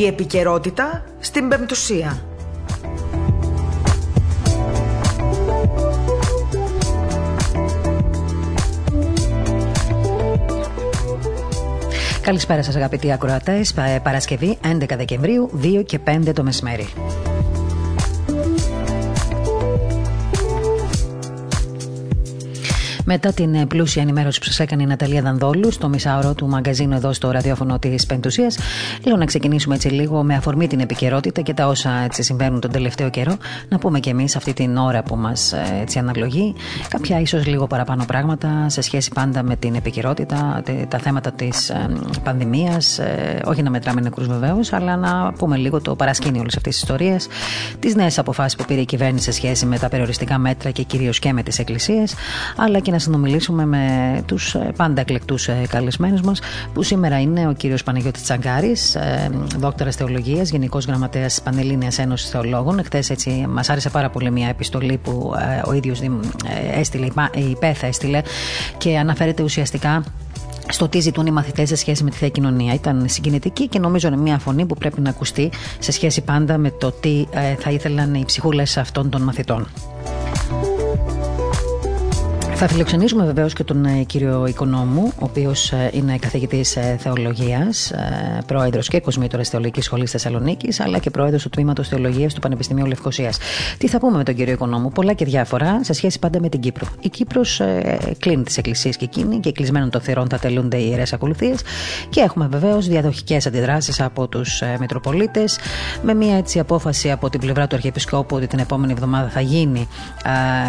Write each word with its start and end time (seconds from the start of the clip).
Η 0.00 0.06
επικαιρότητα 0.06 1.04
στην 1.18 1.48
Πεμπτουσία. 1.48 2.22
Καλησπέρα 12.20 12.62
σας 12.62 12.76
αγαπητοί 12.76 13.12
ακροατές, 13.12 13.74
Παρασκευή 14.02 14.58
11 14.62 14.96
Δεκεμβρίου, 14.96 15.50
2 15.62 15.82
και 15.86 15.98
5 15.98 16.32
το 16.32 16.42
μεσημέρι. 16.42 16.88
Μετά 23.12 23.32
την 23.32 23.54
ε, 23.54 23.66
πλούσια 23.66 24.02
ενημέρωση 24.02 24.38
που 24.38 24.44
σας 24.44 24.60
έκανε 24.60 24.82
η 24.82 24.86
Ναταλία 24.86 25.22
Δανδόλου 25.22 25.70
στο 25.70 25.88
μισάωρο 25.88 26.34
του 26.34 26.48
μαγκαζίνου 26.48 26.94
εδώ 26.94 27.12
στο 27.12 27.30
ραδιόφωνο 27.30 27.78
της 27.78 28.06
Πεντουσίας, 28.06 28.58
λέω 29.04 29.16
να 29.16 29.24
ξεκινήσουμε 29.24 29.74
έτσι 29.74 29.88
λίγο 29.88 30.22
με 30.22 30.34
αφορμή 30.34 30.66
την 30.66 30.80
επικαιρότητα 30.80 31.40
και 31.40 31.54
τα 31.54 31.66
όσα 31.66 31.90
έτσι 32.04 32.22
συμβαίνουν 32.22 32.60
τον 32.60 32.70
τελευταίο 32.70 33.10
καιρό. 33.10 33.36
Να 33.68 33.78
πούμε 33.78 34.00
και 34.00 34.10
εμείς 34.10 34.36
αυτή 34.36 34.52
την 34.52 34.76
ώρα 34.76 35.02
που 35.02 35.16
μας 35.16 35.52
ε, 35.52 35.98
αναλογεί 35.98 36.54
κάποια 36.88 37.20
ίσως 37.20 37.46
λίγο 37.46 37.66
παραπάνω 37.66 38.04
πράγματα 38.04 38.68
σε 38.68 38.80
σχέση 38.80 39.10
πάντα 39.14 39.42
με 39.42 39.56
την 39.56 39.74
επικαιρότητα, 39.74 40.62
τα 40.88 40.98
θέματα 40.98 41.32
της 41.32 41.70
ε, 41.70 41.88
πανδημίας. 42.22 43.00
Όχι 43.44 43.62
να 43.62 43.70
μετράμε 43.70 44.00
νεκρούς 44.00 44.26
βεβαίως, 44.26 44.72
αλλά 44.72 44.96
να 44.96 45.32
πούμε 45.32 45.56
λίγο 45.56 45.80
το 45.80 45.94
παρασκήνιο 45.94 46.40
όλης 46.40 46.56
αυτής 46.56 46.72
της 46.72 46.82
ιστορίας, 46.82 47.26
τις 47.78 47.94
νέες 47.94 48.18
αποφάσεις 48.18 48.56
που 48.56 48.64
πήρε 48.64 48.80
η 48.80 48.84
κυβέρνηση 48.84 49.24
σε 49.24 49.32
σχέση 49.32 49.66
με 49.66 49.78
τα 49.78 49.88
περιοριστικά 49.88 50.38
μέτρα 50.38 50.70
και 50.70 50.82
κυρίως 50.82 51.18
και 51.18 51.32
με 51.32 51.42
τις 51.42 51.58
εκκλησίες, 51.58 52.14
αλλά 52.56 52.78
και 52.78 52.90
να 52.90 52.98
συνομιλήσουμε 53.00 53.66
με 53.66 53.84
τους 54.26 54.54
ε, 54.54 54.72
πάντα 54.76 55.00
εκλεκτούς 55.00 55.48
ε, 55.48 55.62
καλεσμένους 55.68 56.20
μας, 56.20 56.40
που 56.72 56.82
σήμερα 56.82 57.20
είναι 57.20 57.48
ο 57.48 57.52
κύριος 57.52 57.82
Παναγιώτης 57.82 58.22
Τσαγκάρης, 58.22 58.94
ε, 58.94 59.30
δόκτωρας 59.58 59.96
Θεολογίας, 59.96 60.50
Γενικός 60.50 60.84
Γραμματέας 60.84 61.34
τη 61.34 61.42
Πανελλήνιας 61.42 61.98
Ένωσης 61.98 62.30
Θεολόγων. 62.30 62.78
Εχθέ 62.78 63.02
έτσι 63.08 63.46
μας 63.48 63.70
άρεσε 63.70 63.90
πάρα 63.90 64.10
πολύ 64.10 64.30
μια 64.30 64.48
επιστολή 64.48 64.96
που 65.02 65.34
ο 65.64 65.72
ίδιος 65.72 66.00
έστειλε, 66.74 67.06
η 67.34 67.56
ΠΕΘ 67.58 67.82
έστειλε 67.82 68.20
και 68.78 68.98
αναφέρεται 68.98 69.42
ουσιαστικά 69.42 70.04
στο 70.68 70.88
τι 70.88 71.00
ζητούν 71.00 71.26
οι 71.26 71.30
μαθητές 71.30 71.68
σε 71.68 71.76
σχέση 71.76 72.04
με 72.04 72.10
τη 72.10 72.16
θεία 72.16 72.28
κοινωνία. 72.28 72.74
Ήταν 72.74 73.04
συγκινητική 73.08 73.68
και 73.68 73.78
νομίζω 73.78 74.08
είναι 74.08 74.16
μια 74.16 74.38
φωνή 74.38 74.66
που 74.66 74.74
πρέπει 74.74 75.00
να 75.00 75.10
ακουστεί 75.10 75.50
σε 75.78 75.92
σχέση 75.92 76.20
πάντα 76.20 76.58
με 76.58 76.70
το 76.70 76.90
τι 76.90 77.26
θα 77.58 77.70
ήθελαν 77.70 78.14
οι 78.14 78.24
ψυχούλες 78.24 78.76
αυτών 78.76 79.10
των 79.10 79.22
μαθητών. 79.22 79.68
Θα 82.62 82.68
φιλοξενήσουμε 82.68 83.24
βεβαίως 83.24 83.52
και 83.52 83.64
τον 83.64 83.84
ε, 83.84 84.02
κύριο 84.02 84.46
Οικονόμου, 84.46 85.12
ο 85.18 85.24
οποίος 85.24 85.72
ε, 85.72 85.90
είναι 85.92 86.18
καθηγητής 86.18 86.76
ε, 86.76 86.96
θεολογίας, 87.00 87.92
πρόεδρος 88.46 88.88
και 88.88 89.00
κοσμήτορα 89.00 89.44
Θεολογικής 89.44 89.84
Σχολής 89.84 90.10
Θεσσαλονίκης, 90.10 90.80
αλλά 90.80 90.98
και 90.98 91.10
πρόεδρος 91.10 91.42
του 91.42 91.48
τμήματος 91.48 91.88
Θεολογίας 91.88 92.34
του 92.34 92.40
Πανεπιστημίου 92.40 92.86
Λευκοσίας. 92.86 93.38
Τι 93.78 93.88
θα 93.88 93.98
πούμε 93.98 94.16
με 94.16 94.24
τον 94.24 94.34
κύριο 94.34 94.52
Οικονόμου, 94.52 94.90
πολλά 94.90 95.12
και 95.12 95.24
διάφορα 95.24 95.84
σε 95.84 95.92
σχέση 95.92 96.18
πάντα 96.18 96.40
με 96.40 96.48
την 96.48 96.60
Κύπρο. 96.60 96.86
Η 97.00 97.08
Κύπρος 97.08 97.60
κλείνει 98.18 98.42
τις 98.42 98.56
εκκλησίες 98.56 98.96
και 98.96 99.04
εκείνη 99.04 99.40
και 99.40 99.52
κλεισμένων 99.52 99.90
των 99.90 100.00
θερών 100.00 100.28
θα 100.30 100.38
τελούνται 100.38 100.76
οι 100.76 100.86
ιερές 100.88 101.12
ακολουθίες 101.12 101.60
και 102.08 102.20
έχουμε 102.20 102.46
βεβαίως 102.46 102.88
διαδοχικές 102.88 103.46
αντιδράσεις 103.46 104.00
από 104.00 104.28
τους 104.28 104.62
Μητροπολίτες 104.80 105.58
με 106.02 106.14
μια 106.14 106.36
έτσι 106.36 106.58
απόφαση 106.58 107.10
από 107.10 107.30
την 107.30 107.40
πλευρά 107.40 107.66
του 107.66 107.74
Αρχιεπισκόπου 107.74 108.36
ότι 108.36 108.46
την 108.46 108.58
επόμενη 108.58 108.92
εβδομάδα 108.92 109.28
θα 109.28 109.40
γίνει 109.40 109.88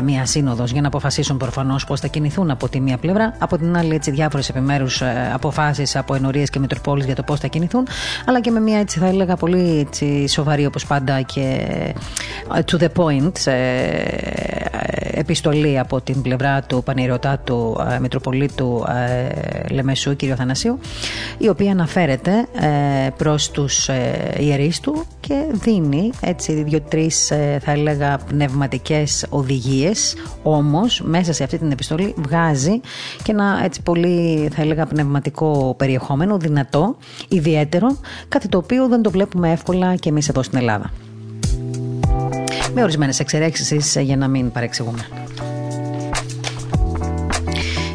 μια 0.03 0.26
σύνοδος 0.26 0.72
για 0.72 0.81
να 0.81 0.88
αποφασίσουν 0.88 1.38
προφανώς 1.38 1.81
πώς 1.86 2.00
θα 2.00 2.08
κινηθούν 2.08 2.52
από 2.52 2.70
τη 2.70 2.80
μία 2.80 2.98
πλευρά, 2.98 3.36
από 3.38 3.58
την 3.58 3.78
άλλη 3.78 3.96
έτσι 3.96 4.12
διάφορες 4.12 4.50
επιμέρους 4.50 5.02
ε, 5.02 5.32
αποφάσεις 5.34 5.96
από 5.96 6.16
ενορίες 6.16 6.50
και 6.50 6.60
Μητροπόλει 6.60 7.04
για 7.06 7.16
το 7.16 7.23
πώς 7.23 7.40
θα 7.40 7.48
κινηθούν, 7.48 7.88
αλλά 8.26 8.42
και 8.42 8.52
με 8.52 8.60
μια 8.60 8.80
έτσι 8.80 9.00
θα 9.00 9.06
έλεγα 9.06 9.36
πολύ 9.36 9.80
έτσι, 9.80 10.28
σοβαρή 10.28 10.66
όπως 10.66 10.86
πάντα 10.86 11.22
και 11.22 11.66
ε, 12.56 12.60
to 12.66 12.78
the 12.78 12.88
point 12.96 13.48
ε, 13.48 13.54
επιστολή 15.14 15.80
από 15.80 16.02
την 16.02 16.22
πλευρά 16.22 16.61
του 16.61 16.83
Πανηρωτάτου 16.83 17.78
Μητροπολίτου 18.02 18.86
Λεμεσού, 19.70 20.16
κ. 20.16 20.22
Θανασίου, 20.38 20.80
η 21.38 21.50
οποία 21.50 21.72
αναφέρεται 21.72 22.32
προς 23.17 23.52
τους 23.52 23.89
ιερείς 24.39 24.80
του 24.80 25.05
και 25.31 25.45
δίνει 25.52 26.11
έτσι 26.21 26.64
δύο-τρει 26.64 27.09
θα 27.59 27.71
έλεγα 27.71 28.17
πνευματικές 28.17 29.25
οδηγίες, 29.30 30.15
όμως 30.43 31.02
μέσα 31.02 31.33
σε 31.33 31.43
αυτή 31.43 31.58
την 31.58 31.71
επιστολή 31.71 32.14
βγάζει 32.17 32.81
και 33.23 33.31
ένα 33.31 33.61
έτσι 33.64 33.81
πολύ 33.81 34.49
θα 34.55 34.61
έλεγα 34.61 34.86
πνευματικό 34.86 35.75
περιεχόμενο, 35.77 36.37
δυνατό, 36.37 36.97
ιδιαίτερο, 37.27 37.97
κάτι 38.27 38.47
το 38.47 38.58
οποίο 38.58 38.87
δεν 38.87 39.02
το 39.02 39.11
βλέπουμε 39.11 39.52
εύκολα 39.52 39.95
και 39.95 40.09
εμείς 40.09 40.30
εδώ 40.30 40.43
στην 40.43 40.58
Ελλάδα. 40.58 40.92
Με 42.73 42.83
ορισμένες 42.83 43.19
εξαιρέξεις 43.19 43.98
για 44.02 44.17
να 44.17 44.27
μην 44.27 44.52
παρεξηγούμε. 44.52 45.08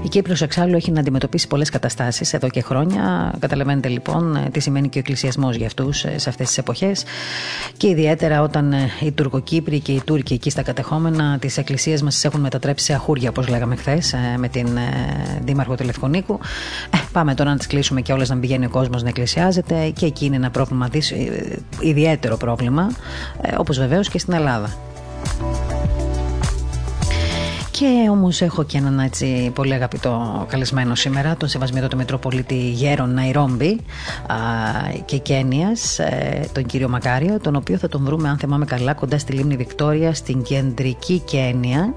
Η 0.06 0.08
Κύπρος 0.08 0.42
εξάλλου 0.42 0.76
έχει 0.76 0.90
να 0.90 1.00
αντιμετωπίσει 1.00 1.46
πολλές 1.46 1.70
καταστάσεις 1.70 2.32
εδώ 2.32 2.48
και 2.48 2.62
χρόνια. 2.62 3.34
Καταλαβαίνετε 3.38 3.88
λοιπόν 3.88 4.48
τι 4.52 4.60
σημαίνει 4.60 4.88
και 4.88 4.98
ο 4.98 5.00
εκκλησιασμός 5.00 5.56
για 5.56 5.66
αυτούς 5.66 6.04
ε, 6.04 6.18
σε 6.18 6.28
αυτές 6.28 6.46
τις 6.46 6.58
εποχές 6.58 7.04
και 7.76 7.88
ιδιαίτερα 7.88 8.42
όταν 8.42 8.72
ε, 8.72 8.90
οι 9.00 9.12
Τουρκοκύπροι 9.12 9.80
και 9.80 9.92
οι 9.92 10.02
Τούρκοι 10.04 10.34
εκεί 10.34 10.50
στα 10.50 10.62
κατεχόμενα 10.62 11.38
τις 11.38 11.58
εκκλησίες 11.58 12.02
μας 12.02 12.24
έχουν 12.24 12.40
μετατρέψει 12.40 12.84
σε 12.84 12.92
αχούρια 12.92 13.28
όπως 13.28 13.48
λέγαμε 13.48 13.76
χθες 13.76 14.12
ε, 14.12 14.18
με 14.38 14.48
την 14.48 14.68
Δήμαρχο 15.44 15.74
Τηλεφωνίκου. 15.74 16.38
πάμε 17.12 17.34
τώρα 17.34 17.50
να 17.50 17.56
τις 17.56 17.66
κλείσουμε 17.66 18.00
και 18.00 18.12
όλες 18.12 18.28
να 18.28 18.36
πηγαίνει 18.36 18.66
ο 18.66 18.70
κόσμος 18.70 19.02
να 19.02 19.08
εκκλησιάζεται 19.08 19.92
και 19.94 20.06
εκεί 20.06 20.24
είναι 20.24 20.36
ένα 20.36 20.50
πρόβλημα, 20.50 20.88
ιδιαίτερο 21.80 22.36
πρόβλημα 22.36 22.90
όπως 23.58 23.78
βεβαίως 23.78 24.08
και 24.08 24.18
στην 24.18 24.32
Ελλάδα. 24.32 24.70
Και 27.78 28.08
όμως 28.10 28.40
έχω 28.40 28.64
και 28.64 28.78
έναν 28.78 28.98
έτσι 28.98 29.50
πολύ 29.54 29.74
αγαπητό 29.74 30.46
καλεσμένο 30.48 30.94
σήμερα, 30.94 31.36
τον 31.36 31.48
Σεβασμιότο 31.48 31.88
του 31.88 31.96
Μητροπολίτη 31.96 32.54
Γέρον 32.54 33.14
Ναϊρόμπι 33.14 33.80
και 35.04 35.16
Κένιας, 35.18 35.98
ε, 35.98 36.48
τον 36.52 36.66
κύριο 36.66 36.88
Μακάριο, 36.88 37.40
τον 37.40 37.56
οποίο 37.56 37.76
θα 37.76 37.88
τον 37.88 38.04
βρούμε, 38.04 38.28
αν 38.28 38.38
θυμάμαι 38.38 38.64
καλά, 38.64 38.94
κοντά 38.94 39.18
στη 39.18 39.32
λίμνη 39.32 39.56
Βικτόρια, 39.56 40.14
στην 40.14 40.42
κεντρική 40.42 41.22
Κένια, 41.24 41.94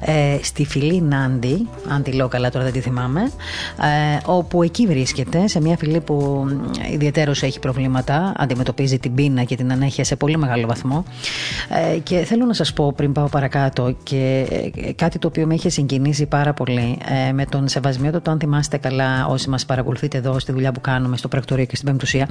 ε, 0.00 0.38
στη 0.42 0.64
φυλή 0.64 1.00
Νάντι, 1.00 1.68
αν 1.88 2.02
τη 2.02 2.12
λέω 2.12 2.28
καλά 2.28 2.50
τώρα 2.50 2.64
δεν 2.64 2.72
τη 2.72 2.80
θυμάμαι, 2.80 3.20
ε, 3.20 4.18
όπου 4.24 4.62
εκεί 4.62 4.86
βρίσκεται, 4.86 5.48
σε 5.48 5.60
μια 5.60 5.76
φυλή 5.76 6.00
που 6.00 6.46
ιδιαίτερω 6.92 7.32
έχει 7.40 7.58
προβλήματα, 7.58 8.32
αντιμετωπίζει 8.36 8.98
την 8.98 9.14
πείνα 9.14 9.42
και 9.42 9.56
την 9.56 9.72
ανέχεια 9.72 10.04
σε 10.04 10.16
πολύ 10.16 10.36
μεγάλο 10.36 10.66
βαθμό. 10.66 11.04
Και 12.02 12.16
θέλω 12.18 12.44
να 12.44 12.52
σας 12.52 12.72
πω 12.72 12.92
πριν 12.92 13.12
πάω 13.12 13.28
παρακάτω 13.28 13.96
και 14.02 14.46
κάτι 15.08 15.20
το 15.20 15.28
οποίο 15.28 15.46
με 15.46 15.54
είχε 15.54 15.68
συγκινήσει 15.68 16.26
πάρα 16.26 16.52
πολύ 16.52 16.98
ε, 17.28 17.32
με 17.32 17.44
τον 17.44 17.68
Σεβασμίο 17.68 18.20
το 18.20 18.30
αν 18.30 18.38
θυμάστε 18.38 18.76
καλά 18.76 19.26
όσοι 19.26 19.48
μας 19.48 19.66
παρακολουθείτε 19.66 20.18
εδώ 20.18 20.38
στη 20.38 20.52
δουλειά 20.52 20.72
που 20.72 20.80
κάνουμε 20.80 21.16
στο 21.16 21.28
πρακτορείο 21.28 21.64
και 21.64 21.76
στην 21.76 21.88
Πεμπτουσία. 21.88 22.28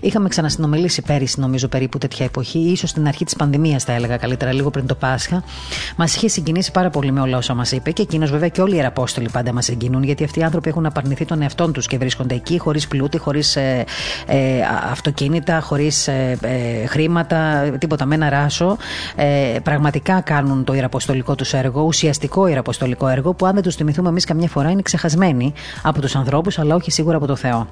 Είχαμε 0.00 0.28
ξανασυνομιλήσει 0.28 1.02
πέρυσι, 1.02 1.40
νομίζω, 1.40 1.68
περίπου 1.68 1.98
τέτοια 1.98 2.24
εποχή, 2.24 2.58
ίσως 2.58 2.90
στην 2.90 3.06
αρχή 3.06 3.24
της 3.24 3.36
πανδημίας, 3.36 3.84
θα 3.84 3.92
έλεγα 3.92 4.16
καλύτερα, 4.16 4.52
λίγο 4.52 4.70
πριν 4.70 4.86
το 4.86 4.94
Πάσχα. 4.94 5.42
Μας 5.96 6.14
είχε 6.14 6.28
συγκινήσει 6.28 6.70
πάρα 6.70 6.90
πολύ 6.90 7.12
με 7.12 7.20
όλα 7.20 7.36
όσα 7.36 7.54
μας 7.54 7.72
είπε 7.72 7.90
και 7.90 8.02
εκείνος 8.02 8.30
βέβαια 8.30 8.48
και 8.48 8.60
όλοι 8.60 8.72
οι 8.72 8.76
Ιεραπόστολοι 8.76 9.28
πάντα 9.32 9.52
μας 9.52 9.64
συγκινούν, 9.64 10.02
γιατί 10.02 10.24
αυτοί 10.24 10.38
οι 10.38 10.42
άνθρωποι 10.42 10.68
έχουν 10.68 10.86
απαρνηθεί 10.86 11.24
τον 11.24 11.42
εαυτό 11.42 11.70
τους 11.70 11.86
και 11.86 11.98
βρίσκονται 11.98 12.34
εκεί 12.34 12.58
χωρίς 12.58 12.88
πλούτη, 12.88 13.18
χωρίς 13.18 13.56
ε, 13.56 13.84
ε, 14.26 14.38
αυτοκίνητα, 14.90 15.60
χωρίς 15.60 16.08
ε, 16.08 16.38
ε, 16.40 16.86
χρήματα, 16.86 17.70
τίποτα 17.78 18.04
με 18.04 18.14
ένα 18.14 18.28
ράσο. 18.28 18.76
πραγματικά 19.62 20.20
κάνουν 20.20 20.64
το 20.64 20.74
ιεραποστολικό 20.74 21.34
τους 21.34 21.52
έργο, 21.52 21.82
ουσιαστικά 21.82 22.17
φανταστικό 22.18 22.46
ιεραποστολικό 22.46 23.08
έργο 23.08 23.32
που 23.32 23.46
αν 23.46 23.54
δεν 23.54 23.62
του 23.62 23.72
θυμηθούμε 23.72 24.08
εμείς 24.08 24.24
καμιά 24.24 24.48
φορά 24.48 24.70
είναι 24.70 24.82
ξεχασμένοι 24.82 25.52
από 25.82 26.00
τους 26.00 26.16
ανθρώπους, 26.16 26.58
αλλά 26.58 26.74
όχι 26.74 26.90
σίγουρα 26.90 27.16
από 27.16 27.26
το 27.26 27.36
Θεό. 27.36 27.66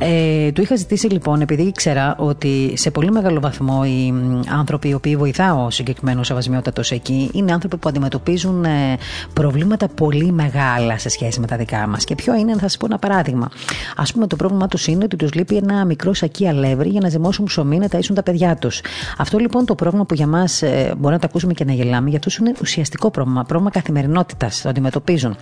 Ε, 0.00 0.52
του 0.52 0.62
είχα 0.62 0.76
ζητήσει 0.76 1.06
λοιπόν, 1.06 1.40
επειδή 1.40 1.62
ήξερα 1.62 2.16
ότι 2.18 2.72
σε 2.76 2.90
πολύ 2.90 3.10
μεγάλο 3.10 3.40
βαθμό 3.40 3.82
οι 3.84 4.12
άνθρωποι 4.52 4.88
οι 4.88 4.94
οποίοι 4.94 5.16
βοηθάω 5.16 5.64
ο 5.64 5.70
συγκεκριμένο 5.70 6.22
σεβασμιότατος 6.22 6.90
εκεί 6.90 7.30
είναι 7.32 7.52
άνθρωποι 7.52 7.76
που 7.76 7.88
αντιμετωπίζουν 7.88 8.64
ε, 8.64 8.96
προβλήματα 9.32 9.88
πολύ 9.88 10.32
μεγάλα 10.32 10.98
σε 10.98 11.08
σχέση 11.08 11.40
με 11.40 11.46
τα 11.46 11.56
δικά 11.56 11.86
μας. 11.86 12.04
Και 12.04 12.14
ποιο 12.14 12.34
είναι, 12.34 12.52
θα 12.52 12.58
σας 12.58 12.76
πω 12.76 12.86
ένα 12.86 12.98
παράδειγμα. 12.98 13.50
Α 13.96 14.02
πούμε, 14.12 14.26
το 14.26 14.36
πρόβλημά 14.36 14.68
τους 14.68 14.86
είναι 14.86 15.04
ότι 15.04 15.16
τους 15.16 15.34
λείπει 15.34 15.56
ένα 15.56 15.84
μικρό 15.84 16.14
σακί 16.14 16.48
αλεύρι 16.48 16.88
για 16.88 17.00
να 17.00 17.08
ζυμώσουν 17.08 17.44
ψωμί 17.44 17.78
να 17.78 17.86
ταΐσουν 17.90 18.14
τα 18.14 18.22
παιδιά 18.22 18.56
τους. 18.56 18.80
Αυτό 19.18 19.38
λοιπόν 19.38 19.64
το 19.64 19.74
πρόβλημα 19.74 20.04
που 20.04 20.14
για 20.14 20.26
μας 20.26 20.62
ε, 20.62 20.94
μπορεί 20.98 21.14
να 21.14 21.20
το 21.20 21.26
ακούσουμε 21.30 21.52
και 21.52 21.64
να 21.64 21.72
γελάμε, 21.72 22.08
για 22.08 22.18
αυτούς 22.18 22.36
είναι 22.36 22.52
ουσιαστικό 22.60 23.10
πρόβλημα, 23.10 23.44
πρόβλημα 23.44 23.70
καθημερινότητας. 23.70 24.60
Το 24.60 24.68
αντιμετωπίζουν. 24.68 25.36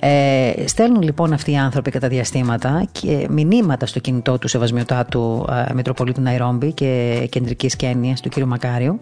Ε, 0.00 0.52
στέλνουν 0.66 1.02
λοιπόν 1.02 1.32
αυτοί 1.32 1.50
οι 1.50 1.56
άνθρωποι 1.56 1.90
κατά 1.90 2.08
διαστήματα 2.08 2.86
και 2.92 3.26
μηνύματα 3.30 3.86
στο 3.88 3.98
κινητό 3.98 4.38
του 4.38 4.48
Σεβασμιωτά 4.48 5.04
του 5.04 5.48
ε, 5.68 5.72
Μητροπολίτου 5.74 6.20
Ναϊρόμπι 6.20 6.72
και 6.72 7.26
Κεντρικής 7.30 7.76
Κένιας 7.76 8.20
του 8.20 8.28
κ. 8.28 8.38
Μακάριου. 8.38 8.98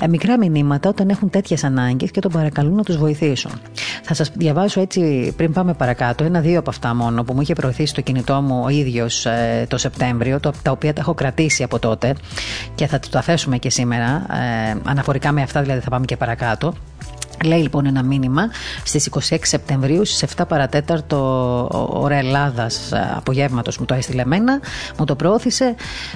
Ε, 0.00 0.08
μικρά 0.08 0.38
μηνύματα 0.38 0.88
όταν 0.88 1.08
έχουν 1.08 1.30
τέτοιες 1.30 1.64
ανάγκες 1.64 2.10
και 2.10 2.20
τον 2.20 2.30
παρακαλούν 2.30 2.74
να 2.74 2.82
τους 2.82 2.96
βοηθήσουν. 2.96 3.50
Θα 4.02 4.14
σας 4.14 4.30
διαβάσω 4.34 4.80
έτσι 4.80 5.32
πριν 5.36 5.52
πάμε 5.52 5.74
παρακάτω 5.74 6.24
ένα-δύο 6.24 6.58
από 6.58 6.70
αυτά 6.70 6.94
μόνο 6.94 7.24
που 7.24 7.34
μου 7.34 7.40
είχε 7.40 7.52
προωθήσει 7.52 7.94
το 7.94 8.00
κινητό 8.00 8.40
μου 8.40 8.62
ο 8.64 8.68
ίδιος 8.68 9.26
ε, 9.26 9.66
το 9.68 9.78
Σεπτέμβριο, 9.78 10.40
το, 10.40 10.52
τα 10.62 10.70
οποία 10.70 10.92
τα 10.92 11.00
έχω 11.00 11.14
κρατήσει 11.14 11.62
από 11.62 11.78
τότε 11.78 12.14
και 12.74 12.86
θα 12.86 13.00
τα 13.10 13.22
θέσουμε 13.22 13.58
και 13.58 13.70
σήμερα. 13.70 14.26
Ε, 14.70 14.76
αναφορικά 14.84 15.32
με 15.32 15.42
αυτά 15.42 15.62
δηλαδή 15.62 15.80
θα 15.80 15.90
πάμε 15.90 16.04
και 16.04 16.16
παρακάτω. 16.16 16.74
Λέει 17.44 17.60
λοιπόν 17.60 17.86
ένα 17.86 18.02
μήνυμα 18.02 18.50
στις 18.84 19.08
26 19.30 19.36
Σεπτεμβρίου 19.42 20.04
στις 20.04 20.34
7 20.36 20.44
παρατέταρτο 20.48 21.18
ώρα 21.92 22.16
Ελλάδας 22.16 22.92
απογεύματος 23.16 23.78
μου 23.78 23.84
το 23.84 23.94
έστειλε 23.94 24.22
εμένα, 24.22 24.60
μου 24.98 25.04
το 25.04 25.16
προώθησε. 25.16 25.64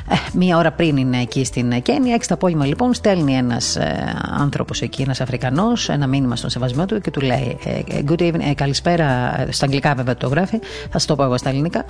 Ε, 0.09 0.15
μία 0.32 0.56
ώρα 0.56 0.73
πριν 0.73 0.97
είναι 0.97 1.20
εκεί 1.20 1.44
στην 1.44 1.82
Κένια. 1.82 2.17
6 2.17 2.20
το 2.29 2.35
απόγευμα 2.35 2.67
λοιπόν 2.67 2.94
στέλνει 2.94 3.35
ένας 3.35 3.76
ε, 3.76 4.15
άνθρωπος 4.38 4.81
εκεί, 4.81 5.03
ένας 5.03 5.20
Αφρικανός, 5.20 5.88
ένα 5.88 6.06
μήνυμα 6.06 6.37
στον 6.37 6.50
σεβασμό 6.50 6.87
του 6.87 7.00
και 7.00 7.11
του 7.11 7.21
λέει 7.21 7.59
ε, 7.64 8.00
Good 8.09 8.21
evening, 8.21 8.41
ε, 8.50 8.55
καλησπέρα. 8.55 9.06
Στα 9.50 9.64
αγγλικά 9.64 9.94
βέβαια 9.94 10.17
το 10.17 10.29
γράφει, 10.29 10.59
θα 10.91 10.99
σου 10.99 11.06
το 11.06 11.17
πω 11.17 11.23
εγώ 11.23 11.37
στα 11.37 11.49
ελληνικά. 11.49 11.85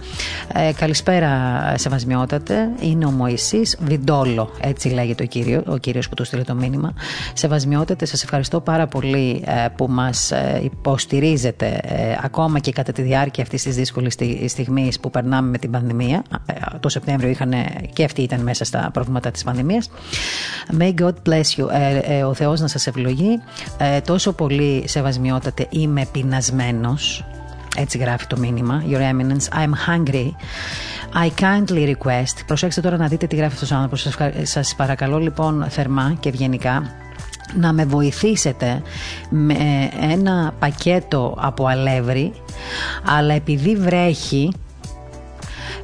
Ε, 0.54 0.72
καλησπέρα, 0.72 1.28
σεβασμιότατε. 1.76 2.70
Είναι 2.80 3.06
ο 3.06 3.10
Μωησής 3.10 3.76
Βιντόλο, 3.80 4.50
έτσι 4.60 4.88
λέγεται 4.88 5.22
ο 5.22 5.26
κύριο, 5.26 5.62
ο 5.66 5.76
κύριος 5.76 6.08
που 6.08 6.14
του 6.14 6.24
στείλε 6.24 6.42
το 6.42 6.54
μήνυμα. 6.54 6.92
Σεβασμιότατε, 7.32 8.04
σας 8.04 8.22
ευχαριστώ 8.22 8.60
πάρα 8.60 8.86
πολύ 8.86 9.17
ε, 9.18 9.68
που 9.76 9.86
μας 9.90 10.30
ε, 10.30 10.60
υποστηρίζετε 10.62 11.80
ε, 11.82 12.16
ακόμα 12.22 12.58
και 12.58 12.72
κατά 12.72 12.92
τη 12.92 13.02
διάρκεια 13.02 13.42
αυτής 13.42 13.62
της 13.62 13.76
δύσκολης 13.76 14.16
στιγμής 14.46 15.00
που 15.00 15.10
περνάμε 15.10 15.50
με 15.50 15.58
την 15.58 15.70
πανδημία. 15.70 16.22
Το 16.80 16.88
Σεπτέμβριο 16.88 17.30
είχαν, 17.30 17.52
και 17.92 18.04
αυτοί 18.04 18.22
ήταν 18.22 18.40
μέσα 18.40 18.64
στα 18.64 18.90
προβλήματα 18.92 19.30
της 19.30 19.44
πανδημίας. 19.44 19.90
May 20.78 20.94
God 20.94 21.14
bless 21.28 21.56
you. 21.56 21.66
Ο 22.26 22.34
Θεός 22.34 22.60
να 22.60 22.66
σας 22.66 22.86
ευλογεί. 22.86 23.40
Τόσο 24.04 24.32
πολύ 24.32 24.84
σεβασμιότατε 24.86 25.66
είμαι 25.70 26.06
πεινασμένος. 26.12 27.24
Έτσι 27.76 27.98
γράφει 27.98 28.26
το 28.26 28.38
μήνυμα. 28.38 28.84
Your 28.88 29.00
Eminence, 29.00 29.62
I'm 29.62 29.72
hungry. 29.88 30.30
I 31.24 31.40
kindly 31.40 31.94
request. 31.94 32.44
Προσέξτε 32.46 32.80
τώρα 32.80 32.96
να 32.96 33.06
δείτε 33.06 33.26
τι 33.26 33.36
γράφει 33.36 33.52
αυτός 33.52 33.70
ο 33.70 33.74
άνθρωπος. 33.74 34.08
Σας 34.42 34.74
παρακαλώ 34.76 35.18
λοιπόν 35.18 35.66
θερμά 35.68 36.16
και 36.20 36.28
ευγενικά 36.28 36.82
να 37.54 37.72
με 37.72 37.84
βοηθήσετε 37.84 38.82
με 39.30 39.88
ένα 40.00 40.54
πακέτο 40.58 41.34
από 41.40 41.66
αλεύρι 41.66 42.32
αλλά 43.04 43.34
επειδή 43.34 43.76
βρέχει 43.76 44.52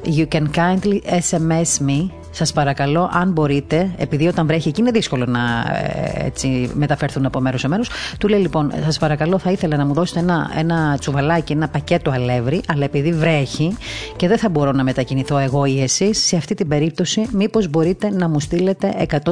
you 0.05 0.27
can 0.27 0.45
kindly 0.55 0.99
SMS 1.03 1.87
me 1.87 2.09
Σας 2.37 2.53
παρακαλώ, 2.53 3.09
αν 3.13 3.31
μπορείτε, 3.31 3.91
επειδή 3.97 4.27
όταν 4.27 4.47
βρέχει 4.47 4.67
εκεί 4.67 4.81
είναι 4.81 4.91
δύσκολο 4.91 5.25
να 5.25 5.39
ε, 5.39 6.25
έτσι, 6.25 6.71
μεταφερθούν 6.73 7.25
από 7.25 7.39
μέρος 7.39 7.59
σε 7.59 7.67
μέρος. 7.67 7.89
Του 8.19 8.27
λέει 8.27 8.39
λοιπόν, 8.39 8.71
σας 8.83 8.97
παρακαλώ, 8.97 9.39
θα 9.39 9.51
ήθελα 9.51 9.77
να 9.77 9.85
μου 9.85 9.93
δώσετε 9.93 10.19
ένα, 10.19 10.51
ένα 10.57 10.97
τσουβαλάκι, 10.99 11.53
ένα 11.53 11.67
πακέτο 11.67 12.11
αλεύρι, 12.11 12.61
αλλά 12.67 12.83
επειδή 12.83 13.11
βρέχει 13.13 13.77
και 14.15 14.27
δεν 14.27 14.37
θα 14.37 14.49
μπορώ 14.49 14.71
να 14.71 14.83
μετακινηθώ 14.83 15.37
εγώ 15.37 15.65
ή 15.65 15.81
εσείς, 15.81 16.25
σε 16.25 16.35
αυτή 16.35 16.55
την 16.55 16.67
περίπτωση, 16.67 17.27
μήπως 17.31 17.69
μπορείτε 17.69 18.09
να 18.09 18.29
μου 18.29 18.39
στείλετε 18.39 19.07
150 19.09 19.31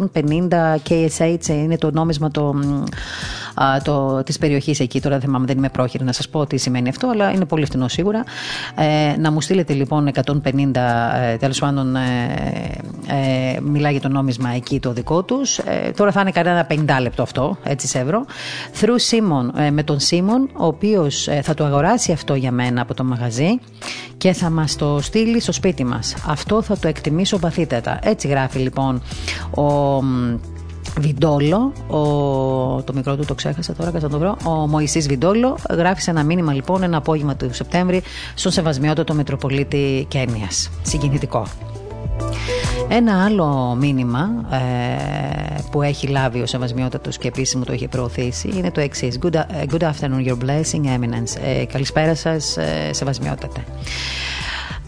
KSH, 0.89 1.47
είναι 1.47 1.77
το 1.77 1.91
νόμισμα 1.91 2.31
το, 2.31 2.55
το, 3.83 4.23
της 4.23 4.37
περιοχής 4.37 4.79
εκεί. 4.79 5.01
Τώρα 5.01 5.15
δεν 5.15 5.25
θυμάμαι, 5.25 5.45
δεν 5.45 5.57
είμαι 5.57 5.69
πρόχειρη 5.69 6.03
να 6.03 6.11
σας 6.11 6.29
πω 6.29 6.45
τι 6.45 6.57
σημαίνει 6.57 6.89
αυτό, 6.89 7.07
αλλά 7.07 7.31
είναι 7.31 7.45
πολύ 7.45 7.65
φθηνό 7.65 7.87
σίγουρα. 7.87 8.23
Ε, 8.75 9.17
να 9.19 9.31
μου 9.31 9.41
στείλετε 9.41 9.73
λοιπόν 9.73 10.11
150 10.25 10.31
ε, 10.75 11.37
τέλος 11.37 11.59
πάντων 11.59 11.95
ε, 13.07 13.23
ε, 13.53 13.59
μιλάει 13.61 13.91
για 13.91 14.01
το 14.01 14.07
νόμισμα 14.07 14.49
εκεί 14.49 14.79
το 14.79 14.93
δικό 14.93 15.23
τους. 15.23 15.57
Ε, 15.57 15.91
τώρα 15.95 16.11
θα 16.11 16.21
είναι 16.21 16.31
κανένα 16.31 16.67
50 16.69 17.01
λεπτό 17.01 17.21
αυτό, 17.21 17.57
έτσι 17.63 17.87
σε 17.87 17.99
ευρώ. 17.99 18.25
Through 18.81 19.11
Simon, 19.11 19.59
ε, 19.61 19.71
με 19.71 19.83
τον 19.83 19.99
Σίμον, 19.99 20.49
ο 20.57 20.65
οποίος 20.65 21.27
ε, 21.27 21.41
θα 21.41 21.53
το 21.53 21.65
αγοράσει 21.65 22.11
αυτό 22.11 22.35
για 22.35 22.51
μένα 22.51 22.81
από 22.81 22.93
το 22.93 23.03
μαγαζί 23.03 23.59
και 24.17 24.33
θα 24.33 24.49
μας 24.49 24.75
το 24.75 24.99
στείλει 25.01 25.39
στο 25.39 25.51
σπίτι 25.51 25.83
μας. 25.83 26.15
Αυτό 26.27 26.61
θα 26.61 26.77
το 26.77 26.87
εκτιμήσω 26.87 27.39
βαθύτερα. 27.39 27.99
Έτσι 28.03 28.27
γράφει 28.27 28.59
λοιπόν 28.59 29.01
ο. 29.55 30.01
Βιντόλο, 30.99 31.73
ο, 31.87 31.97
το 32.83 32.93
μικρό 32.93 33.15
του 33.15 33.25
το 33.25 33.35
ξέχασα 33.35 33.73
τώρα, 33.73 33.91
κατά 33.91 34.09
το 34.09 34.19
βρω. 34.19 34.37
Ο 34.45 34.49
Μωησής 34.49 35.07
Βιντόλο 35.07 35.57
γράφει 35.69 36.01
σε 36.01 36.09
ένα 36.09 36.23
μήνυμα 36.23 36.53
λοιπόν 36.53 36.83
ένα 36.83 36.97
απόγευμα 36.97 37.35
του 37.35 37.53
Σεπτέμβρη 37.53 38.01
στον 38.35 38.51
Σεβασμιότατο 38.51 39.13
Μητροπολίτη 39.13 40.05
Κένια. 40.09 40.47
Συγκινητικό. 40.81 41.47
Ένα 42.89 43.23
άλλο 43.23 43.75
μήνυμα 43.79 44.29
ε, 44.51 45.61
που 45.71 45.81
έχει 45.81 46.07
λάβει 46.07 46.41
ο 46.41 46.45
Σεβασμιότατος 46.45 47.17
και 47.17 47.27
επίσης 47.27 47.55
μου 47.55 47.63
το 47.63 47.71
έχει 47.71 47.87
προωθήσει 47.87 48.49
είναι 48.55 48.71
το 48.71 48.79
εξή. 48.79 49.19
Good, 49.23 49.35
good 49.71 49.81
afternoon, 49.81 50.27
your 50.27 50.37
blessing, 50.45 50.85
eminence. 50.97 51.41
Ε, 51.43 51.65
καλησπέρα 51.65 52.15
σας, 52.15 52.57
ε, 52.57 52.89
Σεβασμιότατε. 52.93 53.63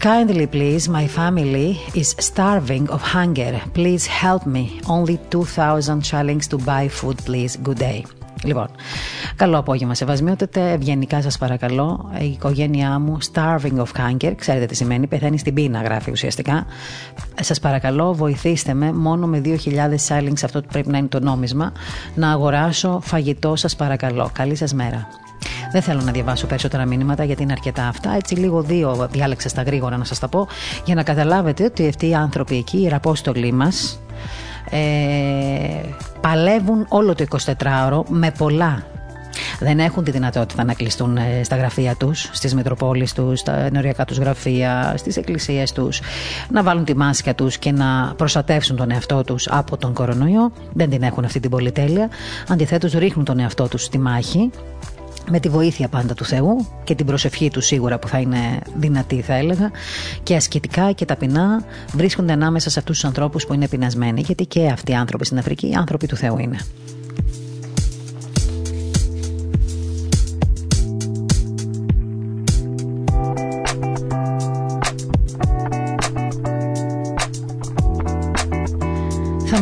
Kindly 0.02 0.46
please, 0.52 0.88
my 0.88 1.06
family 1.06 1.68
is 1.94 2.14
starving 2.18 2.86
of 2.90 3.00
hunger. 3.14 3.54
Please 3.72 4.06
help 4.06 4.42
me. 4.46 4.64
Only 4.86 5.18
2,000 5.30 6.04
shillings 6.04 6.46
to 6.48 6.58
buy 6.58 6.88
food, 6.88 7.16
please. 7.24 7.56
Good 7.56 7.78
day. 7.78 8.15
Λοιπόν, 8.46 8.66
καλό 9.36 9.58
απόγευμα 9.58 9.94
σεβασμιότατε. 9.94 10.70
Ευγενικά 10.70 11.22
σας 11.22 11.38
παρακαλώ. 11.38 12.10
Η 12.20 12.24
οικογένειά 12.24 12.98
μου, 12.98 13.18
starving 13.32 13.76
of 13.76 13.86
hunger, 13.96 14.32
ξέρετε 14.36 14.66
τι 14.66 14.74
σημαίνει, 14.74 15.06
πεθαίνει 15.06 15.38
στην 15.38 15.54
πείνα, 15.54 15.82
γράφει 15.82 16.10
ουσιαστικά. 16.10 16.66
Σας 17.40 17.60
παρακαλώ, 17.60 18.14
βοηθήστε 18.14 18.74
με 18.74 18.92
μόνο 18.92 19.26
με 19.26 19.40
2.000 19.44 19.54
shillings, 20.08 20.42
αυτό 20.44 20.60
που 20.60 20.66
πρέπει 20.72 20.90
να 20.90 20.98
είναι 20.98 21.06
το 21.06 21.20
νόμισμα, 21.20 21.72
να 22.14 22.30
αγοράσω 22.30 23.00
φαγητό, 23.02 23.56
σας 23.56 23.76
παρακαλώ. 23.76 24.30
Καλή 24.32 24.54
σας 24.54 24.74
μέρα. 24.74 25.08
Δεν 25.72 25.82
θέλω 25.82 26.00
να 26.00 26.12
διαβάσω 26.12 26.46
περισσότερα 26.46 26.84
μήνυματα 26.84 27.24
γιατί 27.24 27.42
είναι 27.42 27.52
αρκετά 27.52 27.86
αυτά. 27.88 28.14
Έτσι, 28.14 28.34
λίγο 28.34 28.62
δύο 28.62 29.08
διάλεξα 29.10 29.48
στα 29.48 29.62
γρήγορα 29.62 29.96
να 29.96 30.04
σας 30.04 30.18
τα 30.18 30.28
πω 30.28 30.46
για 30.84 30.94
να 30.94 31.02
καταλάβετε 31.02 31.64
ότι 31.64 31.88
αυτοί 31.88 32.08
οι 32.08 32.14
άνθρωποι 32.14 32.56
εκεί, 32.56 32.78
οι 32.78 32.88
ραπόστολοι 32.88 33.52
μας, 33.52 34.00
ε, 34.70 34.78
παλεύουν 36.20 36.86
όλο 36.88 37.14
το 37.14 37.24
24ωρο 37.30 38.02
με 38.08 38.30
πολλά 38.38 38.82
δεν 39.60 39.78
έχουν 39.78 40.04
τη 40.04 40.10
δυνατότητα 40.10 40.64
να 40.64 40.74
κλειστούν 40.74 41.16
ε, 41.16 41.40
στα 41.44 41.56
γραφεία 41.56 41.94
τους, 41.94 42.30
στις 42.32 42.54
Μητροπόλεις 42.54 43.12
τους, 43.12 43.40
στα 43.40 43.54
ενοριακά 43.56 44.04
τους 44.04 44.18
γραφεία, 44.18 44.94
στις 44.96 45.16
εκκλησίες 45.16 45.72
τους, 45.72 46.00
να 46.50 46.62
βάλουν 46.62 46.84
τη 46.84 46.96
μάσκα 46.96 47.34
τους 47.34 47.58
και 47.58 47.72
να 47.72 48.14
προστατεύσουν 48.16 48.76
τον 48.76 48.90
εαυτό 48.90 49.24
τους 49.24 49.48
από 49.48 49.76
τον 49.76 49.92
κορονοϊό. 49.92 50.52
Δεν 50.72 50.90
την 50.90 51.02
έχουν 51.02 51.24
αυτή 51.24 51.40
την 51.40 51.50
πολυτέλεια. 51.50 52.08
Αντιθέτως, 52.48 52.92
ρίχνουν 52.92 53.24
τον 53.24 53.38
εαυτό 53.38 53.68
τους 53.68 53.82
στη 53.82 53.98
μάχη 53.98 54.50
με 55.30 55.40
τη 55.40 55.48
βοήθεια 55.48 55.88
πάντα 55.88 56.14
του 56.14 56.24
Θεού 56.24 56.66
και 56.84 56.94
την 56.94 57.06
προσευχή 57.06 57.50
του 57.50 57.60
σίγουρα 57.60 57.98
που 57.98 58.08
θα 58.08 58.18
είναι 58.18 58.58
δυνατή 58.76 59.20
θα 59.20 59.34
έλεγα 59.34 59.70
και 60.22 60.36
ασκητικά 60.36 60.92
και 60.92 61.04
ταπεινά 61.04 61.64
βρίσκονται 61.92 62.32
ανάμεσα 62.32 62.70
σε 62.70 62.78
αυτούς 62.78 62.94
τους 62.94 63.04
ανθρώπους 63.04 63.46
που 63.46 63.54
είναι 63.54 63.68
πεινασμένοι 63.68 64.20
γιατί 64.20 64.46
και 64.46 64.68
αυτοί 64.68 64.92
οι 64.92 64.94
άνθρωποι 64.94 65.24
στην 65.24 65.38
Αφρική 65.38 65.74
άνθρωποι 65.74 66.06
του 66.06 66.16
Θεού 66.16 66.38
είναι. 66.38 66.58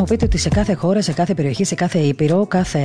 Μου 0.05 0.11
πείτε 0.11 0.25
ότι 0.25 0.39
σε 0.39 0.49
κάθε 0.49 0.75
χώρα, 0.75 1.03
σε 1.03 1.13
κάθε 1.13 1.35
περιοχή, 1.35 1.65
σε 1.65 1.75
κάθε 1.75 1.99
ήπειρο, 1.99 2.47
κάθε 2.47 2.81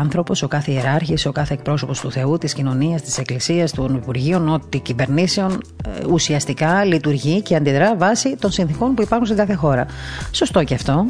άνθρωπος, 0.00 0.42
ο 0.42 0.48
κάθε 0.48 0.72
ιεράρχης, 0.72 1.26
ο 1.26 1.32
κάθε 1.32 1.54
εκπρόσωπος 1.54 2.00
του 2.00 2.10
Θεού, 2.12 2.38
της 2.38 2.54
κοινωνίας, 2.54 3.02
της 3.02 3.18
Εκκλησίας, 3.18 3.72
των 3.72 3.94
Υπουργείων, 3.94 4.48
ό,τι 4.48 4.78
κυβερνήσεων 4.78 5.52
ε, 5.52 6.06
ουσιαστικά 6.10 6.84
λειτουργεί 6.84 7.42
και 7.42 7.56
αντιδρά 7.56 7.96
βάσει 7.96 8.36
των 8.36 8.50
συνθήκων 8.50 8.94
που 8.94 9.02
υπάρχουν 9.02 9.26
σε 9.26 9.34
κάθε 9.34 9.54
χώρα. 9.54 9.86
Σωστό 10.30 10.64
και 10.64 10.74
αυτό. 10.74 11.06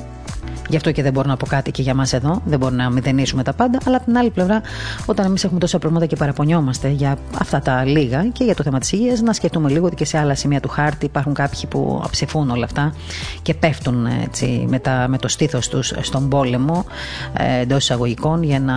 Γι' 0.69 0.76
αυτό 0.76 0.92
και 0.92 1.02
δεν 1.02 1.12
μπορώ 1.12 1.28
να 1.28 1.37
πω 1.37 1.47
κάτι 1.47 1.71
και 1.71 1.83
για 1.83 1.95
μας 1.95 2.12
εδώ. 2.12 2.42
Δεν 2.45 2.59
μπορούμε 2.59 2.83
να 2.83 2.90
μηδενίσουμε 2.90 3.42
τα 3.42 3.52
πάντα. 3.52 3.78
Αλλά 3.87 3.97
από 3.97 4.04
την 4.04 4.16
άλλη 4.16 4.30
πλευρά, 4.30 4.62
όταν 5.07 5.26
εμείς 5.26 5.45
έχουμε 5.45 5.61
τόσα 5.61 5.78
προβλήματα 5.78 6.07
και 6.07 6.16
παραπονιόμαστε 6.16 6.88
για 6.88 7.16
αυτά 7.38 7.61
τα 7.61 7.85
λίγα 7.85 8.26
και 8.33 8.45
για 8.45 8.54
το 8.54 8.62
θέμα 8.62 8.78
της 8.78 8.92
υγείας, 8.92 9.21
να 9.21 9.33
σκεφτούμε 9.33 9.71
λίγο 9.71 9.87
ότι 9.87 9.95
και 9.95 10.04
σε 10.04 10.19
άλλα 10.19 10.35
σημεία 10.35 10.61
του 10.61 10.69
χάρτη 10.69 11.04
υπάρχουν 11.04 11.35
κάποιοι 11.35 11.66
που 11.69 12.02
ψηφούν 12.11 12.50
όλα 12.50 12.64
αυτά 12.64 12.95
και 13.42 13.54
πέφτουν 13.54 14.07
έτσι, 14.07 14.64
με, 14.69 14.78
τα, 14.78 15.07
με 15.09 15.19
το 15.19 15.28
στήθος 15.28 15.69
τους 15.69 15.92
στον 16.00 16.28
πόλεμο 16.28 16.85
ε, 17.33 17.61
εντός 17.61 17.83
εισαγωγικών 17.83 18.42
για 18.42 18.61
να 18.61 18.76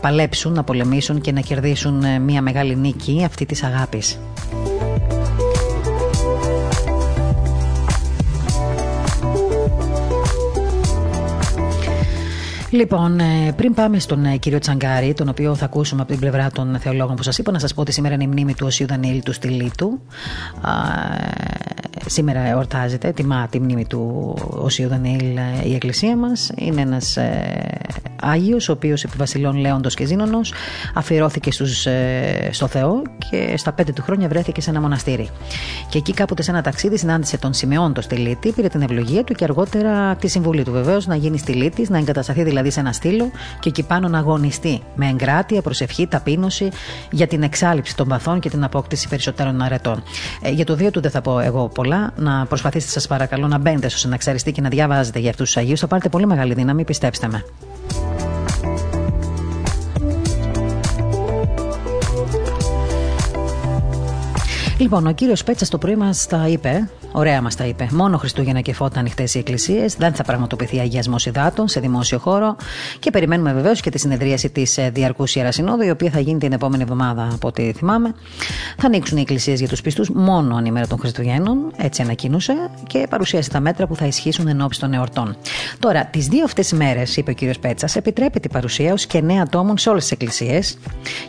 παλέψουν, 0.00 0.52
να 0.52 0.62
πολεμήσουν 0.62 1.20
και 1.20 1.32
να 1.32 1.40
κερδίσουν 1.40 2.02
ε, 2.02 2.18
μια 2.18 2.42
μεγάλη 2.42 2.76
νίκη 2.76 3.22
αυτή 3.24 3.46
της 3.46 3.62
αγάπης. 3.62 4.18
Λοιπόν, 12.76 13.18
ε, 13.18 13.52
πριν 13.56 13.74
πάμε 13.74 13.98
στον 13.98 14.24
ε, 14.24 14.36
κύριο 14.36 14.58
Τσαγκάρη, 14.58 15.12
τον 15.12 15.28
οποίο 15.28 15.54
θα 15.54 15.64
ακούσουμε 15.64 16.00
από 16.02 16.10
την 16.10 16.20
πλευρά 16.20 16.50
των 16.50 16.78
θεολόγων 16.78 17.16
που 17.16 17.22
σας 17.22 17.38
είπα, 17.38 17.52
να 17.52 17.58
σας 17.58 17.74
πω 17.74 17.80
ότι 17.80 17.92
σήμερα 17.92 18.14
είναι 18.14 18.24
η 18.24 18.26
μνήμη 18.26 18.54
του 18.54 18.66
Οσίου 18.66 18.86
Δανιήλ 18.86 19.22
του 19.22 19.32
Στυλίτου. 19.32 20.00
σήμερα 22.06 22.40
εορτάζεται, 22.40 23.12
τιμά 23.12 23.46
τη 23.50 23.60
μνήμη 23.60 23.86
του 23.86 24.34
Οσίου 24.50 24.88
Δανιήλ 24.88 25.38
η 25.64 25.74
εκκλησία 25.74 26.16
μας. 26.16 26.50
Είναι 26.56 26.80
ένας 26.80 27.18
Άγιος, 28.22 28.68
ο 28.68 28.72
οποίος 28.72 29.04
επί 29.04 29.16
Βασιλών 29.16 29.56
Λέοντος 29.56 29.94
και 29.94 30.04
Ζήνονος 30.04 30.52
αφιερώθηκε 30.94 31.52
στους, 31.52 31.86
στο 32.50 32.66
Θεό 32.66 33.02
και 33.30 33.54
στα 33.56 33.72
πέντε 33.72 33.92
του 33.92 34.02
χρόνια 34.02 34.28
βρέθηκε 34.28 34.60
σε 34.60 34.70
ένα 34.70 34.80
μοναστήρι. 34.80 35.28
Και 35.88 35.98
εκεί 35.98 36.12
κάποτε 36.12 36.42
σε 36.42 36.50
ένα 36.50 36.62
ταξίδι 36.62 36.98
συνάντησε 36.98 37.38
τον 37.38 37.52
Σιμεών 37.52 37.92
το 37.92 38.00
Στυλίτη, 38.00 38.52
πήρε 38.52 38.68
την 38.68 38.82
ευλογία 38.82 39.24
του 39.24 39.34
και 39.34 39.44
αργότερα 39.44 40.16
τη 40.16 40.28
συμβουλή 40.28 40.62
του 40.62 40.72
βεβαίως 40.72 41.06
να 41.06 41.16
γίνει 41.16 41.38
στυλίτης, 41.38 41.88
να 41.88 41.98
εγκατασταθεί 41.98 42.42
δηλαδή 42.42 42.70
σε 42.70 42.80
ένα 42.80 42.92
στήλο 42.92 43.30
και 43.60 43.68
εκεί 43.68 43.82
πάνω 43.82 44.08
να 44.08 44.18
αγωνιστεί 44.18 44.82
με 44.94 45.08
εγκράτεια, 45.08 45.62
προσευχή, 45.62 46.06
ταπείνωση 46.06 46.68
για 47.10 47.26
την 47.26 47.42
εξάλληψη 47.42 47.96
των 47.96 48.08
παθών 48.08 48.40
και 48.40 48.50
την 48.50 48.64
απόκτηση 48.64 49.08
περισσότερων 49.08 49.62
αρετών. 49.62 50.02
Ε, 50.42 50.50
για 50.50 50.64
το 50.64 50.74
δύο 50.74 50.90
του 50.90 51.00
δεν 51.00 51.10
θα 51.10 51.20
πω 51.20 51.38
εγώ 51.38 51.68
πολλά. 51.68 52.12
Να 52.16 52.46
προσπαθήσετε, 52.46 52.92
σας 52.92 53.06
παρακαλώ, 53.06 53.46
να 53.46 53.58
μπαίνετε 53.58 53.88
στο 53.88 53.98
συναξαριστή 53.98 54.52
και 54.52 54.60
να 54.60 54.68
διαβάζετε 54.68 55.18
για 55.18 55.30
αυτούς 55.30 55.46
τους 55.46 55.56
Αγίους. 55.56 55.80
Θα 55.80 55.86
πάρετε 55.86 56.08
πολύ 56.08 56.26
μεγάλη 56.26 56.54
δύναμη, 56.54 56.84
πιστέψτε 56.84 57.28
με. 57.28 57.44
Λοιπόν, 64.78 65.06
ο 65.06 65.12
κύριος 65.12 65.44
Πέτσας 65.44 65.68
το 65.68 65.78
πρωί 65.78 65.96
μας 65.96 66.26
τα 66.26 66.48
είπε 66.48 66.88
Ωραία 67.18 67.42
μας 67.42 67.56
τα 67.56 67.64
είπε. 67.64 67.88
Μόνο 67.90 68.16
Χριστούγεννα 68.16 68.60
και 68.60 68.72
φώτα 68.72 69.00
ανοιχτέ 69.00 69.22
οι 69.34 69.38
εκκλησίες. 69.38 69.94
Δεν 69.94 70.14
θα 70.14 70.22
πραγματοποιηθεί 70.22 70.78
αγιασμό 70.78 71.16
υδάτων 71.26 71.68
σε 71.68 71.80
δημόσιο 71.80 72.18
χώρο. 72.18 72.56
Και 72.98 73.10
περιμένουμε 73.10 73.52
βεβαίως 73.52 73.80
και 73.80 73.90
τη 73.90 73.98
συνεδρίαση 73.98 74.50
της 74.50 74.78
ε, 74.78 74.90
Διαρκούς 74.90 75.34
Ιερασυνόδου, 75.34 75.82
η 75.82 75.90
οποία 75.90 76.10
θα 76.10 76.20
γίνει 76.20 76.38
την 76.38 76.52
επόμενη 76.52 76.82
εβδομάδα, 76.82 77.28
από 77.32 77.48
ό,τι 77.48 77.72
θυμάμαι. 77.72 78.14
Θα 78.76 78.86
ανοίξουν 78.86 79.16
οι 79.16 79.20
εκκλησίες 79.20 79.58
για 79.58 79.68
τους 79.68 79.80
πιστούς 79.80 80.10
μόνο 80.10 80.56
αν 80.56 80.64
ημέρα 80.64 80.86
των 80.86 80.98
Χριστουγέννων, 80.98 81.72
έτσι 81.76 82.02
ανακοίνωσε, 82.02 82.54
και 82.86 83.06
παρουσίασε 83.10 83.50
τα 83.50 83.60
μέτρα 83.60 83.86
που 83.86 83.96
θα 83.96 84.06
ισχύσουν 84.06 84.48
εν 84.48 84.60
ώψη 84.60 84.80
των 84.80 84.92
εορτών. 84.92 85.36
Τώρα, 85.78 86.04
τις 86.04 86.26
δύο 86.26 86.44
αυτές 86.44 86.72
μέρες, 86.72 87.16
είπε 87.16 87.30
ο 87.30 87.34
κ. 87.34 87.58
Πέτσας, 87.60 87.96
επιτρέπεται 87.96 88.48
η 88.48 88.52
παρουσία 88.52 88.92
ως 88.92 89.06
και 89.06 89.18
9 89.18 89.40
ατόμων 89.40 89.78
σε 89.78 89.88
όλες 89.88 90.02
τις 90.02 90.12
εκκλησίες 90.12 90.78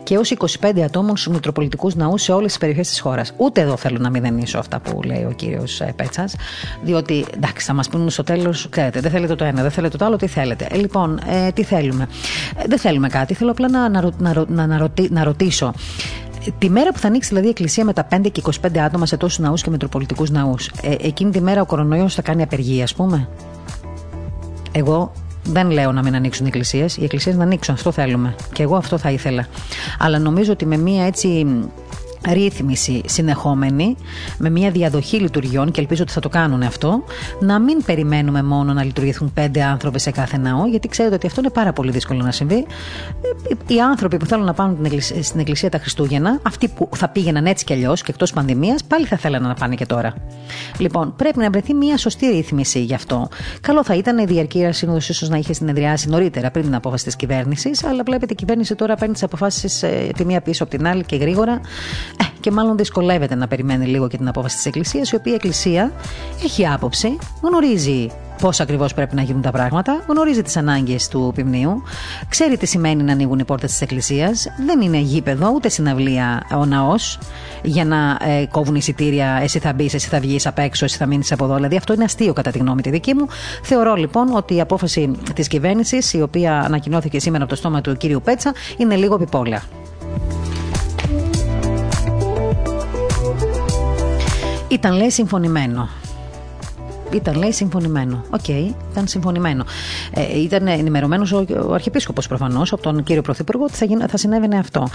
και 0.04 0.18
ως 0.18 0.32
25 0.32 0.82
ατόμων 0.82 1.18
στους 1.18 1.34
Μητροπολιτικούς 1.34 1.96
Ναούς 1.96 2.22
σε 2.22 2.32
όλες 2.32 2.48
τις 2.48 2.58
περιοχές 2.58 2.88
της 2.88 3.00
χώρας. 3.00 3.34
Ούτε 3.38 3.62
εδώ 3.62 3.78
θέλω 3.78 3.98
να 4.00 4.10
μηδενίσω 4.10 4.58
αυτά 4.60 4.80
που 4.80 5.02
λέει 5.04 5.24
ο 5.24 5.32
κύριος 5.36 5.82
ε, 5.82 5.94
Πέτσας, 5.96 6.36
διότι 6.82 7.26
εντάξει, 7.36 7.66
θα 7.66 7.74
μας 7.74 7.90
πούνε 7.90 8.10
στο 8.10 8.24
τέλος, 8.24 8.68
ξέρετε, 8.70 9.00
δεν 9.00 9.12
θέλετε 9.12 9.36
το 9.36 9.44
ένα, 9.44 9.62
δεν 9.62 9.72
θέλετε 9.72 9.98
το 9.98 10.06
άλλο, 10.06 10.16
τι 10.16 10.28
θέλετε. 10.28 10.68
Ε, 10.72 10.76
λοιπόν, 10.78 11.20
ε, 11.28 11.52
τι 11.52 11.64
θέλουμε. 11.64 12.08
Ε, 12.56 12.64
δεν 12.68 12.80
θέλουμε 12.80 13.08
κάτι. 13.08 13.34
Θέλω 13.34 13.52
απλά 13.52 13.70
να, 13.70 13.90
να, 13.90 14.12
να, 14.18 14.46
να, 14.48 14.80
να 15.10 15.24
ρωτήσω. 15.24 15.74
Τη 16.58 16.70
μέρα 16.70 16.92
που 16.92 17.00
θα 17.00 17.08
ανοίξει 17.08 17.30
δηλαδή 17.30 17.48
η 17.48 17.50
Εκκλησία 17.50 17.86
με 17.86 17.94
τα 17.94 18.08
5 18.16 18.32
και 18.32 18.42
25 18.62 18.78
άτομα 18.78 19.06
σε 19.06 19.18
τόσους 19.18 19.40
ναούς 19.40 19.62
και 19.62 19.70
μετροπολιτικούς 19.70 20.30
ναούς, 20.30 20.72
ε, 20.82 20.96
εκείνη 21.02 21.32
τη 21.32 21.42
μέρα 21.42 21.62
ο 21.62 21.66
κορονοϊός 21.66 22.14
θα 22.14 22.22
κάνει 22.22 22.42
απεργία, 22.42 22.84
ας 22.84 22.94
πούμε; 22.94 23.28
Εγώ 24.72 25.12
δεν 25.44 25.72
λέω 25.72 25.92
να 25.92 26.04
μην 26.04 26.16
ανοίξουν 26.16 26.46
οι 26.46 26.48
εκκλησίες. 26.48 26.98
Οι 26.98 27.04
εκκλησίες 27.04 27.36
να 27.36 27.44
ανοίξουν, 27.44 27.74
αυτό 27.74 27.92
θέλουμε. 27.92 28.36
Και 28.54 28.64
εγώ 28.64 28.76
αυτό 28.76 28.98
θα 28.98 29.12
ήθελα. 29.12 29.48
Αλλά 30.00 30.20
νομίζω 30.20 30.52
ότι 30.52 30.66
με 30.66 30.78
μία 30.78 31.06
έτσι 31.06 31.46
ρύθμιση 32.34 33.02
συνεχόμενη, 33.06 33.96
με 34.38 34.50
μια 34.50 34.72
διαδοχή 34.72 35.18
λειτουργιών 35.18 35.72
και 35.72 35.82
ελπίζω 35.82 36.04
ότι 36.04 36.12
θα 36.12 36.20
το 36.20 36.30
κάνουν 36.30 36.62
αυτό, 36.62 37.04
να 37.40 37.60
μην 37.60 37.84
περιμένουμε 37.86 38.44
μόνο 38.44 38.74
να 38.74 38.84
λειτουργηθούν 38.84 39.34
πέντε 39.34 39.64
άνθρωποι 39.64 40.00
σε 40.00 40.12
κάθε 40.12 40.38
ναό, 40.38 40.66
γιατί 40.66 40.88
ξέρετε 40.88 41.16
ότι 41.16 41.28
αυτό 41.28 41.40
είναι 41.40 41.50
πάρα 41.50 41.74
πολύ 41.74 41.92
δύσκολο 41.92 42.22
να 42.24 42.32
συμβεί. 42.32 42.66
Οι 43.68 43.80
άνθρωποι 43.80 44.18
που 44.18 44.26
θέλουν 44.26 44.46
να 44.46 44.54
πάνε 44.54 45.00
στην 45.22 45.40
εκκλησία 45.40 45.70
τα 45.70 45.78
Χριστούγεννα, 45.78 46.40
αυτοί 46.42 46.68
που 46.68 46.90
θα 46.96 47.10
πήγαιναν 47.10 47.46
έτσι 47.46 47.66
κι 47.66 47.74
αλλιώς 47.74 48.02
και 48.02 48.12
εκτός 48.12 48.34
πανδημίας, 48.34 48.84
πάλι 48.84 49.06
θα 49.06 49.18
θέλανε 49.18 49.48
να 49.48 49.54
πάνε 49.54 49.76
και 49.76 49.86
τώρα. 49.86 50.14
Λοιπόν, 50.78 51.16
πρέπει 51.16 51.40
να 51.40 51.50
βρεθεί 51.50 51.74
μια 51.74 51.98
σωστή 51.98 52.26
ρύθμιση 52.26 52.80
γι' 52.80 52.94
αυτό. 52.94 53.28
Καλό 53.62 53.84
θα 53.84 53.96
ήταν 53.96 54.18
η 54.18 54.26
διαρκή 54.26 54.68
σύνοδος 54.72 55.10
ίσως 55.10 55.30
να 55.30 55.38
είχε 55.38 55.54
συνεδριάσει 55.54 56.10
νωρίτερα 56.10 56.52
πριν 56.52 56.66
την 56.66 56.76
απόφαση 56.76 57.04
της 57.06 57.16
κυβέρνησης, 57.16 57.84
αλλά 57.84 58.04
βλέπετε 58.06 58.34
η 58.34 58.36
κυβέρνηση 58.36 58.76
τώρα 58.76 58.96
παίρνει 58.96 59.14
τις 59.14 59.24
αποφάσεις 59.24 59.84
ε, 59.84 60.12
τη 60.16 60.26
μία 60.26 60.42
πίσω 60.42 60.64
από 60.64 60.78
την 60.78 60.88
άλλη 60.88 61.04
και 61.04 61.16
γρήγορα. 61.16 61.62
Ε, 62.22 62.24
και 62.40 62.52
μάλλον 62.52 62.78
δυσκολεύεται 62.78 63.36
να 63.36 63.48
περιμένει 63.48 63.86
λίγο 63.86 64.08
και 64.08 64.18
την 64.18 64.28
απόφαση 64.28 64.56
της 64.56 64.66
Εκκλησίας, 64.66 65.12
η 65.12 65.16
οποία 65.16 65.32
η 65.32 65.36
Εκκλησία 65.36 65.92
έχει 66.44 66.68
άποψη, 66.68 67.18
γνωρίζει 67.42 68.10
πώς 68.42 68.60
ακριβώς 68.60 68.94
πρέπει 68.94 69.16
να 69.16 69.22
γίνουν 69.22 69.42
τα 69.42 69.52
πράγματα, 69.52 70.04
γνωρίζει 70.08 70.42
τις 70.42 70.58
ανάγκες 70.58 71.08
του 71.08 71.32
ποιμνίου, 71.36 71.84
ξέρει 72.30 72.58
τι 72.58 72.66
σημαίνει 72.66 73.04
να 73.04 73.12
ανοίγουν 73.12 73.40
οι 73.40 73.44
πόρτες 73.44 73.72
της 73.72 73.82
Εκκλησίας, 73.82 74.48
δεν 74.66 74.82
είναι 74.82 74.98
γήπεδο 74.98 75.52
ούτε 75.56 75.70
συναυλία 75.70 76.48
ο 76.58 76.66
ναός 76.66 77.20
για 77.64 77.86
να 77.86 78.20
ε, 78.22 78.46
κόβουν 78.46 78.76
εισιτήρια, 78.76 79.40
εσύ 79.44 79.60
θα 79.60 79.74
μπεις, 79.74 79.94
εσύ 79.94 80.08
θα 80.08 80.20
βγεις 80.20 80.48
απ' 80.48 80.60
έξω, 80.60 80.86
εσύ 80.86 80.98
θα 80.98 81.06
μείνεις 81.06 81.32
από 81.32 81.44
εδώ. 81.44 81.56
Δηλαδή 81.56 81.76
αυτό 81.76 81.94
είναι 81.94 82.04
αστείο 82.04 82.34
κατά 82.34 82.52
τη 82.52 82.58
γνώμη 82.58 82.82
τη 82.82 82.90
δική 82.90 83.14
μου. 83.14 83.26
Θεωρώ 83.64 83.96
λοιπόν 83.96 84.36
ότι 84.36 84.56
η 84.56 84.62
απόφαση 84.62 85.12
της 85.34 85.48
κυβέρνησης, 85.48 86.14
η 86.14 86.22
οποία 86.22 86.60
ανακοινώθηκε 86.60 87.20
σήμερα 87.20 87.44
από 87.44 87.54
το 87.54 87.60
στόμα 87.60 87.82
του 87.82 87.98
κύριου 87.98 88.22
Πέτσα, 88.24 88.54
είναι 88.78 88.96
λίγο 88.96 89.16
επιπόλαια. 89.16 89.64
Ήταν 94.70 94.96
λέει 94.96 95.10
συμφωνημένο. 95.10 95.90
Ήταν, 97.12 97.36
λέει, 97.36 97.52
συμφωνημένο. 97.52 98.24
OK, 98.30 98.40
okay, 98.48 98.72
ήταν 98.92 99.08
συμφωνημένο. 99.08 99.66
Ε, 100.12 100.40
ήταν 100.40 100.68
ενημερωμένος 100.68 101.32
ο, 101.32 101.46
ο 101.68 101.74
Αρχιεπίσκοπος 101.74 102.28
προφανώς 102.28 102.74
από 102.74 102.82
τον 102.82 103.04
κύριο 103.04 103.22
Πρωθυπουργό 103.22 103.64
ότι 103.64 103.74
θα, 103.74 103.86
γίν, 103.86 104.02
θα 104.08 104.18
συνέβαινε 104.18 104.58
αυτό. 104.58 104.88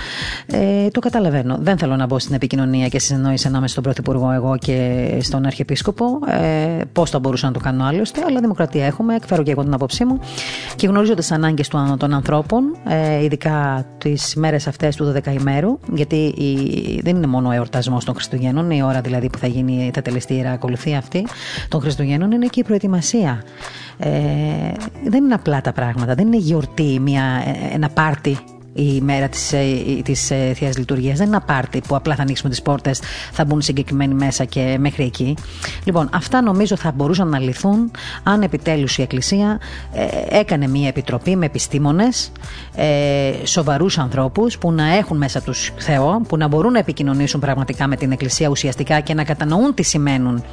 Ε, 0.47 0.89
το 0.89 1.01
καταλαβαίνω. 1.01 1.59
Δεν 1.61 1.79
θέλω 1.79 1.97
να 1.97 2.07
μπω 2.07 2.19
στην 2.19 2.35
επικοινωνία 2.35 2.89
και 2.89 2.99
συνεννόηση 2.99 3.47
ανάμεσα 3.47 3.73
στον 3.73 3.83
Πρωθυπουργό 3.83 4.31
εγώ 4.31 4.57
και 4.57 5.09
στον 5.23 5.47
Αρχιεπίσκοπο. 5.47 6.05
Ε, 6.27 6.81
Πώς 6.93 7.11
θα 7.11 7.19
μπορούσα 7.19 7.47
να 7.47 7.53
το 7.53 7.61
κάνω 7.61 7.85
άλλωστε, 7.85 8.23
αλλά 8.27 8.41
δημοκρατία 8.41 8.87
έχουμε. 8.87 9.15
Εκφέρω 9.15 9.43
και 9.43 9.51
εγώ 9.51 9.63
την 9.63 9.75
άποψή 9.75 10.05
μου 10.05 10.21
και 10.77 10.87
γνωρίζω 10.87 11.15
τις 11.15 11.31
ανάγκες 11.31 11.69
των 11.99 12.13
ανθρώπων, 12.13 12.77
ε, 12.89 13.25
ειδικά 13.25 13.87
τις 13.99 14.35
μέρες 14.35 14.67
αυτές 14.67 14.97
του 14.97 15.05
12 15.05 15.33
ημέρου, 15.41 15.79
γιατί 15.93 16.17
η, 16.17 17.01
δεν 17.03 17.17
είναι 17.17 17.27
μόνο 17.27 17.49
ο 17.49 17.53
εορτασμός 17.53 18.05
των 18.05 18.15
Χριστουγέννων, 18.15 18.71
η 18.71 18.83
ώρα 18.83 19.01
δηλαδή 19.01 19.31
που 19.31 19.39
θα 19.39 19.47
γίνει, 19.47 19.91
θα 19.95 20.03
τελεστεί 20.03 20.35
η 20.35 20.47
ακολουθία 20.47 20.99
αυτή 20.99 21.27
των 21.69 21.81
Χριστουγέννων 21.81 22.02
Χριστουγέννων 22.03 22.31
είναι 22.31 22.47
και 22.47 22.61
η 22.61 22.65
προετοιμασία. 22.65 23.43
Ε, 23.99 24.11
δεν 25.05 25.25
είναι 25.25 25.35
απλά 25.35 25.61
τα 25.61 25.73
πράγματα. 25.73 26.15
Δεν 26.15 26.27
είναι 26.27 26.37
γιορτή, 26.37 27.01
μια, 27.01 27.23
ε, 27.23 27.75
ένα 27.75 27.89
πάρτι 27.89 28.39
η 28.75 29.01
μέρα 29.01 29.29
της 29.29 29.55
της 30.03 30.31
ε, 30.31 30.37
ε, 30.37 30.55
Θείας 30.55 30.79
Λειτουργίας. 30.79 31.19
Δεν 31.19 31.27
είναι 31.27 31.37
ένα 31.37 31.45
πάρτι 31.45 31.81
που 31.89 31.97
απλά 31.97 32.15
θα 32.15 32.23
ανοίξουμε 32.23 32.51
τις 32.51 32.63
πόρτες, 32.63 33.01
θα 33.33 33.45
μπουν 33.45 33.61
συγκεκριμένοι 33.61 34.15
μέσα 34.15 34.45
και 34.45 34.77
μέχρι 34.81 35.05
εκεί. 35.05 35.37
Λοιπόν, 35.85 36.09
αυτά 36.13 36.43
νομίζω 36.43 36.77
θα 36.77 36.93
μπορούσαν 36.93 37.29
να 37.29 37.39
λυθούν 37.39 37.91
αν 38.23 38.43
επιτέλους 38.43 38.99
η 38.99 39.03
Εκκλησία 39.03 39.61
ε, 39.93 40.39
έκανε 40.39 40.69
μια 40.69 40.89
επιτροπή 40.89 41.37
με 41.37 41.47
επιστήμονες, 41.47 42.33
ε, 42.75 43.33
σοβαρούς 43.45 43.99
ανθρώπους 43.99 44.59
που 44.59 44.73
να 44.73 44.97
έχουν 44.97 45.17
μέσα 45.17 45.41
τους 45.41 45.73
Θεό, 45.77 46.23
που 46.29 46.37
να 46.37 46.49
μπορούν 46.49 46.73
να 46.73 46.79
επικοινωνήσουν 46.79 47.41
πραγματικά 47.41 47.87
με 47.87 47.97
την 47.97 48.13
Εκκλησία 48.13 48.49
ουσιαστικά 48.49 49.01
και 49.01 49.15
να 49.15 49.25
κατανοούν 49.25 49.75
τι 49.75 49.83
σημαίνουν, 49.83 50.45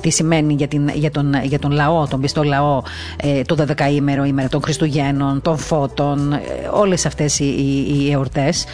τι 0.00 0.10
σημαίνει 0.10 0.54
για, 0.54 0.68
την, 0.68 0.88
για, 0.88 1.10
τον, 1.10 1.34
για 1.42 1.58
τον 1.58 1.70
λαό, 1.70 2.06
τον 2.06 2.20
πιστό 2.20 2.42
λαό, 2.42 2.82
ε, 3.22 3.42
το 3.42 3.66
12ήμερο, 3.68 4.26
ημέρα 4.26 4.48
των 4.48 4.62
Χριστουγέννων, 4.62 5.42
των 5.42 5.58
φώτων, 5.58 6.32
ε, 6.32 6.38
όλες 6.72 7.06
αυτές 7.06 7.38
οι 7.38 7.54
οι 7.86 8.12
εορτές 8.12 8.64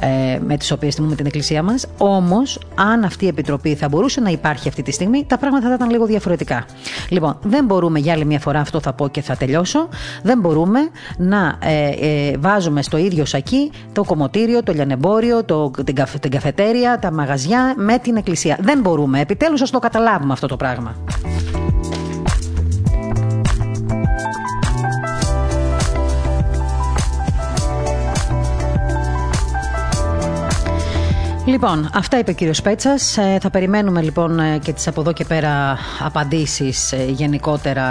ε, 0.00 0.38
με 0.46 0.56
τις 0.56 0.70
οποίες 0.70 0.94
τιμούμε 0.94 1.14
την 1.14 1.26
Εκκλησία 1.26 1.62
μας. 1.62 1.86
Όμως, 1.98 2.58
αν 2.74 3.04
αυτή 3.04 3.24
η 3.24 3.28
επιτροπή 3.28 3.74
θα 3.74 3.88
μπορούσε 3.88 4.20
να 4.20 4.30
υπάρχει 4.30 4.68
αυτή 4.68 4.82
τη 4.82 4.92
στιγμή, 4.92 5.24
τα 5.24 5.38
πράγματα 5.38 5.68
θα 5.68 5.74
ήταν 5.74 5.90
λίγο 5.90 6.06
διαφορετικά. 6.06 6.64
Λοιπόν, 7.08 7.38
δεν 7.42 7.64
μπορούμε 7.64 7.98
για 7.98 8.12
άλλη 8.12 8.24
μια 8.24 8.38
φορά, 8.38 8.60
αυτό 8.60 8.80
θα 8.80 8.92
πω 8.92 9.08
και 9.08 9.20
θα 9.20 9.36
τελειώσω, 9.36 9.88
δεν 10.22 10.38
μπορούμε 10.38 10.78
να 11.16 11.58
ε, 11.60 11.88
ε, 11.88 12.36
βάζουμε 12.46 12.82
στο 12.82 12.96
ίδιο 12.96 13.24
σακί 13.24 13.70
το 13.92 14.04
κομμωτήριο, 14.04 14.62
το 14.62 14.72
λιανεμπόριο, 14.72 15.44
το, 15.44 15.70
την, 15.70 15.94
την 16.20 16.30
καφετέρια, 16.30 16.98
τα 16.98 17.12
μαγαζιά 17.12 17.74
με 17.76 17.98
την 17.98 18.16
Εκκλησία. 18.16 18.58
Δεν 18.60 18.80
μπορούμε. 18.80 19.20
Επιτέλους, 19.20 19.62
ας 19.62 19.70
το 19.70 19.78
καταλάβουμε 19.78 20.32
αυτό 20.32 20.46
το 20.46 20.56
πράγμα. 20.56 20.94
Λοιπόν, 31.46 31.90
αυτά 31.94 32.18
είπε 32.18 32.30
ο 32.30 32.34
κύριος 32.34 32.62
Πέτσας. 32.62 33.16
Ε, 33.16 33.38
θα 33.40 33.50
περιμένουμε 33.50 34.02
λοιπόν 34.02 34.38
ε, 34.38 34.58
και 34.58 34.72
τις 34.72 34.86
από 34.88 35.00
εδώ 35.00 35.12
και 35.12 35.24
πέρα 35.24 35.78
απαντήσεις 36.04 36.92
ε, 36.92 37.04
γενικότερα 37.08 37.84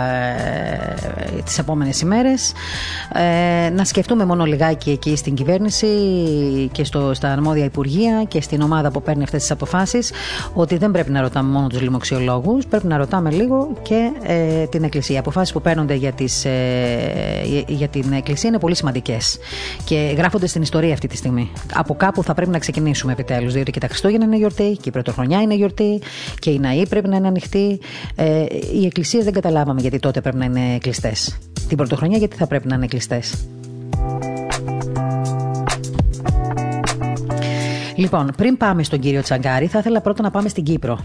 ε, 0.00 1.42
τις 1.44 1.58
επόμενες 1.58 2.00
ημέρες. 2.00 2.52
Ε, 3.14 3.70
να 3.70 3.84
σκεφτούμε 3.84 4.24
μόνο 4.24 4.44
λιγάκι 4.44 4.90
εκεί 4.90 5.16
στην 5.16 5.34
κυβέρνηση 5.34 5.86
και 6.72 6.84
στο, 6.84 7.14
στα 7.14 7.32
αρμόδια 7.32 7.64
υπουργεία 7.64 8.24
και 8.28 8.40
στην 8.40 8.60
ομάδα 8.60 8.90
που 8.90 9.02
παίρνει 9.02 9.22
αυτές 9.22 9.40
τις 9.40 9.50
αποφάσεις 9.50 10.12
ότι 10.54 10.76
δεν 10.76 10.90
πρέπει 10.90 11.10
να 11.10 11.20
ρωτάμε 11.20 11.50
μόνο 11.50 11.66
τους 11.66 11.80
λοιμοξιολόγους, 11.80 12.66
πρέπει 12.66 12.86
να 12.86 12.96
ρωτάμε 12.96 13.30
λίγο 13.30 13.72
και 13.82 14.10
ε, 14.22 14.66
την 14.66 14.84
Εκκλησία. 14.84 15.14
Οι 15.14 15.18
αποφάσεις 15.18 15.52
που 15.52 15.60
παίρνονται 15.60 15.94
για, 15.94 16.12
τις, 16.12 16.46
για 17.66 17.88
την 17.88 18.12
Εκκλησία 18.12 18.48
είναι 18.48 18.58
πολύ 18.58 18.76
σημαντικές 18.76 19.38
και 19.84 20.14
γράφονται 20.16 20.46
στην 20.46 20.62
ιστορία 20.62 20.92
αυτή 20.92 21.06
τη 21.06 21.16
στιγμή. 21.16 21.52
Από 21.74 21.94
κάπου 21.94 22.22
θα 22.22 22.34
πρέπει 22.34 22.50
να 22.50 22.58
ξεκινήσουμε. 22.58 22.98
Ξεκινήσουμε 23.00 23.12
επιτέλους. 23.12 23.52
Διότι 23.52 23.70
και 23.70 23.80
τα 23.80 23.86
Χριστούγεννα 23.86 24.24
είναι 24.24 24.36
γιορτή, 24.36 24.76
και 24.80 24.88
η 24.88 24.90
Πρωτοχρονιά 24.90 25.40
είναι 25.40 25.54
γιορτή, 25.54 26.00
και 26.38 26.50
οι 26.50 26.58
ναοί 26.58 26.86
πρέπει 26.86 27.08
να 27.08 27.16
είναι 27.16 27.28
ανοιχτοί. 27.28 27.80
Ε, 28.14 28.44
οι 28.74 28.84
εκκλησίες 28.86 29.24
δεν 29.24 29.32
καταλάβαμε 29.32 29.80
γιατί 29.80 29.98
τότε 29.98 30.20
πρέπει 30.20 30.36
να 30.36 30.44
είναι 30.44 30.78
κλειστές. 30.78 31.38
Την 31.68 31.76
Πρωτοχρονιά 31.76 32.18
γιατί 32.18 32.36
θα 32.36 32.46
πρέπει 32.46 32.68
να 32.68 32.74
είναι 32.74 32.86
κλειστές. 32.86 33.46
Λοιπόν, 37.96 38.32
πριν 38.36 38.56
πάμε 38.56 38.82
στον 38.82 38.98
κύριο 38.98 39.22
Τσαγκάρη, 39.22 39.66
θα 39.66 39.78
ήθελα 39.78 40.00
πρώτα 40.00 40.22
να 40.22 40.30
πάμε 40.30 40.48
στην 40.48 40.64
Κύπρο 40.64 40.98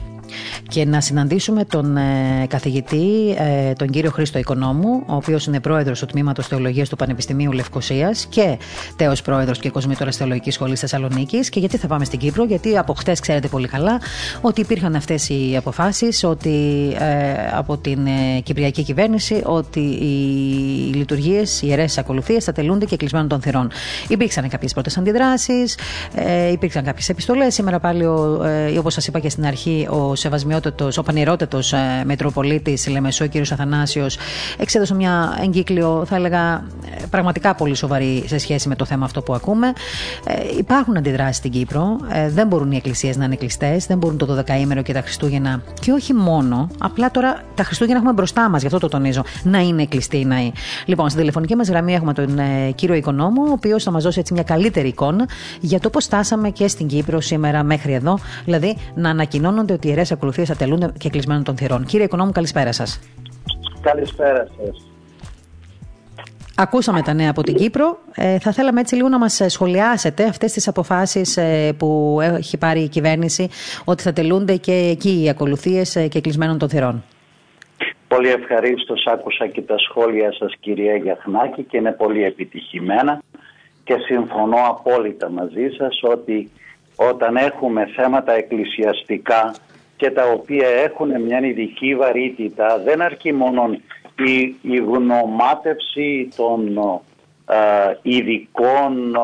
και 0.67 0.85
να 0.85 1.01
συναντήσουμε 1.01 1.65
τον 1.65 1.97
ε, 1.97 2.45
καθηγητή, 2.47 3.35
ε, 3.37 3.73
τον 3.73 3.87
κύριο 3.87 4.11
Χρήστο 4.11 4.39
Οικονόμου, 4.39 5.03
ο 5.07 5.15
οποίος 5.15 5.45
είναι 5.45 5.59
πρόεδρος 5.59 5.99
του 5.99 6.05
Τμήματος 6.05 6.47
Θεολογίας 6.47 6.89
του 6.89 6.95
Πανεπιστημίου 6.95 7.51
Λευκοσίας 7.51 8.25
και 8.25 8.57
τέος 8.95 9.21
πρόεδρος 9.21 9.59
και 9.59 9.69
κοσμήτορα 9.69 10.11
Θεολογικής 10.11 10.53
Σχολής 10.53 10.79
Θεσσαλονίκης. 10.79 11.49
Και 11.49 11.59
γιατί 11.59 11.77
θα 11.77 11.87
πάμε 11.87 12.05
στην 12.05 12.19
Κύπρο, 12.19 12.43
γιατί 12.43 12.77
από 12.77 12.93
χτε 12.93 13.13
ξέρετε 13.21 13.47
πολύ 13.47 13.67
καλά 13.67 14.01
ότι 14.41 14.61
υπήρχαν 14.61 14.95
αυτές 14.95 15.29
οι 15.29 15.55
αποφάσεις 15.57 16.23
ότι 16.23 16.87
ε, 16.99 17.33
από 17.53 17.77
την 17.77 18.05
ε, 18.05 18.39
Κυπριακή 18.39 18.83
κυβέρνηση 18.83 19.41
ότι 19.45 19.79
οι 19.79 20.93
λειτουργίες, 20.95 21.61
οι 21.61 21.67
ιερές 21.67 21.97
ακολουθίες 21.97 22.43
θα 22.43 22.51
τελούνται 22.51 22.85
και 22.85 22.95
κλεισμένων 22.95 23.27
των 23.27 23.41
θυρών. 23.41 23.71
Υπήρξαν 24.07 24.49
κάποιες 24.49 24.73
πρώτες 24.73 24.97
αντιδράσεις, 24.97 25.77
ε, 26.15 26.51
υπήρξαν 26.51 26.83
κάποιες 26.83 27.09
επιστολές. 27.09 27.53
Σήμερα 27.53 27.79
πάλι, 27.79 28.03
ε, 28.73 28.77
όπως 28.77 28.93
σας 28.93 29.07
είπα 29.07 29.19
και 29.19 29.29
στην 29.29 29.45
αρχή, 29.45 29.87
ο 29.89 30.15
σεβασμιό 30.51 30.93
ο 30.97 31.03
πανηρότατο 31.03 31.57
ε, 31.57 32.03
Μετροπολίτης 32.05 32.87
Λεμεσό, 32.87 33.27
κ. 33.27 33.35
Αθανάσιος, 33.37 34.17
εξέδωσε 34.57 34.95
μια 34.95 35.37
εγκύκλιο, 35.43 36.03
θα 36.07 36.15
έλεγα, 36.15 36.53
ε, 36.53 37.05
πραγματικά 37.09 37.55
πολύ 37.55 37.75
σοβαρή 37.75 38.23
σε 38.27 38.37
σχέση 38.37 38.67
με 38.67 38.75
το 38.75 38.85
θέμα 38.85 39.05
αυτό 39.05 39.21
που 39.21 39.33
ακούμε. 39.33 39.67
Ε, 40.27 40.57
υπάρχουν 40.57 40.97
αντιδράσεις 40.97 41.35
στην 41.35 41.51
Κύπρο. 41.51 41.97
Ε, 42.11 42.29
δεν 42.29 42.47
μπορούν 42.47 42.71
οι 42.71 42.75
εκκλησίες 42.75 43.17
να 43.17 43.25
είναι 43.25 43.35
κλειστές, 43.35 43.85
δεν 43.85 43.97
μπορούν 43.97 44.17
το 44.17 44.43
12ήμερο 44.47 44.81
και 44.83 44.93
τα 44.93 45.01
Χριστούγεννα. 45.01 45.61
Και 45.79 45.91
όχι 45.91 46.13
μόνο, 46.13 46.67
απλά 46.79 47.11
τώρα 47.11 47.41
τα 47.55 47.63
Χριστούγεννα 47.63 47.97
έχουμε 47.99 48.13
μπροστά 48.13 48.49
μας, 48.49 48.61
γι' 48.61 48.67
αυτό 48.67 48.79
το 48.79 48.87
τονίζω, 48.87 49.23
να 49.43 49.59
είναι 49.59 49.85
κλειστοί 49.85 50.17
οι 50.17 50.25
ναοί. 50.25 50.51
Λοιπόν, 50.85 51.07
στην 51.07 51.19
τηλεφωνική 51.19 51.55
μας 51.55 51.69
γραμμή 51.69 51.93
έχουμε 51.93 52.13
τον 52.13 52.39
ε, 52.39 52.71
κύριο 52.75 52.95
Οικονόμο, 52.95 53.41
ο 53.41 53.51
οποίος 53.51 53.83
θα 53.83 53.91
μας 53.91 54.03
δώσει 54.03 54.19
έτσι 54.19 54.33
μια 54.33 54.43
καλύτερη 54.43 54.87
εικόνα 54.87 55.27
για 55.59 55.79
το 55.79 55.89
πώς 55.89 56.03
στάσαμε 56.03 56.49
και 56.49 56.67
στην 56.67 56.87
Κύπρο 56.87 57.21
σήμερα 57.21 57.63
μέχρι 57.63 57.93
εδώ. 57.93 58.19
Δηλαδή, 58.45 58.77
να 58.95 59.09
ανακοινώνονται 59.09 59.73
ότι 59.73 59.87
οι 59.87 59.89
ιερές 59.89 60.11
ακολουθίε 60.41 60.77
θα 60.89 60.91
και 60.97 61.09
κλεισμένων 61.09 61.43
των 61.43 61.57
θυρών. 61.57 61.85
Κύριε 61.85 62.05
Οικονόμου, 62.05 62.31
καλησπέρα 62.31 62.71
σας. 62.71 62.99
Καλησπέρα 63.81 64.47
σας. 64.57 64.89
Ακούσαμε 66.57 67.01
τα 67.01 67.13
νέα 67.13 67.29
από 67.29 67.41
την 67.43 67.55
Κύπρο. 67.55 67.97
Ε, 68.15 68.39
θα 68.39 68.51
θέλαμε 68.51 68.79
έτσι 68.79 68.95
λίγο 68.95 69.09
να 69.09 69.17
μας 69.17 69.41
σχολιάσετε 69.47 70.23
αυτές 70.23 70.51
τις 70.51 70.67
αποφάσεις 70.67 71.37
ε, 71.37 71.73
που 71.77 72.19
έχει 72.21 72.57
πάρει 72.57 72.79
η 72.79 72.87
κυβέρνηση 72.87 73.49
ότι 73.85 74.03
θα 74.03 74.13
τελούνται 74.13 74.55
και 74.55 74.73
εκεί 74.91 75.23
οι 75.23 75.29
ακολουθίες 75.29 75.95
ε, 75.95 76.07
και 76.07 76.21
κλεισμένων 76.21 76.57
των 76.57 76.69
θυρών. 76.69 77.03
Πολύ 78.07 78.29
ευχαρίστως 78.29 79.05
άκουσα 79.05 79.47
και 79.47 79.61
τα 79.61 79.77
σχόλια 79.77 80.33
σας 80.33 80.53
κυρία 80.59 80.95
Γιαχνάκη 80.95 81.63
και 81.63 81.77
είναι 81.77 81.91
πολύ 81.91 82.23
επιτυχημένα 82.23 83.21
και 83.83 83.95
συμφωνώ 84.05 84.57
απόλυτα 84.67 85.29
μαζί 85.29 85.69
σας 85.77 85.99
ότι 86.03 86.49
όταν 86.95 87.35
έχουμε 87.35 87.85
θέματα 87.95 88.33
εκκλησιαστικά 88.33 89.53
και 89.97 90.11
τα 90.11 90.31
οποία 90.31 90.67
έχουν 90.67 91.21
μια 91.21 91.39
ειδική 91.39 91.95
βαρύτητα 91.95 92.81
δεν 92.85 93.01
αρκεί 93.01 93.33
μόνο 93.33 93.69
η, 94.17 94.55
η 94.61 94.77
γνωμάτευση 94.77 96.29
των 96.35 96.77
ε, 97.47 97.97
ειδικών 98.01 99.15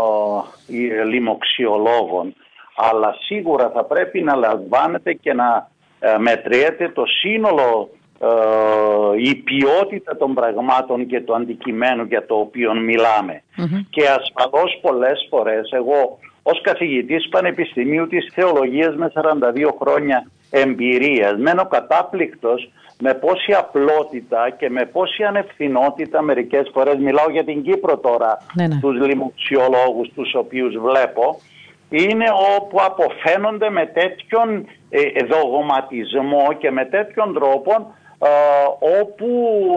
ε, 0.68 1.04
λοιμοξιολόγων 1.04 2.34
αλλά 2.76 3.16
σίγουρα 3.20 3.70
θα 3.70 3.84
πρέπει 3.84 4.22
να 4.22 4.36
λαμβάνεται 4.36 5.14
και 5.14 5.34
να 5.34 5.70
ε, 6.00 6.18
μετριέται 6.18 6.90
το 6.90 7.04
σύνολο 7.06 7.90
ε, 8.20 8.28
η 9.18 9.36
ποιότητα 9.36 10.18
των 10.18 10.34
πραγμάτων 10.34 11.08
και 11.08 11.22
του 11.22 11.36
αντικειμένου 11.36 12.04
για 12.04 12.26
το 12.26 12.36
οποίο 12.36 12.74
Και 13.90 14.02
ασφαλώς 14.08 14.80
πολλές 14.82 15.28
φορές 15.30 15.72
εγώ 15.72 16.20
ως 16.44 16.62
καθηγητής 16.62 17.30
Πανεπιστημίου 17.30 18.08
της 18.08 18.32
Θεολογίας 18.34 18.96
με 18.96 19.12
42 19.16 19.70
χρόνια 19.80 20.32
εμπειρίας 20.52 21.38
μένω 21.38 21.66
κατάπληκτος 21.66 22.72
με 23.00 23.14
πόση 23.14 23.54
απλότητα 23.54 24.50
και 24.50 24.70
με 24.70 24.86
πόση 24.86 25.24
ανευθυνότητα 25.24 26.22
μερικές 26.22 26.70
φορές 26.74 26.96
μιλάω 26.98 27.30
για 27.30 27.44
την 27.44 27.64
Κύπρο 27.64 27.98
τώρα 27.98 28.38
ναι, 28.54 28.68
ναι. 28.68 28.80
τους 28.80 29.08
λοιμοξιολόγους 29.08 30.10
τους 30.16 30.34
οποίους 30.36 30.78
βλέπω 30.78 31.40
είναι 31.90 32.26
όπου 32.58 32.78
αποφαίνονται 32.86 33.70
με 33.70 33.86
τέτοιον 33.86 34.68
ε, 34.90 35.02
δογματισμό 35.24 36.54
και 36.58 36.72
με 36.72 36.86
τέτοιον 36.86 37.34
τρόπο 37.34 37.96
ε, 38.20 38.30
όπου 39.02 39.28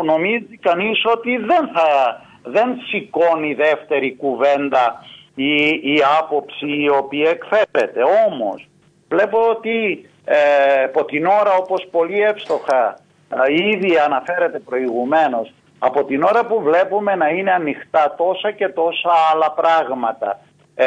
νομίζει 0.04 0.58
κανείς 0.60 1.04
ότι 1.04 1.37
δεν 1.37 1.70
θα 1.74 2.20
δεν 2.44 2.68
σηκώνει 2.88 3.54
δεύτερη 3.54 4.16
κουβέντα 4.16 5.04
η, 5.34 5.54
η 5.66 6.00
άποψη 6.20 6.66
η 6.66 6.88
οποία 6.88 7.30
εκφέρεται. 7.30 8.00
Όμως 8.26 8.68
βλέπω 9.08 9.38
ότι 9.50 10.08
ε, 10.24 10.82
από 10.84 11.04
την 11.04 11.26
ώρα 11.26 11.54
όπως 11.54 11.88
πολύ 11.90 12.20
εύστοχα 12.20 12.98
ε, 13.46 13.52
ήδη 13.52 13.98
αναφέρεται 13.98 14.58
προηγουμένως 14.58 15.52
από 15.78 16.04
την 16.04 16.22
ώρα 16.22 16.46
που 16.46 16.62
βλέπουμε 16.62 17.14
να 17.14 17.28
είναι 17.28 17.52
ανοιχτά 17.52 18.14
τόσα 18.16 18.50
και 18.50 18.68
τόσα 18.68 19.10
άλλα 19.32 19.50
πράγματα 19.50 20.40
ε, 20.74 20.87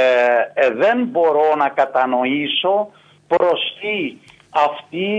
ε 0.53 0.69
δεν 0.69 1.05
μπορώ 1.05 1.55
να 1.57 1.69
κατανοήσω 1.69 2.89
προς 3.27 3.77
τι 3.81 4.17
αυτή 4.49 5.09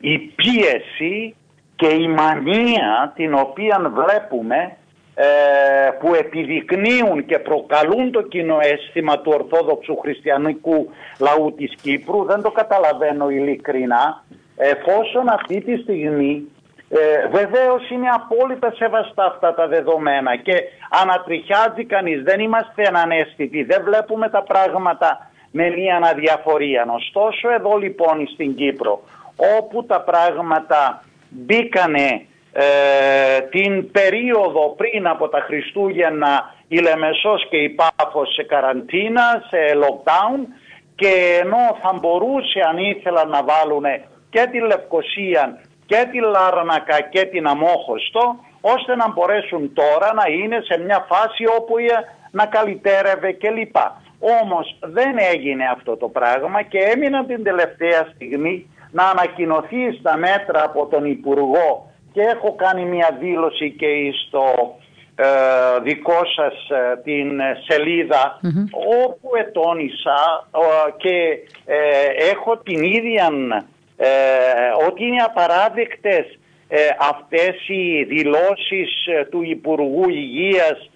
η 0.00 0.18
πίεση 0.18 1.34
και 1.76 1.86
η 1.86 2.08
μανία 2.08 3.12
την 3.14 3.34
οποία 3.34 3.92
βλέπουμε 3.94 4.56
ε, 4.56 4.76
που 6.00 6.14
επιδεικνύουν 6.14 7.26
και 7.26 7.38
προκαλούν 7.38 8.10
το 8.10 8.22
κοινό 8.22 8.58
αίσθημα 8.60 9.18
του 9.20 9.32
Ορθόδοξου 9.34 9.96
Χριστιανικού 9.96 10.90
λαού 11.20 11.54
της 11.54 11.74
Κύπρου 11.82 12.24
δεν 12.24 12.42
το 12.42 12.50
καταλαβαίνω 12.50 13.30
ειλικρινά 13.30 14.24
εφόσον 14.56 15.28
αυτή 15.28 15.60
τη 15.60 15.76
στιγμή 15.76 16.48
ε, 16.88 17.28
Βεβαίως 17.28 17.90
είναι 17.90 18.08
απόλυτα 18.08 18.72
σεβαστά 18.76 19.24
αυτά 19.24 19.54
τα 19.54 19.66
δεδομένα 19.66 20.36
και 20.36 20.54
ανατριχιάζει 21.02 21.84
κανείς, 21.84 22.22
δεν 22.22 22.40
είμαστε 22.40 22.82
ανανέστητοι, 22.86 23.62
δεν 23.62 23.82
βλέπουμε 23.84 24.28
τα 24.28 24.42
πράγματα 24.42 25.30
με 25.50 25.70
μια 25.70 25.96
αναδιαφορία. 25.96 26.86
Ωστόσο 26.88 27.52
εδώ 27.52 27.76
λοιπόν 27.76 28.28
στην 28.32 28.54
Κύπρο 28.54 29.02
όπου 29.58 29.84
τα 29.84 30.00
πράγματα 30.00 31.04
μπήκανε 31.28 32.26
ε, 32.56 33.40
την 33.40 33.90
περίοδο 33.90 34.74
πριν 34.76 35.06
από 35.06 35.28
τα 35.28 35.40
Χριστούγεννα 35.40 36.54
η 36.68 36.78
Λεμεσός 36.78 37.48
και 37.48 37.56
η 37.56 37.68
Πάφος 37.68 38.34
σε 38.34 38.42
καραντίνα, 38.42 39.44
σε 39.48 39.58
lockdown 39.82 40.38
και 40.94 41.40
ενώ 41.42 41.78
θα 41.82 41.92
μπορούσε 42.00 42.60
αν 42.68 42.78
ήθελαν 42.78 43.28
να 43.28 43.42
βάλουν 43.42 43.84
και 44.30 44.48
τη 44.50 44.60
Λευκοσία 44.60 45.60
και 45.86 46.08
τη 46.10 46.18
Λάρνακα 46.18 47.00
και 47.00 47.24
την 47.24 47.46
Αμόχωστο 47.46 48.36
ώστε 48.60 48.96
να 48.96 49.12
μπορέσουν 49.12 49.72
τώρα 49.72 50.12
να 50.14 50.24
είναι 50.32 50.60
σε 50.64 50.78
μια 50.78 51.06
φάση 51.08 51.44
όπου 51.58 51.74
να 52.30 52.46
καλυτέρευε 52.46 53.32
κλπ. 53.32 53.76
Όμως 54.42 54.76
δεν 54.80 55.16
έγινε 55.32 55.64
αυτό 55.72 55.96
το 55.96 56.08
πράγμα 56.08 56.62
και 56.62 56.78
έμειναν 56.78 57.26
την 57.26 57.42
τελευταία 57.44 58.08
στιγμή 58.14 58.70
να 58.90 59.04
ανακοινωθεί 59.04 59.92
στα 59.98 60.16
μέτρα 60.16 60.64
από 60.64 60.86
τον 60.86 61.04
Υπουργό 61.04 61.93
και 62.14 62.20
έχω 62.20 62.54
κάνει 62.54 62.84
μια 62.84 63.16
δήλωση 63.20 63.70
και 63.70 63.86
στο 64.26 64.44
ε, 65.16 65.26
δικό 65.82 66.20
σας 66.36 66.54
ε, 66.70 67.00
την 67.04 67.40
σελιδα 67.66 68.40
όπου 69.08 69.30
ετώνησα 69.38 70.48
και 70.96 71.38
ε, 71.64 72.30
έχω 72.30 72.56
την 72.56 72.82
ίδια 72.82 73.30
ότι 74.88 75.04
είναι 75.04 75.22
απαράδεκτες 75.22 76.38
αυτές 76.98 77.68
οι 77.68 78.04
δηλώσεις 78.04 78.90
του 79.30 79.42
Υπουργού 79.42 80.08
Υγείας 80.08 80.90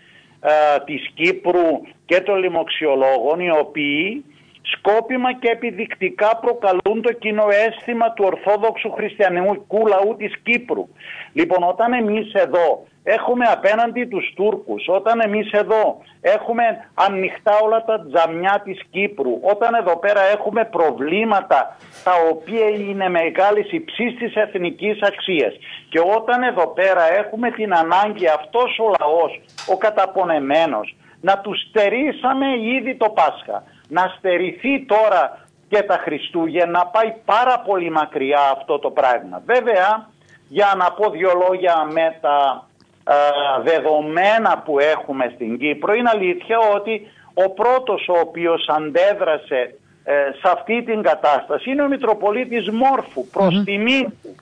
της 0.85 1.11
Κύπρου 1.15 1.81
και 2.07 2.21
των 2.21 2.37
λοιμοξιολόγων 2.39 3.41
οι 3.41 3.51
οποίοι 3.51 4.25
σκόπιμα 4.73 5.33
και 5.33 5.49
επιδεικτικά 5.49 6.37
προκαλούν 6.37 7.03
το 7.03 7.13
κοινό 7.13 7.47
αίσθημα 7.51 8.13
του 8.13 8.25
Ορθόδοξου 8.27 8.91
Χριστιανικού 8.93 9.87
λαού 9.87 10.17
της 10.17 10.33
Κύπρου. 10.43 10.89
Λοιπόν, 11.33 11.63
όταν 11.63 11.93
εμείς 11.93 12.33
εδώ 12.33 12.87
έχουμε 13.03 13.45
απέναντι 13.45 14.05
τους 14.05 14.33
Τούρκους, 14.37 14.85
όταν 14.89 15.21
εμείς 15.21 15.51
εδώ 15.51 16.03
έχουμε 16.21 16.65
ανοιχτά 16.95 17.59
όλα 17.63 17.85
τα 17.85 18.07
τζαμιά 18.07 18.61
της 18.65 18.81
Κύπρου, 18.91 19.39
όταν 19.43 19.75
εδώ 19.75 19.97
πέρα 19.97 20.21
έχουμε 20.21 20.65
προβλήματα 20.65 21.77
τα 22.05 22.13
οποία 22.31 22.69
είναι 22.69 23.09
μεγάλης 23.09 23.73
υψής 23.73 24.17
της 24.19 24.35
εθνικής 24.35 25.03
αξίας 25.03 25.55
και 25.89 26.01
όταν 26.17 26.43
εδώ 26.43 26.67
πέρα 26.67 27.13
έχουμε 27.13 27.51
την 27.51 27.75
ανάγκη 27.75 28.27
αυτός 28.27 28.79
ο 28.79 28.95
λαός, 29.01 29.41
ο 29.73 29.77
καταπονεμένος, 29.77 30.97
να 31.21 31.39
του 31.39 31.53
στερήσαμε 31.55 32.47
ήδη 32.77 32.97
το 32.97 33.09
Πάσχα 33.09 33.63
να 33.89 34.15
στερηθεί 34.19 34.85
τώρα 34.85 35.47
και 35.69 35.83
τα 35.83 36.01
Χριστούγεννα 36.05 36.87
πάει 36.87 37.15
πάρα 37.25 37.59
πολύ 37.67 37.91
μακριά 37.91 38.41
αυτό 38.57 38.79
το 38.79 38.91
πράγμα. 38.91 39.43
Βέβαια, 39.47 40.09
για 40.49 40.75
να 40.77 40.93
πω 40.93 41.11
δύο 41.11 41.31
λόγια 41.49 41.89
με 41.93 42.19
τα 42.21 42.67
ε, 43.05 43.15
δεδομένα 43.63 44.63
που 44.65 44.79
έχουμε 44.79 45.33
στην 45.35 45.59
Κύπρο, 45.59 45.95
είναι 45.95 46.11
αλήθεια 46.13 46.59
ότι 46.75 47.07
ο 47.35 47.51
πρώτος 47.51 48.09
ο 48.09 48.19
οποίος 48.19 48.69
αντέδρασε 48.69 49.75
ε, 50.05 50.13
σε 50.13 50.53
αυτή 50.53 50.83
την 50.83 51.03
κατάσταση 51.03 51.71
είναι 51.71 51.83
ο 51.83 51.89
Μητροπολίτης 51.89 52.71
Μόρφου 52.71 53.27
προς 53.27 53.63
τιμή 53.65 54.03
του. 54.23 54.35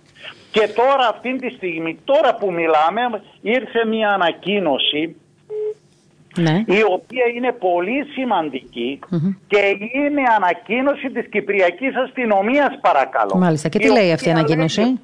Και 0.50 0.68
τώρα 0.68 1.08
αυτή 1.08 1.36
τη 1.36 1.50
στιγμή, 1.50 1.98
τώρα 2.04 2.34
που 2.34 2.52
μιλάμε, 2.52 3.22
ήρθε 3.40 3.84
μια 3.86 4.10
ανακοίνωση 4.10 5.16
ναι. 6.36 6.64
η 6.66 6.82
οποία 6.92 7.24
είναι 7.34 7.52
πολύ 7.52 8.06
και 9.46 9.58
είναι 9.92 10.22
ανακοίνωση 10.36 11.10
της 11.10 11.28
Κυπριακής 11.28 11.96
Αστυνομίας 11.96 12.78
παρακαλώ. 12.80 13.34
Μάλιστα. 13.36 13.68
Και 13.68 13.78
τι 13.78 13.92
λέει 13.92 14.12
αυτή 14.12 14.28
η 14.28 14.30
ανακοίνωση; 14.30 15.00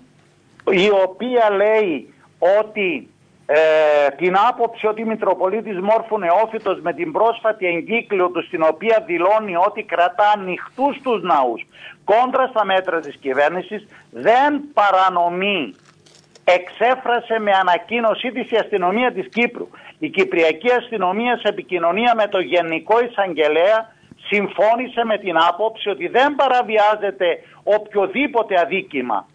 η 0.71 0.91
οποία 1.05 1.51
λέει 1.51 2.15
ότι 2.61 3.09
ε, 3.47 4.11
την 4.17 4.35
άποψη 4.49 4.87
ότι 4.87 5.01
η 5.01 5.05
Μητροπολίτης 5.05 5.81
Μόρφου 5.81 6.19
Νεόφυτος 6.19 6.81
με 6.81 6.93
την 6.93 7.13
πρόσφατη 7.13 7.67
εγκύκλιο 7.67 8.29
του 8.31 8.43
στην 8.43 8.63
οποία 8.63 9.05
δηλώνει 9.07 9.57
ότι 9.57 9.83
κρατά 9.83 10.33
ανοιχτούς 10.37 11.01
τους 11.03 11.23
ναούς 11.23 11.67
κόντρα 12.05 12.47
στα 12.47 12.65
μέτρα 12.65 13.01
της 13.01 13.17
κυβέρνησης 13.17 13.87
δεν 14.11 14.61
παρανομεί 14.73 15.75
εξέφρασε 16.45 17.39
με 17.39 17.51
ανακοίνωσή 17.61 18.33
της 18.33 18.51
η 18.51 18.57
αστυνομία 18.57 19.13
της 19.13 19.29
Κύπρου. 19.29 19.69
Η 19.99 20.09
Κυπριακή 20.09 20.71
αστυνομία 20.73 21.37
σε 21.37 21.49
επικοινωνία 21.49 22.13
με 22.17 22.27
το 22.27 22.41
Γενικό 22.41 23.05
Εισαγγελέα 23.05 23.93
συμφώνησε 24.29 25.05
με 25.05 25.19
την 25.19 25.37
άποψη 25.39 25.89
ότι 25.89 26.09
δεν 26.09 26.35
παραβιάζεται 26.35 27.39
οποιοδήποτε 27.63 28.61
αδίκημα 28.61 29.27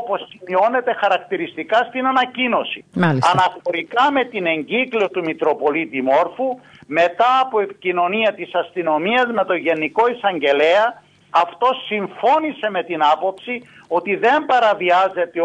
όπως 0.00 0.28
σημειώνεται 0.30 0.92
χαρακτηριστικά 0.92 1.76
στην 1.88 2.06
ανακοίνωση. 2.06 2.84
Μάλιστα. 2.94 3.30
Αναφορικά 3.30 4.12
με 4.12 4.24
την 4.24 4.46
εγκύκλιο 4.46 5.08
του 5.10 5.22
Μητροπολίτη 5.24 6.02
Μόρφου 6.02 6.58
μετά 6.86 7.40
από 7.42 7.60
επικοινωνία 7.60 8.34
της 8.34 8.54
αστυνομίας 8.54 9.26
με 9.34 9.44
το 9.44 9.54
Γενικό 9.54 10.08
Εισαγγελέα 10.08 11.02
αυτό 11.42 11.68
συμφώνησε 11.86 12.70
με 12.70 12.82
την 12.82 13.02
άποψη 13.02 13.62
ότι 13.88 14.16
δεν 14.16 14.44
παραβιάζεται 14.46 15.40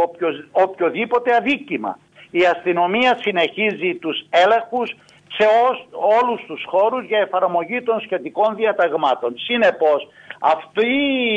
οποιοδήποτε 0.52 1.36
αδίκημα. 1.36 2.00
Η 2.32 2.46
αστυνομία 2.46 3.18
συνεχίζει 3.22 3.96
τους 3.96 4.26
έλεγχους 4.30 4.96
σε 5.38 5.48
όλους 6.20 6.46
τους 6.48 6.64
χώρους 6.68 7.06
για 7.06 7.20
εφαρμογή 7.20 7.82
των 7.82 8.00
σχετικών 8.02 8.56
διαταγμάτων. 8.56 9.34
Συνεπώς, 9.38 10.08
αυτή 10.40 10.88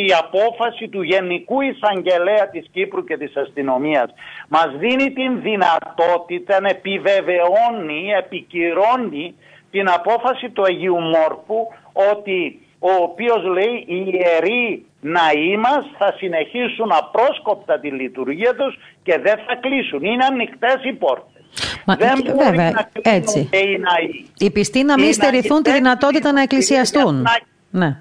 η 0.06 0.12
απόφαση 0.18 0.88
του 0.88 1.02
Γενικού 1.02 1.60
Εισαγγελέα 1.60 2.48
της 2.48 2.66
Κύπρου 2.72 3.04
και 3.04 3.16
της 3.16 3.36
αστυνομίας 3.36 4.10
μας 4.48 4.68
δίνει 4.76 5.12
την 5.12 5.42
δυνατότητα 5.42 6.60
να 6.60 6.68
επιβεβαιώνει, 6.68 8.10
επικυρώνει 8.18 9.34
την 9.70 9.88
απόφαση 9.88 10.50
του 10.50 10.62
Αγίου 10.62 11.00
Μόρφου 11.00 11.66
ότι 12.12 12.63
ο 12.90 13.02
οποίος 13.02 13.42
λέει 13.56 13.74
οι 13.86 14.00
ιεροί 14.12 14.86
ναοί 15.00 15.56
μας 15.56 15.84
θα 15.98 16.14
συνεχίσουν 16.16 16.92
απρόσκοπτα 16.92 17.78
τη 17.80 17.90
λειτουργία 17.90 18.54
τους 18.54 18.78
και 19.02 19.18
δεν 19.22 19.36
θα 19.46 19.54
κλείσουν. 19.60 20.04
Είναι 20.04 20.24
ανοιχτές 20.24 20.78
οι 20.84 20.92
πόρτες. 20.92 21.42
Μα, 21.86 21.96
δεν 21.96 22.20
μπορεί 22.24 22.44
βέβαια, 22.44 22.70
να 22.70 22.88
έτσι. 23.02 23.38
οι 23.38 23.78
ναοί. 23.78 24.24
Οι 24.38 24.50
πιστοί 24.50 24.82
να 24.84 24.98
μην 24.98 25.12
στερηθούν 25.12 25.62
τη 25.62 25.72
δυνατότητα 25.72 26.32
να 26.32 26.42
εκκλησιαστούν. 26.42 27.26
Ναι. 27.70 27.96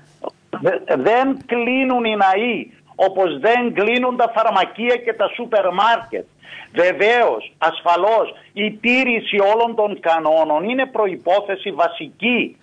Δεν 0.97 1.37
κλείνουν 1.45 2.03
οι 2.05 2.15
ναοί 2.15 2.71
όπως 2.95 3.39
δεν 3.39 3.73
κλείνουν 3.73 4.17
τα 4.17 4.31
φαρμακεία 4.35 4.95
και 4.95 5.13
τα 5.13 5.27
σούπερ 5.35 5.65
μάρκετ. 5.73 6.25
Βεβαίως, 6.73 7.53
ασφαλώς, 7.57 8.33
η 8.53 8.71
τήρηση 8.71 9.37
όλων 9.53 9.75
των 9.75 9.99
κανόνων 9.99 10.69
είναι 10.69 10.85
προϋπόθεση 10.85 11.71
βασική. 11.71 12.57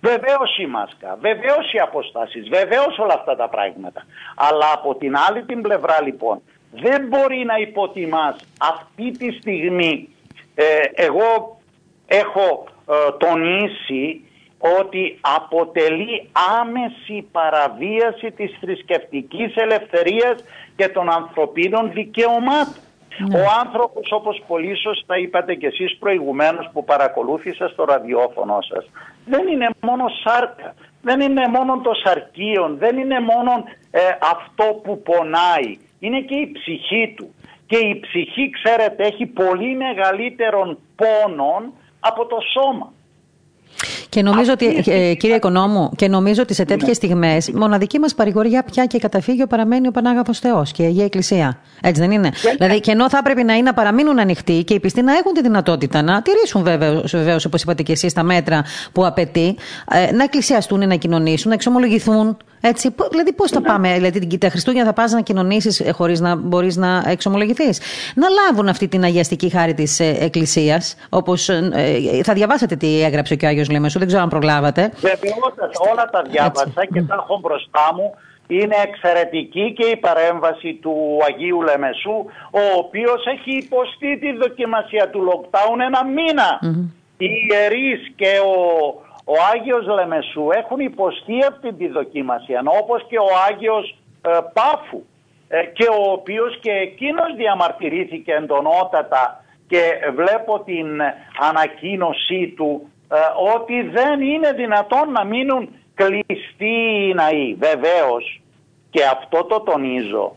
Βεβαίως 0.00 0.58
η 0.58 0.66
μάσκα, 0.66 1.18
βεβαίως 1.20 1.72
οι 1.72 1.78
αποστάσεις, 1.78 2.48
βεβαίως 2.48 2.98
όλα 2.98 3.14
αυτά 3.14 3.36
τα 3.36 3.48
πράγματα. 3.48 4.04
Αλλά 4.36 4.72
από 4.72 4.94
την 4.94 5.16
άλλη 5.16 5.44
την 5.44 5.62
πλευρά 5.62 6.02
λοιπόν 6.02 6.42
δεν 6.70 7.06
μπορεί 7.06 7.44
να 7.44 7.56
υποτιμάς 7.56 8.36
αυτή 8.60 9.10
τη 9.10 9.32
στιγμή. 9.32 10.08
Ε, 10.54 10.64
εγώ 10.94 11.60
έχω 12.06 12.68
ε, 12.88 13.12
τονίσει 13.18 14.22
ότι 14.58 15.18
αποτελεί 15.20 16.30
άμεση 16.60 17.28
παραβίαση 17.32 18.30
της 18.36 18.56
θρησκευτικής 18.60 19.56
ελευθερίας 19.56 20.44
και 20.76 20.88
των 20.88 21.10
ανθρωπίνων 21.10 21.92
δικαιωμάτων. 21.92 22.82
Ναι. 23.18 23.38
Ο 23.38 23.44
άνθρωπος 23.64 24.12
όπως 24.12 24.42
πολύ 24.46 24.76
σωστά 24.76 25.16
είπατε 25.16 25.54
και 25.54 25.66
εσείς 25.66 25.96
προηγουμένως 25.98 26.70
που 26.72 26.84
παρακολούθησα 26.84 27.68
στο 27.68 27.84
ραδιόφωνο 27.84 28.58
σας 28.60 28.90
δεν 29.28 29.46
είναι 29.48 29.68
μόνο 29.80 30.04
σάρκα, 30.24 30.74
δεν 31.02 31.20
είναι 31.20 31.48
μόνο 31.48 31.80
το 31.80 31.90
σαρκείο, 32.04 32.76
δεν 32.78 32.98
είναι 32.98 33.20
μόνο 33.20 33.52
ε, 33.90 34.00
αυτό 34.20 34.64
που 34.82 35.02
πονάει, 35.02 35.78
είναι 35.98 36.20
και 36.20 36.34
η 36.34 36.52
ψυχή 36.52 37.14
του. 37.16 37.34
Και 37.66 37.78
η 37.78 38.00
ψυχή 38.00 38.50
ξέρετε 38.50 39.02
έχει 39.04 39.26
πολύ 39.26 39.76
μεγαλύτερον 39.76 40.78
πόνον 40.96 41.72
από 42.00 42.26
το 42.26 42.38
σώμα. 42.52 42.92
Και 44.08 44.22
νομίζω 44.22 44.52
ότι, 44.52 44.82
ε, 44.86 45.14
κύριε 45.14 45.36
Οικονόμου, 45.36 45.90
και 45.96 46.08
νομίζω 46.08 46.42
ότι 46.42 46.54
σε 46.54 46.64
τέτοιες 46.64 46.88
ναι. 46.88 46.94
στιγμέ 46.94 47.38
μοναδική 47.54 47.98
μας 47.98 48.14
παρηγοριά 48.14 48.62
πια 48.62 48.86
και 48.86 48.98
καταφύγιο 48.98 49.46
παραμένει 49.46 49.86
ο 49.88 49.90
Πανάγαθος 49.90 50.38
Θεός 50.38 50.72
και 50.72 50.82
η 50.82 50.86
Αγία 50.86 51.04
Εκκλησία. 51.04 51.58
Έτσι 51.80 52.00
δεν 52.00 52.10
είναι; 52.10 52.30
Δηλαδή, 52.58 52.80
και 52.80 52.90
ενώ 52.90 53.08
θα 53.10 53.18
έπρεπε 53.18 53.42
να 53.42 53.52
είναι 53.52 53.62
να 53.62 53.74
παραμείνουν 53.74 54.18
ανοιχτοί 54.18 54.64
και 54.64 54.74
οι 54.74 54.80
πιστοί 54.80 55.02
να 55.02 55.12
έχουν 55.12 55.32
τη 55.32 55.42
δυνατότητα 55.42 56.02
να 56.02 56.22
τηρήσουν 56.22 56.62
βεβαίως, 56.62 57.44
όπως 57.44 57.62
είπατε 57.62 57.82
και 57.82 57.92
εσείς, 57.92 58.12
τα 58.12 58.22
μέτρα 58.22 58.64
που 58.92 59.06
απαιτεί, 59.06 59.56
ε, 59.90 60.12
να 60.12 60.22
εκκλησιαστούν, 60.22 60.88
να 60.88 60.94
κοινωνήσουν, 60.94 61.48
να 61.48 61.54
εξομολογηθούν. 61.54 62.36
Έτσι, 62.60 62.94
δηλαδή, 63.10 63.32
πώς 63.32 63.50
θα 63.50 63.60
ναι. 63.60 63.66
πάμε, 63.66 63.94
δηλαδή, 63.94 64.38
τα 64.38 64.48
Χριστούγεννα 64.48 64.86
θα 64.86 64.92
πας 64.92 65.12
να 65.12 65.20
κοινωνήσεις 65.20 65.80
ε, 65.80 65.90
χωρίς 65.90 66.20
να 66.20 66.36
μπορείς 66.36 66.76
να 66.76 67.02
εξομολογηθείς. 67.06 67.80
Να 68.14 68.26
λάβουν 68.28 68.68
αυτή 68.68 68.88
την 68.88 69.04
αγιαστική 69.04 69.48
χάρη 69.48 69.74
της 69.74 70.00
Εκκλησίας, 70.00 70.96
όπως 71.08 71.50
θα 72.22 72.32
διαβάσετε 72.32 72.76
τι 72.76 73.02
έγραψε 73.02 73.34
και 73.36 73.46
ο 73.46 73.48
Άγιος 73.48 73.70
Λεμεσού, 73.70 73.98
δεν 73.98 74.06
ξέρω 74.08 74.22
αν 74.22 74.28
προλάβατε. 74.28 74.90
Βεβαιότατα, 75.00 75.70
όλα 75.92 76.04
τα 76.10 76.22
διάβασα 76.30 76.86
και 76.92 77.02
τα 77.02 77.14
έχω 77.14 77.38
μπροστά 77.42 77.94
μου. 77.96 78.14
Είναι 78.46 78.76
εξαιρετική 78.88 79.72
και 79.72 79.86
η 79.86 79.96
παρέμβαση 79.96 80.78
του 80.82 80.94
Αγίου 81.28 81.62
Λεμεσού, 81.62 82.16
ο 82.50 82.64
οποίος 82.78 83.26
έχει 83.34 83.56
υποστεί 83.64 84.18
τη 84.18 84.36
δοκιμασία 84.36 85.10
του 85.10 85.20
lockdown 85.28 85.76
ένα 85.88 86.02
Οι 87.16 87.28
ιερείς 87.48 88.12
και 88.16 88.32
ο, 88.52 88.56
ο 89.32 89.34
Άγιος 89.52 89.86
Λεμεσού 89.86 90.48
έχουν 90.50 90.78
υποστεί 90.80 91.38
αυτή 91.48 91.72
τη 91.72 91.88
δοκιμασία, 91.88 92.62
όπως 92.82 93.06
και 93.08 93.18
ο 93.18 93.28
Άγιος 93.48 93.98
ε, 94.22 94.30
Πάφου, 94.52 95.02
ε, 95.48 95.64
και 95.64 95.84
ο 95.84 96.12
οποίος 96.12 96.58
και 96.60 96.70
εκείνος 96.70 97.34
διαμαρτυρήθηκε 97.36 98.32
εντονότατα 98.32 99.44
και 99.68 99.80
βλέπω 100.14 100.60
την 100.60 100.86
ανακοίνωσή 101.48 102.54
του 102.56 102.90
ε, 103.12 103.16
ότι 103.54 103.82
δεν 103.82 104.20
είναι 104.20 104.52
δυνατόν 104.52 105.12
να 105.12 105.24
μείνουν 105.24 105.68
κλειστοί 105.94 106.76
οι 107.08 107.14
ναοί. 107.14 107.54
Βεβαίως 107.54 108.40
και 108.90 109.04
αυτό 109.04 109.44
το 109.44 109.60
τονίζω. 109.60 110.36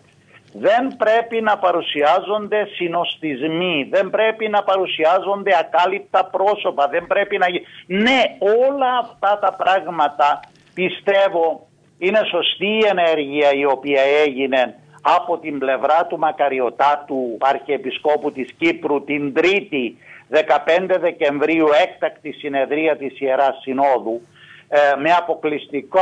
Δεν 0.53 0.95
πρέπει 0.97 1.41
να 1.41 1.57
παρουσιάζονται 1.57 2.65
συνοστισμοί, 2.75 3.87
δεν 3.91 4.09
πρέπει 4.09 4.47
να 4.47 4.63
παρουσιάζονται 4.63 5.51
ακάλυπτα 5.59 6.25
πρόσωπα, 6.25 6.87
δεν 6.87 7.07
πρέπει 7.07 7.37
να... 7.37 7.45
Ναι, 7.85 8.21
όλα 8.67 8.97
αυτά 9.01 9.39
τα 9.39 9.53
πράγματα 9.53 10.39
πιστεύω 10.73 11.67
είναι 11.97 12.21
σωστή 12.29 12.67
η 12.67 12.85
ενέργεια 12.89 13.53
η 13.53 13.65
οποία 13.65 14.01
έγινε 14.25 14.75
από 15.01 15.37
την 15.37 15.59
πλευρά 15.59 16.05
του 16.05 16.17
Μακαριωτάτου 16.17 17.37
Αρχιεπισκόπου 17.39 18.31
της 18.31 18.53
Κύπρου 18.57 19.03
την 19.03 19.33
Τρίτη 19.33 19.97
15 20.31 20.97
Δεκεμβρίου 20.99 21.67
έκτακτη 21.83 22.31
συνεδρία 22.31 22.97
της 22.97 23.19
Ιεράς 23.19 23.59
Συνόδου 23.61 24.21
ε, 24.67 24.95
με 24.99 25.11
αποκλειστικό 25.11 25.99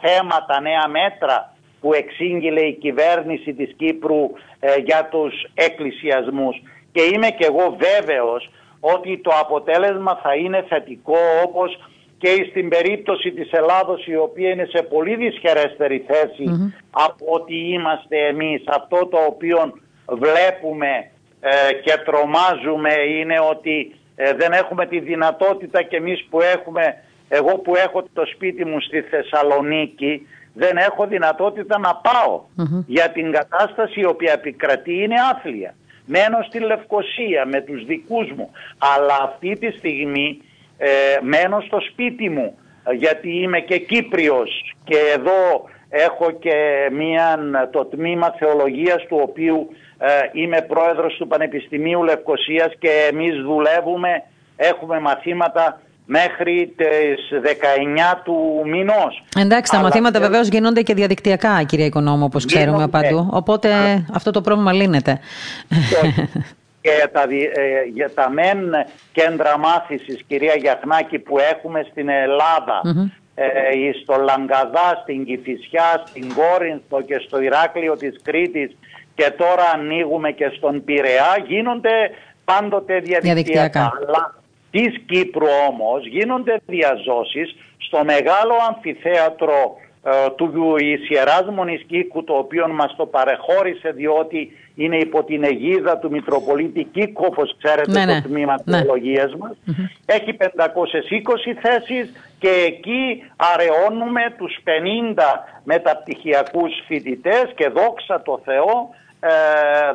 θέμα 0.00 0.44
τα 0.46 0.60
νέα 0.60 0.88
μέτρα 0.88 1.52
που 1.82 1.94
εξήγηλε 1.94 2.60
η 2.60 2.72
κυβέρνηση 2.72 3.54
της 3.54 3.74
Κύπρου 3.76 4.30
ε, 4.60 4.74
για 4.84 5.08
τους 5.10 5.34
εκκλησιασμούς 5.54 6.62
και 6.92 7.02
είμαι 7.02 7.28
και 7.28 7.46
εγώ 7.46 7.76
βέβαιος 7.78 8.50
ότι 8.80 9.18
το 9.18 9.30
αποτέλεσμα 9.40 10.20
θα 10.22 10.34
είναι 10.34 10.64
θετικό 10.68 11.18
όπως 11.46 11.78
και 12.18 12.46
στην 12.50 12.68
περίπτωση 12.68 13.30
της 13.30 13.50
Ελλάδος 13.52 14.06
η 14.06 14.16
οποία 14.16 14.50
είναι 14.50 14.68
σε 14.70 14.82
πολύ 14.82 15.16
δυσχερέστερη 15.16 16.04
από 16.90 17.24
ότι 17.28 17.54
είμαστε 17.54 18.26
εμείς. 18.26 18.62
Αυτό 18.66 19.06
το 19.06 19.18
οποίο 19.26 19.72
βλέπουμε 20.08 21.10
ε, 21.40 21.72
και 21.72 21.94
τρομάζουμε 22.04 22.92
είναι 23.18 23.40
ότι 23.50 23.94
ε, 24.16 24.32
δεν 24.32 24.52
έχουμε 24.52 24.86
τη 24.86 25.00
δυνατότητα 25.00 25.82
και 25.82 25.96
εμείς 25.96 26.26
που 26.30 26.40
έχουμε 26.40 27.02
Εγώ 27.34 27.58
που 27.58 27.76
έχω 27.76 28.04
το 28.12 28.26
σπίτι 28.34 28.64
μου 28.64 28.80
στη 28.80 29.00
Θεσσαλονίκη 29.00 30.26
δεν 30.54 30.76
έχω 30.76 31.06
δυνατότητα 31.06 31.78
να 31.78 31.94
παω 31.94 32.42
για 32.86 33.10
την 33.10 33.32
κατάσταση 33.32 34.00
η 34.00 34.04
οποία 34.04 34.32
επικρατεί 34.32 35.02
είναι 35.02 35.14
άθλια. 35.32 35.74
Μένω 36.04 36.38
στη 36.48 36.58
Λευκοσία 36.58 37.46
με 37.46 37.60
τους 37.60 37.84
δικούς 37.84 38.30
μου 38.36 38.50
αλλά 38.78 39.16
αυτή 39.22 39.58
τη 39.58 39.70
στιγμή 39.70 40.40
ε, 40.78 40.88
μένω 41.22 41.60
στο 41.60 41.78
σπίτι 41.90 42.28
μου 42.28 42.58
γιατί 42.98 43.42
είμαι 43.42 43.60
και 43.60 43.78
Κύπριος 43.78 44.74
και 44.84 44.96
εδώ 45.14 45.68
έχω 45.88 46.30
και 46.30 46.88
μία, 46.92 47.38
το 47.70 47.84
τμήμα 47.84 48.34
θεολογίας 48.38 49.06
του 49.08 49.18
οποίου 49.22 49.68
ε, 49.98 50.08
είμαι 50.32 50.60
πρόεδρος 50.60 51.16
του 51.16 51.26
Πανεπιστημίου 51.26 52.02
Λευκοσίας 52.02 52.72
και 52.78 53.08
εμείς 53.10 53.42
δουλεύουμε, 53.42 54.22
έχουμε 54.56 55.00
μαθήματα 55.00 55.80
μέχρι 56.12 56.74
τις 56.76 57.40
19 58.14 58.20
του 58.24 58.62
μηνός. 58.64 59.24
Εντάξει, 59.38 59.72
τα 59.72 59.80
μαθήματα 59.80 60.18
και... 60.18 60.24
βεβαίως 60.24 60.48
γίνονται 60.48 60.82
και 60.82 60.94
διαδικτυακά, 60.94 61.62
κυρία 61.62 61.86
Οικονόμου, 61.86 62.24
όπως 62.24 62.44
ξέρουμε 62.44 62.88
παντού. 62.88 63.28
Οπότε 63.30 63.70
αυτό 64.12 64.30
το 64.30 64.40
πρόβλημα 64.40 64.72
λύνεται. 64.72 65.18
και 66.84 67.08
τα, 67.12 67.22
ε, 67.22 67.88
για 67.94 68.10
τα 68.14 68.30
μεν 68.30 68.58
κέντρα 69.12 69.58
μάθησης, 69.58 70.22
κυρία 70.26 70.54
Γιαχνάκη, 70.54 71.18
που 71.18 71.38
έχουμε 71.38 71.86
στην 71.90 72.08
ελλαδα 72.08 72.80
ε, 73.34 73.46
στο 74.02 74.14
Λαγκαδά, 74.16 75.00
στην 75.02 75.24
Κηφισιά, 75.24 76.04
στην 76.06 76.34
Κόρινθο 76.34 77.02
και 77.02 77.22
στο 77.26 77.40
Ηράκλειο 77.40 77.96
της 77.96 78.16
Κρήτης 78.22 78.76
και 79.14 79.32
τώρα 79.36 79.64
ανοίγουμε 79.74 80.30
και 80.30 80.52
στον 80.56 80.84
Πειραιά, 80.84 81.36
γίνονται 81.46 81.90
πάντοτε 82.44 82.98
διαδικτυακά. 82.98 83.22
διαδικτυακά. 83.22 83.92
Αλλά 84.06 84.41
της 84.72 85.00
Κύπρου 85.06 85.46
όμως 85.68 86.06
γίνονται 86.06 86.60
διαζώσεις 86.66 87.56
στο 87.78 88.04
μεγάλο 88.04 88.54
αμφιθέατρο 88.68 89.76
ε, 90.04 90.10
του 90.36 90.76
Ισιεράς 90.76 91.44
Μονισκίκου 91.54 92.24
το 92.24 92.32
οποίο 92.32 92.68
μας 92.68 92.94
το 92.96 93.06
παρεχώρησε 93.06 93.90
διότι 93.90 94.52
είναι 94.74 94.96
υπό 94.96 95.24
την 95.24 95.44
αιγίδα 95.44 95.98
του 95.98 96.10
Μητροπολίτη 96.10 96.84
Κίκου 96.84 97.24
όπως 97.28 97.56
ξέρετε 97.62 97.90
ναι, 97.92 98.06
το 98.06 98.12
ναι. 98.12 98.22
τμήμα 98.22 98.54
ναι. 98.64 98.78
θεολογίας 98.78 99.34
μας 99.34 99.56
έχει 100.06 100.36
520 100.38 100.44
θέσεις 101.62 102.12
και 102.38 102.48
εκεί 102.66 103.22
αραιώνουμε 103.36 104.34
τους 104.38 104.58
50 105.14 105.22
μεταπτυχιακούς 105.64 106.72
φοιτητές 106.86 107.44
και 107.54 107.68
δόξα 107.68 108.22
τω 108.22 108.40
Θεώ 108.44 108.88
ε, 109.20 109.30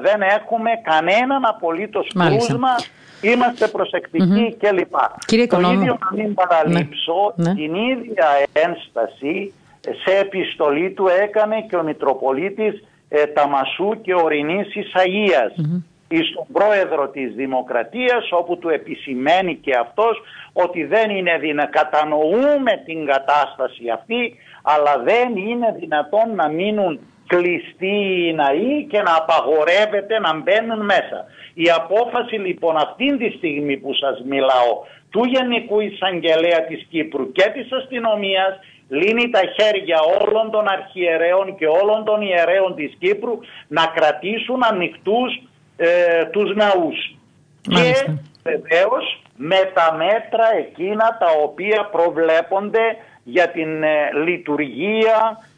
δεν 0.02 0.22
έχουμε 0.22 0.70
κανέναν 0.84 1.46
απολύτως 1.46 2.08
κρούσμα 2.14 2.76
είμαστε 3.22 3.68
προσεκτικοί 3.68 4.58
mm-hmm. 4.60 4.68
κλπ. 4.70 5.48
το 5.50 5.60
ίδιο 5.60 5.98
να 6.12 6.24
μην 6.24 6.34
παραλείψω, 6.34 7.34
ναι. 7.36 7.54
την 7.54 7.76
ίδια 7.76 8.28
ένσταση 8.54 9.54
σε 9.82 10.18
επιστολή 10.18 10.92
του 10.92 11.08
έκανε 11.22 11.66
και 11.70 11.76
ο 11.76 11.84
Μητροπολίτης 11.84 12.84
ε, 13.10 13.26
Ταμασού 13.26 14.02
και 14.02 14.14
Ορεινής 14.14 14.68
Ισαΐας 14.76 15.62
mm-hmm. 15.62 16.18
στον 16.32 16.46
πρόεδρο 16.52 17.08
της 17.08 17.34
Δημοκρατίας 17.34 18.32
όπου 18.32 18.58
του 18.58 18.70
επισημαίνει 18.70 19.56
και 19.56 19.76
αυτός 19.76 20.22
ότι 20.54 20.84
δεν 20.84 21.10
είναι 21.10 21.38
δυνατόν, 21.38 21.72
κατανοούμε 21.72 22.82
την 22.86 23.06
κατάσταση 23.06 23.90
αυτή 23.94 24.36
αλλά 24.64 25.04
δεν 25.04 25.36
είναι 25.36 25.76
δυνατόν 25.80 26.36
να 26.36 26.48
μείνουν 26.48 27.00
κλειστοί 27.28 28.26
οι 28.28 28.34
ναοί 28.34 28.86
και 28.90 29.02
να 29.02 29.16
απαγορεύεται 29.16 30.20
να 30.20 30.32
μπαίνουν 30.40 30.86
μέσα. 30.86 31.26
Η 31.54 31.70
απόφαση 31.70 32.36
λοιπόν 32.36 32.78
αυτή 32.78 33.18
τη 33.18 33.30
στιγμή 33.38 33.78
που 33.78 33.94
σας 33.94 34.22
μιλάω 34.26 34.74
του 35.10 35.24
Γενικού 35.24 35.80
Εισαγγελέα 35.80 36.66
της 36.68 36.86
Κύπρου 36.90 37.32
και 37.32 37.52
της 37.54 37.72
αστυνομίας 37.72 38.60
λύνει 38.90 39.30
τα 39.30 39.42
χέρια 39.58 40.00
όλων 40.22 40.52
των 40.52 40.68
αρχιερέων 40.68 41.56
και 41.58 41.68
όλων 41.68 42.06
των 42.06 42.22
ιερέων 42.22 42.76
της 42.76 42.96
Κύπρου 43.00 43.40
να 43.68 43.86
κρατήσουν 43.96 44.64
ανοιχτούς 44.72 45.42
ε, 45.78 46.26
τους 46.26 46.56
ναούς. 46.56 47.16
Και 47.62 48.10
βεβαίως 48.44 49.22
με 49.36 49.72
τα 49.74 49.94
μέτρα 49.94 50.48
εκείνα 50.58 51.18
τα 51.20 51.28
οποία 51.44 51.90
προβλέπονται 51.92 52.96
για 53.24 53.50
την 53.50 53.84
ε, 53.84 54.10
λειτουργία 54.26 55.38
ε, 55.38 55.57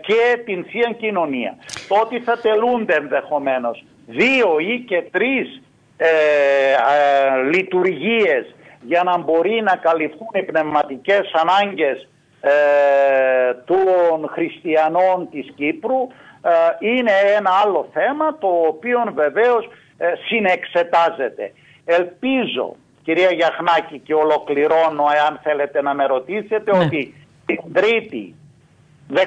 και 0.00 0.42
την 0.44 0.64
Θεία 0.64 0.94
Κοινωνία. 0.98 1.56
Το 1.88 1.94
ότι 2.00 2.20
θα 2.20 2.38
τελούνται 2.38 2.94
ενδεχομένως 2.94 3.84
δύο 4.06 4.58
ή 4.58 4.84
και 4.86 5.02
τρεις 5.10 5.62
ε, 5.96 6.06
λειτουργίες 7.52 8.54
για 8.80 9.02
να 9.02 9.18
μπορεί 9.18 9.62
να 9.62 9.76
καλυφθούν 9.76 10.28
οι 10.32 10.42
πνευματικές 10.42 11.30
ανάγκες 11.32 12.08
ε, 12.40 12.50
των 13.64 14.28
χριστιανών 14.28 15.28
της 15.30 15.52
Κύπρου 15.56 16.08
ε, 16.42 16.50
είναι 16.88 17.12
ένα 17.36 17.50
άλλο 17.64 17.88
θέμα 17.92 18.38
το 18.38 18.48
οποίο 18.66 19.12
βεβαίως 19.14 19.68
ε, 19.96 20.12
συνεξετάζεται. 20.26 21.52
Ελπίζω 21.84 22.76
κυρία 23.02 23.32
Γιαχνάκη 23.32 23.98
και 23.98 24.14
ολοκληρώνω 24.14 25.04
εάν 25.14 25.40
θέλετε 25.42 25.82
να 25.82 25.94
με 25.94 26.06
ρωτήσετε 26.06 26.76
ναι. 26.76 26.84
ότι 26.84 27.14
την 27.46 27.72
Τρίτη 27.72 28.34
15 29.14 29.20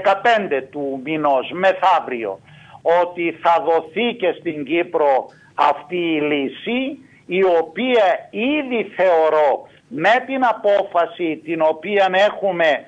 του 0.71 1.01
μηνός 1.03 1.51
μεθαύριο 1.51 2.39
ότι 2.81 3.37
θα 3.41 3.63
δοθεί 3.65 4.13
και 4.13 4.35
στην 4.39 4.65
Κύπρο 4.65 5.25
αυτή 5.55 5.97
η 5.97 6.21
λύση 6.21 6.97
η 7.25 7.43
οποία 7.43 8.29
ήδη 8.29 8.91
θεωρώ 8.95 9.67
με 9.87 10.23
την 10.25 10.45
απόφαση 10.45 11.41
την 11.43 11.61
οποία 11.61 12.09
έχουμε 12.11 12.83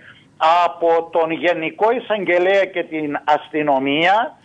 από 0.65 1.10
τον 1.12 1.32
Γενικό 1.32 1.91
Εισαγγελέα 1.91 2.65
και 2.65 2.84
την 2.84 3.19
αστυνομία 3.23 4.38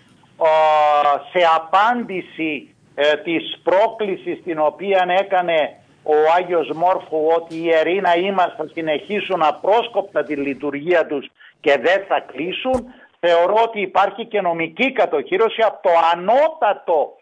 σε 1.33 1.47
απάντηση 1.57 2.75
ε, 2.95 3.17
της 3.17 3.61
πρόκλησης 3.63 4.43
την 4.43 4.59
οποία 4.59 5.05
έκανε 5.09 5.77
ο 6.03 6.15
Άγιος 6.37 6.71
Μόρφου 6.75 7.27
ότι 7.37 7.55
οι 7.55 7.63
ιεροί 7.65 8.01
να 8.01 8.15
είμαστε 8.15 8.55
θα 8.57 8.69
συνεχίσουν 8.73 9.43
απρόσκοπτα 9.43 10.25
τη 10.25 10.37
λειτουργία 10.37 11.07
τους 11.07 11.27
και 11.61 11.79
δεν 11.83 12.05
θα 12.09 12.25
κλείσουν 12.33 12.87
θεωρώ 13.21 13.57
ότι 13.65 13.81
υπάρχει 13.81 14.27
και 14.27 14.41
νομική 14.41 14.93
κατοχήρωση 14.93 15.63
από 15.63 15.79
το 15.83 15.91
ανώτατο 16.13 17.17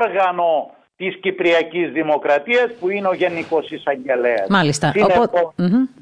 όργανο 0.00 0.70
της 0.96 1.16
Κυπριακής 1.20 1.92
Δημοκρατίας 1.92 2.72
που 2.80 2.90
είναι 2.90 3.08
ο 3.08 3.14
Γενικός 3.14 3.70
Εισαγγελέας. 3.70 4.48
Μάλιστα. 4.48 4.92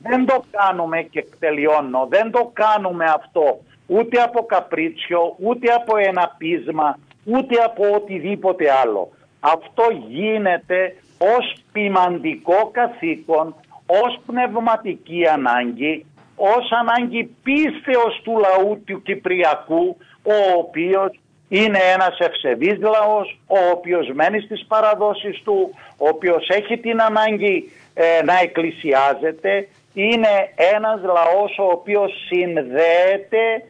δεν 0.02 0.26
το 0.26 0.44
κάνουμε 0.50 1.02
και 1.02 1.26
τελειώνω, 1.38 2.06
δεν 2.11 2.30
το 2.30 2.50
κάνουμε 2.52 3.04
αυτό 3.04 3.58
ούτε 3.87 4.22
από 4.22 4.46
καπρίτσιο, 4.46 5.35
ούτε 5.38 5.72
από 5.72 5.96
ένα 5.96 6.35
πείσμα, 6.38 6.98
ούτε 7.24 7.62
από 7.64 7.94
οτιδήποτε 7.94 8.64
άλλο. 8.82 9.11
Αυτό 9.40 9.85
γίνεται 10.08 10.96
ως 11.18 11.54
ποιμαντικό 11.72 12.70
καθήκον, 12.72 13.54
ως 13.87 14.20
πνευματική 14.26 15.26
ανάγκη, 15.26 16.06
ως 16.37 16.71
ανάγκη 16.71 17.37
πίστεως 17.42 18.21
του 18.25 18.38
λαού 18.38 18.83
του 18.87 19.03
Κυπριακού, 19.03 19.97
ο 20.23 20.59
οποίος 20.59 21.21
είναι 21.49 21.79
ένας 21.95 22.18
ευσεβής 22.18 22.79
λαός, 22.81 23.38
ο 23.47 23.59
οποίος 23.73 24.11
μένει 24.14 24.40
στις 24.40 24.64
παραδόσεις 24.66 25.42
του, 25.45 25.71
ο 25.97 26.09
οποίος 26.09 26.49
έχει 26.49 26.79
την 26.79 27.03
ανάγκη 27.03 27.71
ε, 27.95 28.23
να 28.25 28.38
εκκλησιάζεται. 28.42 29.68
Είναι 29.95 30.53
ένας 30.75 31.01
λαός 31.03 31.59
ο 31.59 31.64
οποίος 31.64 32.12
συνδέεται 32.29 33.64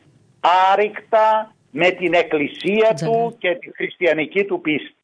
άρρηκτα 0.72 1.54
με 1.70 1.90
την 1.90 2.14
εκκλησία 2.14 2.94
του 3.04 3.36
και 3.38 3.54
τη 3.54 3.70
χριστιανική 3.74 4.44
του 4.44 4.60
πίστη. 4.60 4.94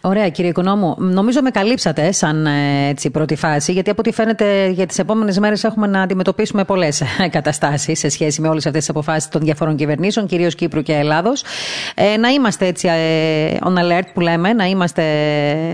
Ωραία, 0.00 0.28
κύριε 0.28 0.50
Οικονόμου. 0.50 0.94
Νομίζω 0.98 1.40
με 1.42 1.50
καλύψατε 1.50 2.12
σαν 2.12 2.46
ε, 2.46 2.88
έτσι, 2.88 3.10
πρώτη 3.10 3.36
φάση, 3.36 3.72
γιατί 3.72 3.90
από 3.90 4.00
ό,τι 4.00 4.12
φαίνεται 4.12 4.68
για 4.68 4.86
τις 4.86 4.98
επόμενες 4.98 5.38
μέρες 5.38 5.64
έχουμε 5.64 5.86
να 5.86 6.02
αντιμετωπίσουμε 6.02 6.64
πολλές 6.64 7.00
ε, 7.00 7.28
καταστάσεις 7.30 7.98
σε 7.98 8.08
σχέση 8.08 8.40
με 8.40 8.48
όλες 8.48 8.66
αυτές 8.66 8.80
τις 8.80 8.88
αποφάσεις 8.88 9.28
των 9.28 9.40
διαφορών 9.40 9.76
κυβερνήσεων, 9.76 10.26
κυρίως 10.26 10.54
Κύπρου 10.54 10.82
και 10.82 10.92
Ελλάδος. 10.92 11.44
Ε, 11.94 12.16
να 12.16 12.28
είμαστε 12.28 12.66
έτσι 12.66 12.88
ε, 12.88 13.56
on 13.64 13.78
alert 13.78 14.06
που 14.14 14.20
λέμε, 14.20 14.52
να 14.52 14.64
είμαστε 14.64 15.02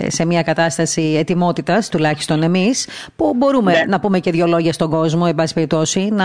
σε 0.06 0.24
μια 0.24 0.42
κατάσταση 0.42 1.14
ετοιμότητας, 1.18 1.88
τουλάχιστον 1.88 2.42
εμείς, 2.42 2.88
που 3.16 3.32
μπορούμε 3.36 3.72
ναι. 3.72 3.84
να 3.88 4.00
πούμε 4.00 4.18
και 4.18 4.30
δύο 4.30 4.46
λόγια 4.46 4.72
στον 4.72 4.90
κόσμο, 4.90 5.24
εν 5.28 5.34
πάση 5.34 5.54
περιπτώσει, 5.54 6.08
να 6.12 6.24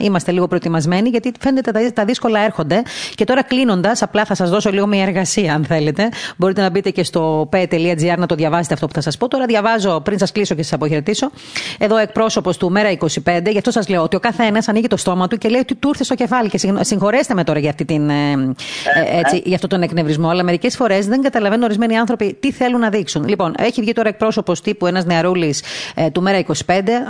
είμαστε 0.00 0.32
λίγο 0.32 0.46
προετοιμασμένοι, 0.46 1.08
γιατί 1.08 1.32
φαίνεται 1.40 1.70
τα, 1.70 1.92
τα 1.92 2.04
δύσκολα 2.04 2.40
έρχονται. 2.40 2.82
Και 3.14 3.24
τώρα 3.24 3.42
κλείνοντας, 3.42 4.02
απλά 4.02 4.24
θα 4.24 4.34
σας 4.34 4.50
δώσω 4.50 4.70
λίγο 4.70 4.86
μια 4.86 5.02
εργασία, 5.02 5.54
αν 5.54 5.64
θέλετε. 5.64 6.08
Μπορείτε 6.36 6.60
να 6.60 6.70
μπείτε 6.70 6.79
μπείτε 6.80 6.90
και 7.00 7.04
στο 7.04 7.48
pe.gr 7.52 8.18
να 8.18 8.26
το 8.26 8.34
διαβάσετε 8.34 8.74
αυτό 8.74 8.86
που 8.86 8.92
θα 8.92 9.00
σας 9.00 9.16
πω. 9.16 9.28
Τώρα 9.28 9.46
διαβάζω 9.46 10.00
πριν 10.00 10.18
σας 10.18 10.32
κλείσω 10.32 10.54
και 10.54 10.62
σας 10.62 10.72
αποχαιρετήσω. 10.72 11.30
Εδώ 11.78 11.96
εκπρόσωπος 11.96 12.56
του 12.56 12.70
Μέρα 12.70 12.90
25, 12.90 13.50
γι' 13.50 13.58
αυτό 13.58 13.70
σας 13.70 13.88
λέω 13.88 14.02
ότι 14.02 14.16
ο 14.16 14.20
καθένας 14.20 14.68
ανοίγει 14.68 14.86
το 14.86 14.96
στόμα 14.96 15.28
του 15.28 15.38
και 15.38 15.48
λέει 15.48 15.60
ότι 15.60 15.74
του 15.74 15.88
ήρθε 15.88 16.04
στο 16.04 16.14
κεφάλι. 16.14 16.48
Και 16.48 16.58
συγχωρέστε 16.80 17.34
με 17.34 17.44
τώρα 17.44 17.58
για, 17.58 17.70
αυτή 17.70 17.84
την, 17.84 18.10
ε, 18.10 18.32
ε, 18.32 19.18
έτσι, 19.18 19.42
για 19.44 19.54
αυτόν 19.54 19.70
τον 19.70 19.82
εκνευρισμό, 19.82 20.28
αλλά 20.28 20.42
μερικές 20.42 20.76
φορές 20.76 21.06
δεν 21.06 21.22
καταλαβαίνουν 21.22 21.64
ορισμένοι 21.64 21.96
άνθρωποι 21.98 22.36
τι 22.40 22.52
θέλουν 22.52 22.80
να 22.80 22.88
δείξουν. 22.88 23.28
Λοιπόν, 23.28 23.54
έχει 23.58 23.80
βγει 23.80 23.92
τώρα 23.92 24.08
εκπρόσωπος 24.08 24.60
τύπου 24.60 24.86
ένας 24.86 25.04
νεαρούλης 25.04 25.62
ε, 25.94 26.10
του 26.10 26.22
Μέρα 26.22 26.42
25, 26.46 26.52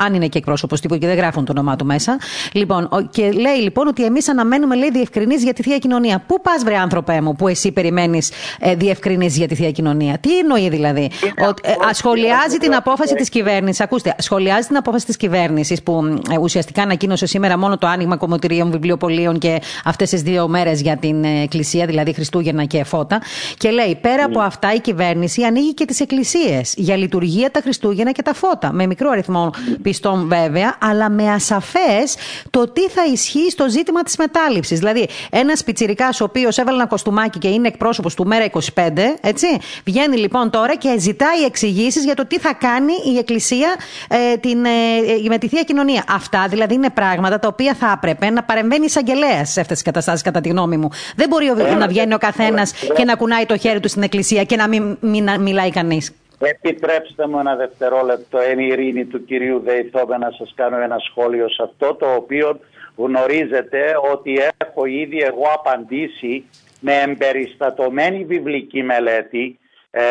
αν 0.04 0.14
είναι 0.14 0.26
και 0.26 0.38
εκπρόσωπος 0.38 0.80
τύπου 0.80 0.96
και 0.96 1.06
δεν 1.06 1.16
γράφουν 1.16 1.44
το 1.44 1.52
όνομά 1.52 1.76
του 1.76 1.84
μέσα. 1.84 2.18
Λοιπόν, 2.52 3.08
και 3.10 3.30
λέει 3.30 3.56
λοιπόν 3.62 3.86
ότι 3.86 4.04
εμείς 4.04 4.28
αναμένουμε 4.28 4.76
λέει 4.76 4.90
διευκρινήσεις 4.90 5.42
για 5.42 5.52
τη 5.52 5.62
θεία 5.62 5.78
κοινωνία. 5.78 6.22
Πού 6.26 6.40
πας, 6.40 6.64
βρε 6.64 6.76
άνθρωπέ 6.76 7.20
μου, 7.20 7.34
που 7.34 7.48
εσύ 7.48 7.72
περιμένεις 7.72 8.30
ε, 8.60 8.74
διευκρινήσεις 8.74 9.38
για 9.38 9.48
τη 9.48 9.54
θεία 9.60 9.70
κοινωνία. 9.70 10.18
Τι 10.18 10.38
εννοεί 10.38 10.68
δηλαδή; 10.68 11.10
Ότι, 11.48 11.62
ε, 11.64 11.94
σχολιάζει 11.94 12.56
την 12.58 12.74
απόφαση 12.74 13.14
της 13.14 13.28
κυβέρνησης. 13.28 13.80
Ακούστε, 13.80 14.14
σχολιάζει 14.18 14.66
την 14.66 14.76
απόφαση 14.76 15.06
της 15.06 15.16
κυβέρνησης 15.16 15.82
που 15.82 16.20
ε, 16.30 16.38
ουσιαστικά 16.38 16.82
ανακοίνωσε 16.82 17.26
σήμερα 17.26 17.58
μόνο 17.58 17.78
το 17.78 17.86
άνοιγμα 17.86 18.16
κομμωτηρίων, 18.16 18.70
βιβλιοπολίων 18.70 19.38
και 19.38 19.60
αυτές 19.84 20.10
τις 20.10 20.22
δύο 20.22 20.48
μέρες 20.48 20.80
για 20.80 20.96
την 20.96 21.24
ε, 21.24 21.42
εκκλησία, 21.42 21.86
δηλαδή 21.86 22.12
Χριστούγεννα 22.12 22.64
και 22.64 22.84
Φώτα. 22.84 23.22
Και 23.56 23.70
λέει, 23.70 23.98
πέρα 24.00 24.24
από 24.24 24.40
αυτά, 24.40 24.74
η 24.74 24.80
κυβέρνηση 24.80 25.42
ανοίγει 25.42 25.74
και 25.74 25.84
τις 25.84 26.00
εκκλησίες 26.00 26.74
για 26.76 26.96
λειτουργία 26.96 27.50
τα 27.50 27.60
Χριστούγεννα 27.60 28.12
και 28.12 28.22
τα 28.22 28.34
Φώτα. 28.34 28.72
Με 28.72 28.86
μικρό 28.86 29.10
αριθμό 29.10 29.50
πιστών 29.82 30.28
βέβαια, 30.28 30.76
αλλά 30.80 31.10
με 31.10 31.30
ασαφές 31.30 32.16
το 32.50 32.68
τι 32.72 32.88
θα 32.88 33.02
ισχύει 33.12 33.50
στο 33.50 33.68
ζήτημα 33.68 34.02
της 34.02 34.16
μετάληψης. 34.16 34.78
Δηλαδή, 34.78 35.08
ένας 35.30 35.64
πιτσυρικά 35.64 36.08
ο 36.20 36.24
οποίος 36.24 36.58
έβαλε 36.58 36.76
ένα 36.76 36.86
κοστούμάκι 36.86 37.38
και 37.38 37.48
είναι 37.48 37.68
εκπρόσωπος 37.68 38.14
του 38.14 38.26
Μέρα 38.26 38.44
25, 38.44 39.16
έτσι, 39.20 39.46
βγαίνει 39.84 40.16
λοιπόν 40.16 40.50
τώρα 40.50 40.76
και 40.76 40.98
ζητάει 40.98 41.44
εξηγήσεις 41.44 42.04
για 42.04 42.14
το 42.14 42.26
τι 42.26 42.38
θα 42.38 42.54
κάνει 42.54 42.92
η 43.14 43.18
Εκκλησία 43.18 43.76
ε, 44.08 44.36
την, 44.36 44.64
ε, 44.64 45.28
με 45.28 45.38
τη 45.38 45.48
θεία 45.48 45.62
κοινωνία. 45.62 46.04
Αυτά 46.08 46.46
δηλαδή 46.48 46.74
είναι 46.74 46.90
πράγματα 46.90 47.38
τα 47.38 47.48
οποία 47.48 47.74
θα 47.74 47.92
έπρεπε 47.96 48.30
να 48.30 48.42
παρεμβαίνει 48.42 48.84
εισαγγελέα 48.84 49.44
σε 49.44 49.60
αυτές 49.60 49.76
τις 49.76 49.82
καταστάσεις, 49.82 50.22
κατά 50.22 50.40
τη 50.40 50.48
γνώμη 50.48 50.76
μου. 50.76 50.88
Δεν 51.16 51.28
μπορεί 51.28 51.52
να 51.78 51.88
βγαίνει 51.88 52.14
ο 52.14 52.18
καθένας 52.18 52.72
και 52.94 53.04
να 53.04 53.14
κουνάει 53.14 53.46
το 53.46 53.56
χέρι 53.56 53.80
του 53.80 53.88
στην 53.88 54.02
Εκκλησία 54.02 54.44
και 54.44 54.56
να 54.56 54.68
μην, 54.68 54.96
μην 55.00 55.40
μιλάει 55.40 55.70
κανείς. 55.70 56.12
Επιτρέψτε 56.38 57.26
μου 57.26 57.38
ένα 57.38 57.56
δευτερόλεπτο 57.56 58.38
εν 58.38 58.58
ειρήνη 58.58 59.04
του 59.04 59.24
κυρίου 59.24 59.60
Δεϊθόβε 59.64 60.18
να 60.18 60.30
σας 60.30 60.52
κάνω 60.56 60.76
ένα 60.80 60.98
σχόλιο 60.98 61.48
σε 61.48 61.62
αυτό 61.62 61.94
το 61.94 62.14
οποίο 62.14 62.60
γνωρίζετε 62.96 63.94
ότι 64.12 64.38
έχω 64.56 64.84
ήδη 64.84 65.18
εγώ 65.20 65.44
απαντήσει 65.54 66.44
με 66.80 67.00
εμπεριστατωμένη 67.00 68.24
βιβλική 68.24 68.82
μελέτη 68.82 69.58
ε, 69.90 70.02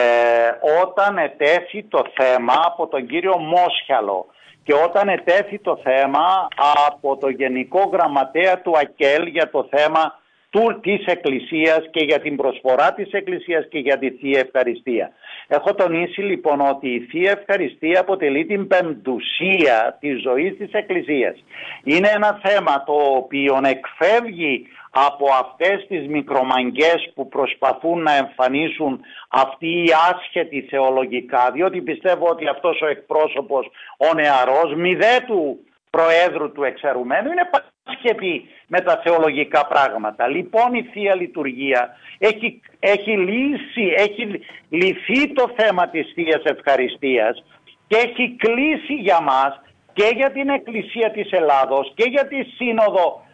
όταν 0.83 1.17
ετέθη 1.17 1.83
το 1.83 2.03
θέμα 2.15 2.53
από 2.65 2.87
τον 2.87 3.07
κύριο 3.07 3.37
Μόσχαλο 3.37 4.25
και 4.63 4.73
όταν 4.73 5.09
ετέθη 5.09 5.59
το 5.59 5.79
θέμα 5.83 6.47
από 6.87 7.17
το 7.17 7.29
Γενικό 7.29 7.89
Γραμματέα 7.93 8.61
του 8.61 8.77
ΑΚΕΛ 8.77 9.25
για 9.27 9.49
το 9.49 9.67
θέμα 9.69 10.19
του 10.49 10.79
της 10.81 11.05
Εκκλησίας 11.05 11.87
και 11.91 12.03
για 12.03 12.19
την 12.19 12.35
προσφορά 12.35 12.93
της 12.93 13.11
Εκκλησίας 13.11 13.67
και 13.69 13.79
για 13.79 13.97
τη 13.97 14.09
Θεία 14.09 14.39
Ευχαριστία. 14.39 15.11
Έχω 15.47 15.75
τονίσει 15.75 16.21
λοιπόν 16.21 16.61
ότι 16.61 16.89
η 16.89 16.99
Θεία 16.99 17.31
Ευχαριστία 17.39 17.99
αποτελεί 17.99 18.45
την 18.45 18.67
πεμπτουσία 18.67 19.97
της 19.99 20.21
ζωής 20.21 20.57
της 20.57 20.71
Εκκλησίας. 20.71 21.43
Είναι 21.83 22.09
ένα 22.15 22.39
θέμα 22.43 22.83
το 22.83 22.93
οποίο 22.93 23.59
εκφεύγει 23.63 24.67
από 24.89 25.25
αυτές 25.39 25.85
τις 25.87 26.07
μικρομαγκές 26.07 27.11
που 27.15 27.27
προσπαθούν 27.27 28.01
να 28.01 28.15
εμφανίσουν 28.15 28.99
αυτοί 29.29 29.67
οι 29.67 29.89
άσχετοι 30.11 30.61
θεολογικά 30.61 31.51
διότι 31.51 31.81
πιστεύω 31.81 32.27
ότι 32.29 32.47
αυτός 32.47 32.81
ο 32.81 32.87
εκπρόσωπος 32.87 33.71
ο 33.97 34.13
νεαρός 34.13 34.73
μηδέ 34.75 35.23
του 35.27 35.59
Προέδρου 35.89 36.51
του 36.51 36.63
εξαιρουμένου 36.63 37.31
είναι 37.31 37.49
άσχετη 37.83 38.45
με 38.67 38.81
τα 38.81 39.01
θεολογικά 39.03 39.67
πράγματα. 39.67 40.27
Λοιπόν 40.27 40.73
η 40.73 40.83
Θεία 40.91 41.15
Λειτουργία 41.15 41.95
έχει, 42.17 42.61
έχει 42.79 43.11
λύσει, 43.17 43.93
έχει 43.95 44.41
λυθεί 44.69 45.33
το 45.33 45.51
θέμα 45.57 45.87
της 45.87 46.11
Θείας 46.15 46.43
Ευχαριστίας 46.43 47.43
και 47.87 47.97
έχει 47.97 48.35
κλείσει 48.37 48.93
για 48.93 49.21
μας 49.21 49.61
και 49.93 50.11
για 50.15 50.31
την 50.31 50.49
Εκκλησία 50.49 51.11
της 51.11 51.31
Ελλάδος 51.31 51.91
και 51.95 52.09
για 52.09 52.27
τη 52.27 52.43
Σύνοδο 52.43 53.05
α, 53.05 53.28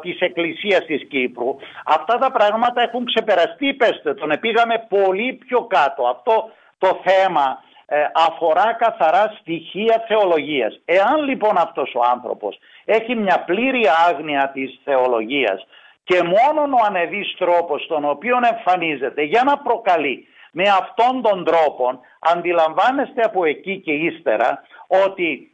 της 0.00 0.20
Εκκλησίας 0.20 0.84
της 0.84 1.06
Κύπρου. 1.08 1.56
Αυτά 1.84 2.18
τα 2.18 2.30
πράγματα 2.30 2.82
έχουν 2.82 3.04
ξεπεραστεί, 3.04 3.74
πέστε 3.74 4.14
τον, 4.14 4.32
πήγαμε 4.40 4.86
πολύ 4.88 5.32
πιο 5.32 5.60
κάτω. 5.64 6.06
Αυτό 6.06 6.50
το 6.78 7.00
θέμα 7.04 7.62
ε, 7.86 8.04
αφορά 8.14 8.76
καθαρά 8.78 9.36
στοιχεία 9.40 10.04
θεολογίας. 10.08 10.80
Εάν 10.84 11.24
λοιπόν 11.24 11.56
αυτός 11.56 11.94
ο 11.94 12.00
άνθρωπος 12.12 12.58
έχει 12.84 13.14
μια 13.14 13.44
πλήρη 13.46 13.82
άγνοια 14.08 14.50
της 14.54 14.80
θεολογίας 14.84 15.66
και 16.04 16.22
μόνον 16.22 16.72
ο 16.72 16.78
ανεδής 16.86 17.34
τρόπος 17.38 17.86
τον 17.86 18.04
οποίο 18.04 18.38
εμφανίζεται 18.52 19.22
για 19.22 19.42
να 19.44 19.58
προκαλεί 19.58 20.26
με 20.52 20.62
αυτόν 20.68 21.22
τον 21.22 21.44
τρόπο 21.44 22.00
αντιλαμβάνεστε 22.20 23.22
από 23.22 23.44
εκεί 23.44 23.80
και 23.80 23.92
ύστερα 23.92 24.62
ότι 25.04 25.50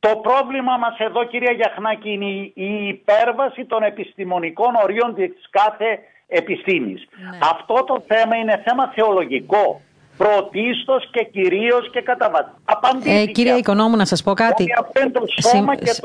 το 0.00 0.16
πρόβλημα 0.16 0.76
μας 0.76 0.98
εδώ 0.98 1.24
κυρία 1.24 1.52
Γιαχνάκη 1.52 2.10
είναι 2.12 2.50
η 2.54 2.88
υπέρβαση 2.88 3.64
των 3.64 3.82
επιστημονικών 3.82 4.74
ορίων 4.82 5.14
της 5.14 5.48
κάθε 5.50 5.98
επιστήμης. 6.26 7.08
Ναι. 7.30 7.38
Αυτό 7.42 7.84
το 7.84 8.04
θέμα 8.06 8.36
είναι 8.36 8.62
θέμα 8.66 8.92
θεολογικό 8.94 9.80
πρωτίστως 10.16 11.08
και 11.10 11.28
κυρίως 11.32 11.90
και 11.90 12.00
κατά 12.00 12.30
βάση. 12.30 12.50
Ε, 13.04 13.26
κύριε 13.26 13.54
Οικονόμου, 13.54 13.96
να 13.96 14.04
σας 14.04 14.22
πω 14.22 14.32
κάτι. 14.34 14.66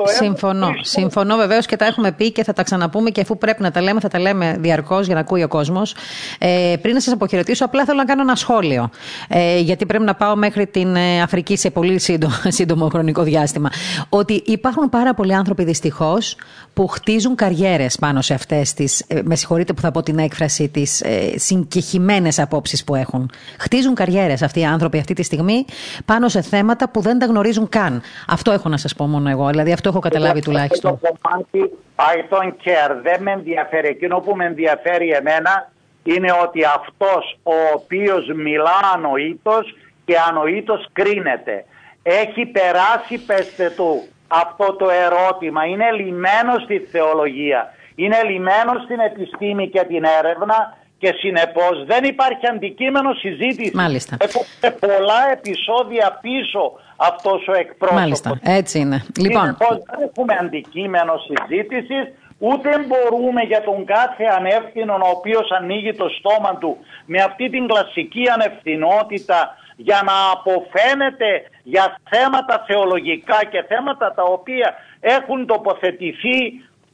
συμφωνώ. 0.04 0.74
Συμφωνώ 0.80 1.36
βεβαίως 1.36 1.66
και 1.66 1.76
τα 1.76 1.84
έχουμε 1.84 2.12
πει 2.12 2.32
και 2.32 2.44
θα 2.44 2.52
τα 2.52 2.62
ξαναπούμε 2.62 3.10
και 3.10 3.20
αφού 3.20 3.38
πρέπει 3.38 3.62
να 3.62 3.70
τα 3.70 3.80
λέμε, 3.80 4.00
θα 4.00 4.08
τα 4.08 4.18
λέμε 4.18 4.56
διαρκώς 4.58 5.06
για 5.06 5.14
να 5.14 5.20
ακούει 5.20 5.42
ο 5.42 5.48
κόσμος. 5.48 5.94
Ε, 6.38 6.74
πριν 6.82 6.94
να 6.94 7.00
σας 7.00 7.12
αποχαιρετήσω, 7.12 7.64
απλά 7.64 7.84
θέλω 7.84 7.98
να 7.98 8.04
κάνω 8.04 8.22
ένα 8.22 8.34
σχόλιο. 8.34 8.90
Ε, 9.28 9.58
γιατί 9.58 9.86
πρέπει 9.86 10.04
να 10.04 10.14
πάω 10.14 10.36
μέχρι 10.36 10.66
την 10.66 10.96
ε, 10.96 11.22
Αφρική 11.22 11.56
σε 11.56 11.70
πολύ 11.70 11.98
σύντομο, 11.98 12.34
σύντομο 12.58 12.88
χρονικό 12.88 13.22
διάστημα. 13.22 13.70
Ότι 14.08 14.42
υπάρχουν 14.46 14.88
πάρα 14.88 15.14
πολλοί 15.14 15.34
άνθρωποι 15.34 15.64
δυστυχώς 15.64 16.36
που 16.72 16.86
χτίζουν 16.86 17.34
καριέρες 17.34 17.96
πάνω 17.96 18.20
σε 18.20 18.34
αυτές 18.34 18.74
τις, 18.74 19.00
ε, 19.00 19.20
με 19.24 19.36
συγχωρείτε 19.36 19.72
που 19.72 19.80
θα 19.80 19.90
πω 19.90 20.02
την 20.02 20.18
έκφραση, 20.18 20.68
τις 20.68 21.00
ε, 21.00 21.32
συγκεχημένες 21.36 22.38
απόψεις 22.38 22.84
που 22.84 22.94
έχουν. 22.94 23.30
Χτίζουν 23.58 23.94
καριέρες 24.06 24.42
αυτοί 24.42 24.60
οι 24.60 24.64
άνθρωποι 24.64 24.98
αυτή 24.98 25.14
τη 25.14 25.22
στιγμή 25.22 25.64
πάνω 26.04 26.28
σε 26.28 26.42
θέματα 26.42 26.88
που 26.88 27.00
δεν 27.00 27.18
τα 27.18 27.26
γνωρίζουν 27.26 27.68
καν. 27.68 28.02
Αυτό 28.28 28.50
έχω 28.50 28.68
να 28.68 28.76
σας 28.76 28.94
πω 28.94 29.06
μόνο 29.06 29.28
εγώ. 29.28 29.46
Δηλαδή 29.48 29.72
αυτό 29.72 29.88
έχω 29.88 29.98
καταλάβει 29.98 30.40
τουλάχιστον. 30.40 30.98
Το 31.00 31.12
κομμάτι 31.20 31.72
I 31.96 32.34
don't 32.34 32.56
care. 32.66 32.92
Δεν 33.02 33.22
με 33.22 33.30
ενδιαφέρει. 33.30 33.88
Εκείνο 33.88 34.18
που 34.18 34.36
με 34.36 34.44
ενδιαφέρει 34.44 35.10
εμένα 35.10 35.70
είναι 36.02 36.32
ότι 36.44 36.60
αυτός 36.64 37.38
ο 37.42 37.54
οποίος 37.74 38.30
μιλά 38.34 38.78
ανοήτως 38.94 39.74
και 40.04 40.14
ανοήτως 40.28 40.88
κρίνεται. 40.92 41.64
Έχει 42.02 42.46
περάσει, 42.46 43.18
πέστε 43.26 43.72
του, 43.76 44.02
αυτό 44.28 44.72
το 44.72 44.86
ερώτημα. 44.90 45.64
Είναι 45.64 45.90
λιμένος 45.90 46.62
στη 46.62 46.78
θεολογία. 46.78 47.74
Είναι 47.94 48.16
λιμένος 48.30 48.82
στην 48.84 48.98
επιστήμη 48.98 49.68
και 49.68 49.84
την 49.88 50.04
έρευνα 50.18 50.76
και 50.98 51.14
συνεπώς 51.18 51.84
δεν 51.86 52.04
υπάρχει 52.04 52.46
αντικείμενο 52.46 53.12
συζήτησης. 53.12 53.74
Μάλιστα. 53.74 54.16
Έχουμε 54.20 54.70
πολλά 54.80 55.30
επεισόδια 55.32 56.18
πίσω 56.20 56.72
αυτός 56.96 57.48
ο 57.48 57.52
εκπρόσωπος. 57.52 58.00
Μάλιστα, 58.00 58.38
έτσι 58.42 58.78
είναι. 58.78 59.04
Λοιπόν. 59.18 59.42
Συνεπώς 59.42 59.82
δεν 59.90 60.08
έχουμε 60.08 60.36
αντικείμενο 60.40 61.14
συζήτησης, 61.26 62.04
ούτε 62.38 62.70
μπορούμε 62.86 63.42
για 63.42 63.62
τον 63.62 63.84
κάθε 63.84 64.24
ανεύθυνο 64.24 64.94
ο 64.94 65.08
οποίος 65.08 65.50
ανοίγει 65.50 65.94
το 65.94 66.08
στόμα 66.08 66.56
του 66.56 66.76
με 67.06 67.22
αυτή 67.22 67.50
την 67.50 67.66
κλασική 67.66 68.24
ανευθυνότητα 68.34 69.56
για 69.76 70.02
να 70.04 70.30
αποφαίνεται 70.32 71.30
για 71.62 71.98
θέματα 72.10 72.64
θεολογικά 72.66 73.44
και 73.50 73.64
θέματα 73.68 74.14
τα 74.14 74.22
οποία 74.22 74.74
έχουν 75.00 75.46
τοποθετηθεί 75.46 76.38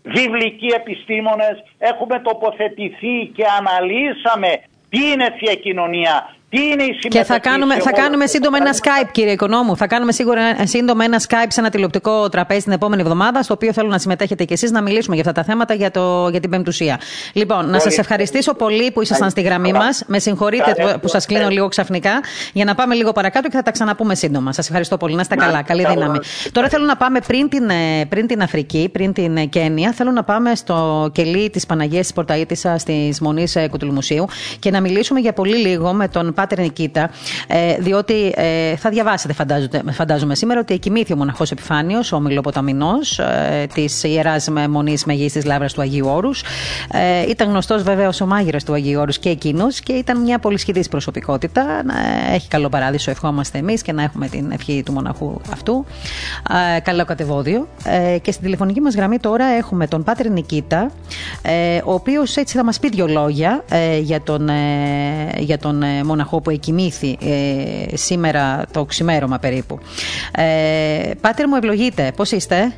βιβλικοί 0.03 0.67
επιστήμονες, 0.67 1.65
έχουμε 1.79 2.19
τοποθετηθεί 2.19 3.27
και 3.35 3.45
αναλύσαμε 3.59 4.63
τι 4.89 5.11
είναι 5.11 5.35
θεία 5.39 5.55
κοινωνία, 5.55 6.37
τι 6.53 6.63
είναι 6.63 6.83
η 6.83 7.09
Και 7.09 7.25
θα 7.25 7.39
κάνουμε, 7.39 7.81
θα 7.81 7.93
κάνουμε 7.93 8.27
σύντομα 8.27 8.57
ένα 8.61 8.71
Skype, 8.75 9.09
κύριε 9.13 9.33
Οικονόμου. 9.33 9.77
Θα 9.77 9.87
κάνουμε 9.87 10.13
σίγουρα 10.13 10.67
σύντομα 10.67 11.05
ένα 11.05 11.21
Skype 11.29 11.47
σε 11.49 11.61
ένα 11.61 11.71
τηλεοπτικό 11.71 12.29
τραπέζι 12.29 12.63
την 12.63 12.73
επόμενη 12.73 13.03
εβδομάδα, 13.03 13.43
στο 13.43 13.55
οποίο 13.55 13.73
θέλω 13.73 13.89
να 13.89 13.99
συμμετέχετε 13.99 14.45
κι 14.45 14.53
εσείς 14.53 14.71
να 14.71 14.83
μιλήσουμε 14.83 15.15
για 15.15 15.25
αυτά 15.29 15.41
τα 15.41 15.47
θέματα 15.47 15.75
για, 15.75 15.91
το, 15.91 16.29
για 16.31 16.41
την 16.41 16.51
πεμπτουσία. 16.51 17.01
Λοιπόν, 17.33 17.71
να 17.71 17.79
σας 17.79 17.99
ευχαριστήσω 17.99 18.55
πολύ 18.55 18.91
που 18.91 19.03
ήσασταν 19.03 19.31
στη 19.31 19.41
γραμμή 19.41 19.73
μας. 19.73 20.03
Με 20.07 20.19
συγχωρείτε 20.19 20.99
που 21.01 21.09
σας 21.09 21.27
κλείνω 21.27 21.49
λίγο 21.49 21.69
ξαφνικά, 21.69 22.21
για 22.53 22.65
να 22.65 22.75
πάμε 22.75 22.95
λίγο 22.95 23.13
παρακάτω 23.13 23.49
και 23.49 23.57
θα 23.57 23.63
τα 23.63 23.71
ξαναπούμε 23.71 24.15
σύντομα. 24.15 24.53
Σας 24.53 24.67
ευχαριστώ 24.67 24.97
πολύ. 24.97 25.15
Να 25.15 25.21
είστε 25.21 25.35
καλά. 25.35 25.63
Καλή 25.63 25.87
δύναμη. 25.87 26.19
Τώρα 26.53 26.69
θέλω 26.69 26.85
να 26.85 26.97
πάμε 26.97 27.19
πριν 27.27 27.49
την, 27.49 27.71
ε, 27.71 28.05
πριν 28.09 28.27
την 28.27 28.43
Αφρική, 28.43 28.89
πριν 28.93 29.13
την 29.13 29.37
ε, 29.37 29.45
Κένια. 29.45 29.93
Θέλω 29.93 30.11
να 30.11 30.23
πάμε 30.25 30.55
στο 30.55 31.09
κελί 31.13 31.51
της 31.51 31.67
Παναγίας 31.67 32.03
της 32.03 32.13
Πορταίτησα 32.13 32.77
της 32.85 33.21
Μονής 33.21 33.57
ε, 33.57 33.69
Κουτουλμουσίου 33.69 34.27
και 34.59 34.71
να 34.71 34.81
μιλήσουμε 34.81 35.21
για 35.21 35.33
πολύ 35.33 35.57
λίγο 35.57 35.93
με 35.93 36.09
τον 36.09 36.35
Πάτερ 36.43 36.59
Νικήτα, 36.59 37.11
ε, 37.47 37.77
διότι 37.79 38.33
ε, 38.37 38.77
θα 38.77 38.91
διαβάσετε, 38.91 39.35
φαντάζομαι 39.93 40.35
σήμερα, 40.35 40.61
ότι 40.61 40.75
εκοιμήθη 40.75 41.13
ο 41.13 41.17
μοναχός 41.17 41.51
Επιφάνιος, 41.51 42.13
ο 42.13 42.21
Μιλοποταμινό 42.21 42.93
ε, 43.53 43.67
της 43.67 44.03
ιεράς 44.03 44.49
μονή 44.69 44.97
Μεγή 45.07 45.31
τη 45.31 45.47
Λάβρα 45.47 45.67
του 45.67 45.81
Αγίου 45.81 46.07
Όρους. 46.09 46.43
Ε, 46.93 47.31
ήταν 47.31 47.49
γνωστός 47.49 47.83
βεβαίω 47.83 48.11
ο 48.23 48.27
μάγειρας 48.27 48.65
του 48.65 48.73
Αγίου 48.73 49.01
Όρους 49.01 49.19
και 49.19 49.29
εκείνος 49.29 49.81
και 49.81 49.93
ήταν 49.93 50.21
μια 50.21 50.39
πολύ 50.39 50.59
σχεδή 50.59 50.89
προσωπικότητα. 50.89 51.83
Ε, 52.31 52.35
έχει 52.35 52.49
καλό 52.49 52.69
παράδεισο, 52.69 53.11
ευχόμαστε 53.11 53.59
εμείς 53.59 53.83
και 53.83 53.93
να 53.93 54.03
έχουμε 54.03 54.29
την 54.29 54.51
ευχή 54.51 54.83
του 54.85 54.93
μοναχού 54.93 55.41
αυτού. 55.53 55.85
Ε, 56.77 56.81
καλό 56.81 57.05
κατεβόδιο. 57.05 57.69
Ε, 57.85 58.19
και 58.19 58.31
στην 58.33 58.45
τηλεφωνική 58.45 58.81
μας 58.81 58.95
γραμμή 58.95 59.19
τώρα 59.19 59.45
έχουμε 59.45 59.87
τον 59.87 60.03
Πάτερ 60.03 60.31
Νικήτα, 60.31 60.91
ε, 61.43 61.81
ο 61.85 61.93
οποίος 61.93 62.37
έτσι 62.37 62.57
θα 62.57 62.65
μας 62.65 62.79
πει 62.79 62.89
δύο 62.89 63.07
λόγια 63.07 63.65
ε, 63.71 63.99
για 63.99 64.21
τον, 64.21 64.49
ε, 64.49 64.53
για 65.39 65.59
τον 65.59 65.83
ε, 65.83 66.03
μοναχό 66.33 66.41
που 66.41 66.51
εκοιμήθη 66.51 67.19
σήμερα 67.93 68.65
το 68.73 68.85
ξημέρωμα 68.85 69.39
περίπου. 69.39 69.79
Πάτερ 71.21 71.49
μου 71.49 71.57
ευλογείτε, 71.57 72.13
πώς 72.17 72.31
είστε; 72.31 72.73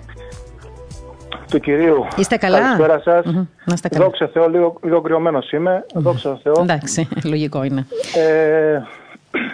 Του 1.51 1.61
κυρίου. 1.61 2.07
Είστε 2.17 2.37
καλά; 2.37 2.59
Καλησπέρα 2.59 3.01
σας. 3.05 3.25
Mm-hmm. 3.27 3.91
Δόξα 3.91 4.31
Θεώ, 4.33 4.49
λίγο, 4.49 4.79
λίγο 4.83 5.01
κρυωμένος 5.01 5.53
είμαι. 5.53 5.85
Mm-hmm. 5.87 6.01
Δόξα 6.01 6.41
Θεώ. 6.43 6.55
Εντάξει, 6.61 7.09
λογικό 7.33 7.65
είναι. 7.65 7.87
Ε, 8.15 8.83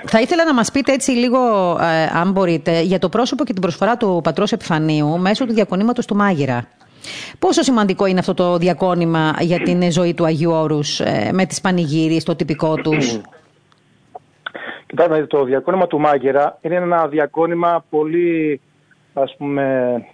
θα 0.04 0.20
ήθελα 0.20 0.44
να 0.44 0.54
μας 0.54 0.70
πείτε 0.70 0.92
έτσι 0.92 1.10
λίγο, 1.10 1.38
αν 2.14 2.30
μπορείτε, 2.32 2.80
για 2.80 2.98
το 2.98 3.08
πρόσωπο 3.08 3.44
και 3.44 3.52
την 3.52 3.62
προσφορά 3.62 3.96
του 3.96 4.20
Πατρός 4.24 4.52
Επιφανίου 4.52 5.18
μέσω 5.18 5.46
του 5.46 5.52
διακονήματος 5.52 6.06
του 6.06 6.16
Μάγειρα. 6.16 6.66
Πόσο 7.38 7.62
σημαντικό 7.62 8.06
είναι 8.06 8.18
αυτό 8.18 8.34
το 8.34 8.56
διακόνημα 8.56 9.34
για 9.40 9.58
την 9.60 9.92
ζωή 9.92 10.14
του 10.14 10.24
Αγίου 10.24 10.50
Όρους 10.50 11.00
ε, 11.00 11.30
με 11.32 11.46
τις 11.46 11.60
πανηγύρεις, 11.60 12.24
το 12.24 12.36
τυπικό 12.36 12.74
τους; 12.74 13.20
Κοιτάξτε, 14.90 15.26
το 15.26 15.44
διακόνημα 15.44 15.86
του 15.86 16.00
Μάγερα 16.00 16.58
είναι 16.60 16.74
ένα 16.74 17.08
διακόνημα 17.08 17.84
πολύ, 17.90 18.60
ας 19.12 19.34
πούμε, 19.36 20.06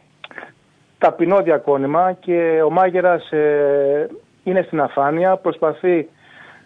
ταπεινό 0.98 1.42
διακόνημα 1.42 2.12
και 2.12 2.62
ο 2.64 2.70
Μάγερας 2.70 3.30
ε, 3.32 4.08
είναι 4.44 4.62
στην 4.62 4.80
αφάνεια, 4.80 5.36
προσπαθεί 5.36 6.08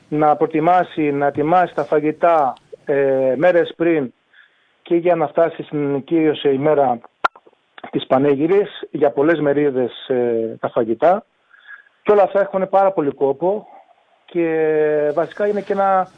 να 0.09 0.37
προτιμάσει, 0.37 1.13
να 1.13 1.27
ετοιμάσει 1.27 1.75
τα 1.75 1.85
φαγητά 1.85 2.53
ε, 2.85 3.35
μέρες 3.37 3.73
πριν 3.77 4.13
και 4.83 4.95
για 4.95 5.15
να 5.15 5.27
φτάσει 5.27 5.63
στην 5.63 6.05
Κύριος 6.05 6.45
ημέρα 6.45 6.99
τις 7.91 8.07
πανέγυρες 8.07 8.89
για 8.91 9.11
πολλές 9.11 9.41
μερίδες 9.41 10.09
ε, 10.09 10.57
τα 10.61 10.69
φαγητά. 10.71 11.25
Και 12.03 12.13
όλα 12.13 12.23
αυτά 12.23 12.41
έχουν 12.41 12.69
πάρα 12.69 12.93
πολύ 12.93 13.11
κόπο 13.11 13.67
και 14.25 15.11
βασικά 15.15 15.47
είναι 15.47 15.61
και 15.61 15.73
ένα, 15.73 16.09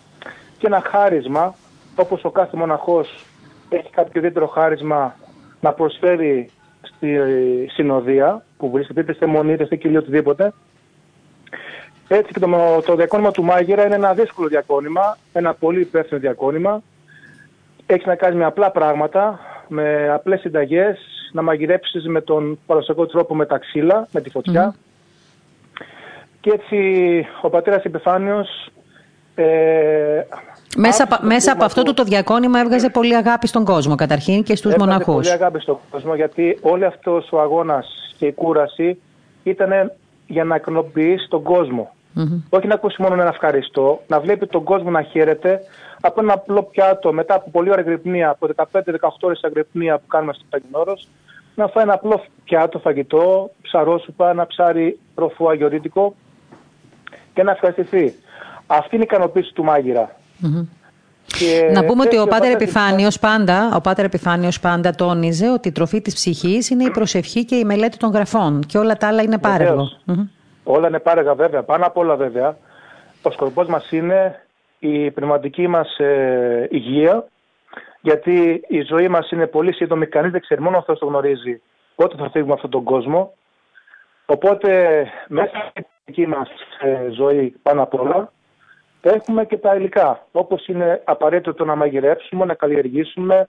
και 0.59 0.67
ένα 0.67 0.81
χάρισμα 0.81 1.55
όπως 1.97 2.25
ο 2.25 2.31
κάθε 2.31 2.57
μοναχός 2.57 3.25
έχει 3.69 3.91
κάποιο 3.91 4.13
ιδιαίτερο 4.15 4.47
χάρισμα 4.47 5.17
να 5.61 5.73
προσφέρει 5.73 6.51
στη 6.83 7.19
συνοδεία 7.73 8.45
που 8.57 8.71
βρίσκεται 8.71 9.01
είτε 9.01 9.13
σε 9.13 9.27
μονή 9.27 9.53
είτε 9.53 9.65
σε 9.65 9.77
κοιλή 9.77 9.97
οτιδήποτε 9.97 10.53
έτσι 12.15 12.33
και 12.33 12.39
το, 12.41 12.81
το 12.87 12.97
διακόνημα 12.97 13.31
του 13.31 13.45
Μάγειρα 13.45 13.87
είναι 13.87 13.95
ένα 13.95 14.15
δύσκολο 14.15 14.49
διακόνημα, 14.49 15.17
ένα 15.33 15.55
πολύ 15.55 15.81
υπεύθυνο 15.81 16.21
διακόνημα. 16.21 16.83
Έχει 17.87 18.07
να 18.07 18.15
κάνει 18.15 18.37
με 18.37 18.45
απλά 18.45 18.71
πράγματα, 18.71 19.41
με 19.69 20.09
απλές 20.09 20.41
συνταγές, 20.41 20.99
να 21.33 21.43
μαγειρέψεις 21.43 22.07
με 22.07 22.21
τον 22.21 22.59
παραδοσιακό 22.67 23.07
τρόπο 23.07 23.35
με 23.35 23.47
τα 23.47 23.59
ξύλα, 23.59 24.09
με 24.13 24.21
τη 24.21 24.31
φωτιά. 24.31 24.75
Και 26.41 26.51
έτσι 26.51 27.27
ο 27.43 27.51
πατέρας 27.51 27.85
Επιφάνιος 27.85 28.71
ε, 29.35 30.23
μέσα, 30.77 31.19
μέσα 31.21 31.53
από 31.53 31.65
αυτό 31.65 31.83
το, 31.83 31.95
το 31.95 32.05
διακόνημα 32.05 32.61
έβγαζε 32.61 32.91
πολύ 32.91 33.17
αγάπη 33.17 33.47
στον 33.47 33.65
κόσμο 33.65 33.95
καταρχήν 33.95 34.43
και 34.43 34.57
στους 34.57 34.73
έβγαζε 34.73 34.91
μοναχούς. 34.91 35.15
πολύ 35.15 35.31
αγάπη 35.31 35.61
στον 35.61 35.79
κόσμο 35.91 36.15
γιατί 36.15 36.59
όλο 36.63 36.87
αυτός 36.87 37.29
ο 37.33 37.41
αγώνας 37.41 38.15
και 38.19 38.27
η 38.27 38.33
κούραση 38.33 39.01
ήταν 39.43 39.93
για 40.27 40.45
να 40.45 40.55
εκνοποιήσει 40.55 41.29
τον 41.29 41.43
κόσμο. 41.43 41.93
Όχι 42.49 42.67
να 42.67 42.75
ακούσεις 42.75 42.99
μόνο 42.99 43.15
ένα 43.15 43.29
ευχαριστώ, 43.29 44.03
να 44.07 44.21
βλέπει 44.21 44.47
τον 44.47 44.65
κόσμο 44.65 44.91
να 44.91 45.03
χαίρεται 45.03 45.61
από 46.01 46.21
ένα 46.21 46.33
απλό 46.33 46.63
πιάτο 46.63 47.13
μετά 47.13 47.35
από 47.35 47.51
πολύ 47.51 47.71
ωραία 47.71 47.85
γρυπνία, 47.85 48.29
από 48.31 48.49
15-18 48.73 48.79
ώρες 49.21 49.41
αγρυπνία 49.43 49.99
που 49.99 50.07
κάνουμε 50.07 50.33
στο 50.33 50.45
Παγινόρος, 50.51 51.09
να 51.55 51.67
φάει 51.67 51.83
ένα 51.85 51.93
απλό 51.93 52.25
πιάτο 52.45 52.79
φαγητό, 52.79 53.51
ψαρόσουπα, 53.63 54.31
ένα 54.31 54.47
ψάρι 54.47 54.99
προφού 55.15 55.51
αγιορείτικο 55.51 56.15
και 57.35 57.43
να 57.43 57.51
ευχαριστηθεί. 57.51 58.15
Αυτή 58.67 58.95
είναι 58.95 59.05
η 59.05 59.09
ικανοποίηση 59.11 59.53
του 59.55 59.65
μάγειρα. 59.65 60.17
Να 61.73 61.85
πούμε 61.85 62.03
ότι 62.03 62.19
ο 62.19 62.27
Πάτερ 62.27 62.53
Επιφάνιος 62.53 63.19
πάντα, 63.19 63.71
ο 63.77 63.81
Πάτερ 63.81 64.05
Επιφάνιος 64.05 64.61
πάντα 64.61 64.91
τόνιζε 64.91 65.51
ότι 65.51 65.69
η 65.69 65.73
τροφή 65.73 66.01
της 66.01 66.15
ψυχής 66.15 66.71
είναι 66.71 66.85
η 66.85 66.91
προσευχή 66.91 67.45
και 67.45 67.55
η 67.55 67.65
μελέτη 67.65 67.97
των 67.97 68.11
γραφών 68.11 68.61
και 68.61 68.79
όλα 68.79 68.97
τα 68.97 69.07
άλλα 69.07 69.23
είναι 69.23 69.39
Όλα 70.65 70.89
είναι 70.89 70.99
πάρεγα 70.99 71.35
βέβαια, 71.35 71.63
πάνω 71.63 71.87
απ' 71.87 71.97
όλα 71.97 72.17
βέβαια. 72.17 72.57
Ο 73.23 73.31
σκοπός 73.31 73.67
μας 73.67 73.91
είναι 73.91 74.47
η 74.79 75.11
πνευματική 75.11 75.69
μας 75.69 75.99
ε, 75.99 76.69
υγεία, 76.71 77.25
γιατί 78.01 78.65
η 78.69 78.81
ζωή 78.81 79.09
μας 79.09 79.31
είναι 79.31 79.47
πολύ 79.47 79.75
σύντομη, 79.75 80.07
κανείς 80.07 80.31
δεν 80.31 80.41
ξέρει, 80.41 80.61
μόνο 80.61 80.79
αυτός 80.79 80.99
το 80.99 81.07
γνωρίζει 81.07 81.61
πότε 81.95 82.17
θα 82.19 82.31
φύγουμε 82.31 82.53
αυτόν 82.53 82.71
τον 82.71 82.85
κόσμο. 82.85 83.33
Οπότε 84.27 85.03
μέσα 85.29 85.67
στην 85.71 85.85
δική 86.05 86.27
μας 86.27 86.49
ε, 86.81 87.11
ζωή 87.11 87.55
πάνω 87.63 87.83
απ' 87.83 87.95
όλα 87.95 88.33
έχουμε 89.11 89.45
και 89.45 89.57
τα 89.57 89.75
υλικά, 89.75 90.27
όπως 90.33 90.67
είναι 90.67 91.03
απαραίτητο 91.05 91.65
να 91.65 91.75
μαγειρέψουμε, 91.75 92.45
να 92.45 92.55
καλλιεργήσουμε, 92.55 93.49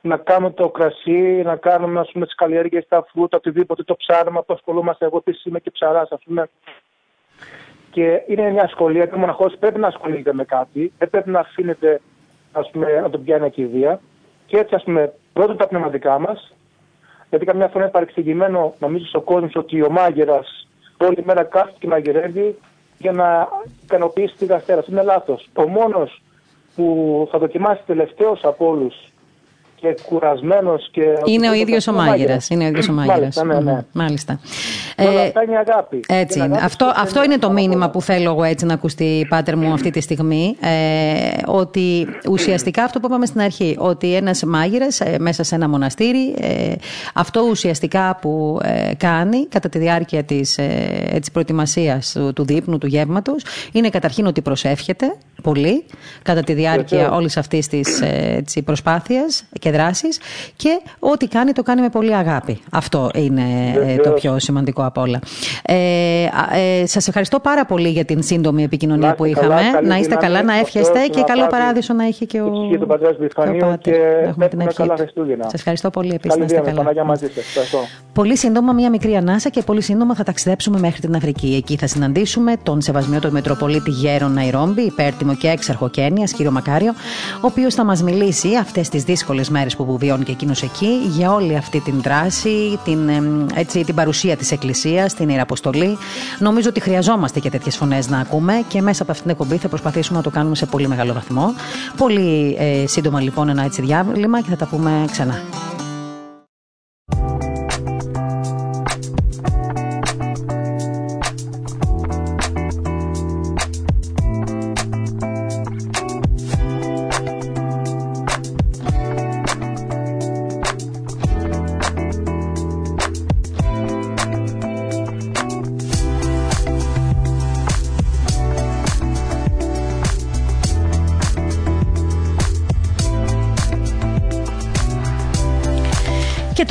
να 0.00 0.16
κάνουμε 0.16 0.50
το 0.50 0.68
κρασί, 0.68 1.42
να 1.44 1.56
κάνουμε 1.56 2.00
ας 2.00 2.10
πούμε, 2.12 2.24
τις 2.24 2.34
καλλιέργειες, 2.34 2.86
τα 2.88 3.06
φρούτα, 3.08 3.36
οτιδήποτε, 3.36 3.82
το 3.82 3.96
ψάρεμα 3.96 4.42
που 4.42 4.54
ασχολούμαστε. 4.54 5.04
Εγώ 5.04 5.16
επίσης 5.16 5.44
είμαι 5.44 5.60
και 5.60 5.70
ψαράς, 5.70 6.10
ας 6.10 6.22
πούμε. 6.24 6.48
Και 7.90 8.22
είναι 8.26 8.50
μια 8.50 8.68
σχολεία 8.68 9.06
και 9.06 9.14
ο 9.14 9.18
μοναχός 9.18 9.56
πρέπει 9.58 9.78
να 9.80 9.86
ασχολείται 9.86 10.32
με 10.32 10.44
κάτι, 10.44 10.92
δεν 10.98 11.10
πρέπει 11.10 11.30
να 11.30 11.40
αφήνεται 11.40 12.00
ας 12.52 12.70
πούμε, 12.70 13.00
να 13.00 13.10
τον 13.10 13.24
πιάνει 13.24 13.44
ακιδεία. 13.44 14.00
Και 14.46 14.58
έτσι, 14.58 14.74
ας 14.74 14.82
πούμε, 14.84 15.12
πρώτον 15.32 15.56
τα 15.56 15.66
πνευματικά 15.66 16.18
μας, 16.18 16.54
γιατί 17.28 17.44
καμιά 17.44 17.68
φορά 17.68 17.84
είναι 17.84 17.92
παρεξηγημένο, 17.92 18.74
νομίζω, 18.78 19.06
στον 19.06 19.24
κόσμος 19.24 19.54
ότι 19.54 19.82
ο 19.82 19.90
μάγειρας 19.90 20.68
όλη 20.96 21.22
μέρα 21.24 21.44
κάθεται 21.44 21.76
και 21.78 21.86
μαγειρεύει 21.86 22.58
για 23.04 23.12
να 23.12 23.48
ικανοποιήσει 23.82 24.34
τη 24.36 24.44
γαστέρα. 24.46 24.78
Αυτό 24.78 24.92
είναι 24.92 25.02
λάθος. 25.02 25.48
Ο 25.54 25.68
μόνος 25.68 26.22
που 26.74 27.28
θα 27.30 27.38
δοκιμάσει 27.38 27.82
τελευταίος 27.86 28.40
από 28.44 28.68
όλους 28.68 28.94
και 29.84 30.02
κουρασμένος 30.02 30.88
και. 30.90 31.02
Είναι 31.24 31.50
ο 31.50 31.52
ίδιος 31.52 31.86
ο 31.86 31.92
μάγειρας. 31.92 32.48
Είναι 32.48 32.64
ο 32.64 32.66
ίδιος 32.66 32.88
ο 32.88 32.92
μάγειρας. 32.92 33.18
Μάλιστα. 33.18 33.44
Ναι, 33.44 33.60
ναι. 33.60 33.84
Μάλιστα. 33.92 34.40
Ε, 34.96 35.06
αυτά 35.06 35.42
είναι 35.42 35.56
αγάπη. 35.68 36.00
Έτσι 36.08 36.38
είναι. 36.38 36.58
Αυτό, 36.62 36.92
αυτό 36.96 37.24
είναι 37.24 37.38
το 37.38 37.50
μήνυμα 37.50 37.90
που 37.90 38.02
θέλω 38.02 38.30
εγώ 38.30 38.42
έτσι 38.42 38.66
να 38.66 38.74
ακουστεί, 38.74 39.26
πάτερ 39.28 39.56
μου, 39.56 39.72
αυτή 39.72 39.90
τη 39.90 40.00
στιγμή. 40.00 40.56
Ε, 40.60 41.42
ότι 41.46 42.06
ουσιαστικά 42.30 42.84
αυτό 42.84 43.00
που 43.00 43.06
είπαμε 43.06 43.26
στην 43.26 43.40
αρχή, 43.40 43.76
ότι 43.78 44.14
ένας 44.14 44.42
μάγειρας 44.42 45.00
ε, 45.00 45.16
μέσα 45.18 45.42
σε 45.42 45.54
ένα 45.54 45.68
μοναστήρι, 45.68 46.34
ε, 46.40 46.72
αυτό 47.14 47.46
ουσιαστικά 47.50 48.18
που 48.20 48.60
ε, 48.62 48.94
κάνει 48.96 49.46
κατά 49.46 49.68
τη 49.68 49.78
διάρκεια 49.78 50.22
της 50.22 50.58
ε, 50.58 51.20
προετοιμασίας 51.32 52.12
του, 52.12 52.32
του 52.32 52.44
δείπνου, 52.44 52.78
του 52.78 52.86
γεύματος, 52.86 53.42
είναι 53.72 53.88
καταρχήν 53.88 54.26
ότι 54.26 54.42
προσεύχεται 54.42 55.16
πολύ 55.44 55.84
κατά 56.22 56.42
τη 56.42 56.52
διάρκεια 56.52 57.10
όλης 57.10 57.36
αυτής 57.36 57.68
της 57.68 58.02
προσπάθειας 58.64 59.44
και 59.60 59.70
δράσης 59.70 60.18
και 60.56 60.80
ό,τι 60.98 61.28
κάνει 61.28 61.52
το 61.52 61.62
κάνει 61.62 61.80
με 61.80 61.88
πολύ 61.88 62.14
αγάπη. 62.14 62.60
Αυτό 62.70 63.10
είναι 63.14 63.42
το 64.02 64.10
πιο 64.10 64.38
σημαντικό 64.38 64.84
από 64.84 65.00
όλα. 65.00 65.20
Ε, 65.62 65.74
ε, 66.52 66.86
Σας 66.86 67.08
ευχαριστώ 67.08 67.40
πάρα 67.40 67.64
πολύ 67.64 67.88
για 67.88 68.04
την 68.04 68.22
σύντομη 68.22 68.62
επικοινωνία 68.62 69.14
που 69.14 69.24
είχαμε. 69.24 69.60
να 69.82 69.96
είστε 69.96 70.14
καλά, 70.14 70.42
να 70.42 70.58
εύχεστε 70.58 71.06
και 71.10 71.22
καλό 71.26 71.46
παράδεισο 71.46 71.94
να 71.94 72.04
έχει 72.06 72.26
και 72.26 72.40
ο, 72.40 72.50
και 72.70 72.82
ο 72.82 72.86
Πάτερ. 72.86 73.14
Και 73.78 73.94
έχουμε 74.22 74.48
την 74.48 74.60
ευχή 74.60 74.86
Σας 75.40 75.52
ευχαριστώ 75.52 75.90
πολύ 75.90 76.14
επίσης. 76.14 76.38
Να 76.38 76.44
είστε 76.44 76.60
καλά. 76.60 77.04
Μαζί 77.04 77.26
πολύ 78.12 78.36
σύντομα, 78.36 78.72
μία 78.72 78.90
μικρή 78.90 79.16
ανάσα 79.16 79.48
και 79.48 79.62
πολύ 79.62 79.82
σύντομα 79.82 80.14
θα 80.14 80.22
ταξιδέψουμε 80.22 80.78
μέχρι 80.78 81.00
την 81.00 81.16
Αφρική. 81.16 81.54
Εκεί 81.56 81.76
θα 81.76 81.86
συναντήσουμε 81.86 82.52
τον 82.62 82.80
Σεβασμιότο 82.80 83.30
Μητροπολίτη 83.30 83.90
Γέρον 83.90 84.32
Ναϊρόμπι, 84.32 84.82
υπέρτιμο 84.82 85.33
και 85.36 85.48
έξαρχο 85.48 85.88
Κένιας, 85.88 86.32
κύριο 86.32 86.50
Μακάριο, 86.50 86.92
ο 87.34 87.46
οποίος 87.46 87.74
θα 87.74 87.84
μας 87.84 88.02
μιλήσει 88.02 88.56
αυτές 88.56 88.88
τις 88.88 89.02
δύσκολες 89.02 89.48
μέρες 89.48 89.76
που 89.76 89.98
βιώνει 89.98 90.24
και 90.24 90.32
εκείνος 90.32 90.62
εκεί 90.62 91.00
για 91.08 91.32
όλη 91.32 91.56
αυτή 91.56 91.80
την 91.80 92.00
δράση, 92.02 92.78
την, 92.84 93.10
έτσι, 93.54 93.84
την 93.84 93.94
παρουσία 93.94 94.36
της 94.36 94.50
Εκκλησίας, 94.52 95.14
την 95.14 95.28
Ιεραποστολή. 95.28 95.98
Νομίζω 96.38 96.68
ότι 96.68 96.80
χρειαζόμαστε 96.80 97.40
και 97.40 97.50
τέτοιες 97.50 97.76
φωνές 97.76 98.08
να 98.08 98.18
ακούμε 98.18 98.64
και 98.68 98.82
μέσα 98.82 99.02
από 99.02 99.12
αυτήν 99.12 99.26
την 99.26 99.36
εκπομπή 99.40 99.60
θα 99.60 99.68
προσπαθήσουμε 99.68 100.16
να 100.18 100.24
το 100.24 100.30
κάνουμε 100.30 100.54
σε 100.54 100.66
πολύ 100.66 100.88
μεγάλο 100.88 101.12
βαθμό. 101.12 101.54
Πολύ 101.96 102.56
ε, 102.58 102.86
σύντομα 102.86 103.20
λοιπόν 103.20 103.48
ένα 103.48 103.64
έτσι 103.64 103.82
διάβημα 103.82 104.40
και 104.40 104.50
θα 104.50 104.56
τα 104.56 104.66
πούμε 104.66 105.04
ξανά. 105.10 105.42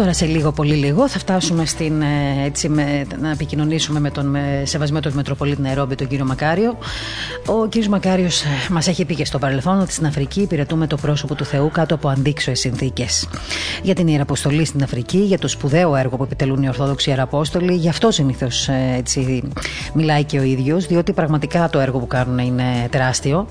Τώρα 0.03 0.15
σε 0.15 0.25
λίγο, 0.25 0.51
πολύ 0.51 0.73
λίγο, 0.73 1.09
θα 1.09 1.19
φτάσουμε 1.19 1.65
στην, 1.65 2.01
ε, 2.01 2.43
έτσι, 2.45 2.69
με, 2.69 3.05
να 3.21 3.31
επικοινωνήσουμε 3.31 3.99
με 3.99 4.09
τον 4.09 4.25
με, 4.25 4.63
σεβασμένο 4.65 5.01
του 5.01 5.15
Μετροπολίτη 5.15 5.61
Νερόμπι, 5.61 5.95
τον 5.95 6.07
κύριο 6.07 6.25
Μακάριο. 6.25 6.77
Ο 7.45 7.67
κύριος 7.67 7.87
Μακάριος 7.91 8.41
ε, 8.41 8.47
μας 8.69 8.87
έχει 8.87 9.05
πει 9.05 9.15
και 9.15 9.25
στο 9.25 9.39
παρελθόν 9.39 9.79
ότι 9.79 9.91
στην 9.91 10.05
Αφρική 10.05 10.41
υπηρετούμε 10.41 10.87
το 10.87 10.97
πρόσωπο 10.97 11.35
του 11.35 11.45
Θεού 11.45 11.69
κάτω 11.73 11.95
από 11.95 12.09
αντίξωες 12.09 12.59
συνθήκες. 12.59 13.27
Για 13.83 13.95
την 13.95 14.07
Ιεραποστολή 14.07 14.65
στην 14.65 14.83
Αφρική, 14.83 15.17
για 15.17 15.39
το 15.39 15.47
σπουδαίο 15.47 15.95
έργο 15.95 16.17
που 16.17 16.23
επιτελούν 16.23 16.63
οι 16.63 16.67
Ορθόδοξοι 16.67 17.09
Ιεραπόστολοι, 17.09 17.73
γι' 17.73 17.89
αυτό 17.89 18.11
συνήθως 18.11 18.67
ε, 18.67 19.03
μιλάει 19.93 20.23
και 20.23 20.39
ο 20.39 20.43
ίδιος, 20.43 20.85
διότι 20.85 21.13
πραγματικά 21.13 21.69
το 21.69 21.79
έργο 21.79 21.99
που 21.99 22.07
κάνουν 22.07 22.37
είναι 22.37 22.87
τεράστιο. 22.89 23.47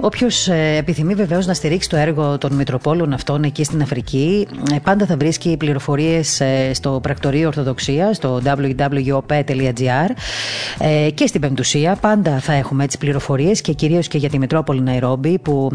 Όποιος 0.00 0.48
επιθυμεί 0.76 1.14
βεβαίως 1.14 1.46
να 1.46 1.54
στηρίξει 1.54 1.88
το 1.88 1.96
έργο 1.96 2.38
των 2.38 2.52
Μητροπόλων 2.52 3.12
αυτών 3.12 3.44
εκεί 3.44 3.64
στην 3.64 3.82
Αφρική, 3.82 4.48
πάντα 4.82 5.06
θα 5.06 5.16
βρίσκει 5.16 5.56
πληροφορίες 5.56 6.40
ε, 6.40 6.70
στο 6.74 6.98
πρακτορείο 7.02 7.46
Ορθοδοξίας, 7.46 8.16
στο 8.16 8.40
www.op.gr 8.44 10.10
ε, 10.78 11.10
και 11.10 11.26
στην 11.26 11.40
Πεμπτουσία. 11.40 11.96
Πάντα 12.00 12.39
θα 12.40 12.52
έχουμε 12.52 12.84
έτσι 12.84 12.98
πληροφορίες 12.98 13.60
και 13.60 13.72
κυρίως 13.72 14.08
και 14.08 14.18
για 14.18 14.28
τη 14.28 14.38
Μητρόπολη 14.38 14.80
Ναϊρόμπι 14.80 15.38
που 15.38 15.70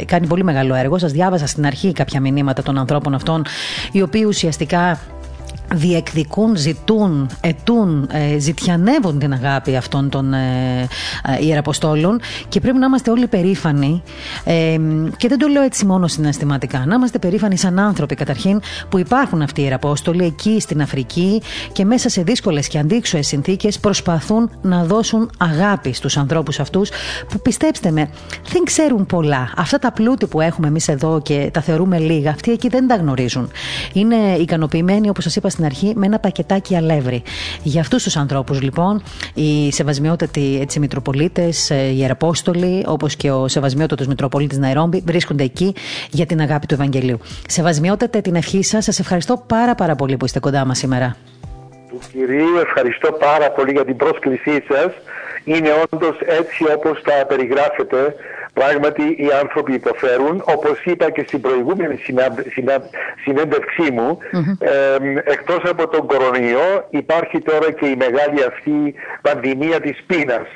ε, 0.00 0.04
κάνει 0.04 0.26
πολύ 0.26 0.44
μεγάλο 0.44 0.74
έργο. 0.74 0.98
Σας 0.98 1.12
διάβασα 1.12 1.46
στην 1.46 1.66
αρχή 1.66 1.92
κάποια 1.92 2.20
μηνύματα 2.20 2.62
των 2.62 2.78
ανθρώπων 2.78 3.14
αυτών, 3.14 3.44
οι 3.92 4.02
οποίοι 4.02 4.24
ουσιαστικά 4.26 4.98
διεκδικούν, 5.74 6.56
ζητούν, 6.56 7.28
ετούν, 7.40 8.08
ε, 8.12 8.38
ζητιανεύουν 8.38 9.18
την 9.18 9.32
αγάπη 9.32 9.76
αυτών 9.76 10.08
των 10.08 10.32
ε, 10.32 10.88
ε, 11.40 11.46
ιεραποστόλων 11.46 12.20
και 12.48 12.60
πρέπει 12.60 12.78
να 12.78 12.86
είμαστε 12.86 13.10
όλοι 13.10 13.26
περήφανοι 13.26 14.02
ε, 14.44 14.76
και 15.16 15.28
δεν 15.28 15.38
το 15.38 15.46
λέω 15.46 15.62
έτσι 15.62 15.86
μόνο 15.86 16.06
συναισθηματικά, 16.06 16.84
να 16.86 16.94
είμαστε 16.94 17.18
περήφανοι 17.18 17.58
σαν 17.58 17.78
άνθρωποι 17.78 18.14
καταρχήν 18.14 18.60
που 18.88 18.98
υπάρχουν 18.98 19.42
αυτοί 19.42 19.60
οι 19.60 19.64
ιεραπόστολοι 19.64 20.24
εκεί 20.24 20.60
στην 20.60 20.82
Αφρική 20.82 21.42
και 21.72 21.84
μέσα 21.84 22.08
σε 22.08 22.22
δύσκολες 22.22 22.68
και 22.68 22.78
αντίξωες 22.78 23.26
συνθήκες 23.26 23.78
προσπαθούν 23.78 24.50
να 24.62 24.84
δώσουν 24.84 25.30
αγάπη 25.38 25.92
στους 25.92 26.16
ανθρώπους 26.16 26.60
αυτούς 26.60 26.90
που 27.28 27.40
πιστέψτε 27.40 27.90
με 27.90 28.10
δεν 28.52 28.64
ξέρουν 28.64 29.06
πολλά. 29.06 29.52
Αυτά 29.56 29.78
τα 29.78 29.92
πλούτη 29.92 30.26
που 30.26 30.40
έχουμε 30.40 30.66
εμείς 30.66 30.88
εδώ 30.88 31.20
και 31.22 31.50
τα 31.52 31.60
θεωρούμε 31.60 31.98
λίγα, 31.98 32.30
αυτοί 32.30 32.52
εκεί 32.52 32.68
δεν 32.68 32.86
τα 32.86 32.94
γνωρίζουν. 32.94 33.50
Είναι 33.92 34.16
ικανοποιημένοι 34.40 35.08
όπως 35.08 35.24
σας 35.24 35.36
είπα 35.36 35.48
στην 35.60 35.72
αρχή 35.72 35.92
με 35.96 36.06
ένα 36.06 36.18
πακετάκι 36.18 36.76
αλεύρι. 36.76 37.22
Για 37.62 37.80
αυτούς 37.80 38.02
τους 38.02 38.16
ανθρώπους, 38.16 38.62
λοιπόν, 38.62 39.02
οι 39.34 39.72
σεβασμιότατοι 39.72 40.58
έτσι, 40.60 40.78
Μητροπολίτες, 40.78 41.70
ε, 41.70 41.74
οι 41.74 41.96
Ιεραπόστολοι, 41.98 42.84
όπως 42.86 43.16
και 43.16 43.30
ο 43.30 43.48
σεβασμιότατος 43.48 44.06
Μητροπολίτης 44.06 44.58
Ναϊρόμπι, 44.58 45.02
βρίσκονται 45.06 45.44
εκεί 45.44 45.74
για 46.10 46.26
την 46.26 46.40
αγάπη 46.40 46.66
του 46.66 46.74
Ευαγγελίου. 46.74 47.18
Σεβασμιότατε 47.48 48.20
την 48.20 48.34
ευχή 48.34 48.62
σας. 48.62 48.84
Σας 48.84 48.98
ευχαριστώ 48.98 49.44
πάρα, 49.46 49.74
πάρα 49.74 49.94
πολύ 49.94 50.16
που 50.16 50.24
είστε 50.24 50.40
κοντά 50.40 50.64
μας 50.64 50.78
σήμερα. 50.78 51.16
Του 51.88 51.98
κυρίου, 52.12 52.56
ευχαριστώ 52.62 53.12
πάρα 53.12 53.50
πολύ 53.50 53.72
για 53.72 53.84
την 53.84 53.96
πρόσκλησή 53.96 54.64
σας. 54.68 54.92
Είναι 55.44 55.70
όντως 55.90 56.16
έτσι 56.20 56.64
όπως 56.76 57.02
τα 57.02 57.26
περιγράφετε. 57.28 58.14
Πράγματι 58.60 59.02
οι 59.02 59.28
άνθρωποι 59.42 59.72
υποφέρουν, 59.74 60.42
όπως 60.44 60.84
είπα 60.84 61.10
και 61.10 61.24
στην 61.26 61.40
προηγούμενη 61.40 61.98
συνέντευξή 63.24 63.90
μου, 63.92 64.18
ε, 64.58 65.30
εκτός 65.32 65.62
από 65.70 65.88
τον 65.88 66.06
κορονοϊό 66.06 66.86
υπάρχει 66.90 67.40
τώρα 67.40 67.72
και 67.72 67.86
η 67.86 67.96
μεγάλη 67.96 68.44
αυτή 68.48 68.94
πανδημία 69.22 69.80
της 69.80 70.02
πείνας. 70.06 70.48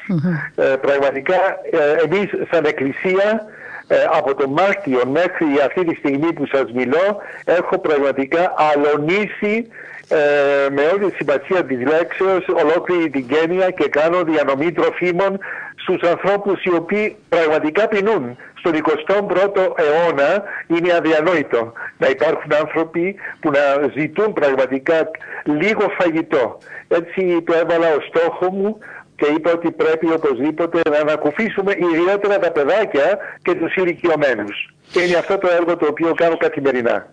Ε, 0.54 0.62
πραγματικά 0.80 1.40
ε, 1.70 2.04
εμείς 2.04 2.30
σαν 2.50 2.64
Εκκλησία 2.64 3.46
ε, 3.86 3.96
από 4.18 4.34
τον 4.34 4.50
Μάρτιο 4.50 5.00
μέχρι 5.06 5.46
αυτή 5.66 5.84
τη 5.84 5.94
στιγμή 5.94 6.32
που 6.32 6.46
σας 6.46 6.72
μιλώ 6.72 7.16
έχω 7.44 7.78
πραγματικά 7.78 8.54
αλωνίσει 8.56 9.68
ε, 10.08 10.70
με 10.70 10.82
όλη 10.92 11.10
τη 11.10 11.16
σημασία 11.16 11.64
της 11.64 11.78
λέξεως 11.78 12.44
ολόκληρη 12.48 13.10
την 13.10 13.26
Κένια 13.26 13.70
και 13.70 13.88
κάνω 13.88 14.22
διανομή 14.22 14.72
τροφίμων 14.72 15.38
στους 15.84 16.10
ανθρώπους 16.10 16.64
οι 16.64 16.72
οποίοι 16.74 17.16
πραγματικά 17.28 17.88
πεινούν. 17.88 18.36
Στον 18.58 18.72
21ο 18.72 19.62
αιώνα 19.82 20.42
είναι 20.66 20.92
αδιανόητο 20.92 21.72
να 21.98 22.08
υπάρχουν 22.08 22.50
άνθρωποι 22.62 23.14
που 23.40 23.50
να 23.50 23.90
ζητούν 23.96 24.32
πραγματικά 24.32 25.10
λίγο 25.44 25.84
φαγητό. 25.98 26.58
Έτσι 26.88 27.42
το 27.46 27.54
έβαλα 27.54 27.88
ως 27.96 28.04
στόχο 28.06 28.52
μου 28.52 28.78
και 29.16 29.26
είπα 29.36 29.52
ότι 29.52 29.70
πρέπει 29.70 30.12
οπωσδήποτε 30.12 30.80
να 30.90 30.98
ανακουφίσουμε 30.98 31.72
ιδιαίτερα 31.92 32.38
τα 32.38 32.50
παιδάκια 32.50 33.18
και 33.42 33.54
τους 33.54 33.74
ηλικιωμένους. 33.74 34.74
Και 34.92 35.00
είναι 35.00 35.16
αυτό 35.16 35.38
το 35.38 35.48
έργο 35.58 35.76
το 35.76 35.86
οποίο 35.86 36.14
κάνω 36.14 36.36
καθημερινά. 36.36 37.06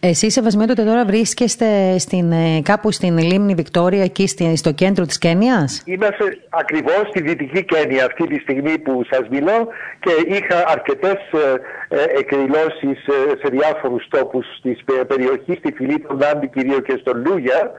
Εσύ, 0.00 0.30
Σεβασμέτωτε, 0.30 0.84
τώρα 0.84 1.04
βρίσκεστε 1.04 1.98
στην, 1.98 2.32
ε, 2.32 2.60
κάπου 2.62 2.90
στην 2.92 3.18
λίμνη 3.18 3.54
Βικτόρια, 3.54 4.02
εκεί 4.02 4.26
στο 4.56 4.72
κέντρο 4.72 5.06
της 5.06 5.18
Κένιας; 5.18 5.82
Είμαστε 5.84 6.38
ακριβώς 6.48 7.02
στη 7.08 7.22
Δυτική 7.22 7.64
Κένια 7.64 8.04
αυτή 8.04 8.26
τη 8.26 8.38
στιγμή 8.38 8.78
που 8.78 9.04
σας 9.10 9.28
μιλώ 9.30 9.68
και 10.00 10.10
είχα 10.26 10.64
αρκετές 10.66 11.12
ε, 11.12 11.96
ε 11.96 12.18
εκδηλώσεις 12.18 13.06
ε, 13.06 13.36
σε 13.42 13.48
διάφορους 13.50 14.08
τόπους 14.08 14.46
της 14.62 14.84
περιοχής, 15.06 15.56
στη 15.58 15.72
Φιλίππο 15.72 16.14
Νάντι 16.14 16.48
κυρίως 16.48 16.82
και 16.82 16.96
στο 17.00 17.12
Λούγια 17.14 17.72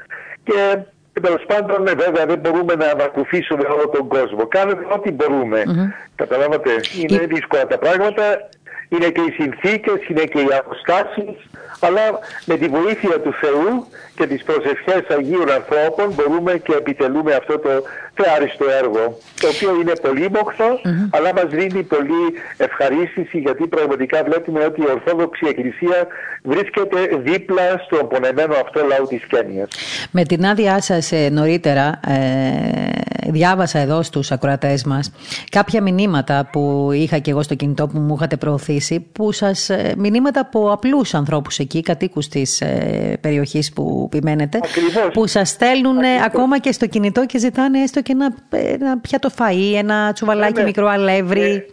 και 0.43 0.77
Τέλος 1.21 1.43
πάντων, 1.47 1.85
βέβαια, 1.85 2.25
δεν 2.25 2.39
μπορούμε 2.39 2.75
να 2.75 2.85
ανακουφίσουμε 2.85 3.63
όλο 3.73 3.89
τον 3.89 4.07
κόσμο. 4.07 4.47
Κάνουμε 4.47 4.87
ό,τι 4.89 5.11
μπορούμε. 5.11 5.63
Καταλάβατε, 6.15 6.71
είναι 7.01 7.25
δύσκολα 7.25 7.67
τα 7.67 7.77
πράγματα 7.77 8.49
είναι 8.89 9.09
και 9.09 9.21
οι 9.21 9.31
συνθήκες, 9.31 10.07
είναι 10.07 10.23
και 10.23 10.39
οι 10.39 10.47
αποστάσεις, 10.59 11.49
αλλά 11.79 12.19
με 12.45 12.57
τη 12.57 12.67
βοήθεια 12.67 13.19
του 13.21 13.33
Θεού 13.33 13.87
και 14.15 14.25
τις 14.27 14.43
προσευχές 14.43 15.03
Αγίων 15.17 15.51
ανθρώπων 15.51 16.13
μπορούμε 16.15 16.53
και 16.65 16.73
επιτελούμε 16.73 17.33
αυτό 17.33 17.59
το 17.59 17.69
θεάριστο 18.13 18.65
έργο, 18.81 19.17
το 19.41 19.47
οποίο 19.47 19.71
είναι 19.81 19.95
πολύ 20.01 20.29
αλλά 21.09 21.33
μας 21.33 21.47
δίνει 21.49 21.83
πολύ 21.83 22.23
ευχαρίστηση 22.57 23.37
γιατί 23.37 23.67
πραγματικά 23.67 24.23
βλέπουμε 24.23 24.59
ότι 24.65 24.81
η 24.81 24.85
Ορθόδοξη 24.91 25.45
Εκκλησία 25.49 26.07
βρίσκεται 26.43 26.99
δίπλα 27.23 27.81
στον 27.85 28.07
πονεμένο 28.07 28.53
αυτό 28.53 28.85
λαό 28.85 29.07
της 29.07 29.25
Κένιας. 29.25 29.67
Με 30.11 30.23
την 30.23 30.45
άδειά 30.45 30.81
σας 30.81 31.11
ε, 31.11 31.29
νωρίτερα 31.31 31.99
ε, 32.07 33.31
διάβασα 33.31 33.79
εδώ 33.79 34.03
στους 34.03 34.31
ακροατές 34.31 34.83
μας 34.83 35.11
κάποια 35.49 35.81
μηνύματα 35.81 36.49
που 36.51 36.89
είχα 36.93 37.17
και 37.17 37.31
εγώ 37.31 37.43
στο 37.43 37.55
κινητό 37.55 37.87
που 37.87 37.99
μου 37.99 38.15
είχατε 38.15 38.37
προωθήσει 38.37 38.99
που 39.11 39.31
σας, 39.31 39.69
ε, 39.69 39.93
μηνύματα 39.97 40.39
από 40.39 40.71
απλούς 40.71 41.13
ανθρώπους 41.13 41.59
εκεί, 41.59 41.81
κατοίκους 41.81 42.27
της 42.27 42.61
ε, 42.61 43.17
περιοχής 43.21 43.73
που 43.73 44.04
επιμένετε 44.05 44.59
που 45.13 45.27
σας 45.27 45.49
στέλνουν 45.49 45.97
ακόμα 46.25 46.59
και 46.59 46.71
στο 46.71 46.87
κινητό 46.87 47.25
και 47.25 47.37
ζητάνε 47.37 47.79
έστω 47.79 48.01
και 48.01 48.11
ένα, 48.11 48.35
ένα 48.49 48.99
πιάτο 48.99 49.29
φαΐ, 49.37 49.77
ένα 49.77 50.13
τσουβαλάκι 50.13 50.53
ναι, 50.53 50.59
ναι. 50.59 50.65
μικρό 50.65 50.87
αλεύρι. 50.87 51.41
Ε, 51.41 51.65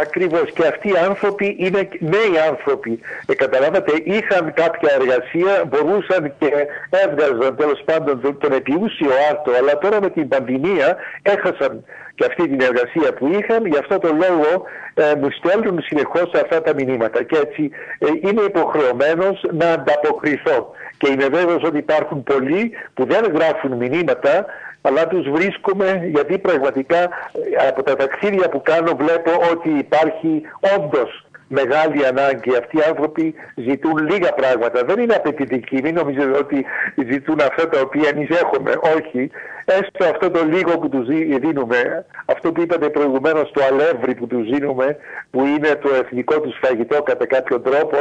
Ακριβώς 0.00 0.50
και 0.54 0.66
αυτοί 0.66 0.88
οι 0.88 0.96
άνθρωποι 1.08 1.56
είναι 1.58 1.88
νέοι 1.98 2.38
άνθρωποι. 2.50 3.00
Ε, 3.26 3.34
καταλάβατε, 3.34 3.92
είχαν 4.04 4.52
κάποια 4.54 4.90
εργασία, 5.00 5.64
μπορούσαν 5.68 6.32
και 6.38 6.50
έβγαζαν 6.90 7.56
τέλος 7.56 7.82
πάντων 7.84 8.20
τον, 8.20 8.38
τον 8.38 8.52
επιούσιο 8.52 9.10
άρτο, 9.30 9.50
αλλά 9.60 9.78
τώρα 9.78 10.00
με 10.00 10.10
την 10.10 10.28
πανδημία 10.28 10.96
έχασαν 11.22 11.84
και 12.16 12.24
αυτή 12.28 12.48
την 12.48 12.60
εργασία 12.60 13.12
που 13.14 13.26
είχαν, 13.26 13.66
γι' 13.66 13.78
αυτό 13.78 13.98
το 13.98 14.08
λόγο 14.08 14.50
ε, 14.94 15.14
μου 15.20 15.28
στέλνουν 15.30 15.80
συνεχώς 15.82 16.30
αυτά 16.42 16.62
τα 16.62 16.74
μηνύματα 16.74 17.22
και 17.22 17.36
έτσι 17.36 17.70
ε, 17.98 18.06
είμαι 18.28 18.42
υποχρεωμένος 18.42 19.44
να 19.52 19.72
ανταποκριθώ. 19.72 20.70
Και 20.98 21.10
είμαι 21.12 21.26
βέβαιος 21.26 21.62
ότι 21.62 21.78
υπάρχουν 21.78 22.22
πολλοί 22.22 22.72
που 22.94 23.06
δεν 23.06 23.32
γράφουν 23.34 23.72
μηνύματα 23.72 24.46
αλλά 24.80 25.06
τους 25.06 25.28
βρίσκουμε 25.30 26.08
γιατί 26.14 26.38
πραγματικά 26.38 27.02
ε, 27.02 27.66
από 27.68 27.82
τα 27.82 27.96
ταξίδια 27.96 28.48
που 28.48 28.62
κάνω 28.62 28.96
βλέπω 28.96 29.30
ότι 29.52 29.68
υπάρχει 29.68 30.42
όντως 30.76 31.25
μεγάλη 31.48 32.06
ανάγκη. 32.06 32.56
Αυτοί 32.56 32.76
οι 32.76 32.82
άνθρωποι 32.88 33.34
ζητούν 33.54 33.96
λίγα 33.98 34.32
πράγματα. 34.32 34.84
Δεν 34.84 34.98
είναι 34.98 35.14
απαιτητικοί. 35.14 35.80
Μην 35.82 35.94
νομίζετε 35.94 36.38
ότι 36.38 36.64
ζητούν 37.10 37.40
αυτά 37.40 37.68
τα 37.68 37.80
οποία 37.80 38.08
εμείς 38.14 38.28
έχουμε. 38.28 38.72
Όχι. 38.96 39.30
Έστω 39.64 40.04
αυτό 40.04 40.30
το 40.30 40.44
λίγο 40.44 40.78
που 40.78 40.88
τους 40.88 41.06
δίνουμε, 41.38 42.06
αυτό 42.24 42.52
που 42.52 42.60
είπατε 42.60 42.88
προηγουμένως 42.88 43.50
το 43.52 43.62
αλεύρι 43.64 44.14
που 44.14 44.26
τους 44.26 44.48
δίνουμε, 44.50 44.96
που 45.30 45.46
είναι 45.46 45.74
το 45.74 45.94
εθνικό 45.94 46.40
τους 46.40 46.58
φαγητό 46.62 47.02
κατά 47.02 47.26
κάποιο 47.26 47.60
τρόπο, 47.60 47.98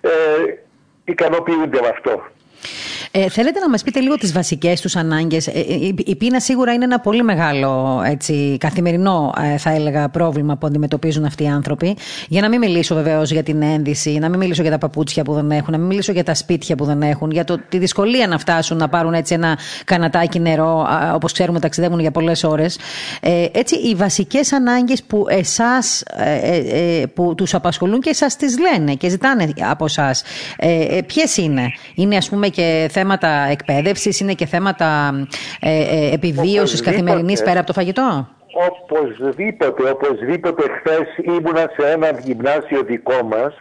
ε, 0.00 0.10
ικανοποιούνται 1.04 1.80
με 1.80 1.88
αυτό. 1.88 2.22
Ε, 3.10 3.28
θέλετε 3.28 3.60
να 3.60 3.68
μας 3.68 3.82
πείτε 3.82 4.00
λίγο 4.00 4.14
τις 4.14 4.32
βασικές 4.32 4.80
τους 4.80 4.96
ανάγκες; 4.96 5.46
Ε, 5.46 5.52
η 6.04 6.16
πείνα 6.16 6.40
σίγουρα 6.40 6.72
είναι 6.72 6.84
ένα 6.84 7.00
πολύ 7.00 7.22
μεγάλο 7.22 8.02
έτσι, 8.06 8.56
καθημερινό, 8.60 9.32
θα 9.58 9.70
έλεγα, 9.70 10.08
πρόβλημα 10.08 10.56
που 10.56 10.66
αντιμετωπίζουν 10.66 11.24
αυτοί 11.24 11.42
οι 11.42 11.48
άνθρωποι. 11.48 11.96
Για 12.28 12.40
να 12.40 12.48
μην 12.48 12.58
μιλήσω 12.58 12.94
βεβαίως 12.94 13.30
για 13.30 13.42
την 13.42 13.62
ένδυση, 13.62 14.18
να 14.18 14.28
μην 14.28 14.38
μιλήσω 14.38 14.62
για 14.62 14.70
τα 14.70 14.78
παπούτσια 14.78 15.24
που 15.24 15.32
δεν 15.34 15.50
έχουν, 15.50 15.72
να 15.72 15.78
μην 15.78 15.86
μιλήσω 15.86 16.12
για 16.12 16.24
τα 16.24 16.34
σπίτια 16.34 16.76
που 16.76 16.84
δεν 16.84 17.02
έχουν, 17.02 17.30
για 17.30 17.44
το, 17.44 17.58
τη 17.68 17.78
δυσκολία 17.78 18.26
να 18.26 18.38
φτάσουν 18.38 18.76
να 18.76 18.88
πάρουν 18.88 19.14
έτσι 19.14 19.34
ένα 19.34 19.58
κανατάκι 19.84 20.38
νερό, 20.40 20.86
όπως 21.14 21.32
ξέρουμε 21.32 21.60
ταξιδεύουν 21.60 22.00
για 22.00 22.10
πολλές 22.10 22.44
ώρες. 22.44 22.78
Ε, 23.20 23.46
έτσι, 23.52 23.74
οι 23.76 23.94
βασικές 23.94 24.52
ανάγκες 24.52 25.02
που 25.02 25.24
εσάς, 25.28 26.02
ε, 26.16 27.00
ε, 27.00 27.06
που 27.06 27.34
τους 27.34 27.54
απασχολούν 27.54 28.00
και 28.00 28.10
εσά 28.10 28.26
τις 28.26 28.58
λένε 28.58 28.94
και 28.94 29.08
ζητάνε 29.08 29.52
από 29.70 29.84
εσά, 29.84 30.14
ε, 30.56 31.00
ποιες 31.06 31.36
είναι; 31.36 31.72
Είναι, 31.94 32.16
ας 32.16 32.28
πούμε, 32.28 32.45
και 32.48 32.88
θέματα 32.90 33.28
εκπαίδευσης, 33.28 34.20
είναι 34.20 34.32
και 34.32 34.46
θέματα 34.46 35.12
ε, 35.60 36.12
επιβίωσης 36.12 36.80
καθημερινής 36.80 37.42
πέρα 37.42 37.58
από 37.58 37.66
το 37.66 37.72
φαγητό. 37.72 38.28
Οπωσδήποτε, 38.68 39.90
οπωσδήποτε 39.90 40.62
χθες 40.78 41.36
ήμουνα 41.36 41.70
σε 41.76 41.90
ένα 41.90 42.10
γυμνάσιο 42.24 42.82
δικό 42.82 43.22
μας 43.22 43.54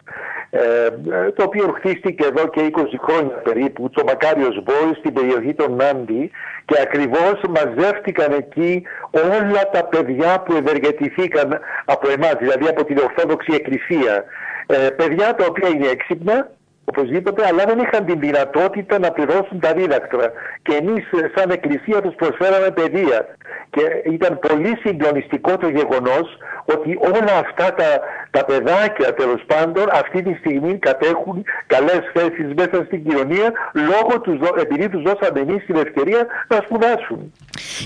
ε, 0.49 1.31
το 1.31 1.43
οποίο 1.43 1.75
χτίστηκε 1.77 2.25
εδώ 2.25 2.47
και 2.47 2.71
20 2.75 2.81
χρόνια 3.07 3.35
περίπου, 3.35 3.89
το 3.89 4.03
Μακάριος 4.05 4.63
Boys 4.65 4.95
στην 4.99 5.13
περιοχή 5.13 5.53
των 5.53 5.75
Νάντι 5.75 6.31
και 6.65 6.79
ακριβώς 6.81 7.41
μαζεύτηκαν 7.49 8.31
εκεί 8.31 8.83
όλα 9.11 9.69
τα 9.71 9.83
παιδιά 9.85 10.39
που 10.39 10.53
ευεργετηθήκαν 10.55 11.59
από 11.85 12.09
εμάς, 12.09 12.35
δηλαδή 12.39 12.67
από 12.67 12.85
την 12.85 12.97
Ορθόδοξη 12.97 13.51
Εκκλησία. 13.53 14.23
Ε, 14.67 14.89
παιδιά 14.89 15.35
τα 15.35 15.45
οποία 15.49 15.67
είναι 15.67 15.87
έξυπνα, 15.87 16.49
οπωσδήποτε, 16.85 17.47
αλλά 17.47 17.63
δεν 17.65 17.79
είχαν 17.79 18.05
την 18.05 18.19
δυνατότητα 18.19 18.99
να 18.99 19.11
πληρώσουν 19.11 19.59
τα 19.59 19.73
δίδακτρα. 19.73 20.31
Και 20.61 20.75
εμείς, 20.75 21.03
σαν 21.35 21.49
Εκκλησία, 21.49 22.01
τους 22.01 22.15
προσφέραμε 22.15 22.71
παιδεία. 22.71 23.35
Και 23.69 24.09
ήταν 24.09 24.39
πολύ 24.39 24.77
συγκλονιστικό 24.83 25.57
το 25.57 25.69
γεγονός 25.69 26.37
ότι 26.65 26.97
όλα 27.01 27.37
αυτά 27.45 27.73
τα, 27.73 27.99
τα 28.35 28.45
παιδάκια, 28.45 29.13
τέλος 29.13 29.41
πάντων, 29.51 29.85
αυτή 29.91 30.19
τη 30.23 30.33
στιγμή 30.41 30.77
κατέχουν 30.77 31.43
καλές 31.67 32.01
θέσεις 32.13 32.47
μέσα 32.59 32.77
στην 32.85 32.99
κοινωνία, 33.05 33.47
λόγω 33.73 34.13
τους, 34.21 34.37
επειδή 34.63 34.89
τους 34.89 35.01
δώσαμε 35.01 35.39
εμείς 35.39 35.65
την 35.65 35.75
ευκαιρία 35.75 36.21
να 36.47 36.57
σπουδάσουν. 36.65 37.19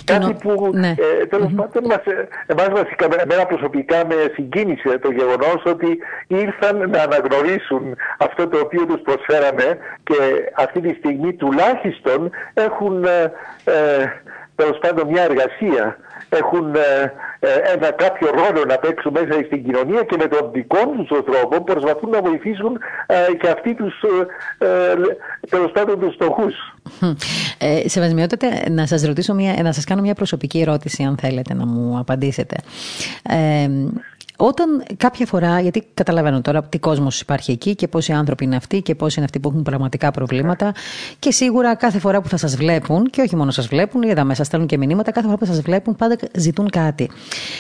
Κάτι 0.04 0.34
που 0.42 0.70
ναι. 0.74 0.94
ε, 1.22 1.26
τέλος 1.26 1.52
πάντων 1.56 1.84
μας, 1.92 2.04
ε, 2.06 2.28
εμάς 2.46 2.70
βασικά, 2.82 3.06
εμένα 3.24 3.46
προσωπικά 3.46 3.98
με 4.06 4.16
συγκίνησε 4.34 4.98
το 4.98 5.12
γεγονός 5.12 5.62
ότι 5.66 5.90
ήρθαν 6.28 6.90
να 6.90 7.02
αναγνωρίσουν 7.02 7.84
αυτό 8.18 8.48
το 8.48 8.58
οποίο 8.60 8.86
τους 8.86 9.02
προσφέραμε 9.02 9.78
και 10.04 10.18
αυτή 10.56 10.80
τη 10.82 10.94
στιγμή 11.00 11.34
τουλάχιστον 11.34 12.30
έχουν 12.54 13.04
ε, 13.04 13.24
ε 13.64 14.06
τέλος 14.56 14.78
πάντων 14.78 15.08
μια 15.08 15.24
εργασία 15.24 15.98
έχουν 16.30 16.76
ε, 16.76 17.14
ε, 17.40 17.74
ένα 17.74 17.92
κάποιο 17.92 18.30
ρόλο 18.30 18.66
να 18.68 18.78
παίξουν 18.78 19.12
μέσα 19.12 19.34
στην 19.46 19.64
κοινωνία 19.64 20.04
και 20.04 20.16
με 20.20 20.28
τον 20.28 20.52
δικό 20.52 20.78
τους 20.78 21.08
τρόπο 21.08 21.64
προσπαθούν 21.64 22.10
να 22.10 22.22
βοηθήσουν 22.22 22.80
ε, 23.08 23.34
και 23.36 23.48
αυτοί 23.50 23.76
τους 23.76 23.94
τέλο 25.50 25.68
πάντων 25.68 26.00
τους 26.00 26.14
στοχούς. 26.14 26.54
Ε, 27.58 27.90
Σεβασμιότατε, 27.90 28.48
να 28.70 28.86
σας 28.86 29.04
ρωτήσω 29.04 29.34
μια, 29.34 29.64
να 29.64 29.72
σας 29.72 29.84
κάνω 29.84 30.02
μια 30.02 30.14
προσωπική 30.14 30.60
ερώτηση 30.60 31.04
αν 31.04 31.18
θέλετε 31.18 31.54
να 31.54 31.66
μου 31.66 32.00
απαντήσετε. 32.00 32.56
Ε, 33.24 33.70
όταν 34.42 34.84
κάποια 34.98 35.26
φορά, 35.26 35.60
γιατί 35.60 35.88
καταλαβαίνω 35.94 36.42
τώρα 36.42 36.64
τι 36.64 36.80
κόσμος 36.80 37.22
υπάρχει 37.22 37.52
εκεί 37.52 37.76
και 37.76 37.88
πόσοι 37.88 38.12
άνθρωποι 38.14 38.44
είναι 38.44 38.56
αυτοί 38.56 38.82
και 38.82 38.96
πόσοι 38.96 39.16
είναι 39.16 39.26
αυτοί 39.26 39.40
που 39.40 39.50
έχουν 39.50 39.62
πραγματικά 39.62 40.12
προβλήματα. 40.12 40.72
Και 41.20 41.32
σίγουρα 41.32 41.76
κάθε 41.76 42.00
φορά 42.00 42.22
που 42.22 42.28
θα 42.28 42.38
σας 42.38 42.56
βλέπουν, 42.56 43.10
και 43.10 43.22
όχι 43.22 43.36
μόνο 43.36 43.52
σας 43.52 43.68
βλέπουν, 43.68 44.02
είδαμε, 44.02 44.24
μέσα 44.24 44.44
στέλνουν 44.44 44.68
και 44.68 44.78
μηνύματα, 44.78 45.12
κάθε 45.12 45.26
φορά 45.26 45.38
που 45.38 45.46
σας 45.46 45.62
βλέπουν 45.62 45.96
πάντα 45.96 46.16
ζητούν 46.36 46.70
κάτι. 46.70 47.10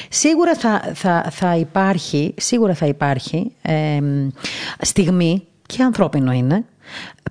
Σίγουρα 0.09 0.55
θα, 0.55 0.91
θα, 0.93 1.25
θα 1.31 1.55
υπάρχει, 1.55 2.33
σίγουρα 2.37 2.73
θα 2.73 2.85
υπάρχει 2.85 3.51
ε, 3.61 3.99
στιγμή, 4.81 5.43
και 5.65 5.83
ανθρώπινο 5.83 6.31
είναι, 6.31 6.65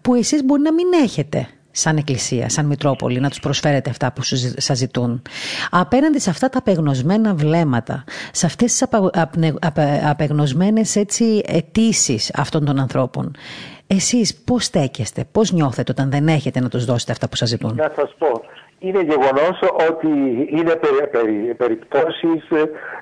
που 0.02 0.14
εσείς 0.14 0.44
μπορεί 0.44 0.62
να 0.62 0.72
μην 0.72 0.86
έχετε 1.02 1.48
σαν 1.78 1.96
εκκλησία, 1.96 2.48
σαν 2.48 2.66
Μητρόπολη, 2.66 3.20
να 3.20 3.28
τους 3.28 3.40
προσφέρετε 3.40 3.90
αυτά 3.90 4.12
που 4.12 4.22
σας 4.56 4.76
ζητούν. 4.78 5.22
Απέναντι 5.70 6.20
σε 6.20 6.30
αυτά 6.30 6.48
τα 6.48 6.58
απεγνωσμένα 6.58 7.34
βλέμματα, 7.34 8.04
σε 8.32 8.46
αυτές 8.46 8.72
τις 8.72 8.84
απεγνωσμένες 10.02 10.96
έτσι 10.96 11.42
αιτήσεις 11.46 12.30
αυτών 12.34 12.64
των 12.64 12.78
ανθρώπων, 12.78 13.36
εσείς 13.86 14.36
πώς 14.44 14.64
στέκεστε, 14.64 15.24
πώς 15.32 15.52
νιώθετε 15.52 15.92
όταν 15.92 16.10
δεν 16.10 16.28
έχετε 16.28 16.60
να 16.60 16.68
τους 16.68 16.84
δώσετε 16.84 17.12
αυτά 17.12 17.28
που 17.28 17.36
σας 17.36 17.48
ζητούν; 17.48 17.74
Να 17.74 17.92
σας 17.96 18.14
πω, 18.18 18.40
είναι 18.78 19.00
γεγονός 19.00 19.58
ότι 19.90 20.08
είναι 20.50 20.74
περι, 21.10 21.54
περιπτώσεις 21.56 22.50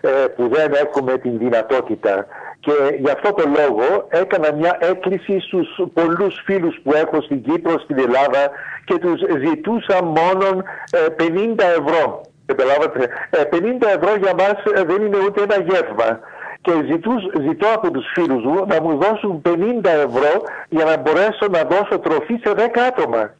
ε, 0.00 0.08
που 0.36 0.48
δεν 0.48 0.72
έχουμε 0.84 1.18
την 1.18 1.38
δυνατότητα 1.38 2.26
και 2.60 2.72
γι' 2.98 3.10
αυτό 3.10 3.32
το 3.32 3.44
λόγο 3.58 4.06
έκανα 4.08 4.52
μια 4.54 4.76
έκκληση 4.80 5.40
στους 5.40 5.68
πολλούς 5.92 6.42
φίλους 6.44 6.80
που 6.82 6.92
έχω 6.94 7.20
στην 7.20 7.42
Κύπρο, 7.42 7.78
στην 7.78 7.98
Ελλάδα 7.98 8.50
και 8.84 8.98
τους 8.98 9.20
ζητούσα 9.46 10.04
μόνο 10.04 10.62
50 11.18 11.58
ε, 11.58 11.70
ευρώ. 11.78 12.20
50 12.46 12.56
ε, 13.32 13.92
ευρώ 13.94 14.14
για 14.22 14.34
μας 14.34 14.84
δεν 14.86 15.02
είναι 15.04 15.18
ούτε 15.26 15.42
ένα 15.42 15.56
γεύμα 15.68 16.20
και 16.60 16.72
ζητούς, 16.90 17.22
ζητώ 17.48 17.66
από 17.74 17.90
τους 17.90 18.06
φίλους 18.14 18.44
μου 18.44 18.66
να 18.66 18.82
μου 18.82 18.98
δώσουν 18.98 19.42
50 19.44 19.84
ευρώ 19.84 20.32
για 20.68 20.84
να 20.84 20.96
μπορέσω 20.96 21.46
να 21.50 21.62
δώσω 21.64 21.98
τροφή 21.98 22.34
σε 22.44 22.52
10 22.56 22.60
άτομα. 22.88 23.34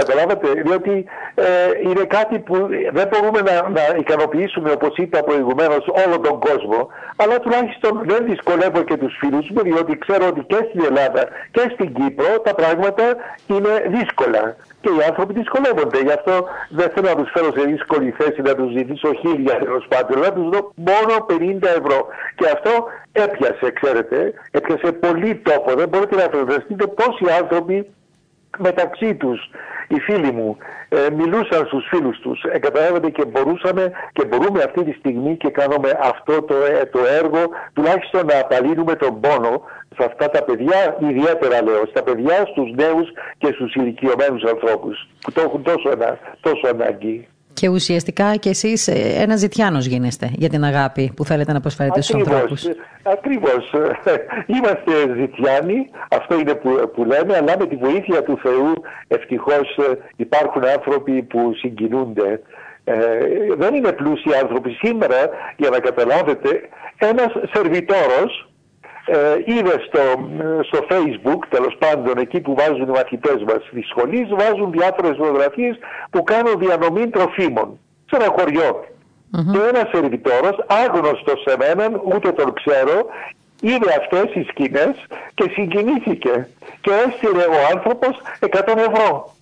Καταλάβατε, 0.00 0.48
διότι 0.66 1.04
ε, 1.34 1.44
είναι 1.82 2.04
κάτι 2.16 2.38
που 2.38 2.54
δεν 2.98 3.06
μπορούμε 3.10 3.40
να, 3.48 3.54
να 3.68 3.84
ικανοποιήσουμε, 3.98 4.70
όπως 4.70 4.96
είπα 4.96 5.18
προηγουμένως, 5.22 5.84
όλο 6.04 6.16
τον 6.20 6.36
κόσμο, 6.46 6.88
αλλά 7.16 7.40
τουλάχιστον 7.40 7.92
δεν 8.10 8.20
δυσκολεύω 8.30 8.82
και 8.82 8.96
τους 8.96 9.16
φίλους 9.20 9.46
μου, 9.50 9.62
διότι 9.62 9.98
ξέρω 9.98 10.26
ότι 10.26 10.42
και 10.50 10.60
στην 10.68 10.80
Ελλάδα 10.88 11.22
και 11.50 11.64
στην 11.74 11.88
Κύπρο 11.94 12.40
τα 12.46 12.54
πράγματα 12.54 13.04
είναι 13.46 13.72
δύσκολα. 13.96 14.56
Και 14.80 14.90
οι 14.96 15.02
άνθρωποι 15.08 15.32
δυσκολεύονται. 15.32 15.98
Γι' 16.06 16.16
αυτό 16.20 16.34
δεν 16.78 16.88
θέλω 16.94 17.08
να 17.08 17.16
τους 17.20 17.30
φέρω 17.34 17.50
σε 17.56 17.62
δύσκολη 17.72 18.14
θέση 18.18 18.40
να 18.42 18.54
τους 18.54 18.70
ζητήσω 18.76 19.08
χίλια 19.22 19.54
ευρώ 19.62 19.82
πάντων, 19.88 20.18
να 20.20 20.32
τους 20.32 20.46
δω 20.52 20.60
μόνο 20.90 21.12
50 21.28 21.68
ευρώ. 21.80 21.98
Και 22.38 22.46
αυτό 22.54 22.72
έπιασε, 23.12 23.66
ξέρετε, 23.78 24.32
έπιασε 24.50 24.92
πολύ 24.92 25.30
τόπο. 25.48 25.74
Δεν 25.80 25.88
μπορείτε 25.88 26.14
να 26.16 26.26
φανταστείτε 26.32 26.86
πόσοι 26.86 27.24
άνθρωποι 27.40 27.76
μεταξύ 28.58 29.14
τους 29.14 29.50
οι 29.88 30.00
φίλοι 30.00 30.32
μου 30.32 30.56
ε, 30.88 31.10
μιλούσαν 31.10 31.66
στους 31.66 31.86
φίλους 31.88 32.18
τους 32.18 32.42
ε, 32.42 32.58
και 33.10 33.24
μπορούσαμε 33.24 33.92
και 34.12 34.24
μπορούμε 34.26 34.62
αυτή 34.62 34.84
τη 34.84 34.92
στιγμή 34.92 35.36
και 35.36 35.50
κάνουμε 35.50 35.98
αυτό 36.02 36.42
το, 36.42 36.54
ε, 36.54 36.84
το 36.84 36.98
έργο 37.22 37.42
τουλάχιστον 37.72 38.26
να 38.26 38.38
απαλύνουμε 38.38 38.94
τον 38.94 39.20
πόνο 39.20 39.62
σε 39.98 40.04
αυτά 40.04 40.30
τα 40.30 40.42
παιδιά 40.42 40.96
ιδιαίτερα 41.00 41.62
λέω 41.62 41.86
στα 41.86 42.02
παιδιά, 42.02 42.46
στους 42.46 42.72
νέους 42.74 43.08
και 43.38 43.52
στους 43.52 43.74
ηλικιωμένους 43.74 44.42
ανθρώπους 44.42 45.08
που 45.20 45.32
το 45.32 45.40
έχουν 45.40 45.62
τόσο, 45.62 45.90
τόσο 46.40 46.68
ανάγκη. 46.68 47.28
Και 47.60 47.68
ουσιαστικά 47.68 48.36
και 48.36 48.48
εσείς 48.48 48.88
ε, 48.88 48.92
ένας 49.24 49.38
ζητιάνος 49.38 49.86
γίνεστε 49.86 50.30
για 50.34 50.48
την 50.48 50.64
αγάπη 50.64 51.12
που 51.16 51.24
θέλετε 51.24 51.52
να 51.52 51.60
προσφέρετε 51.60 52.00
στους 52.00 52.14
ανθρώπους. 52.14 52.64
Ακριβώς. 53.02 53.72
Είμαστε 54.46 54.92
ζητιάνοι, 55.20 55.90
αυτό 56.10 56.38
είναι 56.38 56.54
που, 56.54 56.90
που 56.94 57.04
λέμε, 57.04 57.36
αλλά 57.36 57.54
με 57.58 57.66
τη 57.66 57.76
βοήθεια 57.76 58.22
του 58.22 58.38
Θεού 58.42 58.72
ευτυχώς 59.08 59.76
ε, 59.76 59.98
υπάρχουν 60.16 60.64
άνθρωποι 60.66 61.22
που 61.22 61.52
συγκινούνται. 61.56 62.40
Ε, 62.84 62.94
δεν 63.56 63.74
είναι 63.74 63.92
πλούσιοι 63.92 64.34
άνθρωποι. 64.42 64.70
Σήμερα, 64.70 65.16
για 65.56 65.70
να 65.70 65.78
καταλάβετε, 65.78 66.48
ένας 66.98 67.32
σερβιτόρος 67.52 68.32
ε, 68.40 68.55
είδε 69.44 69.82
στο, 69.86 70.00
στο 70.62 70.78
facebook 70.90 71.38
τέλος 71.48 71.76
πάντων 71.78 72.18
εκεί 72.18 72.40
που 72.40 72.54
βάζουν 72.54 72.88
οι 72.88 72.90
μαθητές 72.90 73.42
μας 73.46 73.66
στη 73.70 73.82
σχολή 73.82 74.28
βάζουν 74.30 74.70
διάφορες 74.70 75.16
φωτογραφίες 75.16 75.76
που 76.10 76.22
κάνουν 76.22 76.58
διανομή 76.58 77.08
τροφίμων 77.08 77.78
σε 78.10 78.16
ένα 78.16 78.34
χωριό. 78.38 78.84
Mm-hmm. 78.84 79.52
Και 79.52 79.58
ένας 79.68 79.88
σερβιτόρος 79.92 80.56
άγνωστος 80.66 81.42
σε 81.46 81.56
μένα 81.56 82.00
ούτε 82.04 82.32
τον 82.32 82.52
ξέρω 82.52 83.06
είδε 83.60 83.94
αυτές 83.98 84.34
οι 84.34 84.42
σκηνές 84.42 84.94
και 85.34 85.50
συγκινήθηκε 85.52 86.48
και 86.80 86.90
έστειλε 87.06 87.44
ο 87.44 87.58
άνθρωπος 87.74 88.20
100 88.40 88.76
ευρώ. 88.76 89.34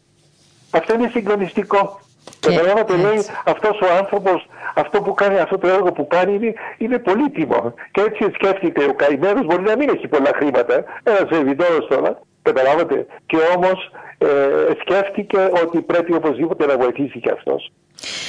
Αυτό 0.71 0.95
είναι 0.95 1.09
συγκλονιστικό. 1.09 2.01
Και 2.41 2.51
το 2.87 2.97
λέει 2.97 3.21
αυτός 3.45 3.81
ο 3.81 3.87
άνθρωπος, 3.99 4.47
αυτό 4.75 5.01
που 5.03 5.15
κάνει, 5.15 5.39
αυτό 5.39 5.59
το 5.59 5.69
έργο 5.69 5.93
που 5.93 6.07
κάνει 6.07 6.35
είναι, 6.35 6.55
είναι 6.79 6.99
πολύτιμο. 6.99 7.75
Και 7.91 8.01
έτσι 8.01 8.31
σκέφτηκε 8.35 8.85
ο 8.85 8.95
καημένο, 8.95 9.43
μπορεί 9.43 9.63
να 9.63 9.77
μην 9.77 9.89
έχει 9.89 10.09
πολλά 10.09 10.31
χρήματα, 10.35 10.85
ένας 11.03 11.29
σερβιτόρο 11.31 11.85
τώρα, 11.85 12.21
καταλάβατε. 12.43 13.07
Και 13.27 13.37
όμως 13.57 13.91
ε, 14.19 14.27
σκέφτηκε 14.81 15.39
ότι 15.65 15.81
πρέπει 15.81 16.15
οπωσδήποτε 16.15 16.67
να 16.67 16.77
βοηθήσει 16.77 17.21
και 17.21 17.31
αυτός. 17.31 17.73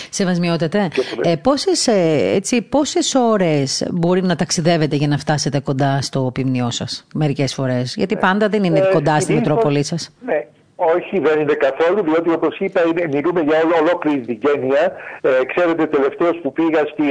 Σεβασμιότατε, 0.10 0.88
ε, 1.22 1.36
πόσες, 1.36 1.88
ε, 1.88 2.32
έτσι, 2.34 2.62
πόσες 2.62 3.16
ώρες 3.16 3.88
μπορεί 3.92 4.22
να 4.22 4.36
ταξιδεύετε 4.36 4.96
για 4.96 5.08
να 5.08 5.18
φτάσετε 5.18 5.60
κοντά 5.60 6.02
στο 6.02 6.30
ποιμνιό 6.34 6.70
σας, 6.70 7.08
μερικές 7.14 7.54
φορές; 7.54 7.96
Γιατί 7.96 8.16
ε, 8.16 8.20
πάντα 8.20 8.50
δεν 8.50 8.64
είναι 8.64 8.80
ε, 8.80 8.90
κοντά 8.92 9.20
στη 9.20 9.34
Μητρόπολη 9.34 9.84
σας. 9.84 10.12
Ναι, 10.26 10.48
Όχι, 10.76 11.20
δεν 11.20 11.40
είναι 11.40 11.54
καθόλου, 11.54 12.04
διότι 12.04 12.30
όπως 12.30 12.58
είπα, 12.60 12.82
είναι, 12.88 13.08
μιλούμε 13.08 13.42
για 13.42 13.58
ολόκληρη 13.82 14.20
την 14.20 14.38
γένεια. 14.42 14.92
Ε, 15.22 15.30
ξέρετε, 15.46 15.86
τελευταίος 15.86 16.40
που 16.42 16.52
πήγα 16.52 16.80
στη, 16.80 17.04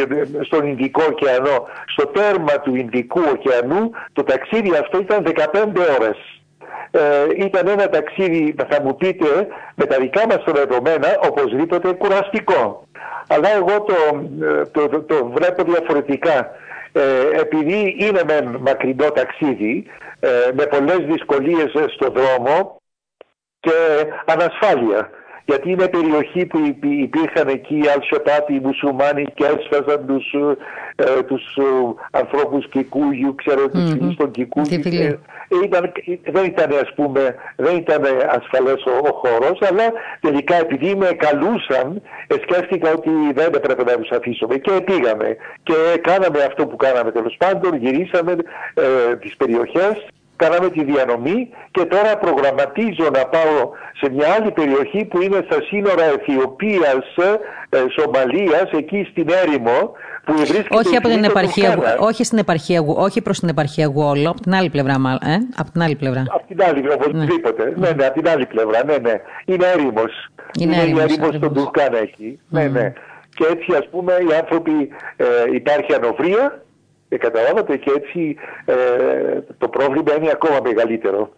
στον 0.44 0.66
Ινδικό 0.66 1.02
ωκεανό, 1.10 1.66
στο 1.86 2.06
τέρμα 2.06 2.60
του 2.60 2.74
Ινδικού 2.74 3.20
ωκεανού, 3.32 3.90
το 4.12 4.22
ταξίδι 4.22 4.76
αυτό 4.76 4.98
ήταν 5.00 5.26
15 5.26 5.64
ώρες. 6.00 6.18
Ε, 6.90 7.00
ήταν 7.36 7.68
ένα 7.68 7.88
ταξίδι, 7.88 8.54
θα 8.68 8.82
μου 8.82 8.96
πείτε, 8.96 9.46
με 9.74 9.84
τα 9.84 9.96
δικά 9.98 10.26
μας 10.26 10.44
τα 10.44 10.52
δεδομένα, 10.52 11.18
οπωσδήποτε 11.22 11.92
κουραστικό. 11.92 12.86
Αλλά 13.28 13.48
εγώ 13.54 13.82
το, 13.82 13.94
το, 14.72 14.88
το, 14.88 15.02
το 15.02 15.30
βλέπω 15.34 15.62
διαφορετικά. 15.62 16.50
Ε, 16.92 17.40
επειδή 17.40 17.96
είναι 17.98 18.20
με 18.26 18.58
μακρινό 18.60 19.10
ταξίδι, 19.10 19.84
ε, 20.20 20.28
με 20.52 20.66
πολλές 20.66 20.98
δυσκολίες 20.98 21.72
στον 21.94 22.12
δρόμο, 22.12 22.82
και 23.64 23.76
ανασφάλεια. 24.24 25.10
Γιατί 25.46 25.70
είναι 25.70 25.88
περιοχή 25.88 26.46
που 26.46 26.58
υπήρχαν 26.80 27.48
εκεί 27.48 27.76
οι 27.76 27.88
Αλσιωτάτοι, 27.94 28.54
οι 28.54 28.60
μουσουλμάνοι 28.62 29.24
και 29.34 29.44
έσφαζαν 29.44 30.06
τους, 30.06 30.34
ε, 30.96 31.22
τους 31.22 31.56
ε, 31.56 31.62
ανθρώπους 32.10 32.68
Κικούγιου, 32.68 33.34
ξέρω, 33.34 33.68
τους 33.68 33.82
mm-hmm. 33.82 33.96
φίλους 33.98 34.16
των 34.16 34.30
Κικούγιου. 34.30 34.80
Ε, 35.48 35.64
ήταν, 35.64 35.92
δεν 36.24 36.44
ήταν 36.44 36.70
ας 36.82 36.92
πούμε, 36.94 37.34
δεν 37.56 37.76
ήταν 37.76 38.02
ασφαλές 38.28 38.84
ο, 38.84 38.90
ο 39.08 39.12
χώρος, 39.12 39.58
αλλά 39.68 39.92
τελικά 40.20 40.54
επειδή 40.54 40.94
με 40.94 41.06
καλούσαν, 41.06 42.02
ε, 42.26 42.34
σκέφτηκα 42.42 42.92
ότι 42.92 43.10
δεν 43.34 43.50
έπρεπε 43.54 43.84
να 43.84 43.96
τους 43.96 44.10
αφήσουμε 44.10 44.56
και 44.56 44.70
πήγαμε. 44.84 45.36
Και 45.62 45.74
κάναμε 46.00 46.42
αυτό 46.42 46.66
που 46.66 46.76
κάναμε 46.76 47.10
τέλος 47.10 47.36
πάντων, 47.38 47.76
γυρίσαμε 47.76 48.32
ε, 48.74 49.16
τις 49.16 49.36
περιοχές 49.36 50.06
κάναμε 50.36 50.68
τη 50.70 50.84
διανομή 50.84 51.48
και 51.70 51.84
τώρα 51.84 52.16
προγραμματίζω 52.18 53.06
να 53.12 53.26
πάω 53.26 53.70
σε 54.00 54.10
μια 54.10 54.28
άλλη 54.38 54.50
περιοχή 54.50 55.04
που 55.04 55.22
είναι 55.22 55.40
στα 55.50 55.62
σύνορα 55.62 56.04
Αιθιοπίας, 56.04 57.06
ε, 57.68 57.78
Σομαλίας, 57.96 58.70
εκεί 58.72 59.06
στην 59.10 59.28
έρημο, 59.42 59.92
που 60.24 60.32
βρίσκεται 60.36 60.76
όχι, 60.76 60.96
από 60.96 61.08
την 61.08 61.24
επαρχία, 61.24 61.96
όχι, 61.98 62.24
στην 62.24 62.38
επαρχία, 62.38 62.82
όχι 62.82 63.22
προς 63.22 63.38
την 63.38 63.48
επαρχία 63.48 63.86
Γουόλο, 63.86 64.30
από 64.30 64.40
την 64.40 64.54
άλλη 64.54 64.70
πλευρά 64.70 64.98
μάλλον, 64.98 65.20
ε; 65.24 65.36
από 65.56 65.70
την 65.70 65.82
άλλη 65.82 65.96
πλευρά. 65.96 66.24
Από 66.28 66.46
την 66.46 66.62
άλλη, 66.62 66.92
οπωσδήποτε. 66.92 67.64
Ναι. 67.64 67.88
ναι, 67.88 67.94
ναι, 67.94 68.06
από 68.06 68.20
την 68.20 68.28
άλλη 68.28 68.46
πλευρά, 68.46 68.84
ναι, 68.84 68.96
ναι. 68.96 69.20
Είναι 69.44 69.66
έρημος. 69.66 70.12
Είναι, 70.60 70.76
είναι 70.76 71.02
έρημος, 71.02 71.34
στον 71.34 71.54
Τουρκάνα 71.54 71.98
εκεί. 71.98 72.38
Mm. 72.40 72.46
Ναι, 72.48 72.68
ναι. 72.68 72.92
Και 73.34 73.44
έτσι 73.50 73.72
ας 73.72 73.88
πούμε 73.88 74.12
οι 74.12 74.34
άνθρωποι, 74.34 74.88
ε, 75.16 75.24
υπάρχει 75.52 75.94
ανοβρία, 75.94 76.63
ε, 77.14 77.18
καταλάβατε 77.18 77.76
και 77.76 77.90
έτσι 77.96 78.36
ε, 78.64 78.74
το 79.58 79.68
πρόβλημα 79.68 80.16
είναι 80.16 80.30
ακόμα 80.30 80.60
μεγαλύτερο. 80.62 81.32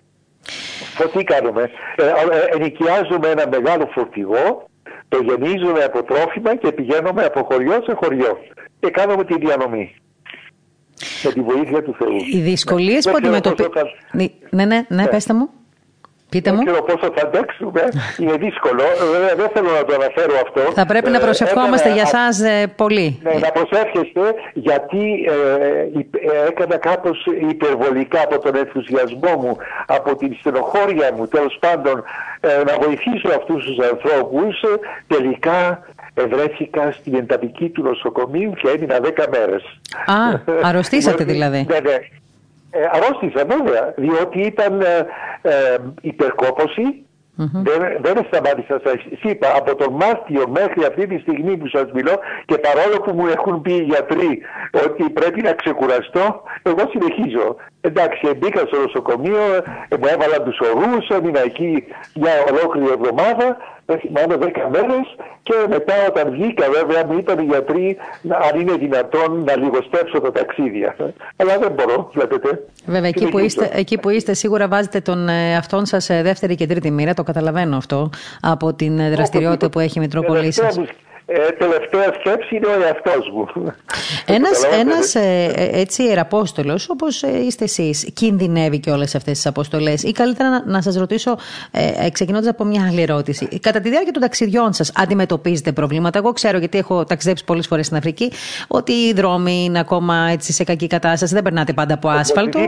τι 1.13 1.25
κάνουμε; 1.25 1.71
Ε, 1.97 2.05
ε, 2.05 2.13
ενοικιάζουμε 2.57 3.29
ένα 3.29 3.49
μεγάλο 3.49 3.91
φορτηγό, 3.95 4.69
το 5.09 5.19
γεννίζουμε 5.23 5.85
από 5.85 6.03
τρόφιμα 6.03 6.55
και 6.57 6.73
πηγαίνουμε 6.73 7.25
από 7.25 7.43
χωριό 7.45 7.83
σε 7.87 7.95
χωριό 7.95 8.39
και 8.81 8.91
κάνουμε 8.91 9.25
τη 9.25 9.39
διανομή. 9.39 9.95
Με 11.25 11.33
τη 11.33 11.41
βοήθεια 11.41 11.83
του 11.83 11.95
Θεού. 11.99 12.17
Οι 12.33 12.41
δυσκολίες 12.41 13.05
που 13.05 13.17
αντιμετωπίζουμε. 13.17 13.81
Ναι, 14.13 14.29
ναι, 14.51 14.65
ναι, 14.65 14.87
ναι, 14.89 15.07
πέστε 15.07 15.35
μου. 15.35 15.51
Πείτε 16.29 16.51
μου. 16.51 16.57
Δεν 16.57 16.67
ξέρω 16.67 16.83
πόσο 16.83 17.13
θα 17.15 17.27
αντέξουμε. 17.27 17.83
Είναι 18.19 18.37
δύσκολο. 18.37 18.83
Δεν 19.37 19.49
θέλω 19.55 19.71
να 19.71 19.85
το 19.85 19.95
αναφέρω 19.95 20.35
αυτό. 20.45 20.61
Θα 20.73 20.87
πρέπει 20.87 21.11
να 21.11 21.17
ε, 21.17 21.21
προσευχόμαστε 21.21 21.93
για 21.93 22.03
εσάς 22.03 22.41
ε, 22.41 22.67
πολύ. 22.77 23.21
Ναι, 23.23 23.33
να 23.33 23.51
προσεύχεστε 23.51 24.21
γιατί 24.55 25.27
ε, 25.29 25.63
ε, 25.63 26.49
έκανα 26.49 26.77
κάπως 26.77 27.27
υπερβολικά 27.51 28.21
από 28.23 28.39
τον 28.39 28.57
ενθουσιασμό 28.57 29.33
μου, 29.41 29.57
από 29.87 30.17
την 30.17 30.37
στενοχώρια 30.41 31.13
μου, 31.17 31.27
τέλος 31.29 31.57
πάντων, 31.61 32.05
να 32.67 32.75
βοηθήσω 32.85 33.29
αυτούς 33.37 33.65
τους 33.65 33.79
ανθρώπους. 33.91 34.55
Τελικά 35.07 35.85
ευρέθηκα 36.15 36.93
στην 36.93 37.15
εντατική 37.15 37.69
του 37.69 37.83
νοσοκομείου 37.83 38.53
και 38.53 38.69
έμεινα 38.69 38.97
10 39.03 39.25
μέρες. 39.31 39.63
Α, 40.07 40.41
αρρωστήσατε 40.63 41.25
δηλαδή. 41.25 41.67
Ναι, 41.69 41.79
ναι. 41.79 41.97
Ε, 42.77 42.89
αρρώστησα 42.93 43.45
βέβαια, 43.55 43.95
διότι 43.97 44.41
ήταν 44.41 44.81
ε, 44.81 45.07
ε, 45.43 45.77
υπερκόπωση. 46.01 47.01
Δεν, 47.39 47.81
δεν 48.01 48.27
σταμάτησα, 48.27 48.81
σας 48.85 48.95
είπα, 49.23 49.49
από 49.57 49.75
τον 49.77 49.95
Μάρτιο 49.95 50.49
μέχρι 50.49 50.85
αυτή 50.85 51.07
τη 51.07 51.19
στιγμή 51.19 51.57
που 51.57 51.69
σας 51.69 51.87
μιλώ 51.93 52.15
και 52.45 52.59
παρόλο 52.59 52.97
που 53.05 53.13
μου 53.17 53.27
έχουν 53.27 53.63
πει 53.63 53.73
οι 53.73 53.83
γιατροί 53.83 54.41
ότι 54.85 55.11
πρέπει 55.11 55.43
να 55.43 55.53
ξεκουραστώ, 55.53 56.43
εγώ 56.63 56.83
συνεχίζω. 56.91 57.57
Εντάξει, 57.81 58.35
μπήκα 58.37 58.59
στο 58.59 58.81
νοσοκομείο, 58.81 59.43
ε, 59.89 59.97
μου 60.01 60.07
έβαλαν 60.15 60.45
τους 60.45 60.59
ορούς, 60.69 61.09
έμεινα 61.09 61.41
εκεί 61.41 61.85
μια 62.15 62.33
ολόκληρη 62.51 62.91
εβδομάδα 62.99 63.57
θυμάμαι 63.95 64.35
10 64.41 64.47
μέρε 64.71 65.01
και 65.43 65.55
μετά 65.69 65.95
όταν 66.09 66.31
βγήκα 66.31 66.67
βέβαια 66.71 67.07
μου 67.07 67.19
είπαν 67.19 67.39
οι 67.39 67.45
γιατροί 67.45 67.97
αν 68.51 68.61
είναι 68.61 68.73
δυνατόν 68.73 69.45
να 69.45 69.57
λιγοστέψω 69.57 70.21
τα 70.21 70.33
ταξίδια. 70.33 70.97
Αλλά 71.37 71.59
δεν 71.59 71.73
μπορώ, 71.73 72.11
βλέπετε. 72.13 72.65
Βέβαια, 72.87 73.09
εκεί 73.09 73.29
που, 73.29 73.39
είστε, 73.39 73.71
εκεί 73.73 73.99
που 73.99 74.09
είστε 74.09 74.35
σίγουρα 74.35 74.69
βάζετε 74.69 75.01
τον 75.01 75.29
εαυτόν 75.29 75.87
σας 75.87 76.05
σε 76.05 76.23
δεύτερη 76.23 76.55
και 76.55 76.67
τρίτη 76.67 76.91
μοίρα, 76.91 77.15
το 77.15 77.23
καταλαβαίνω 77.23 77.77
αυτό, 77.77 78.11
από 78.41 78.75
την 78.75 79.11
δραστηριότητα 79.11 79.69
που 79.71 79.79
έχει 79.79 79.99
η 79.99 80.01
Μητρόπολη 80.01 80.53
σας 80.53 80.79
ε, 81.29 81.51
τελευταία 81.51 82.13
σκέψη 82.19 82.57
είναι 82.57 82.67
ο 82.67 82.83
εαυτός 82.83 83.31
μου. 83.33 83.47
Ένας, 84.37 84.65
ένας 84.81 85.15
ε, 85.15 85.53
ε, 85.55 85.81
έτσι 85.81 86.03
ιεραπόστολος 86.03 86.89
όπως 86.89 87.23
ε, 87.23 87.39
είστε 87.45 87.65
εσείς 87.65 88.11
κινδυνεύει 88.15 88.81
και 88.81 88.91
όλες 88.91 89.15
αυτές 89.15 89.33
τις 89.33 89.47
αποστολές; 89.47 90.03
Ή 90.03 90.13
καλύτερα 90.13 90.49
να, 90.49 90.63
να 90.67 90.83
σας 90.83 90.97
ρωτήσω 90.97 91.39
ε, 91.71 92.11
ξεκινώντας 92.11 92.49
από 92.49 92.65
μια 92.65 92.87
άλλη 92.89 93.03
ερώτηση. 93.03 93.49
Κατά 93.61 93.81
τη 93.81 93.89
διάρκεια 93.89 94.13
των 94.13 94.23
ταξιδιών 94.23 94.73
σας 94.73 94.93
αντιμετωπίζετε 94.97 95.73
προβλήματα; 95.73 96.19
Εγώ 96.19 96.33
ξέρω 96.33 96.59
γιατί 96.59 96.79
έχω 96.79 97.05
ταξιδέψει 97.05 97.45
πολλές 97.45 97.67
φορές 97.67 97.87
στην 97.87 97.97
Αφρική 97.97 98.33
ότι 98.69 98.93
οι 98.93 99.13
δρόμοι 99.13 99.65
είναι 99.65 99.79
ακόμα 99.79 100.29
έτσι 100.33 100.53
σε 100.53 100.65
κακή 100.65 100.87
κατάσταση, 100.87 101.35
δεν 101.35 101.43
περνάτε 101.43 101.73
πάντα 101.73 101.95
από 101.95 102.09
άσφαλτο. 102.09 102.59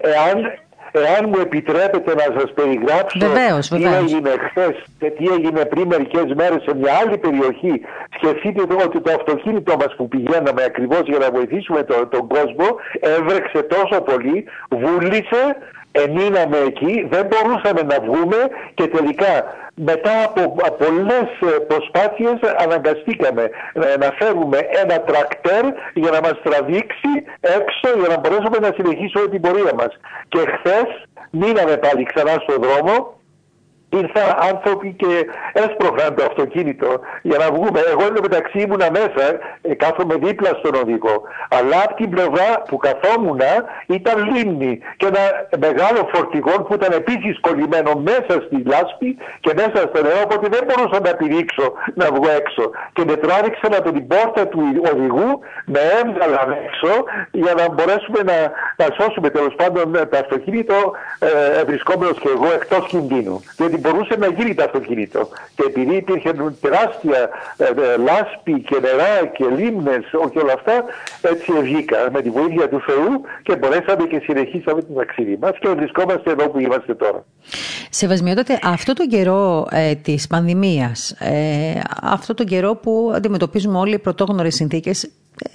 εάν 0.00 0.58
εάν 1.00 1.24
μου 1.28 1.40
επιτρέπετε 1.40 2.14
να 2.14 2.26
σας 2.38 2.52
περιγράψω 2.54 3.18
βεβαίως, 3.18 3.68
τι 3.68 3.84
έγινε 3.84 4.30
χθες 4.48 4.74
και 4.98 5.10
τι 5.10 5.24
έγινε 5.36 5.64
πριν 5.64 5.86
μερικές 5.86 6.28
μέρες 6.34 6.62
σε 6.62 6.74
μια 6.74 6.92
άλλη 7.00 7.18
περιοχή. 7.18 7.74
Σκεφτείτε 8.16 8.62
ότι 8.84 9.00
το 9.00 9.12
αυτοκίνητό 9.12 9.76
μας 9.76 9.94
που 9.96 10.08
πηγαίναμε 10.08 10.62
ακριβώς 10.64 11.02
για 11.04 11.18
να 11.18 11.30
βοηθήσουμε 11.30 11.82
τον, 11.82 12.08
τον 12.08 12.26
κόσμο 12.26 12.66
έβρεξε 13.00 13.62
τόσο 13.62 14.00
πολύ, 14.00 14.44
βούλησε, 14.68 15.42
εμείναμε 16.04 16.58
εκεί, 16.58 17.06
δεν 17.10 17.26
μπορούσαμε 17.26 17.82
να 17.82 17.96
βγούμε 18.06 18.36
και 18.74 18.86
τελικά 18.86 19.34
μετά 19.74 20.24
από 20.24 20.54
πολλές 20.78 21.28
ε, 21.40 21.58
προσπάθειες 21.68 22.38
αναγκαστήκαμε 22.58 23.50
να 23.98 24.08
φέρουμε 24.18 24.58
ένα 24.82 25.00
τρακτέρ 25.00 25.64
για 25.94 26.10
να 26.10 26.20
μας 26.20 26.36
τραβήξει 26.42 27.12
έξω 27.40 27.98
για 27.98 28.08
να 28.08 28.18
μπορέσουμε 28.18 28.58
να 28.60 28.70
συνεχίσουμε 28.76 29.28
την 29.28 29.40
πορεία 29.40 29.74
μας. 29.74 29.92
Και 30.28 30.38
χθες 30.38 30.88
μείναμε 31.30 31.76
πάλι 31.76 32.02
ξανά 32.04 32.34
στον 32.42 32.62
δρόμο 32.62 33.15
ήρθαν 33.88 34.28
άνθρωποι 34.50 34.92
και 34.92 35.26
έσπρωχναν 35.52 36.14
το 36.14 36.24
αυτοκίνητο 36.24 37.00
για 37.22 37.38
να 37.38 37.50
βγούμε. 37.50 37.80
Εγώ 37.92 38.02
εν 38.06 38.18
μεταξύ 38.22 38.58
ήμουν 38.58 38.82
μέσα, 38.98 39.24
ε, 39.62 39.74
κάθομαι 39.74 40.14
δίπλα 40.14 40.50
στον 40.58 40.74
οδηγό. 40.82 41.22
Αλλά 41.48 41.76
από 41.84 41.94
την 41.94 42.10
πλευρά 42.10 42.62
που 42.68 42.76
καθόμουν 42.76 43.40
ήταν 43.86 44.16
λίμνη 44.32 44.78
και 44.96 45.06
ένα 45.06 45.24
μεγάλο 45.66 46.08
φορτηγό 46.12 46.54
που 46.62 46.74
ήταν 46.74 46.92
επίσης 46.92 47.40
κολλημένο 47.40 47.92
μέσα 47.94 48.34
στη 48.46 48.56
λάσπη 48.72 49.16
και 49.40 49.52
μέσα 49.60 49.78
στο 49.88 50.02
νερό, 50.02 50.20
οπότε 50.24 50.46
δεν 50.48 50.62
μπορούσα 50.66 51.00
να 51.00 51.14
πηδήξω 51.14 51.72
να 51.94 52.06
βγω 52.06 52.28
έξω. 52.40 52.70
Και 52.92 53.02
με 53.06 53.16
τράβηξαν 53.16 53.74
από 53.74 53.92
την 53.92 54.06
πόρτα 54.06 54.46
του 54.46 54.62
οδηγού, 54.92 55.28
με 55.64 55.80
έβγαλαν 56.00 56.48
έξω 56.66 56.92
για 57.30 57.54
να 57.58 57.64
μπορέσουμε 57.72 58.20
να, 58.30 58.36
να 58.80 58.86
σώσουμε 58.98 59.30
τέλος 59.30 59.54
πάντων 59.54 59.92
το 59.92 60.16
αυτοκίνητο 60.18 60.92
ε, 61.18 61.64
βρισκόμενος 61.64 62.18
και 62.18 62.28
εγώ 62.28 62.48
εκτός 62.52 62.86
κινδύνου 62.86 63.42
μπορούσε 63.78 64.16
να 64.18 64.26
γίνει 64.26 64.54
το 64.54 64.62
αυτοκίνητο. 64.62 65.28
Και 65.54 65.62
επειδή 65.66 65.94
υπήρχε 65.96 66.30
τεράστια 66.60 67.28
ε, 67.56 67.64
ε, 67.64 67.96
λάσπη 67.96 68.60
και 68.60 68.76
νερά 68.80 69.26
και 69.36 69.44
λίμνες 69.56 70.04
και 70.32 70.38
όλα 70.38 70.52
αυτά, 70.52 70.84
έτσι 71.20 71.52
βγήκα 71.62 71.96
με 72.12 72.22
τη 72.22 72.30
βοήθεια 72.30 72.68
του 72.68 72.80
Θεού 72.86 73.20
και 73.42 73.56
μπορέσαμε 73.56 74.04
και 74.06 74.20
συνεχίσαμε 74.24 74.82
το 74.82 74.92
ταξίδι 74.92 75.38
μας 75.40 75.52
και 75.60 75.68
βρισκόμαστε 75.68 76.30
εδώ 76.30 76.48
που 76.48 76.58
είμαστε 76.58 76.94
τώρα. 76.94 77.24
Σεβασμιότατε, 77.90 78.58
αυτό 78.62 78.92
το 78.92 79.06
καιρό 79.06 79.66
ε, 79.70 79.94
της 79.94 80.26
πανδημίας, 80.26 81.10
ε, 81.10 81.80
αυτό 82.02 82.34
το 82.34 82.44
καιρό 82.44 82.74
που 82.74 83.12
αντιμετωπίζουμε 83.14 83.78
όλοι 83.78 83.94
οι 83.94 83.98
πρωτόγνωρες 83.98 84.54
συνθήκες, 84.54 85.04
ε, 85.04 85.10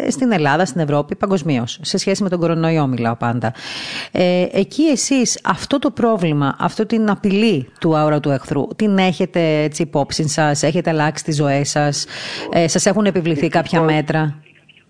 στην 0.10 0.32
Ελλάδα, 0.32 0.66
στην 0.66 0.82
Ευρώπη, 0.82 1.16
παγκοσμίως. 1.16 1.80
Σε 1.82 1.98
σχέση 1.98 2.24
με 2.24 2.30
τον 2.30 2.40
κορονοϊό, 2.40 2.88
μιλάω 2.88 3.16
πάντα. 3.16 3.54
Ε, 4.12 4.46
εκεί 4.52 4.84
εσείς 4.84 5.42
αυτό 5.44 5.80
το 5.80 5.92
πρόβλημα, 5.92 6.56
αυτό 6.60 6.86
την 6.86 7.10
απειλή 7.10 7.70
του 7.80 7.98
άωρα 7.98 8.20
του 8.20 8.30
εχθρού, 8.30 8.68
την 8.76 8.98
έχετε 8.98 9.62
έτσι 9.62 9.82
υπόψη 9.82 10.28
σας, 10.28 10.64
έχετε 10.64 10.90
αλλάξει 10.90 11.24
τις 11.24 11.36
ζωές 11.36 11.70
σας, 11.70 12.06
ε, 12.52 12.68
σας 12.68 12.86
έχουν 12.86 13.06
επιβληθεί 13.06 13.48
κάποια 13.48 13.82
μέτρα; 13.82 14.36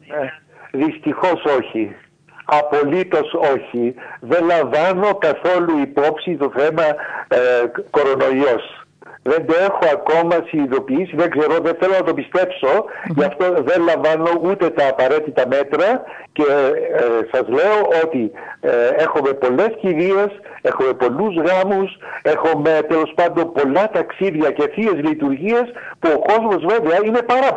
Ε, 0.08 0.40
Δυστυχώς 0.72 1.44
όχι. 1.60 1.96
Απολύτως 2.46 3.34
όχι. 3.34 3.94
Δεν 4.20 4.44
λαμβάνω 4.46 5.16
καθόλου 5.16 5.80
υπόψη 5.82 6.36
το 6.36 6.52
θέμα 6.56 6.84
ε, 7.28 7.38
κορονοϊός. 7.90 8.81
Δεν 9.24 9.46
το 9.46 9.54
έχω 9.60 9.86
ακόμα 9.94 10.36
συνειδητοποιήσει, 10.48 11.16
δεν 11.16 11.30
ξέρω, 11.30 11.60
δεν 11.60 11.76
θέλω 11.80 11.94
να 12.00 12.04
το 12.04 12.14
πιστεψω 12.14 12.86
γι' 13.16 13.24
αυτό 13.24 13.46
δεν 13.64 13.84
λαμβάνω 13.84 14.42
ούτε 14.42 14.70
τα 14.70 14.88
απαραίτητα 14.88 15.48
μέτρα 15.48 16.04
και 16.32 16.44
ε, 16.44 17.04
σας 17.32 17.48
λέω 17.48 17.80
ότι 18.04 18.32
ε, 18.60 18.88
έχουμε 18.98 19.34
πολλές 19.34 19.72
κηδείες, 19.80 20.30
έχουμε 20.62 20.94
πολλούς 20.94 21.36
γάμους, 21.36 21.98
έχουμε 22.22 22.80
τέλος 22.88 23.12
πάντων 23.16 23.52
πολλά 23.52 23.90
ταξίδια 23.90 24.52
και 24.52 24.72
θείες 24.74 24.94
λειτουργίες 24.94 25.66
που 26.00 26.10
ο 26.16 26.20
κόσμος 26.20 26.66
βέβαια 26.74 27.00
είναι 27.06 27.22
πάρα 27.22 27.54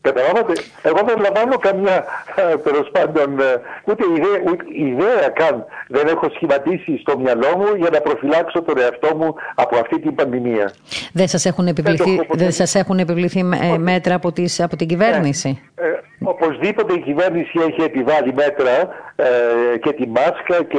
Καταλάβατε, 0.00 0.52
εγώ 0.82 1.00
δεν 1.06 1.16
λαμβάνω 1.20 1.56
καμιά 1.58 2.04
ε, 2.34 2.56
τέλος 2.56 2.88
πάντων 2.92 3.40
ε, 3.40 3.44
ούτε 3.84 4.04
ιδέα, 4.16 4.52
ούτε 4.52 4.64
ιδέα 4.72 5.28
καν 5.28 5.64
δεν 5.88 6.06
έχω 6.06 6.30
σχηματίσει 6.34 6.98
στο 6.98 7.18
μυαλό 7.18 7.56
μου 7.56 7.74
για 7.76 7.90
να 7.92 8.00
προφυλάξω 8.00 8.62
τον 8.62 8.78
εαυτό 8.78 9.16
μου 9.16 9.34
από 9.54 9.78
αυτή 9.78 10.00
την 10.00 10.14
πανδημία. 10.14 10.72
Δεν 11.12 11.28
σας 11.28 11.44
έχουν 11.44 11.66
επιβληθεί, 11.66 12.20
δεν 12.30 12.52
σας 12.52 12.74
έχουν 12.74 12.98
επιβληθεί 12.98 13.40
ε, 13.40 13.78
μέτρα 13.78 14.14
από, 14.14 14.32
τις, 14.32 14.60
από 14.60 14.76
την 14.76 14.88
κυβέρνηση; 14.88 15.62
Ε, 15.74 15.88
ε, 15.88 16.00
οπωσδήποτε 16.24 16.92
η 16.92 17.00
κυβέρνηση 17.00 17.58
έχει 17.68 17.82
επιβάλει 17.82 18.34
μέτρα 18.34 18.72
ε, 19.16 19.78
και 19.78 19.92
τη 19.92 20.06
μάσκα 20.06 20.64
και 20.68 20.78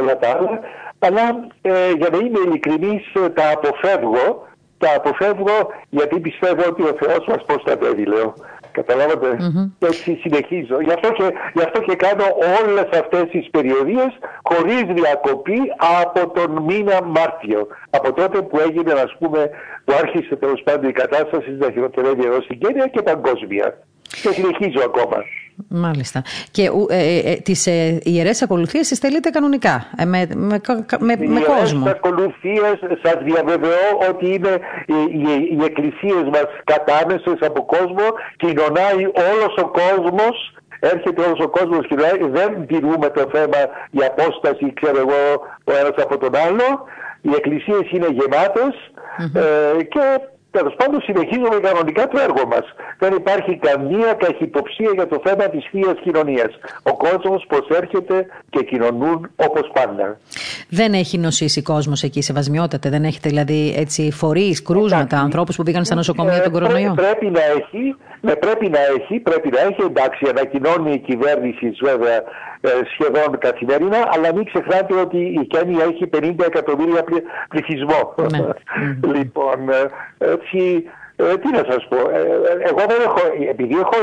όλα 0.00 0.18
τα 0.18 0.28
άλλα 0.28 0.60
αλλά 0.98 1.22
για 1.96 2.08
να 2.12 2.16
είμαι 2.16 2.38
ειλικρινής 2.46 3.12
τα 3.34 3.50
αποφεύγω 3.50 4.46
τα 4.78 4.94
αποφεύγω 4.96 5.70
γιατί 5.88 6.20
πιστεύω 6.20 6.62
ότι 6.68 6.82
ο 6.82 6.96
Θεός 7.00 7.26
μας 7.26 7.44
προστατεύει 7.46 8.04
λέω. 8.04 8.34
Καταλάβατε; 8.78 9.36
Και 9.78 9.86
έτσι 9.86 10.18
συνεχίζω. 10.22 10.80
Γι 10.80 10.92
αυτό, 10.96 11.08
και, 11.12 11.26
γι' 11.54 11.62
αυτό 11.62 11.80
και 11.80 11.94
κάνω 11.94 12.24
όλες 12.60 12.88
αυτές 13.02 13.24
τις 13.30 13.50
περιοδίες 13.50 14.10
χωρίς 14.42 14.82
διακοπή 15.00 15.60
από 16.02 16.30
τον 16.30 16.50
μήνα 16.62 17.02
Μάρτιο. 17.02 17.66
Από 17.90 18.12
τότε 18.12 18.42
που 18.42 18.58
έγινε, 18.66 18.92
ας 18.92 19.16
πούμε, 19.18 19.50
που 19.84 19.92
άρχισε 20.02 20.36
τέλος 20.36 20.62
πάντων 20.64 20.90
η 20.90 20.92
κατάσταση 20.92 21.50
να 21.50 21.70
χειροτερεύει 21.70 22.24
εδώ 22.26 22.40
στην 22.40 22.58
Κένια 22.58 22.86
και 22.86 23.02
παγκόσμια. 23.02 23.78
Και 24.22 24.30
συνεχίζω 24.38 24.80
ακόμα. 24.84 25.18
Μάλιστα. 25.68 26.22
Και 26.50 26.70
ε, 26.88 26.96
ε, 26.96 27.32
ε 27.32 27.36
τις 27.36 27.66
ε, 27.66 27.98
ιερές 28.02 28.42
ακολουθίες 28.42 28.88
τις 28.88 28.98
θέλετε 28.98 29.30
κανονικά, 29.30 29.86
ε, 29.96 30.04
με, 30.04 30.26
με, 30.34 30.60
με, 30.98 31.16
με 31.16 31.40
κόσμο; 31.40 31.86
Οι 31.86 31.88
ακολουθίες 31.90 32.78
σας 33.02 33.16
διαβεβαιώ 33.24 33.88
ότι 34.08 34.26
είναι 34.34 34.58
οι, 34.86 34.94
οι, 35.12 35.56
οι 35.58 35.64
εκκλησίες 35.64 36.24
μας 36.32 36.46
κατάμεσες 36.64 37.38
από 37.40 37.64
κόσμο, 37.64 38.06
κοινωνάει 38.36 39.04
όλος 39.30 39.54
ο 39.56 39.68
κόσμος 39.68 40.54
έρχεται 40.80 41.22
όλος 41.22 41.40
ο 41.40 41.48
κόσμος 41.48 41.86
και 41.86 41.96
δεν 42.32 42.66
τηρούμε 42.66 43.10
το 43.10 43.28
θέμα 43.32 43.60
για 43.90 44.06
απόσταση, 44.06 44.72
ξέρω 44.80 44.98
εγώ, 44.98 45.22
ο 45.64 45.72
ένας 45.80 45.96
από 45.96 46.18
τον 46.18 46.36
άλλο. 46.36 46.84
Οι 47.20 47.30
εκκλησίες 47.36 47.90
είναι 47.90 48.06
ε, 49.34 49.82
και 49.82 50.20
Τέλος 50.50 50.74
πάντων, 50.76 51.00
συνεχίζουμε 51.00 51.56
κανονικά 51.62 52.08
το 52.08 52.18
έργο 52.18 52.46
μας. 52.46 52.64
Δεν 52.98 53.14
υπάρχει 53.14 53.56
καμία 53.56 54.12
καχυποψία 54.12 54.90
για 54.94 55.06
το 55.06 55.20
θέμα 55.24 55.44
της 55.48 55.66
θεία 55.70 55.94
κοινωνίας. 56.02 56.52
Ο 56.82 56.96
κόσμος 56.96 57.44
προσέρχεται 57.48 58.26
και 58.50 58.64
κοινωνούν 58.64 59.30
όπως 59.36 59.70
πάντα. 59.72 60.18
Δεν 60.68 60.92
έχει 60.92 61.18
νοσήσει 61.18 61.62
κόσμος 61.62 62.02
εκεί, 62.02 62.22
σεβασμιότατε. 62.22 62.88
Δεν 62.88 63.04
έχετε 63.04 63.28
δηλαδή 63.28 63.74
έτσι 63.76 64.10
φορείς, 64.10 64.62
κρούσματα, 64.62 65.18
ανθρώπους 65.20 65.56
που 65.56 65.62
πήγαν 65.62 65.84
στα 65.84 65.94
νοσοκομεία 65.94 66.42
τον 66.42 66.52
κορονοϊό. 66.52 66.94
Πρέπει 66.94 67.26
να 67.26 67.40
έχει, 67.44 67.96
ναι, 68.20 68.36
πρέπει 68.36 68.68
να 68.68 68.78
έχει, 68.78 69.20
πρέπει 69.20 69.48
να 69.48 69.60
έχει. 69.60 69.82
Εντάξει, 69.82 70.26
ανακοινώνει 70.28 70.92
η 70.92 70.98
κυβέρνηση 70.98 71.70
βέβαια 71.80 72.16
ε, 72.60 72.70
σχεδόν 72.92 73.38
καθημερινά, 73.38 74.08
αλλά 74.12 74.34
μην 74.34 74.44
ξεχνάτε 74.44 74.94
ότι 74.94 75.18
η 75.18 75.46
Κένια 75.46 75.84
έχει 75.84 76.08
50 76.16 76.46
εκατομμύρια 76.46 77.04
πληθυσμό. 77.48 78.14
Ναι. 78.30 78.46
λοιπόν, 79.14 79.68
ε, 79.68 79.84
έτσι, 80.18 80.84
ε, 81.16 81.36
τι 81.36 81.50
να 81.50 81.64
σας 81.70 81.86
πω, 81.88 81.96
εγώ 82.70 82.82
δεν 82.88 83.00
έχω, 83.04 83.20
επειδή 83.50 83.74
έχω 83.74 83.98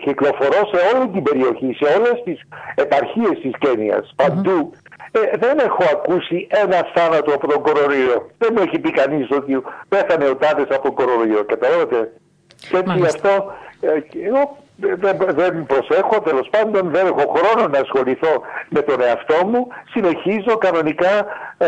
κυκλοφορώ 0.00 0.60
σε 0.72 0.96
όλη 0.96 1.08
την 1.08 1.22
περιοχή, 1.22 1.76
σε 1.80 1.98
όλες 1.98 2.22
τις 2.24 2.40
επαρχίες 2.74 3.38
της 3.42 3.52
Κένιας, 3.58 4.12
παντού, 4.16 4.72
δεν 5.38 5.58
έχω 5.58 5.84
ακούσει 5.92 6.46
ένα 6.50 6.86
θάνατο 6.94 7.34
από 7.34 7.46
τον 7.46 7.62
κορονοϊό. 7.62 8.30
Δεν 8.38 8.50
μου 8.56 8.62
έχει 8.66 8.78
πει 8.78 8.90
κανείς 8.90 9.28
ότι 9.30 9.62
πέθανε 9.88 10.28
ο 10.28 10.36
τάδες 10.36 10.66
από 10.76 10.82
τον 10.82 10.94
κορονοϊό, 10.94 11.44
καταλάβατε; 11.44 12.12
Και 12.70 12.76
έτσι 12.76 13.02
αυτό, 13.04 13.52
εγώ 14.26 14.56
δεν, 14.80 15.16
δεν 15.34 15.66
προσέχω, 15.66 16.20
τέλος 16.20 16.48
πάντων 16.50 16.90
δεν 16.90 17.06
έχω 17.06 17.34
χρόνο 17.36 17.68
να 17.68 17.78
ασχοληθώ 17.78 18.42
με 18.68 18.82
τον 18.82 19.02
εαυτό 19.02 19.46
μου. 19.46 19.66
Συνεχίζω 19.90 20.56
κανονικά 20.58 21.26
ε, 21.58 21.66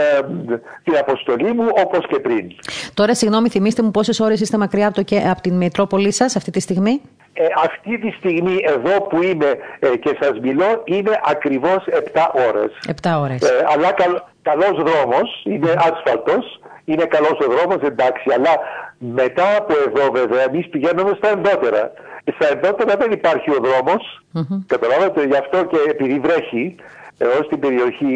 την 0.85 0.97
αποστολή 0.99 1.53
μου 1.53 1.67
όπως 1.87 2.07
και 2.07 2.19
πριν. 2.21 2.53
Τώρα, 2.95 3.15
συγγνώμη, 3.15 3.49
θυμίστε 3.49 3.83
μου 3.83 3.91
πόσες 3.91 4.21
ώρες 4.21 4.41
είστε 4.41 4.59
μακριά 4.59 4.87
από, 4.87 5.05
το, 5.05 5.17
από 5.31 5.41
την 5.41 5.57
Μητρόπολη 5.57 6.13
σας 6.13 6.37
αυτή 6.37 6.51
τη 6.51 6.61
στιγμή; 6.61 7.01
Ε, 7.33 7.45
αυτή 7.65 7.99
τη 7.99 8.11
στιγμή 8.11 8.57
εδώ 8.63 9.03
που 9.03 9.23
είμαι 9.23 9.55
ε, 9.79 9.97
και 9.97 10.17
σας 10.21 10.39
μιλώ 10.41 10.83
είναι 10.85 11.21
ακριβώς 11.25 11.85
7 12.13 12.21
ώρες. 12.49 12.71
7 13.03 13.19
ώρες. 13.21 13.43
Ε, 13.43 13.67
αλλά 13.75 13.93
καλ, 13.93 14.21
καλός 14.43 14.83
δρόμος, 14.83 15.43
είναι 15.45 15.71
άσφαλτος, 15.71 16.60
είναι 16.93 17.05
καλός 17.05 17.37
ο 17.45 17.47
δρόμος 17.55 17.81
εντάξει, 17.83 18.27
αλλά 18.37 18.53
μετά 18.99 19.57
από 19.57 19.75
εδώ 19.87 20.11
βέβαια 20.13 20.43
εμείς 20.43 20.69
πηγαίνουμε 20.69 21.13
στα 21.17 21.29
εντότερα. 21.29 21.93
Στα 22.35 22.49
εντότερα 22.55 22.97
δεν 22.97 23.11
υπάρχει 23.11 23.51
ο 23.51 23.59
δρόμος, 23.67 24.03
mm-hmm. 24.35 24.59
καταλάβατε, 24.67 25.25
γι' 25.25 25.37
αυτό 25.37 25.65
και 25.65 25.79
επειδή 25.91 26.19
βρέχει 26.19 26.75
εδώ 27.19 27.43
στην 27.45 27.59
περιοχή 27.59 28.15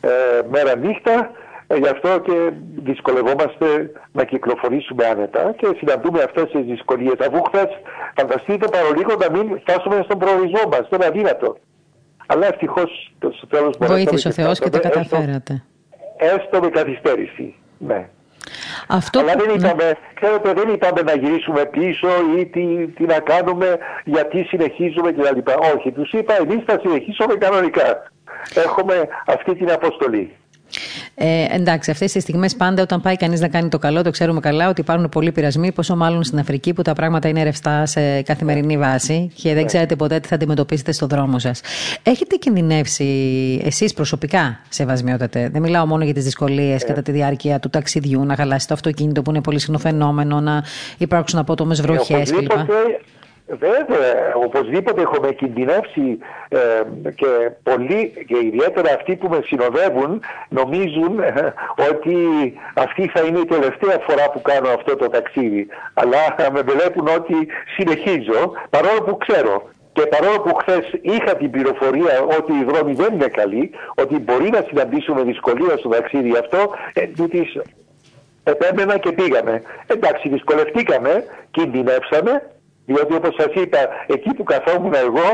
ε, 0.00 0.08
μέρα 0.50 0.76
νύχτα, 0.76 1.30
ε, 1.66 1.76
γι' 1.76 1.88
αυτό 1.88 2.18
και 2.18 2.52
δυσκολευόμαστε 2.88 3.66
να 4.12 4.24
κυκλοφορήσουμε 4.24 5.06
άνετα 5.06 5.54
και 5.58 5.66
συναντούμε 5.78 6.22
αυτές 6.22 6.50
τις 6.50 6.64
δυσκολίες. 6.64 7.18
Αφού 7.26 7.42
χθες 7.42 7.70
φανταστείτε 8.16 8.66
παρολίγο 8.68 9.14
να 9.22 9.30
μην 9.30 9.60
φτάσουμε 9.60 10.00
στον 10.04 10.18
προορισμό 10.18 10.62
μας, 10.72 10.84
δεν 10.90 11.00
είναι 11.00 11.06
αδύνατο. 11.06 11.56
Αλλά 12.26 12.46
ευτυχώς 12.46 13.12
στο 13.18 13.46
τέλος 13.46 13.76
Βοήθησε 13.78 14.28
ο 14.28 14.32
Θεός 14.32 14.58
και 14.58 14.70
το 14.70 14.80
καταφέρατε. 14.80 15.62
Έστω, 16.16 16.42
έστω 16.42 16.60
με 16.60 16.68
καθυστέρηση. 16.68 17.54
Ναι. 17.78 18.08
Αυτό 18.86 19.18
Αλλά 19.18 19.34
δεν 19.36 19.54
είπαμε, 19.54 19.84
ναι. 19.84 19.92
ξέρετε, 20.14 20.52
δεν 20.52 20.68
είπαμε 20.68 21.02
να 21.02 21.14
γυρίσουμε 21.14 21.64
πίσω 21.64 22.08
ή 22.38 22.46
τι, 22.46 22.86
τι 22.86 23.04
να 23.04 23.18
κάνουμε, 23.20 23.78
γιατί 24.04 24.42
συνεχίζουμε 24.42 25.12
κλπ. 25.12 25.48
Όχι, 25.74 25.92
τους 25.92 26.12
είπα 26.12 26.36
εμείς 26.36 26.62
θα 26.66 26.78
συνεχίσουμε 26.82 27.34
κανονικά. 27.34 28.10
Έχουμε 28.54 29.08
αυτή 29.26 29.54
την 29.54 29.70
αποστολή. 29.70 30.36
Ε, 31.14 31.46
εντάξει, 31.50 31.90
αυτές 31.90 32.12
τι 32.12 32.20
στιγμές 32.20 32.56
πάντα 32.56 32.82
όταν 32.82 33.00
πάει 33.00 33.16
κανείς 33.16 33.40
να 33.40 33.48
κάνει 33.48 33.68
το 33.68 33.78
καλό, 33.78 34.02
το 34.02 34.10
ξέρουμε 34.10 34.40
καλά 34.40 34.68
ότι 34.68 34.80
υπάρχουν 34.80 35.08
πολλοί 35.08 35.32
πειρασμοί, 35.32 35.72
πόσο 35.72 35.96
μάλλον 35.96 36.24
στην 36.24 36.38
Αφρική 36.38 36.72
που 36.72 36.82
τα 36.82 36.92
πράγματα 36.92 37.28
είναι 37.28 37.42
ρευστά 37.42 37.86
σε 37.86 38.22
καθημερινή 38.22 38.78
βάση 38.78 39.30
και 39.34 39.48
δεν 39.48 39.62
ναι. 39.62 39.64
ξέρετε 39.64 39.96
ποτέ 39.96 40.20
τι 40.20 40.28
θα 40.28 40.34
αντιμετωπίσετε 40.34 40.92
στο 40.92 41.06
δρόμο 41.06 41.38
σας. 41.38 41.60
Έχετε 42.02 42.36
κινδυνεύσει 42.36 43.04
εσείς 43.64 43.94
προσωπικά, 43.94 44.60
σεβασμιότατε; 44.68 45.48
Δεν 45.52 45.62
μιλάω 45.62 45.86
μόνο 45.86 46.04
για 46.04 46.14
τις 46.14 46.24
δυσκολίες 46.24 46.82
ε. 46.82 46.86
κατά 46.86 47.02
τη 47.02 47.12
διάρκεια 47.12 47.58
του 47.58 47.70
ταξιδιού, 47.70 48.24
να 48.24 48.36
χαλάσει 48.36 48.66
το 48.66 48.74
αυτοκίνητο 48.74 49.22
που 49.22 49.30
είναι 49.30 49.40
πολύ 49.40 49.58
συχνό 49.58 49.78
φαινόμενο, 49.78 50.40
να 50.40 50.64
υπάρξουν 50.98 51.38
απότομες 51.38 51.80
βροχές 51.80 52.30
κλπ. 52.30 52.50
Βέβαια, 53.48 54.34
οπωσδήποτε 54.34 55.00
έχουμε 55.00 55.32
κινδυνεύσει 55.32 56.18
ε, 56.48 56.58
και 57.14 57.50
πολλοί 57.62 58.24
και 58.26 58.38
ιδιαίτερα 58.44 58.92
αυτοί 58.94 59.16
που 59.16 59.28
με 59.28 59.40
συνοδεύουν 59.44 60.22
νομίζουν 60.48 61.18
ε, 61.20 61.54
ότι 61.90 62.16
αυτή 62.74 63.08
θα 63.14 63.20
είναι 63.20 63.38
η 63.38 63.44
τελευταία 63.44 63.98
φορά 64.08 64.30
που 64.30 64.42
κάνω 64.42 64.68
αυτό 64.68 64.96
το 64.96 65.08
ταξίδι. 65.08 65.66
Αλλά 65.94 66.50
με 66.52 66.60
βλέπουν 66.60 67.08
ότι 67.08 67.48
συνεχίζω 67.76 68.52
παρόλο 68.70 69.02
που 69.02 69.16
ξέρω 69.16 69.68
και 69.92 70.06
παρόλο 70.06 70.40
που 70.40 70.54
χθες 70.54 70.90
είχα 71.00 71.36
την 71.36 71.50
πληροφορία 71.50 72.22
ότι 72.38 72.52
οι 72.52 72.64
δρόμοι 72.64 72.92
δεν 72.94 73.14
είναι 73.14 73.28
καλοί, 73.28 73.70
ότι 73.94 74.18
μπορεί 74.18 74.50
να 74.50 74.64
συναντήσουμε 74.68 75.22
δυσκολία 75.22 75.76
στο 75.76 75.88
ταξίδι 75.88 76.32
αυτό, 76.36 76.74
ε, 76.92 77.02
επέμενα 78.44 78.98
και 78.98 79.12
πήγαμε. 79.12 79.62
Εντάξει, 79.86 80.28
δυσκολευτήκαμε, 80.28 81.24
κινδυνεύσαμε, 81.50 82.42
διότι 82.88 83.14
όπως 83.14 83.34
σας 83.38 83.52
είπα, 83.62 83.78
εκεί 84.06 84.30
που 84.34 84.42
καθόμουν 84.42 84.94
εγώ, 84.94 85.28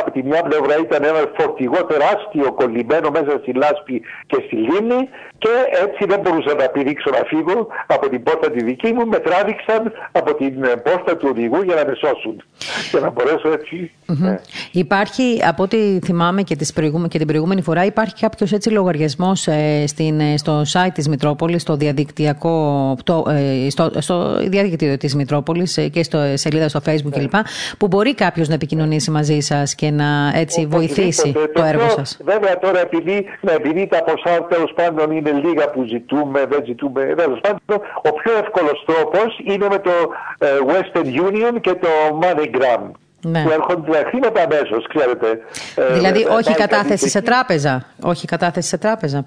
από 0.00 0.10
τη 0.10 0.22
μια 0.22 0.42
πλευρά 0.42 0.74
ήταν 0.86 1.04
ένας 1.04 1.26
φορτηγό 1.38 1.84
τεράστιο 1.84 2.52
κολλημένο 2.52 3.10
μέσα 3.10 3.32
στη 3.42 3.52
λάσπη 3.52 4.02
και 4.26 4.38
στη 4.46 4.56
λίμνη 4.56 5.08
και 5.42 5.54
έτσι 5.84 6.02
δεν 6.10 6.20
μπορούσα 6.20 6.54
να 6.54 6.66
πηδήξω 6.68 7.10
να 7.10 7.22
φύγω 7.30 7.66
από 7.86 8.08
την 8.08 8.22
πόρτα 8.22 8.50
τη 8.50 8.64
δική 8.64 8.92
μου, 8.92 9.06
με 9.06 9.18
τράβηξαν 9.18 9.92
από 10.12 10.34
την 10.34 10.54
πόρτα 10.60 11.16
του 11.16 11.26
οδηγού 11.30 11.62
για 11.62 11.74
να 11.74 11.84
με 11.84 11.94
σώσουν. 11.94 12.42
Και 12.90 12.98
να 12.98 13.10
μπορέσω 13.10 13.48
έτσι. 13.52 13.90
Mm-hmm. 14.08 14.36
Υπάρχει, 14.72 15.40
από 15.46 15.62
ό,τι 15.62 15.98
θυμάμαι 16.04 16.42
και, 16.42 16.56
τις 16.56 16.72
και 17.08 17.18
την 17.18 17.26
προηγούμενη 17.26 17.62
φορά, 17.62 17.84
υπάρχει 17.84 18.14
κάποιος 18.20 18.52
έτσι 18.52 18.70
λογαριασμός 18.70 19.46
ε, 19.46 19.84
ε, 19.96 20.36
στο 20.36 20.62
site 20.72 20.92
της 20.94 21.08
Μητρόπολης, 21.08 21.62
στο 21.62 21.76
διαδικτυακό, 21.76 22.96
το, 23.04 23.24
ε, 23.28 23.70
στο, 23.70 23.90
στο 23.98 24.36
διαδίκτυο 24.48 24.96
της 24.96 25.14
Μητρόπολης 25.14 25.76
ε, 25.76 25.88
και 25.88 26.02
στο 26.02 26.18
σελίδα 26.34 26.68
στο 26.68 26.80
Facebook 26.86 27.00
Facebook 27.00 27.12
κλπ. 27.12 27.34
Που 27.78 27.86
μπορεί 27.86 28.14
κάποιος 28.14 28.48
να 28.48 28.54
επικοινωνήσει 28.54 29.10
μαζί 29.10 29.40
σας 29.40 29.74
και 29.74 29.90
να 29.90 30.32
έτσι 30.34 30.66
βοηθήσει 30.66 31.32
το, 31.54 31.62
έργο 31.62 31.88
σας. 31.88 32.18
Βέβαια 32.24 32.58
τώρα 32.58 32.80
επειδή, 32.80 33.24
ναι, 33.40 33.52
επειδή 33.52 33.86
τα 33.86 34.02
ποσά 34.02 34.46
τέλος 34.48 34.72
πάντων 34.74 35.10
είναι 35.10 35.29
λίγα 35.38 35.70
που 35.70 35.84
ζητούμε, 35.84 36.44
δεν 36.50 36.62
ζητούμε. 36.64 37.00
Τέλος 37.16 37.40
πάντων, 37.40 37.86
ο 38.02 38.12
πιο 38.12 38.32
εύκολος 38.38 38.84
τρόπος 38.86 39.38
είναι 39.44 39.66
με 39.70 39.78
το 39.78 39.90
ε, 40.38 40.46
Western 40.66 41.06
Union 41.06 41.60
και 41.60 41.74
το 41.74 41.88
MoneyGram. 42.22 42.90
Ναι. 43.22 43.42
Που 43.42 43.50
έρχονται 43.50 43.90
τα 43.90 44.08
χρήματα 44.08 44.42
αμέσως, 44.42 44.86
ξέρετε. 44.94 45.40
Ε, 45.74 45.94
δηλαδή, 45.94 46.26
όχι 46.30 46.54
κατάθεση 46.54 47.08
σε 47.08 47.22
τράπεζα; 47.22 47.86
Όχι 48.02 48.26
κατάθεση 48.26 48.68
σε 48.68 48.78
τράπεζα; 48.78 49.26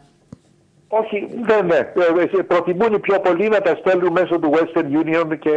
Όχι, 0.88 1.28
δεν 1.42 1.66
ναι. 1.66 1.80
Προτιμούν 2.44 3.00
πιο 3.00 3.20
πολύ 3.20 3.48
να 3.50 3.62
τα 3.62 3.76
στέλνουν 3.80 4.12
μέσω 4.12 4.40
του 4.40 4.52
Western 4.54 5.06
Union 5.06 5.38
και 5.40 5.52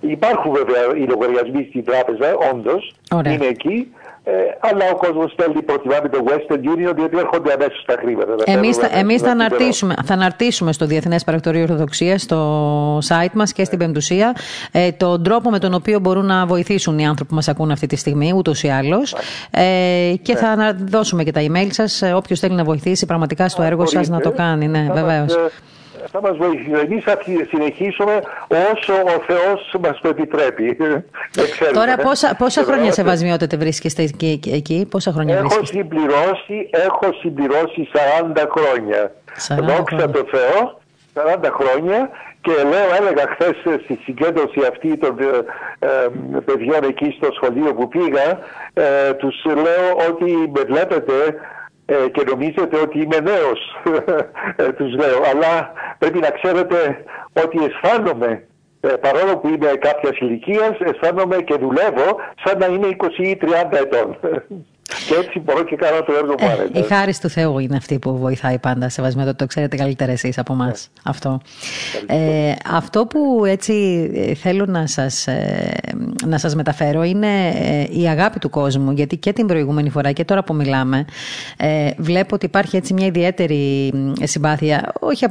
υπάρχουν 0.00 0.52
βέβαια 0.52 0.96
οι 0.96 1.06
λογαριασμοί 1.08 1.66
στην 1.68 1.84
τράπεζα, 1.84 2.34
όντως. 2.52 2.94
Είναι 3.26 3.46
εκεί. 3.46 3.92
Ε, 4.24 4.32
αλλά 4.60 4.84
ο 4.92 4.96
κόσμος 4.96 5.34
θέλει 5.36 5.62
προτιμά 5.62 6.00
το 6.00 6.24
Western 6.26 6.54
Union 6.54 6.94
διότι 6.94 7.16
έρχονται 7.16 7.52
αμέσως 7.52 7.84
τα 7.86 7.94
χρήματα. 8.00 8.34
Εμείς 8.44 8.76
θα, 8.76 8.88
εμείς 8.92 9.20
θα, 9.20 9.30
αναρτήσουμε, 9.30 9.94
θα 10.04 10.14
αναρτήσουμε 10.14 10.72
στο 10.72 10.86
Διεθνές 10.86 11.24
Παρακτορείο 11.24 11.62
Ορθοδοξίας, 11.62 12.22
στο 12.22 12.98
site 12.98 13.32
μας 13.32 13.52
και 13.52 13.64
στην 13.64 13.78
Πεμπτουσία, 13.78 14.36
ε, 14.72 14.92
τον 14.92 15.22
τρόπο 15.22 15.50
με 15.50 15.58
τον 15.58 15.74
οποίο 15.74 15.98
μπορούν 15.98 16.26
να 16.26 16.46
βοηθήσουν 16.46 16.98
οι 16.98 17.06
άνθρωποι 17.06 17.28
που 17.28 17.34
μας 17.34 17.48
ακούν 17.48 17.70
αυτή 17.70 17.86
τη 17.86 17.96
στιγμή, 17.96 18.32
ούτως 18.36 18.62
ή 18.62 18.68
άλλως. 18.68 19.14
Ε, 19.50 20.14
και 20.22 20.32
ναι. 20.32 20.38
θα 20.38 20.76
δώσουμε 20.84 21.24
και 21.24 21.32
τα 21.32 21.40
email 21.40 21.68
σας. 21.70 22.02
Ε, 22.02 22.12
Όποιος 22.12 22.40
θέλει 22.40 22.54
να 22.54 22.64
βοηθήσει 22.64 23.06
πραγματικά 23.06 23.48
στο 23.48 23.62
έργο 23.62 23.86
σας 23.86 24.08
να 24.08 24.20
το 24.20 24.30
κάνει. 24.30 24.68
Ναι, 24.68 24.88
βεβαίως 24.92 25.36
θα 26.10 26.20
μας 26.20 26.36
βοηθήσει. 26.36 26.70
Εμείς 26.84 27.04
θα 27.04 27.18
συνεχίσουμε 27.50 28.20
όσο 28.72 28.92
ο 28.92 29.22
Θεός 29.26 29.74
μας 29.80 30.00
το 30.00 30.08
επιτρέπει. 30.08 30.76
Τώρα 31.78 31.96
πόσα, 31.96 32.34
πόσα 32.38 32.62
χρόνια 32.62 32.92
σε 32.92 33.02
βασμιότητα 33.02 33.56
βρίσκεστε 33.56 34.02
εκεί, 34.02 34.40
εκεί, 34.52 34.86
πόσα 34.90 35.12
χρόνια 35.12 35.34
έχω 35.34 35.48
βρίσκεστε; 35.48 35.76
Συμπληρώσει, 35.76 36.68
έχω 36.70 37.12
συμπληρώσει 37.20 37.88
40 38.34 38.44
χρόνια. 38.56 39.12
40 39.48 39.58
Δόξα 39.62 40.10
τω 40.10 40.24
Θεώ, 40.30 40.80
40 41.14 41.50
χρόνια 41.52 42.10
και 42.40 42.52
λέω, 42.52 42.88
έλεγα 42.98 43.24
χθες 43.32 43.80
στη 43.84 43.98
συγκέντρωση 44.04 44.60
αυτή 44.70 44.96
των 44.96 45.16
ε, 45.18 45.86
ε, 45.86 46.08
παιδιών 46.44 46.84
εκεί 46.84 47.14
στο 47.16 47.28
σχολείο 47.32 47.74
που 47.74 47.88
πήγα, 47.88 48.38
ε, 48.72 49.12
τους 49.12 49.44
λέω 49.44 49.88
ότι 50.08 50.52
με 50.54 50.62
βλέπετε 50.68 51.12
ε, 51.90 52.08
και 52.08 52.22
νομίζετε 52.26 52.76
ότι 52.80 52.98
είμαι 53.00 53.20
νέος, 53.20 53.60
ε, 54.56 54.72
τους 54.72 54.94
λέω. 54.94 55.20
Αλλά 55.32 55.72
πρέπει 55.98 56.18
να 56.18 56.30
ξέρετε 56.30 57.04
ότι 57.44 57.58
αισθάνομαι 57.64 58.44
ε, 58.80 58.88
παρόλο 58.88 59.38
που 59.38 59.48
είμαι 59.48 59.66
κάποιας 59.66 60.18
ηλικίας, 60.18 60.78
αισθάνομαι 60.78 61.36
και 61.36 61.54
δουλεύω 61.54 62.20
σαν 62.44 62.58
να 62.58 62.66
είμαι 62.66 62.88
20 62.88 63.18
ή 63.18 63.38
30 63.40 63.46
ετών. 63.70 64.16
Και 65.08 65.14
έτσι 65.14 65.38
μπορώ 65.38 65.64
και 65.64 65.76
κάνω 65.76 66.02
το 66.02 66.12
έργο 66.12 66.34
μου 66.40 66.68
ε, 66.74 66.78
Η 66.78 66.82
χάρη 66.82 67.14
του 67.20 67.28
Θεού 67.28 67.58
είναι 67.58 67.76
αυτή 67.76 67.98
που 67.98 68.18
βοηθάει 68.18 68.58
πάντα 68.58 68.88
σε 68.88 69.02
βασμιότητα. 69.02 69.36
Το 69.36 69.46
ξέρετε 69.46 69.76
καλύτερα 69.76 70.12
εσείς 70.12 70.38
από 70.38 70.52
εμά. 70.52 70.66
Ναι. 70.66 70.72
Αυτό. 71.02 71.40
Ε, 72.06 72.52
αυτό 72.72 73.06
που 73.06 73.44
έτσι 73.44 73.74
ε, 74.14 74.34
θέλω 74.34 74.64
να 74.68 74.86
σας, 74.86 75.26
ε, 75.26 75.72
να 76.26 76.38
σας 76.38 76.54
μεταφέρω 76.54 77.02
είναι 77.02 77.28
η 77.90 78.08
αγάπη 78.08 78.38
του 78.38 78.50
κόσμου. 78.50 78.90
Γιατί 78.90 79.16
και 79.16 79.32
την 79.32 79.46
προηγούμενη 79.46 79.90
φορά 79.90 80.12
και 80.12 80.24
τώρα 80.24 80.44
που 80.44 80.54
μιλάμε 80.54 81.04
ε, 81.56 81.90
βλέπω 81.96 82.34
ότι 82.34 82.46
υπάρχει 82.46 82.76
έτσι 82.76 82.92
μια 82.92 83.06
ιδιαίτερη 83.06 83.92
συμπάθεια. 84.22 84.92
Όχι, 85.00 85.26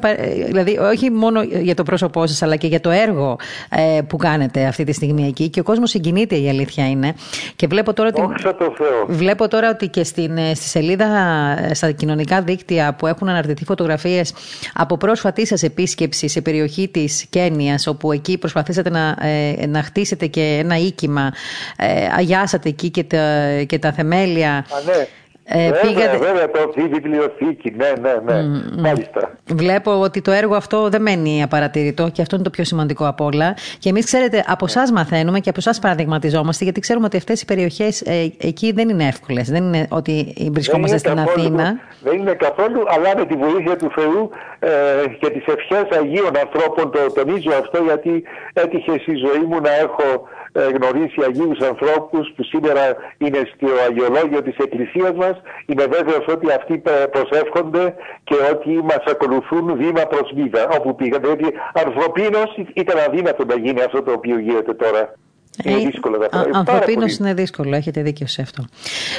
δηλαδή 0.46 0.78
όχι 0.78 1.12
μόνο 1.12 1.42
για 1.42 1.76
το 1.76 1.84
πρόσωπό 1.84 2.28
σας 2.28 2.42
αλλά 2.42 2.56
και 2.56 2.68
για 2.68 2.80
το 2.80 2.90
έργο 2.90 3.38
ε, 3.70 4.02
που 4.02 4.18
κάνετε 4.18 4.66
αυτή 4.66 4.84
τη 4.84 4.94
στιγμή 4.94 5.28
εκεί. 5.28 5.50
Και 5.50 5.60
ο 5.60 5.64
κόσμος 5.64 5.90
συγκινείται 5.90 6.36
η 6.36 6.50
αλήθεια 6.50 6.90
είναι. 6.90 7.16
Και 7.56 7.68
βλέπω 7.68 7.94
τώρα 7.94 8.10
ότι... 8.10 8.22
Βλέπω 9.08 9.48
τώρα 9.50 9.70
ότι 9.70 9.88
και 9.88 10.04
στην, 10.04 10.38
ε, 10.38 10.54
στη 10.54 10.68
σελίδα 10.68 11.06
ε, 11.70 11.74
στα 11.74 11.92
κοινωνικά 11.92 12.42
δίκτυα 12.42 12.94
που 12.94 13.08
έχουν 13.08 13.30
αναρτηθεί 13.30 13.66
φωτογραφίες 13.66 14.34
από 14.74 14.98
πρόσφατη 14.98 15.46
σας 15.48 15.64
επίσκεψη 15.64 16.28
σε 16.28 16.42
περιοχή 16.42 16.88
της 16.88 17.26
Κένιας, 17.30 17.88
όπου 17.88 18.12
εκεί 18.12 18.38
προσπαθήσατε 18.38 18.90
να, 18.90 19.18
ε, 19.22 19.66
να 19.68 19.84
χτίσετε 19.84 20.26
και 20.28 20.58
ένα 20.62 20.78
οίκημα, 20.78 21.34
αγιάσατε 22.18 22.70
εκεί 22.70 22.90
και 22.90 23.04
τα, 23.04 23.48
και 23.68 23.80
τα 23.80 23.92
θεμέλια. 23.92 24.52
Α, 24.52 24.64
ναι. 24.86 25.08
Ε, 25.52 25.58
βέβαια, 25.58 25.82
πήγατε... 25.82 26.18
βέβαια, 26.18 26.52
το 26.52 26.74
η 26.76 26.88
βιβλιοθήκη, 26.88 27.74
ναι, 27.78 27.92
ναι, 28.02 28.34
ναι, 28.34 28.42
mm, 28.42 28.80
μάλιστα. 28.80 29.32
Βλέπω 29.46 30.00
ότι 30.00 30.22
το 30.22 30.32
έργο 30.32 30.56
αυτό 30.56 30.90
δεν 30.90 31.02
μένει 31.02 31.44
απαρατηρητό 31.44 32.10
και 32.10 32.22
αυτό 32.22 32.36
είναι 32.36 32.44
το 32.44 32.50
πιο 32.50 32.64
σημαντικό 32.64 33.08
από 33.08 33.26
όλα. 33.26 33.54
Και 33.80 33.90
εμείς, 33.90 34.06
ξέρετε, 34.06 34.44
από 34.48 34.66
εσάς 34.66 34.92
μαθαίνουμε 34.92 35.40
και 35.40 35.50
από 35.50 35.60
εσάς 35.62 35.80
παραδειγματιζόμαστε, 35.80 36.64
γιατί 36.64 36.80
ξέρουμε 36.80 37.06
ότι 37.06 37.18
αυτές 37.18 37.42
οι 37.42 37.46
περιοχές 37.46 38.02
ε, 38.02 38.34
εκεί 38.38 38.72
δεν 38.72 38.90
είναι 38.90 39.04
εύκολες. 39.04 39.50
Δεν 39.50 39.64
είναι 39.64 39.88
ότι 39.90 40.34
βρισκόμαστε 40.52 40.98
στην 40.98 41.16
καθόλου, 41.16 41.40
Αθήνα. 41.40 41.80
Δεν 42.04 42.18
είναι 42.18 42.34
καθόλου, 42.34 42.84
αλλά 42.88 43.10
με 43.18 43.26
τη 43.26 43.36
βοήθεια 43.36 43.76
του 43.76 43.92
Θεού 43.96 44.30
ε, 44.60 44.70
και 45.20 45.30
τις 45.30 45.46
ευχές 45.46 45.98
Αγίων 46.00 46.38
ανθρώπων 46.38 46.92
το 46.92 47.12
τονίζω 47.14 47.52
αυτό, 47.60 47.84
γιατί 47.84 48.24
έτυχε 48.54 48.92
στη 49.00 49.16
ζωή 49.16 49.44
μου 49.48 49.62
να 49.62 49.72
έχω 49.76 50.08
ε, 50.14 50.39
γνωρίσει 50.76 51.22
Αγίους 51.28 51.60
ανθρώπους 51.60 52.32
που 52.36 52.44
σήμερα 52.44 52.96
είναι 53.18 53.42
στο 53.54 53.68
αγιολόγιο 53.88 54.42
της 54.42 54.58
Εκκλησίας 54.58 55.14
μας. 55.14 55.42
Είμαι 55.66 55.86
βέβαιος 55.86 56.26
ότι 56.28 56.52
αυτοί 56.52 56.82
προσεύχονται 57.12 57.96
και 58.24 58.36
ότι 58.52 58.70
μας 58.70 59.04
ακολουθούν 59.08 59.78
βήμα 59.78 60.04
προς 60.06 60.32
βήμα 60.36 60.62
όπου 60.78 60.96
πήγαν. 60.96 61.22
Δηλαδή 61.22 61.54
ανθρωπίνως 61.74 62.50
ήταν 62.74 62.98
αδύνατο 63.08 63.46
να 63.46 63.56
γίνει 63.56 63.82
αυτό 63.82 64.02
το 64.04 64.12
οποίο 64.12 64.40
γίνεται 64.40 64.74
τώρα. 64.74 65.14
Είναι 65.64 65.82
ε, 65.82 65.86
δύσκολο 65.86 66.30
Ανθρωπίνω 66.54 67.06
είναι 67.20 67.34
δύσκολο, 67.34 67.76
έχετε 67.76 68.02
δίκιο 68.02 68.28
σε 68.28 68.42
αυτό. 68.42 68.66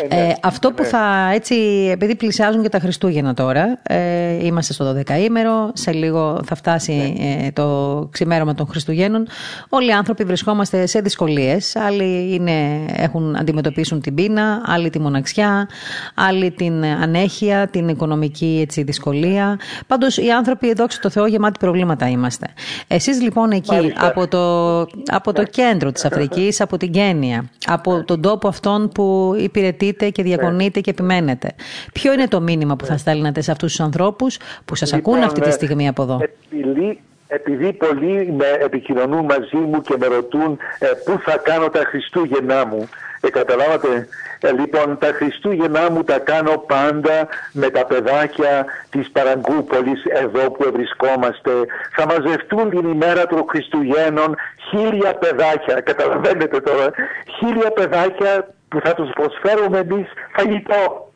Ε, 0.09 0.15
ναι, 0.15 0.29
ε, 0.29 0.35
αυτό 0.43 0.73
που 0.73 0.83
ναι. 0.83 0.89
θα 0.89 1.31
έτσι, 1.35 1.55
επειδή 1.93 2.15
πλησιάζουν 2.15 2.63
και 2.63 2.69
τα 2.69 2.79
Χριστούγεννα 2.79 3.35
τώρα, 3.35 3.79
ε, 3.83 4.47
είμαστε 4.47 4.73
στο 4.73 4.95
12ήμερο, 4.97 5.71
σε 5.73 5.93
λίγο 5.93 6.41
θα 6.45 6.55
φτάσει 6.55 6.93
ναι. 6.93 7.47
ε, 7.47 7.51
το 7.53 8.09
ξημέρωμα 8.13 8.55
των 8.55 8.67
Χριστουγέννων. 8.67 9.27
Όλοι 9.69 9.89
οι 9.89 9.93
άνθρωποι 9.93 10.25
βρισκόμαστε 10.25 10.87
σε 10.87 11.01
δυσκολίες. 11.01 11.77
Άλλοι 11.77 12.35
είναι, 12.35 12.85
έχουν 12.97 13.37
αντιμετωπίσουν 13.37 14.01
την 14.01 14.15
πείνα, 14.15 14.63
άλλοι 14.67 14.91
τη 14.91 15.01
μοναξιά, 15.01 15.69
άλλοι 16.15 16.51
την 16.51 16.85
ανέχεια, 16.85 17.69
την 17.69 17.89
οικονομική 17.89 18.59
έτσι, 18.63 18.83
δυσκολία. 18.83 19.59
Πάντως 19.87 20.17
οι 20.17 20.31
άνθρωποι, 20.31 20.73
δόξα 20.73 20.99
τω 21.01 21.11
Θεώ, 21.11 21.27
γεμάτοι 21.27 21.59
προβλήματα 21.59 22.09
είμαστε. 22.09 22.47
Εσείς 22.87 23.23
λοιπόν 23.23 23.51
εκεί, 23.51 23.93
από 23.97 24.29
το, 24.29 24.81
από 25.07 25.33
το 25.33 25.45
κέντρο 25.45 25.93
της 25.93 26.05
Αφρικής, 26.05 26.30
από 26.59 26.77
την 26.77 26.93
Κένια, 26.93 27.51
από 27.67 28.05
τον 28.05 28.21
τόπο 28.21 28.49
αυτόν 28.49 28.89
που 28.89 29.35
υπηρετείτε 29.39 30.11
και 30.11 30.23
διακονείτε 30.23 30.81
και 30.81 30.91
επιμένετε. 30.91 31.55
Ποιο 31.93 32.13
είναι 32.13 32.29
το 32.29 32.41
μήνυμα 32.41 32.77
που 32.77 32.85
θα 32.85 32.97
στέλνετε 32.97 33.41
σε 33.41 33.51
αυτούς 33.51 33.71
τους 33.71 33.81
ανθρώπους 33.81 34.39
που 34.65 34.75
σας 34.75 34.93
λοιπόν, 34.93 35.15
ακούν 35.15 35.27
αυτή 35.27 35.41
τη 35.41 35.51
στιγμή 35.51 35.89
από 35.89 36.03
εδώ; 36.03 36.21
Επειδή, 36.51 37.01
επειδή 37.27 37.73
πολλοί 37.73 38.33
με 38.33 38.47
επικοινωνούν 38.65 39.25
μαζί 39.25 39.57
μου 39.57 39.81
και 39.81 39.95
με 39.99 40.07
ρωτούν 40.07 40.59
ε, 40.79 40.87
πού 41.05 41.21
θα 41.25 41.37
κάνω 41.37 41.69
τα 41.69 41.83
Χριστούγεννά 41.87 42.67
μου, 42.67 42.89
ε, 43.21 43.31
καταλάβατε, 43.31 44.09
ε, 44.41 44.53
λοιπόν, 44.53 44.99
τα 44.99 45.07
Χριστούγεννά 45.07 45.91
μου 45.91 46.03
τα 46.05 46.19
κάνω 46.19 46.59
πάντα 46.59 47.29
με 47.53 47.71
τα 47.71 47.87
παιδάκια 47.87 48.67
της 48.91 49.11
Παραγκούπολης 49.11 50.05
εδώ 50.05 50.51
που 50.51 50.71
βρισκόμαστε. 50.73 51.51
Θα 51.97 52.07
μαζευτούν 52.07 52.71
την 52.71 52.91
ημέρα 52.91 53.27
των 53.27 53.45
Χριστουγέννων 53.49 54.37
χίλια 54.71 55.15
παιδάκια, 55.15 55.81
καταλαβαίνετε 55.81 56.61
τώρα, 56.61 56.91
χίλια 57.39 57.71
παιδάκια 57.71 58.55
που 58.69 58.81
θα 58.85 58.95
τους 58.95 59.11
προσφέρουμε 59.15 59.79
εμείς 59.79 60.07
φαγητό. 60.37 61.13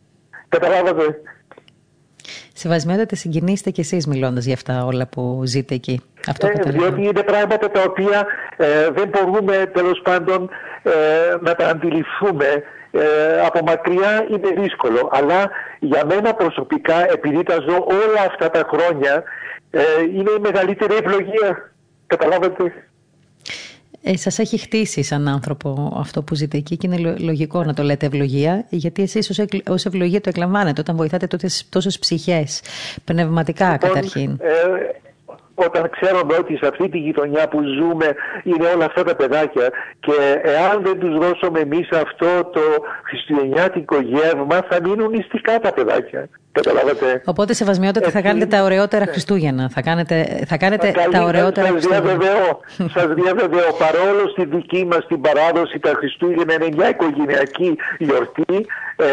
Καταλάβατε; 0.48 1.20
Σεβασμιότατε, 2.56 3.16
συγκινήστε 3.16 3.70
κι 3.70 3.80
εσείς 3.80 4.06
μιλώντας 4.06 4.44
για 4.44 4.54
αυτά 4.54 4.84
όλα 4.84 5.06
που 5.06 5.42
ζείτε 5.44 5.74
εκεί. 5.74 6.00
Αυτό 6.28 6.46
ε, 6.46 6.70
διότι 6.70 7.02
είναι 7.02 7.22
πράγματα 7.22 7.70
τα 7.70 7.82
οποία 7.88 8.26
ε, 8.56 8.90
δεν 8.90 9.08
μπορούμε 9.08 9.70
τέλος 9.74 10.00
πάντων 10.04 10.48
ε, 10.82 10.90
να 11.40 11.54
τα 11.54 11.68
αντιληφθούμε 11.68 12.62
ε, 12.94 13.40
από 13.40 13.60
μακριά 13.64 14.26
είναι 14.30 14.62
δύσκολο. 14.62 15.08
Αλλά 15.12 15.50
για 15.80 16.06
μένα 16.06 16.34
προσωπικά, 16.34 17.12
επειδή 17.12 17.42
τα 17.42 17.54
ζω 17.68 17.74
όλα 17.74 18.22
αυτά 18.26 18.50
τα 18.50 18.68
χρόνια, 18.72 19.22
ε, 19.70 19.80
είναι 20.02 20.30
η 20.30 20.40
μεγαλύτερη 20.40 20.94
ευλογία. 20.94 21.72
Καταλάβατε; 22.06 22.72
Ε, 24.02 24.16
σας 24.16 24.38
έχει 24.38 24.58
χτίσει 24.58 25.02
σαν 25.02 25.28
άνθρωπο 25.28 25.96
αυτό 26.00 26.22
που 26.22 26.34
ζείτε 26.34 26.56
εκεί 26.56 26.76
και 26.76 26.86
είναι 26.90 27.16
λογικό 27.18 27.64
να 27.64 27.74
το 27.74 27.82
λέτε 27.82 28.06
ευλογία, 28.06 28.64
γιατί 28.68 29.02
εσείς 29.02 29.30
ως, 29.68 29.84
ευλογία 29.84 30.20
το 30.20 30.28
εκλαμβάνετε 30.28 30.80
όταν 30.80 30.96
βοηθάτε 30.96 31.26
τόσες 31.68 31.98
ψυχές, 31.98 32.62
πνευματικά 33.04 33.70
λοιπόν, 33.70 33.88
καταρχήν. 33.88 34.30
Ε, 34.40 34.52
όταν 35.54 35.90
ξέρουμε 35.90 36.34
ότι 36.38 36.56
σε 36.56 36.66
αυτή 36.66 36.88
τη 36.88 36.98
γειτονιά 36.98 37.48
που 37.48 37.62
ζούμε 37.62 38.14
είναι 38.42 38.66
όλα 38.74 38.84
αυτά 38.84 39.04
τα 39.04 39.16
παιδάκια 39.16 39.70
και 40.00 40.40
εάν 40.42 40.82
δεν 40.82 40.98
τους 40.98 41.18
δώσουμε 41.18 41.60
εμείς 41.60 41.88
αυτό 41.90 42.44
το 42.44 42.60
χριστουγεννιάτικο 43.02 44.00
γεύμα 44.00 44.62
θα 44.70 44.80
μείνουν 44.82 45.10
νηστικά 45.10 45.60
τα 45.60 45.72
παιδάκια. 45.72 46.28
Καταλάβατε. 46.54 47.22
Οπότε, 47.24 47.52
σεβασμιότητα, 47.54 48.10
θα 48.10 48.20
κάνετε 48.20 48.46
τα 48.46 48.62
ωραιότερα 48.62 49.06
Χριστούγεννα. 49.06 49.68
Θα 49.74 49.82
κάνετε, 49.82 50.44
θα 50.46 50.56
κάνετε 50.56 50.92
τα 51.10 51.22
ωραιότερα 51.22 51.66
σας 51.66 51.86
Διαβεβαιώ, 51.86 52.60
σας 52.96 53.06
διαβεβαιώ, 53.14 53.70
παρόλο 53.84 54.28
στη 54.32 54.44
δική 54.44 54.86
μας 54.90 55.06
την 55.06 55.20
παράδοση 55.20 55.78
τα 55.78 55.92
Χριστούγεννα 55.96 56.54
είναι 56.54 56.68
μια 56.76 56.88
οικογενειακή 56.88 57.76
γιορτή, 57.98 58.66
ε, 58.96 59.06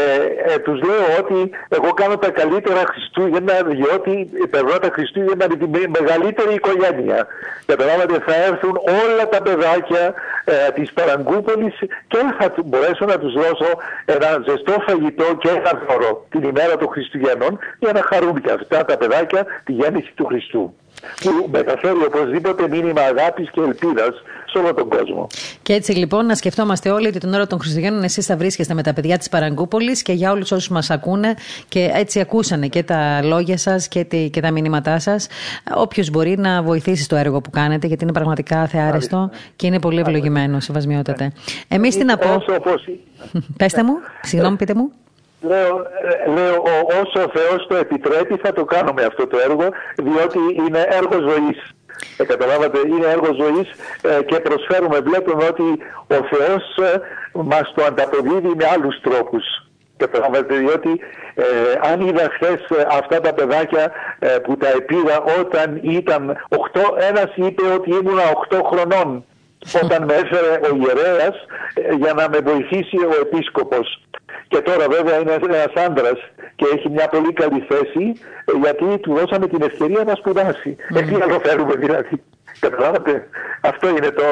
ε, 0.54 0.58
τους 0.58 0.82
λέω 0.82 1.06
ότι 1.20 1.50
εγώ 1.70 1.94
κάνω 1.94 2.18
τα 2.18 2.30
καλύτερα 2.30 2.82
Χριστούγεννα 2.92 3.54
διότι 3.66 4.30
περνώ 4.50 4.78
τα 4.86 4.90
Χριστούγεννα 4.94 5.46
με 5.50 5.56
τη 5.56 5.68
μεγαλύτερη 6.00 6.54
οικογένεια. 6.54 7.28
Καταλάβατε 7.66 8.24
θα 8.28 8.36
έρθουν 8.36 8.76
όλα 9.04 9.30
τα 9.30 9.42
παιδάκια 9.42 10.14
ε, 10.44 10.72
της 10.72 10.94
Παραγκούπολης 10.94 11.76
και 12.08 12.18
θα 12.40 12.54
μπορέσω 12.66 13.06
να 13.06 13.18
τους 13.20 13.34
δώσω 13.34 13.70
ένα 14.06 14.30
ζεστό 14.48 14.76
φαγητό 14.88 15.28
και 15.42 15.50
ένα 15.50 15.72
δώρο 15.88 16.26
την 16.30 16.44
ημέρα 16.44 16.78
των 16.78 16.88
Χριστουγέννων 17.32 17.60
για 17.80 17.92
να 17.92 18.02
χαρούν 18.04 18.42
και 18.42 18.52
αυτά 18.52 18.86
τα 18.86 18.98
παιδάκια 18.98 19.46
τη 19.64 19.72
γέννηση 19.72 20.12
του 20.16 20.26
Χριστού 20.26 20.74
που 21.22 21.50
μεταφέρει 21.52 22.04
οπωσδήποτε 22.06 22.68
μήνυμα 22.68 23.02
αγάπης 23.02 23.50
και 23.52 23.62
ελπίδας 23.62 24.24
σε 24.46 24.58
όλο 24.58 24.74
τον 24.74 24.90
κόσμο. 24.90 25.28
Και 25.62 25.74
έτσι 25.74 25.92
λοιπόν 25.92 26.26
να 26.26 26.36
σκεφτόμαστε 26.36 26.90
όλοι 26.90 27.08
ότι 27.08 27.20
την 27.20 27.34
ώρα 27.34 27.48
των 27.48 27.60
Χριστουγέννων 27.60 28.04
εσείς 28.04 28.26
θα 28.26 28.38
βρίσκεστε 28.38 28.74
με 28.74 28.84
τα 28.84 28.94
παιδιά 28.94 29.18
της 29.18 29.30
Παραγκούπολης 29.30 30.02
και 30.02 30.14
για 30.14 30.32
όλους 30.32 30.52
όσους 30.52 30.70
μας 30.70 30.90
ακούνε 30.90 31.34
και 31.68 31.92
έτσι 31.94 32.20
ακούσανε 32.20 32.68
και 32.68 32.84
τα 32.84 33.24
λόγια 33.24 33.58
σας 33.58 33.88
και, 33.88 34.04
και 34.04 34.42
τα 34.42 34.52
μηνύματά 34.52 35.00
σας 35.00 35.28
όποιος 35.76 36.10
μπορεί 36.10 36.38
να 36.38 36.62
βοηθήσει 36.62 37.04
στο 37.04 37.16
έργο 37.16 37.42
που 37.42 37.50
κάνετε 37.50 37.88
γιατί 37.88 38.04
είναι 38.04 38.14
πραγματικά 38.14 38.68
θεάρεστο 38.68 39.30
και 39.56 39.68
είναι 39.68 39.80
πολύ 39.80 40.00
ευλογημένο 40.00 40.60
σεβασμιότατε. 40.60 41.32
Εμείς 41.68 41.98
τι 41.98 42.04
να 42.04 42.18
πω. 42.18 42.44
Πέστε 43.58 43.84
μου, 43.84 43.94
συγγνώμη 44.22 44.56
πείτε 44.56 44.74
μου. 44.74 44.92
Λέω, 45.42 45.88
ε, 46.26 46.30
λέω 46.30 46.64
όσο 47.02 47.26
ο 47.26 47.32
Θεός 47.34 47.68
το 47.68 47.76
επιτρέπει 47.76 48.36
θα 48.44 48.54
το 48.54 48.66
κάνουμε 48.66 49.04
αυτό 49.04 49.28
το 49.28 49.38
έργο 49.50 49.70
διότι 49.98 50.40
είναι 50.68 50.86
έργο 50.90 51.30
ζωής. 51.30 51.74
Ε, 52.18 52.24
καταλάβατε, 52.26 52.80
είναι 52.86 53.08
έργο 53.08 53.30
ζωής 53.42 53.70
ε, 54.02 54.24
και 54.24 54.40
προσφέρουμε, 54.40 55.00
βλέπουμε 55.00 55.44
ότι 55.46 55.64
ο 56.08 56.16
Θεός 56.32 56.64
ε, 56.94 57.02
μας 57.32 57.74
το 57.76 57.84
ανταποδίδει 57.84 58.54
με 58.56 58.66
άλλους 58.74 59.00
τρόπους. 59.02 59.44
Καταλάβατε, 59.98 60.56
διότι 60.56 61.00
ε, 61.36 61.44
αν 61.92 62.02
είδα 62.02 62.30
χθες 62.36 62.62
αυτά 62.92 63.22
τα 63.22 63.34
παιδάκια 63.34 63.92
που 64.44 64.58
τα 64.58 64.68
επίδα 64.68 65.24
όταν 65.40 65.80
ήταν 65.84 66.38
8, 66.50 66.82
ένας 67.10 67.32
είπε 67.36 67.62
ότι 67.74 67.90
ήμουν 67.90 68.20
8 68.50 68.60
χρονών 68.72 69.26
όταν 69.84 70.04
με 70.04 70.14
έφερε 70.14 70.60
ο 70.72 70.76
ιερέας 70.76 71.36
για 72.00 72.14
να 72.14 72.30
με 72.30 72.38
βοηθήσει 72.38 72.98
ο 72.98 73.12
επίσκοπος. 73.22 74.02
Και 74.52 74.62
τώρα 74.62 74.86
βέβαια 74.90 75.20
είναι 75.20 75.34
ένας 75.42 75.74
άντρας 75.86 76.20
και 76.56 76.66
έχει 76.76 76.90
μια 76.90 77.08
πολύ 77.08 77.34
καλή 77.34 77.66
θέση 77.70 78.06
ε, 78.46 78.52
γιατί 78.64 79.00
του 79.00 79.14
δώσαμε 79.18 79.48
την 79.48 79.62
ευκαιρία 79.62 80.04
να 80.04 80.16
σπουδάσει. 80.16 80.76
Mm. 80.80 80.98
Ε, 80.98 81.02
τι 81.02 81.16
άλλο 81.22 81.40
θέλουμε 81.44 81.76
δηλαδή. 81.76 82.24
Καταλάβατε. 82.60 83.28
Αυτό 83.62 83.90
είναι 83.90 84.10
το, 84.10 84.28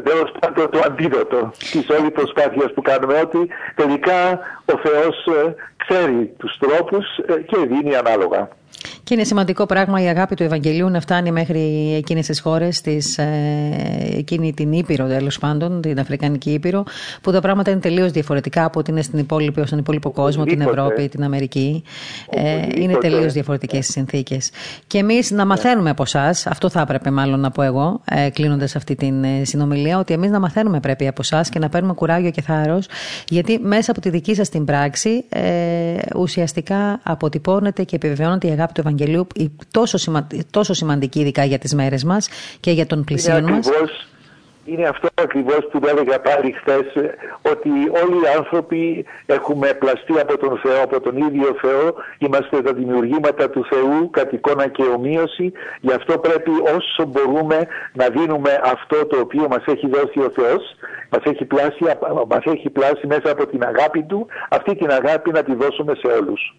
τέλος 0.00 0.32
πάντων 0.38 0.70
το 0.70 0.80
αντίδοτο 0.84 1.50
της 1.58 1.88
όλης 1.88 2.12
προσπάθειας 2.12 2.72
που 2.74 2.82
κάνουμε 2.82 3.20
ότι 3.20 3.48
τελικά 3.74 4.38
ο 4.72 4.78
Θεός 4.82 5.16
ε, 5.26 5.54
ξέρει 5.76 6.34
τους 6.38 6.58
τρόπους 6.58 7.06
ε, 7.26 7.40
και 7.40 7.56
δίνει 7.56 7.96
ανάλογα. 7.96 8.48
Και 9.04 9.14
είναι 9.14 9.24
σημαντικό 9.24 9.66
πράγμα 9.66 10.02
η 10.02 10.06
αγάπη 10.06 10.34
του 10.34 10.42
Ευαγγελίου 10.42 10.88
να 10.88 11.00
φτάνει 11.00 11.30
μέχρι 11.30 11.94
εκείνες 11.96 12.26
τις 12.26 12.40
χώρες, 12.40 12.82
ε, 13.16 13.26
εκείνη 14.16 14.52
την 14.52 14.72
Ήπειρο 14.72 15.06
τέλος 15.06 15.38
πάντων, 15.38 15.80
την 15.80 16.00
Αφρικανική 16.00 16.50
Ήπειρο, 16.50 16.84
που 17.20 17.32
τα 17.32 17.40
πράγματα 17.40 17.70
είναι 17.70 17.80
τελείως 17.80 18.10
διαφορετικά 18.10 18.64
από 18.64 18.78
ότι 18.78 18.90
είναι 18.90 19.02
στην 19.02 19.18
υπόλοιπη, 19.18 19.66
στον 19.66 19.78
υπόλοιπο 19.78 20.10
κόσμο, 20.10 20.44
την 20.44 20.60
Ευρώπη, 20.60 21.08
την 21.08 21.24
Αμερική. 21.24 21.82
Ε, 22.30 22.66
είναι 22.74 22.94
τελείως 22.94 23.32
διαφορετικές 23.32 23.88
οι 23.88 23.92
συνθήκες. 23.92 24.50
Και 24.86 24.98
εμείς 24.98 25.30
να 25.30 25.46
μαθαίνουμε 25.46 25.90
από 25.90 26.02
εσάς, 26.02 26.46
αυτό 26.46 26.68
θα 26.68 26.80
έπρεπε 26.80 27.10
μάλλον 27.10 27.40
να 27.40 27.50
πω 27.50 27.62
εγώ, 27.62 28.00
ε, 28.04 28.28
κλείνοντας 28.30 28.76
αυτή 28.76 28.94
την 28.94 29.24
ε, 29.24 29.44
συνομιλία, 29.44 29.98
ότι 29.98 30.14
εμείς 30.14 30.30
να 30.30 30.40
μαθαίνουμε 30.40 30.80
πρέπει 30.80 31.06
από 31.06 31.20
εσάς 31.22 31.48
και 31.48 31.58
να 31.58 31.68
παίρνουμε 31.68 31.94
κουράγιο 31.94 32.30
και 32.30 32.42
θάρρος, 32.42 32.86
γιατί 33.28 33.58
μέσα 33.58 33.90
από 33.90 34.00
τη 34.00 34.10
δική 34.10 34.34
σας 34.34 34.48
την 34.48 34.64
πράξη 34.64 35.24
ε, 35.28 35.94
ουσιαστικά 36.16 37.00
αποτυπώνεται 37.02 37.82
και 37.82 37.96
επιβεβαιώνεται 37.96 38.46
η 38.46 38.50
αγάπη 38.58 38.72
του 38.72 38.80
Ευαγγελίου 38.80 39.26
τόσο, 39.70 39.98
σημα... 39.98 40.26
τόσο 40.50 40.74
σημαντική 40.74 41.20
ειδικά 41.20 41.44
για 41.44 41.58
τις 41.58 41.74
μέρες 41.74 42.04
μας 42.04 42.28
και 42.60 42.70
για 42.70 42.86
τον 42.86 43.04
πλησίον 43.04 43.44
μας. 43.50 43.68
Είναι 44.70 44.88
αυτό 44.88 45.08
ακριβώς 45.14 45.62
που 45.70 45.80
έλεγα 45.90 46.20
πάλι 46.20 46.52
χθες 46.52 46.86
ότι 47.52 47.70
όλοι 48.02 48.16
οι 48.24 48.28
άνθρωποι 48.36 49.04
έχουμε 49.26 49.68
πλαστεί 49.72 50.14
από 50.20 50.38
τον 50.38 50.58
Θεό, 50.62 50.82
από 50.82 51.00
τον 51.00 51.16
ίδιο 51.16 51.56
Θεό, 51.60 51.94
είμαστε 52.18 52.62
τα 52.62 52.72
δημιουργήματα 52.72 53.50
του 53.50 53.66
Θεού 53.70 54.10
κατ' 54.10 54.32
εικόνα 54.32 54.68
και 54.68 54.82
ομοίωση, 54.82 55.52
γι' 55.80 55.92
αυτό 55.92 56.18
πρέπει 56.18 56.50
όσο 56.76 57.04
μπορούμε 57.06 57.66
να 57.92 58.08
δίνουμε 58.08 58.60
αυτό 58.64 59.06
το 59.06 59.18
οποίο 59.20 59.46
μας 59.48 59.64
έχει 59.66 59.86
δώσει 59.88 60.18
ο 60.18 60.30
Θεός, 60.34 60.62
μας 61.10 61.22
έχει 61.24 61.44
πλάσει, 61.44 61.82
μας 62.28 62.44
έχει 62.44 62.70
πλάσει 62.70 63.06
μέσα 63.06 63.30
από 63.30 63.46
την 63.46 63.62
αγάπη 63.64 64.02
Του, 64.02 64.26
αυτή 64.50 64.76
την 64.76 64.90
αγάπη 64.90 65.30
να 65.30 65.42
τη 65.42 65.54
δώσουμε 65.54 65.94
σε 65.94 66.06
όλους. 66.06 66.54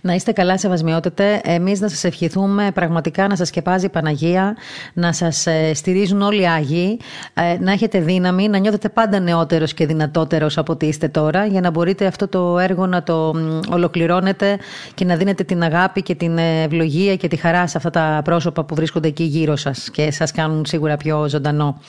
Να 0.00 0.14
είστε 0.14 0.32
καλά, 0.32 0.58
σεβασμιότητε. 0.58 1.40
Εμείς 1.44 1.80
να 1.80 1.88
σας 1.88 2.04
ευχηθούμε 2.04 2.70
πραγματικά 2.74 3.26
να 3.26 3.36
σας 3.36 3.48
σκεπάζει 3.48 3.86
η 3.86 3.88
Παναγία, 3.88 4.56
να 4.94 5.12
σας 5.12 5.46
ε, 5.46 5.74
στηρίζουν 5.74 6.22
όλοι 6.22 6.40
οι 6.40 6.46
Άγιοι, 6.46 7.00
ε, 7.52 7.58
να 7.60 7.72
έχετε 7.72 7.98
δύναμη, 7.98 8.48
να 8.48 8.58
νιώθετε 8.58 8.88
πάντα 8.88 9.20
νεότερος 9.20 9.74
και 9.74 9.86
δυνατότερος 9.86 10.58
από 10.58 10.72
ό,τι 10.72 10.86
είστε 10.86 11.08
τώρα, 11.08 11.46
για 11.46 11.60
να 11.60 11.70
μπορείτε 11.70 12.06
αυτό 12.06 12.28
το 12.28 12.58
έργο 12.58 12.86
να 12.86 13.02
το 13.02 13.32
ολοκληρώνετε 13.70 14.58
και 14.94 15.04
να 15.04 15.16
δίνετε 15.16 15.44
την 15.44 15.62
αγάπη 15.62 16.02
και 16.02 16.14
την 16.14 16.38
ευλογία 16.38 17.16
και 17.16 17.28
τη 17.28 17.36
χαρά 17.36 17.66
σε 17.66 17.76
αυτά 17.76 17.90
τα 17.90 18.20
πρόσωπα 18.24 18.64
που 18.64 18.74
βρίσκονται 18.74 19.08
εκεί 19.08 19.24
γύρω 19.24 19.56
σας 19.56 19.90
και 19.90 20.10
σας 20.10 20.32
κάνουν 20.32 20.64
σίγουρα 20.64 20.96
πιο 20.96 21.28
ζωντανό. 21.28 21.80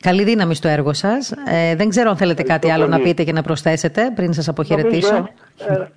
Καλή 0.00 0.24
δύναμη 0.24 0.54
στο 0.54 0.68
έργο 0.68 0.92
σας. 0.92 1.30
Ε, 1.30 1.74
δεν 1.74 1.88
ξέρω 1.88 2.10
αν 2.10 2.16
θέλετε 2.16 2.42
κάτι 2.42 2.70
άλλο 2.70 2.86
να 2.86 2.98
πείτε 3.00 3.24
και 3.24 3.32
να 3.32 3.42
προσθέσετε 3.42 4.12
πριν 4.14 4.32
σας 4.32 4.48
αποχαιρετήσω. 4.48 5.28
Νομίζω 5.68 5.88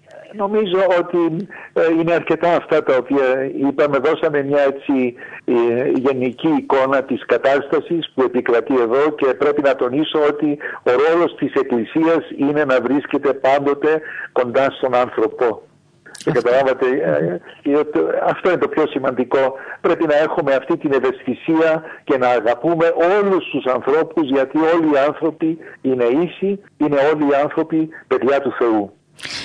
ότι 1.00 1.48
ε, 1.74 1.82
είναι 2.00 2.14
αρκετά 2.14 2.56
αυτά 2.56 2.84
τα 2.84 2.96
οποία 2.96 3.52
είπαμε. 3.68 3.98
Δώσαμε 3.98 4.44
μια 4.44 4.62
έτσι 4.62 5.14
ε, 5.46 5.90
γενική 5.94 6.48
εικόνα 6.48 7.04
της 7.04 7.26
κατάστασης 7.26 8.12
που 8.14 8.22
επικρατεί 8.22 8.74
εδώ 8.74 9.10
και 9.10 9.26
πρέπει 9.34 9.62
να 9.62 9.76
τονίσω 9.76 10.20
ότι 10.30 10.58
ο 10.84 10.92
ρόλος 10.92 11.36
της 11.36 11.54
Εκκλησίας 11.54 12.24
είναι 12.38 12.66
να 12.66 12.82
βρίσκεται 12.82 13.34
πάντοτε 13.34 14.02
κοντά 14.32 14.72
στον 14.72 14.96
άνθρωπο. 14.96 15.62
Και 16.24 16.32
καταλάβατε, 16.32 16.86
ε, 17.64 17.80
αυτό 18.24 18.50
είναι 18.50 18.58
το 18.60 18.68
πιο 18.68 18.88
σημαντικό. 18.88 19.56
Πρέπει 19.82 20.06
να 20.06 20.18
έχουμε 20.18 20.54
αυτή 20.54 20.78
την 20.78 20.94
ευαισθησία 20.94 21.84
και 22.04 22.18
να 22.18 22.28
αγαπούμε 22.28 22.94
όλους 23.20 23.50
τους 23.50 23.66
ανθρώπους 23.66 24.30
γιατί 24.30 24.58
όλοι 24.58 24.94
οι 24.94 24.98
άνθρωποι 25.08 25.58
είναι 25.82 26.04
ίσοι, 26.04 26.60
είναι 26.78 26.98
όλοι 27.14 27.32
οι 27.32 27.36
άνθρωποι 27.44 27.90
παιδιά 28.08 28.42
του 28.42 28.54
Θεού. 28.60 28.94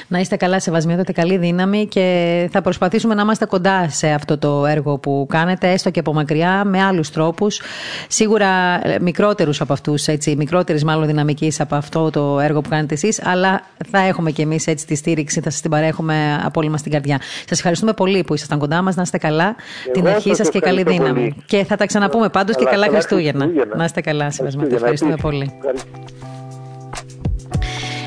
Να 0.08 0.18
είστε 0.18 0.36
καλά, 0.36 0.60
σεβασμιότατε 0.60 1.12
καλή 1.12 1.36
δύναμη 1.36 1.86
και 1.86 2.48
θα 2.52 2.62
προσπαθήσουμε 2.62 3.14
να 3.14 3.22
είμαστε 3.22 3.44
κοντά 3.44 3.88
σε 3.88 4.08
αυτό 4.08 4.38
το 4.38 4.66
έργο 4.66 4.98
που 4.98 5.26
κάνετε, 5.28 5.70
έστω 5.70 5.90
και 5.90 6.00
από 6.00 6.12
μακριά, 6.12 6.64
με 6.64 6.82
άλλους 6.82 7.10
τρόπους. 7.10 7.60
Σίγουρα 8.08 8.48
ε, 8.88 8.98
μικρότερους 9.00 9.60
από 9.60 9.72
αυτούς, 9.72 10.06
μικρότερη 10.36 10.84
μάλλον 10.84 11.06
δυναμικής 11.06 11.60
από 11.60 11.74
αυτό 11.74 12.10
το 12.10 12.40
έργο 12.40 12.60
που 12.60 12.68
κάνετε 12.68 12.94
εσείς, 12.94 13.26
αλλά 13.26 13.60
θα 13.90 13.98
έχουμε 13.98 14.30
κι 14.30 14.40
εμείς 14.40 14.66
έτσι 14.66 14.86
τη 14.86 14.94
στήριξη, 14.94 15.40
θα 15.40 15.50
σας 15.50 15.60
την 15.60 15.70
παρέχουμε 15.70 16.40
από 16.44 16.60
όλη 16.60 16.68
μας 16.68 16.82
την 16.82 16.92
καρδιά. 16.92 17.20
Σας 17.48 17.58
ευχαριστούμε 17.58 17.92
πολύ 17.92 18.24
που 18.24 18.34
ήσασταν 18.34 18.58
κοντά 18.58 18.82
μας, 18.82 18.94
να 18.94 19.02
είστε 19.02 19.18
καλά, 19.18 19.56
την 19.92 20.08
αρχή 20.08 20.34
σας 20.34 20.48
και 20.48 20.60
καλή 20.60 20.82
δύναμη. 20.82 21.34
Και 21.46 21.64
θα 21.64 21.76
τα 21.76 21.86
ξαναπούμε 21.86 22.28
πάντως 22.28 22.56
και 22.56 22.64
καλά 22.64 22.86
Χριστούγεννα. 22.86 23.46
Να 23.76 23.84
είστε 23.84 24.00
καλά, 24.00 24.30
σεβασμιότατε. 24.30 24.74
Ευχαριστούμε 24.74 25.16
πολύ. 25.16 25.52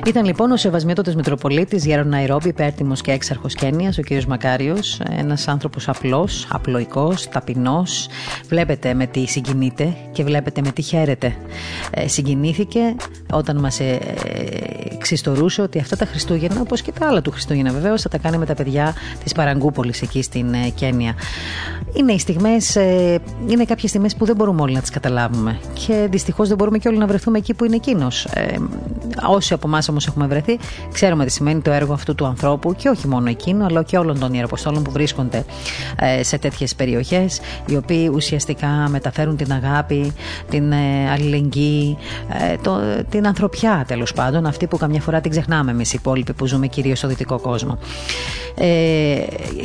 Ήταν 0.06 0.26
λοιπόν 0.26 0.52
ο 0.52 0.58
Σεβασμιότατος 0.58 1.16
Μητροπολίτης 1.16 1.86
Γέρον 1.86 2.08
Ναϊρόμπι, 2.08 2.48
υπέρτιμος 2.48 3.02
και 3.02 3.12
έξαρχος 3.12 3.54
Κένιας, 3.54 3.98
ο 3.98 4.02
κ. 4.02 4.24
Μακάριος. 4.28 5.02
Ένας 5.18 5.48
άνθρωπος 5.48 5.90
απλός, 5.90 6.48
απλοϊκός, 6.52 7.30
ταπεινός. 7.30 8.08
Βλέπετε 8.48 8.94
με 8.94 9.06
τι 9.06 9.26
συγκινείται 9.26 9.96
και 10.12 10.24
βλέπετε 10.24 10.62
με 10.62 10.72
τι 10.72 10.82
χαίρεται. 10.82 11.36
Ε, 11.92 12.08
συγκινήθηκε 12.08 12.96
όταν 13.34 13.58
μας 13.58 13.80
ε, 13.80 14.00
εξιστορούσε 14.92 15.62
ότι 15.62 15.80
αυτά 15.80 15.96
τα 15.96 16.06
Χριστούγεννα, 16.06 16.62
όπως 16.62 16.82
και 16.82 16.92
τα 17.00 17.08
άλλα 17.08 17.22
του 17.22 17.32
Χριστούγεννα 17.32 17.72
βεβαίως, 17.72 18.02
θα 18.02 18.10
τα 18.10 18.18
κάνει 18.18 18.38
με 18.38 18.46
τα 18.46 18.54
παιδιά 18.54 18.94
της 19.24 19.34
Παραγκούπολης 19.34 20.02
εκεί 20.02 20.22
στην 20.22 20.54
ε, 20.54 20.70
Κένια. 20.76 21.14
Είναι 21.94 22.12
οι 22.12 22.20
στιγμές, 22.20 22.76
ε, 22.76 23.20
είναι 23.48 23.66
κάποιες 23.66 23.90
στιγμές 23.90 24.16
που 24.16 24.26
δεν 24.26 24.36
μπορούμε 24.36 24.62
όλοι 24.62 24.74
να 24.74 24.82
τις 24.82 24.90
καταλάβουμε. 24.90 25.60
Και 25.74 26.08
δυστυχώς 26.10 26.48
δεν 26.48 26.58
μπορούμε 26.58 26.78
και 26.78 26.88
όλοι 26.88 26.98
να 26.98 27.08
βρεθούμε 27.08 27.38
εκεί 27.38 27.54
που 27.54 27.66
είναι 27.66 27.76
εκείνος. 27.76 28.26
Ε, 28.26 28.56
όσοι 29.28 29.54
από 29.54 29.68
εμάς 29.68 29.89
όμως 29.90 30.08
έχουμε 30.08 30.28
βρεθεί, 30.28 30.60
ξέρουμε 30.94 31.26
τι 31.26 31.32
σημαίνει 31.32 31.62
το 31.62 31.72
έργο 31.72 31.94
αυτού 31.94 32.16
του 32.16 32.26
ανθρώπου 32.26 32.74
και 32.74 32.90
όχι 32.90 33.08
μόνο 33.08 33.30
εκείνου, 33.30 33.66
αλλά 33.66 33.84
και 33.84 33.98
όλων 33.98 34.20
των 34.20 34.34
ιεροποστόλων 34.34 34.84
που 34.84 34.92
βρίσκονται 34.92 35.46
ε, 36.00 36.24
σε 36.24 36.38
τέτοιες 36.38 36.76
περιοχές, 36.76 37.40
οι 37.66 37.76
οποίοι 37.76 38.12
ουσιαστικά 38.14 38.68
μεταφέρουν 38.90 39.36
την 39.36 39.52
αγάπη, 39.52 40.14
την 40.50 40.72
ε, 40.72 41.12
αλληλεγγύη, 41.12 41.98
ε, 42.52 42.56
το, 42.62 42.80
την 43.10 43.28
ανθρωπιά 43.28 43.84
τέλος 43.88 44.14
πάντων, 44.14 44.46
αυτή 44.46 44.68
που 44.68 44.78
καμιά 44.78 45.02
φορά 45.02 45.22
την 45.22 45.32
ξεχνάμε 45.32 45.72
εμείς 45.72 45.94
οι 45.94 45.96
υπόλοιποι 46.00 46.34
που 46.34 46.46
ζούμε 46.46 46.68
κυρίως 46.68 46.98
στο 46.98 47.08
δυτικό 47.08 47.40
κόσμο. 47.40 47.78
Ε, 48.56 49.16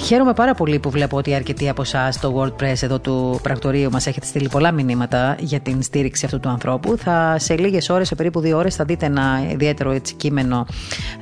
χαίρομαι 0.04 0.32
πάρα 0.32 0.54
πολύ 0.54 0.78
που 0.78 0.90
βλέπω 0.90 1.16
ότι 1.16 1.34
αρκετοί 1.34 1.68
από 1.68 1.82
εσάς 1.82 2.14
στο 2.14 2.34
WordPress 2.40 2.82
εδώ 2.82 2.98
του 2.98 3.38
πρακτορείου 3.42 3.90
μας 3.90 4.06
έχετε 4.06 4.26
στείλει 4.26 4.48
πολλά 4.48 4.72
μηνύματα 4.72 5.36
για 5.38 5.60
την 5.60 5.82
στήριξη 5.82 6.24
αυτού 6.24 6.40
του 6.40 6.48
ανθρώπου. 6.48 6.96
Θα 6.96 7.36
σε 7.38 7.56
λίγες 7.56 7.88
ώρες, 7.88 8.08
σε 8.08 8.14
περίπου 8.14 8.40
δύο 8.40 8.58
ώρες, 8.58 8.74
θα 8.74 8.84
δείτε 8.84 9.06
ένα 9.06 9.46
ιδιαίτερο 9.52 9.90
έτσι, 9.90 10.13
κείμενο 10.16 10.66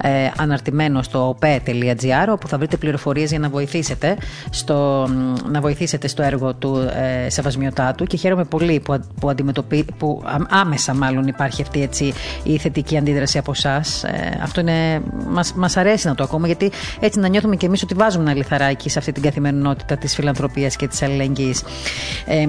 ε, 0.03 0.31
αναρτημένο 0.37 1.03
στο 1.03 1.37
op.gr 1.41 2.29
όπου 2.29 2.49
θα 2.49 2.59
βρείτε 2.59 2.77
πληροφορίες 2.77 3.31
για 3.31 3.39
να 3.39 3.49
βοηθήσετε 3.49 4.17
στο, 4.51 5.09
να 5.51 5.61
βοηθήσετε 5.61 6.09
στο 6.09 6.23
έργο 6.23 6.55
του 6.55 6.89
ε, 7.25 7.31
Σεβασμιωτάτου 7.31 8.05
και 8.05 8.17
χαίρομαι 8.17 8.45
πολύ 8.45 8.81
που, 8.81 9.01
που, 9.21 9.31
αντιμετωπί, 9.31 9.85
που 9.99 10.23
άμεσα 10.49 10.95
μάλλον 10.95 11.27
υπάρχει 11.27 11.63
αυτή 11.63 11.83
έτσι, 11.83 12.13
η 12.43 12.59
θετική 12.59 12.97
αντίδραση 12.97 13.39
από 13.39 13.51
εσάς. 13.51 14.05
Ε, 14.05 14.39
αυτό 14.43 14.61
είναι, 14.61 15.03
μας, 15.29 15.55
μας 15.55 15.77
αρέσει 15.77 16.07
να 16.07 16.15
το 16.15 16.23
ακούμε 16.23 16.47
γιατί 16.47 16.71
έτσι 17.01 17.19
να 17.19 17.29
νιώθουμε 17.29 17.57
και 17.57 17.67
εμείς 17.67 17.83
ότι 17.83 17.95
βάζουμε 17.95 18.25
ένα 18.25 18.35
λιθαράκι 18.35 18.89
σε 18.89 18.99
αυτή 18.99 19.13
την 19.13 19.23
καθημερινότητα 19.23 19.97
της 19.97 20.15
φιλανθρωπίας 20.15 20.77
και 20.77 20.89
της 20.89 21.03
αλληλεγγύης. 21.03 21.63
Ε, 22.27 22.47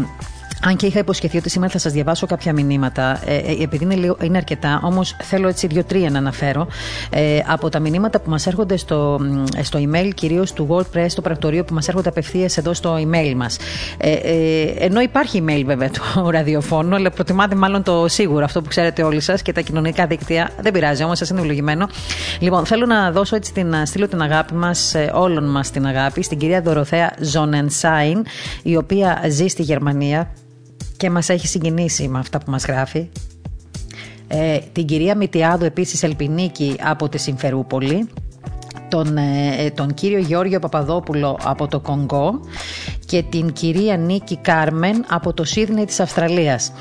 αν 0.65 0.75
και 0.75 0.85
είχα 0.85 0.99
υποσχεθεί 0.99 1.37
ότι 1.37 1.49
σήμερα 1.49 1.71
θα 1.71 1.77
σας 1.77 1.91
διαβάσω 1.91 2.25
κάποια 2.25 2.53
μηνύματα, 2.53 3.19
ε, 3.25 3.35
ε, 3.35 3.63
επειδή 3.63 3.83
είναι, 3.83 3.95
λίγο, 3.95 4.17
είναι 4.21 4.37
αρκετά, 4.37 4.79
όμως 4.83 5.15
θέλω 5.21 5.47
έτσι 5.47 5.67
δύο-τρία 5.67 6.09
να 6.09 6.17
αναφέρω 6.17 6.67
ε, 7.09 7.39
από 7.47 7.69
τα 7.69 7.79
μηνύματα 7.79 8.19
που 8.19 8.29
μας 8.29 8.47
έρχονται 8.47 8.77
στο, 8.77 9.19
στο 9.61 9.79
email, 9.79 10.09
κυρίως 10.13 10.53
του 10.53 10.67
WordPress, 10.69 11.07
το 11.15 11.21
πρακτορείο 11.21 11.63
που 11.63 11.73
μας 11.73 11.87
έρχονται 11.87 12.09
απευθείας 12.09 12.57
εδώ 12.57 12.73
στο 12.73 12.95
email 12.95 13.33
μας. 13.35 13.57
Ε, 13.97 14.11
ε, 14.11 14.73
ενώ 14.77 15.01
υπάρχει 15.01 15.43
email 15.47 15.63
βέβαια 15.65 15.89
το 15.89 16.29
ραδιοφώνου, 16.35 16.95
αλλά 16.95 17.11
προτιμάτε 17.11 17.55
μάλλον 17.55 17.83
το 17.83 18.07
σίγουρο, 18.07 18.43
αυτό 18.43 18.61
που 18.61 18.67
ξέρετε 18.67 19.03
όλοι 19.03 19.19
σας 19.19 19.41
και 19.41 19.51
τα 19.51 19.61
κοινωνικά 19.61 20.05
δίκτυα. 20.07 20.49
Δεν 20.61 20.71
πειράζει 20.71 21.03
όμως, 21.03 21.17
σας 21.17 21.29
είναι 21.29 21.39
ευλογημένο. 21.39 21.87
Λοιπόν, 22.39 22.65
θέλω 22.65 22.85
να 22.85 23.11
δώσω 23.11 23.35
έτσι 23.35 23.53
την, 23.53 23.67
να 23.67 23.85
στείλω 23.85 24.07
την 24.07 24.21
αγάπη 24.21 24.53
μας, 24.53 24.95
όλων 25.13 25.51
μας 25.51 25.71
την 25.71 25.85
αγάπη, 25.85 26.23
στην 26.23 26.37
κυρία 26.37 26.61
Δωροθέα 26.61 27.13
Ζονενσάιν, 27.19 28.25
η 28.63 28.75
οποία 28.75 29.21
ζει 29.29 29.47
στη 29.47 29.61
Γερμανία 29.61 30.31
και 30.97 31.09
μας 31.09 31.29
έχει 31.29 31.47
συγκινήσει 31.47 32.07
με 32.07 32.19
αυτά 32.19 32.37
που 32.37 32.51
μας 32.51 32.65
γράφει. 32.65 33.09
Ε, 34.27 34.59
την 34.71 34.85
κυρία 34.85 35.15
Μητιάδου 35.15 35.65
επίσης 35.65 36.03
Ελπινίκη 36.03 36.75
από 36.81 37.09
τη 37.09 37.17
Συμφερούπολη 37.17 38.09
τον, 38.89 39.17
ε, 39.17 39.71
τον 39.75 39.93
κύριο 39.93 40.17
Γιώργιο 40.17 40.59
Παπαδόπουλο 40.59 41.39
από 41.43 41.67
το 41.67 41.79
Κονγκό 41.79 42.39
και 43.05 43.23
την 43.29 43.53
κυρία 43.53 43.97
Νίκη 43.97 44.37
Κάρμεν 44.37 45.05
από 45.09 45.33
το 45.33 45.43
Σίδνεϊ 45.43 45.85
της 45.85 45.99
Αυστραλίας. 45.99 46.71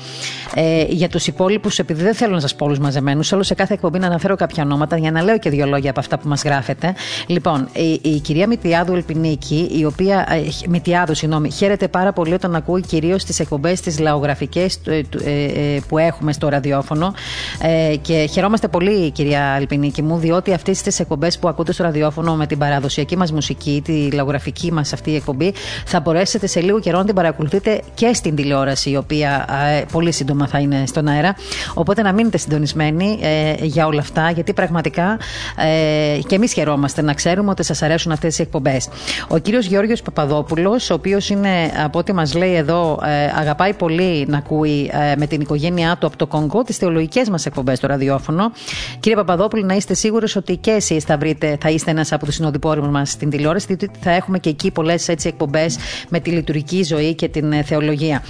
Ε, 0.55 0.85
για 0.89 1.09
τους 1.09 1.27
υπόλοιπους, 1.27 1.79
επειδή 1.79 2.03
δεν 2.03 2.13
θέλω 2.13 2.33
να 2.33 2.39
σας 2.39 2.55
πω 2.55 2.65
όλους 2.65 2.79
μαζεμένους, 2.79 3.27
θέλω 3.27 3.43
σε 3.43 3.53
κάθε 3.53 3.73
εκπομπή 3.73 3.99
να 3.99 4.07
αναφέρω 4.07 4.35
κάποια 4.35 4.63
ονόματα 4.63 4.97
για 4.97 5.11
να 5.11 5.23
λέω 5.23 5.39
και 5.39 5.49
δύο 5.49 5.65
λόγια 5.65 5.89
από 5.89 5.99
αυτά 5.99 6.17
που 6.17 6.27
μας 6.27 6.43
γράφετε. 6.43 6.93
Λοιπόν, 7.27 7.67
η, 7.73 7.99
η 8.01 8.19
κυρία 8.19 8.47
Μητιάδου 8.47 8.93
Ελπινίκη, 8.93 9.69
η 9.77 9.85
οποία, 9.85 10.27
ε, 10.29 10.67
Μητιάδου, 10.69 11.15
συγγνώμη, 11.15 11.51
χαίρεται 11.51 11.87
πάρα 11.87 12.13
πολύ 12.13 12.33
όταν 12.33 12.55
ακούει 12.55 12.81
κυρίως 12.81 13.23
τις 13.23 13.39
εκπομπές 13.39 13.81
τις 13.81 13.99
λαογραφικές 13.99 14.79
ε, 14.85 14.97
ε, 14.97 15.79
που 15.87 15.97
έχουμε 15.97 16.33
στο 16.33 16.49
ραδιόφωνο. 16.49 17.13
Ε, 17.61 17.95
και 17.95 18.27
χαιρόμαστε 18.31 18.67
πολύ, 18.67 19.11
κυρία 19.11 19.55
Ελπινίκη 19.57 20.01
μου, 20.01 20.17
διότι 20.17 20.53
αυτές 20.53 20.81
τις 20.81 20.99
εκπομπές 20.99 21.39
που 21.39 21.47
ακούτε 21.47 21.71
στο 21.71 21.83
ραδιόφωνο 21.83 22.35
με 22.35 22.45
την 22.45 22.57
παραδοσιακή 22.57 23.17
μας 23.17 23.31
μουσική, 23.31 23.81
τη 23.83 24.11
λαογραφική 24.11 24.71
μας 24.71 24.93
αυτή 24.93 25.11
η 25.11 25.15
εκπομπή, 25.15 25.53
θα 25.85 26.01
μπορέσετε 26.13 26.47
σε 26.47 26.59
λίγο 26.61 26.79
καιρό 26.79 26.97
να 26.97 27.05
την 27.05 27.15
παρακολουθείτε 27.15 27.81
και 27.93 28.13
στην 28.13 28.35
τηλεόραση, 28.35 28.89
η 28.89 28.97
οποία 28.97 29.45
ε, 29.79 29.83
πολύ 29.91 30.11
σύντομα 30.11 30.47
θα 30.47 30.59
είναι 30.59 30.83
στον 30.85 31.07
αέρα. 31.07 31.35
Οπότε 31.73 32.01
να 32.01 32.13
μείνετε 32.13 32.37
συντονισμένοι 32.37 33.19
ε, 33.21 33.53
για 33.65 33.85
όλα 33.85 33.99
αυτά, 33.99 34.31
γιατί 34.31 34.53
πραγματικά 34.53 35.19
ε, 35.57 36.19
και 36.27 36.35
εμείς 36.35 36.53
χαιρόμαστε 36.53 37.01
να 37.01 37.13
ξέρουμε 37.13 37.49
ότι 37.49 37.63
σας 37.63 37.81
αρέσουν 37.81 38.11
αυτές 38.11 38.39
οι 38.39 38.41
εκπομπές. 38.41 38.89
Ο 39.27 39.37
κύριος 39.37 39.65
Γιώργο 39.65 39.93
Παπαδόπουλος, 40.03 40.89
ο 40.89 40.93
οποίος 40.93 41.29
είναι, 41.29 41.49
από 41.83 41.99
ό,τι 41.99 42.13
μας 42.13 42.33
λέει 42.33 42.55
εδώ, 42.55 42.99
ε, 43.05 43.39
αγαπάει 43.39 43.73
πολύ 43.73 44.25
να 44.27 44.37
ακούει 44.37 44.91
ε, 44.93 45.15
με 45.17 45.27
την 45.27 45.41
οικογένειά 45.41 45.97
του 45.99 46.07
από 46.07 46.17
το 46.17 46.27
Κονγκό 46.27 46.63
τις 46.63 46.77
θεολογικές 46.77 47.29
μας 47.29 47.45
εκπομπές 47.45 47.77
στο 47.77 47.87
ραδιόφωνο. 47.87 48.51
Κύριε 48.99 49.17
Παπαδόπουλο, 49.17 49.65
να 49.65 49.75
είστε 49.75 49.93
σίγουροι 49.93 50.27
ότι 50.35 50.57
και 50.57 50.71
εσείς 50.71 51.03
θα 51.03 51.17
βρείτε, 51.17 51.57
θα 51.61 51.69
είστε 51.69 51.91
ένας 51.91 52.11
από 52.11 52.25
τους 52.25 52.35
συνοδοιπόρους 52.35 52.87
μας 52.87 53.09
στην 53.09 53.29
τηλεόραση, 53.29 53.65
διότι 53.65 53.89
θα 54.01 54.11
έχουμε 54.11 54.39
και 54.39 54.49
εκεί 54.49 54.71
πολλές 54.71 55.07
εκπομπές 55.07 55.77
με 56.09 56.19
τη 56.19 56.29
λειτουργική 56.29 56.83
ζωή 56.83 57.15
και 57.15 57.27
την 57.27 57.51
ε, 57.51 57.63
θεολογία. 57.63 58.23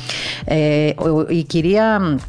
Ε, 0.45 0.89
η 1.29 1.43
κυρία 1.43 2.19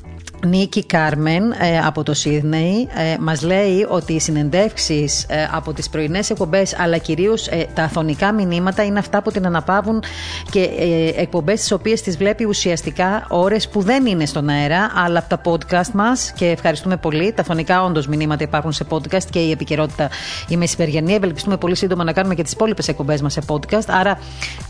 Νίκη 0.46 0.84
Κάρμεν 0.84 1.52
ε, 1.52 1.78
από 1.78 2.02
το 2.02 2.14
Σίδνεϊ 2.14 2.88
ε, 2.94 3.16
μας 3.20 3.42
λέει 3.42 3.86
ότι 3.88 4.12
οι 4.12 4.20
συνεντεύξεις 4.20 5.24
ε, 5.28 5.48
από 5.52 5.72
τις 5.72 5.88
πρωινές 5.88 6.30
εκπομπές 6.30 6.78
αλλά 6.78 6.98
κυρίως 6.98 7.46
ε, 7.46 7.66
τα 7.74 7.82
αθωνικά 7.82 8.32
μηνύματα 8.32 8.84
είναι 8.84 8.98
αυτά 8.98 9.22
που 9.22 9.30
την 9.30 9.46
αναπαύουν 9.46 10.02
και 10.50 10.60
ε, 10.60 11.20
εκπομπές 11.20 11.60
τις 11.60 11.72
οποίες 11.72 12.02
τις 12.02 12.16
βλέπει 12.16 12.44
ουσιαστικά 12.44 13.26
ώρες 13.28 13.68
που 13.68 13.80
δεν 13.82 14.06
είναι 14.06 14.26
στον 14.26 14.48
αέρα 14.48 14.90
αλλά 14.94 15.18
από 15.18 15.28
τα 15.28 15.40
podcast 15.50 15.90
μας 15.92 16.32
και 16.36 16.46
ευχαριστούμε 16.46 16.96
πολύ. 16.96 17.32
Τα 17.32 17.42
αθωνικά 17.42 17.84
όντως 17.84 18.06
μηνύματα 18.06 18.44
υπάρχουν 18.44 18.72
σε 18.72 18.84
podcast 18.88 19.24
και 19.30 19.38
η 19.38 19.50
επικαιρότητα 19.50 20.08
η 20.48 20.56
μεσημεριανή. 20.56 21.14
Ευελπιστούμε 21.14 21.56
πολύ 21.56 21.76
σύντομα 21.76 22.04
να 22.04 22.12
κάνουμε 22.12 22.34
και 22.34 22.42
τις 22.42 22.52
υπόλοιπες 22.52 22.88
εκπομπές 22.88 23.22
μας 23.22 23.32
σε 23.32 23.40
podcast. 23.46 23.86
Άρα 23.86 24.18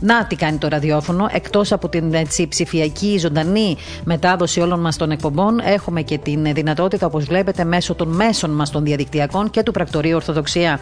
να 0.00 0.26
τι 0.26 0.36
κάνει 0.36 0.58
το 0.58 0.68
ραδιόφωνο 0.68 1.28
εκτός 1.32 1.72
από 1.72 1.88
την 1.88 2.14
έτσι, 2.14 2.48
ψηφιακή 2.48 3.18
ζωντανή 3.18 3.76
μετάδοση 4.04 4.60
όλων 4.60 4.80
μας 4.80 4.96
των 4.96 5.10
εκπομπών 5.10 5.60
έχουμε 5.64 6.02
και 6.02 6.18
την 6.18 6.54
δυνατότητα, 6.54 7.06
όπως 7.06 7.24
βλέπετε, 7.24 7.64
μέσω 7.64 7.94
των 7.94 8.08
μέσων 8.08 8.50
μας 8.50 8.70
των 8.70 8.84
διαδικτυακών 8.84 9.50
και 9.50 9.62
του 9.62 9.72
πρακτορείου 9.72 10.14
Ορθοδοξία 10.14 10.80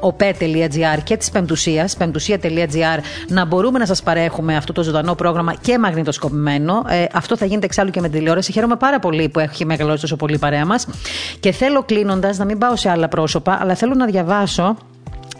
op.gr 0.00 0.98
και 1.04 1.16
της 1.16 1.30
Πεμπτουσίας, 1.30 1.96
πεμπτουσία.gr, 1.96 2.98
να 3.28 3.44
μπορούμε 3.44 3.78
να 3.78 3.86
σας 3.86 4.02
παρέχουμε 4.02 4.56
αυτό 4.56 4.72
το 4.72 4.82
ζωντανό 4.82 5.14
πρόγραμμα 5.14 5.54
και 5.54 5.78
μαγνητοσκοπημένο. 5.78 6.84
Ε, 6.88 7.04
αυτό 7.12 7.36
θα 7.36 7.44
γίνεται 7.44 7.66
εξάλλου 7.66 7.90
και 7.90 8.00
με 8.00 8.08
την 8.08 8.18
τηλεόραση. 8.18 8.52
Χαίρομαι 8.52 8.76
πάρα 8.76 8.98
πολύ 8.98 9.28
που 9.28 9.38
έχει 9.38 9.64
μεγαλώσει 9.64 10.00
τόσο 10.00 10.16
πολύ 10.16 10.38
παρέα 10.38 10.66
μας. 10.66 10.86
Και 11.40 11.52
θέλω 11.52 11.82
κλείνοντας 11.82 12.38
να 12.38 12.44
μην 12.44 12.58
πάω 12.58 12.76
σε 12.76 12.90
άλλα 12.90 13.08
πρόσωπα, 13.08 13.58
αλλά 13.60 13.74
θέλω 13.74 13.94
να 13.94 14.06
διαβάσω 14.06 14.76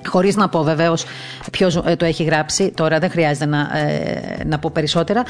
Χωρίς 0.07 0.37
να 0.37 0.49
πω 0.49 0.63
βεβαίως 0.63 1.05
ποιος 1.53 1.77
ε, 1.77 1.97
το 1.97 2.05
έχει 2.05 2.23
γράψει, 2.23 2.73
τώρα 2.77 2.99
δεν 2.99 3.11
χρειάζεται 3.11 3.47
να, 3.47 3.59
ε, 3.79 4.45
να 4.47 4.59
πω 4.59 4.71
περισσότερα. 4.73 5.23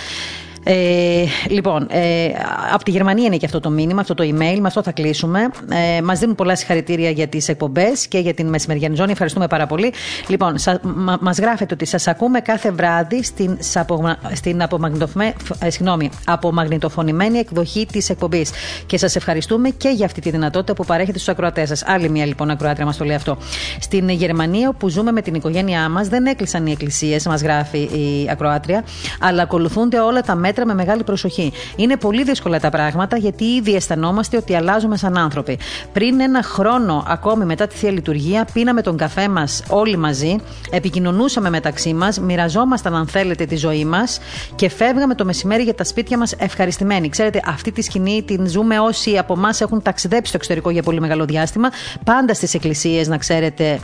Ε, 0.65 1.25
λοιπόν, 1.49 1.87
ε, 1.91 2.27
από 2.73 2.85
τη 2.85 2.91
Γερμανία 2.91 3.27
είναι 3.27 3.37
και 3.37 3.47
αυτό 3.47 3.61
το 3.61 3.71
μήνυμα, 3.71 4.01
αυτό 4.01 4.15
το 4.15 4.23
email. 4.25 4.59
Με 4.61 4.67
αυτό 4.67 4.83
θα 4.83 4.93
κλείσουμε. 4.93 5.49
Ε, 5.99 6.03
Μας 6.03 6.19
δίνουν 6.19 6.35
πολλά 6.35 6.57
συγχαρητήρια 6.57 7.11
για 7.11 7.27
τις 7.27 7.49
εκπομπές 7.49 8.07
και 8.07 8.19
για 8.19 8.35
την 8.35 8.49
μεσημεριανή 8.49 8.97
ζώνη. 8.97 9.11
Ευχαριστούμε 9.11 9.47
πάρα 9.47 9.67
πολύ. 9.67 9.93
Λοιπόν, 10.29 10.55
μα 10.83 11.19
μας 11.21 11.39
γράφετε 11.39 11.75
ότι 11.75 11.85
σας 11.85 12.07
ακούμε 12.07 12.41
κάθε 12.41 12.71
βράδυ 12.71 13.23
στην, 13.23 13.59
στην 14.33 14.61
ε, 14.61 14.67
απομαγνητοφωνημένη 16.25 17.39
εκδοχή 17.39 17.87
της 17.93 18.11
εκπομπής. 18.11 18.51
Και 18.87 18.99
σας 18.99 19.17
ευχαριστούμε 19.17 19.69
και 19.69 19.89
για 19.89 20.07
αυτή 20.07 20.21
τη 20.21 20.31
δυνατότητα 20.31 20.73
που 20.75 20.85
παρέχετε 20.85 21.19
στους 21.19 21.29
ακροατές 21.29 21.69
σας. 21.69 21.83
Άλλη 21.87 22.09
μια 22.09 22.27
λοιπόν 22.27 22.51
ακροάτρια 22.51 22.85
μας 22.85 22.97
το 22.97 23.05
λέει 23.05 23.17
αυτό. 23.17 23.37
Στην 23.81 24.09
Γερμανία, 24.09 24.69
όπου 24.69 24.89
ζούμε 24.89 25.13
με 25.13 25.23
την 25.23 25.35
οικογένειά 25.35 25.89
μας, 25.89 26.09
δεν 26.09 26.27
έκλεισαν 26.27 26.67
οι 26.67 26.71
εκκλησίες, 26.71 27.27
μας 27.27 27.43
γράφει 27.43 27.79
η 27.79 28.29
ακροάτρια, 28.31 28.85
αλλά 29.21 29.43
ακολουθούνται 29.43 29.99
όλα 29.99 30.21
τα 30.21 30.35
μέτρα 30.35 30.52
μέτρα 30.53 30.67
με 30.67 30.75
μεγάλη 30.75 31.05
προσοχή. 31.05 31.53
Είναι 31.77 31.97
πολύ 31.97 32.23
δύσκολα 32.23 32.61
τα 32.61 32.71
πράγματα 32.71 33.17
γιατί 33.17 33.45
ήδη 33.45 33.75
αισθανόμαστε 33.75 34.37
ότι 34.37 34.55
αλλάζουμε 34.55 34.97
σαν 34.97 35.17
άνθρωποι. 35.17 35.59
Πριν 35.93 36.21
ένα 36.21 36.43
χρόνο, 36.43 37.05
ακόμη 37.09 37.45
μετά 37.45 37.67
τη 37.67 37.77
θεία 37.77 37.91
λειτουργία, 37.91 38.47
πίναμε 38.53 38.83
τον 38.83 38.97
καφέ 38.97 39.29
μας 39.29 39.63
όλοι 39.69 39.97
μαζί, 39.97 40.37
επικοινωνούσαμε 40.71 41.51
μεταξύ 41.51 41.95
μας, 41.95 42.21
μοιραζόμασταν, 42.21 42.95
αν 42.95 43.07
θέλετε, 43.07 43.45
τη 43.45 43.57
ζωή 43.57 43.85
μας 43.85 44.21
και 44.55 44.69
φεύγαμε 44.69 45.15
το 45.15 45.25
μεσημέρι 45.25 45.63
για 45.63 45.75
τα 45.75 45.85
σπίτια 45.85 46.19
μας 46.19 46.33
ευχαριστημένοι. 46.39 47.09
Ξέρετε, 47.09 47.41
αυτή 47.47 47.73
τη 47.73 47.83
σκηνή 47.83 48.23
την 48.23 48.47
ζούμε 48.47 48.79
όσοι 48.79 49.19
από 49.19 49.35
εμάς 49.37 49.61
έχουν 49.61 49.83
ταξιδέψει 49.83 50.29
στο 50.29 50.37
εξωτερικό 50.37 50.71
για 50.71 50.83
πολύ 50.83 51.01
μεγάλο 51.01 51.25
διάστημα. 51.25 51.71
Πάντα 52.05 52.35
στις 52.35 52.55
εκκλησίες, 52.55 53.09
να 53.09 53.19
ξέρετε, 53.19 53.81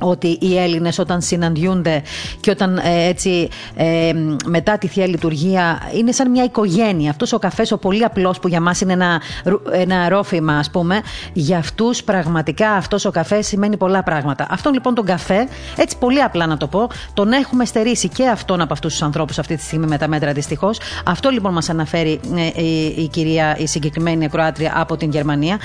ότι 0.00 0.38
οι 0.40 0.58
Έλληνες 0.58 0.98
όταν 0.98 1.20
συναντιούνται 1.20 2.02
και 2.40 2.50
όταν 2.50 2.76
ε, 2.76 3.08
έτσι 3.08 3.48
ε, 3.76 4.12
μετά 4.46 4.78
τη 4.78 4.86
Θεία 4.86 5.06
Λειτουργία 5.06 5.80
είναι 5.94 6.12
σαν 6.12 6.30
μια 6.30 6.44
οικογένεια. 6.44 7.10
Αυτός 7.10 7.32
ο 7.32 7.38
καφές 7.38 7.72
ο 7.72 7.78
πολύ 7.78 8.04
απλός 8.04 8.38
που 8.38 8.48
για 8.48 8.60
μας 8.60 8.80
είναι 8.80 8.92
ένα, 8.92 9.20
ένα 9.72 10.08
ρόφημα 10.08 10.58
ας 10.58 10.70
πούμε, 10.70 11.00
για 11.32 11.58
αυτούς 11.58 12.04
πραγματικά 12.04 12.70
αυτός 12.70 13.04
ο 13.04 13.10
καφές 13.10 13.46
σημαίνει 13.46 13.76
πολλά 13.76 14.02
πράγματα. 14.02 14.46
Αυτόν 14.50 14.72
λοιπόν 14.72 14.94
τον 14.94 15.04
καφέ, 15.04 15.48
έτσι 15.76 15.98
πολύ 15.98 16.22
απλά 16.22 16.46
να 16.46 16.56
το 16.56 16.66
πω, 16.66 16.88
τον 17.14 17.32
έχουμε 17.32 17.64
στερήσει 17.64 18.08
και 18.08 18.28
αυτόν 18.28 18.60
από 18.60 18.72
αυτούς 18.72 18.92
τους 18.92 19.02
ανθρώπους 19.02 19.38
αυτή 19.38 19.56
τη 19.56 19.62
στιγμή 19.62 19.86
με 19.86 19.98
τα 19.98 20.08
μέτρα 20.08 20.32
δυστυχώς. 20.32 20.78
Αυτό 21.04 21.30
λοιπόν 21.30 21.52
μας 21.52 21.68
αναφέρει 21.70 22.20
ε, 22.56 22.62
η, 22.62 22.94
η, 22.96 23.08
κυρία, 23.08 23.56
η 23.58 23.66
συγκεκριμένη 23.66 24.28
Κροάτρια 24.28 24.72
από 24.76 24.96
την 24.96 25.10
Γερμανία. 25.10 25.58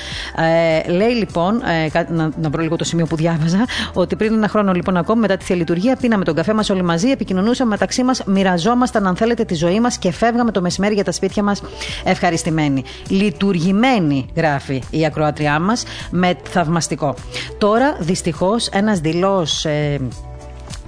Ε, 0.85 0.91
λέει 0.91 1.11
λοιπόν, 1.13 1.61
ε, 1.93 2.03
να, 2.09 2.31
να 2.41 2.49
βρω 2.49 2.61
λίγο 2.61 2.75
το 2.75 2.83
σημείο 2.83 3.05
που 3.05 3.15
διάβαζα, 3.15 3.65
ότι 3.93 4.15
πριν 4.19 4.33
ένα 4.33 4.47
χρόνο 4.47 4.71
λοιπόν 4.73 4.97
ακόμα 4.97 5.21
μετά 5.21 5.37
τη 5.37 5.45
Θεία 5.45 5.55
Λειτουργία, 5.55 5.95
πίναμε 5.95 6.23
τον 6.23 6.35
καφέ 6.35 6.53
μας 6.53 6.69
όλοι 6.69 6.83
μαζί, 6.83 7.09
επικοινωνούσαμε 7.09 7.69
μεταξύ 7.69 8.03
μας, 8.03 8.23
μοιραζόμασταν 8.25 9.07
αν 9.07 9.15
θέλετε 9.15 9.43
τη 9.43 9.55
ζωή 9.55 9.79
μας 9.79 9.97
και 9.97 10.11
φεύγαμε 10.11 10.51
το 10.51 10.61
μεσημέρι 10.61 10.93
για 10.93 11.03
τα 11.03 11.11
σπίτια 11.11 11.43
μας 11.43 11.61
ευχαριστημένοι. 12.03 12.83
Λειτουργημένη, 13.07 14.25
γράφει 14.35 14.83
η 14.89 15.05
ακροατριά 15.05 15.59
μας, 15.59 15.83
με 16.11 16.35
θαυμαστικό. 16.43 17.15
Τώρα 17.57 17.97
δυστυχώς 17.99 18.67
ένας 18.67 18.99
δηλός. 18.99 19.65
Ε, 19.65 19.99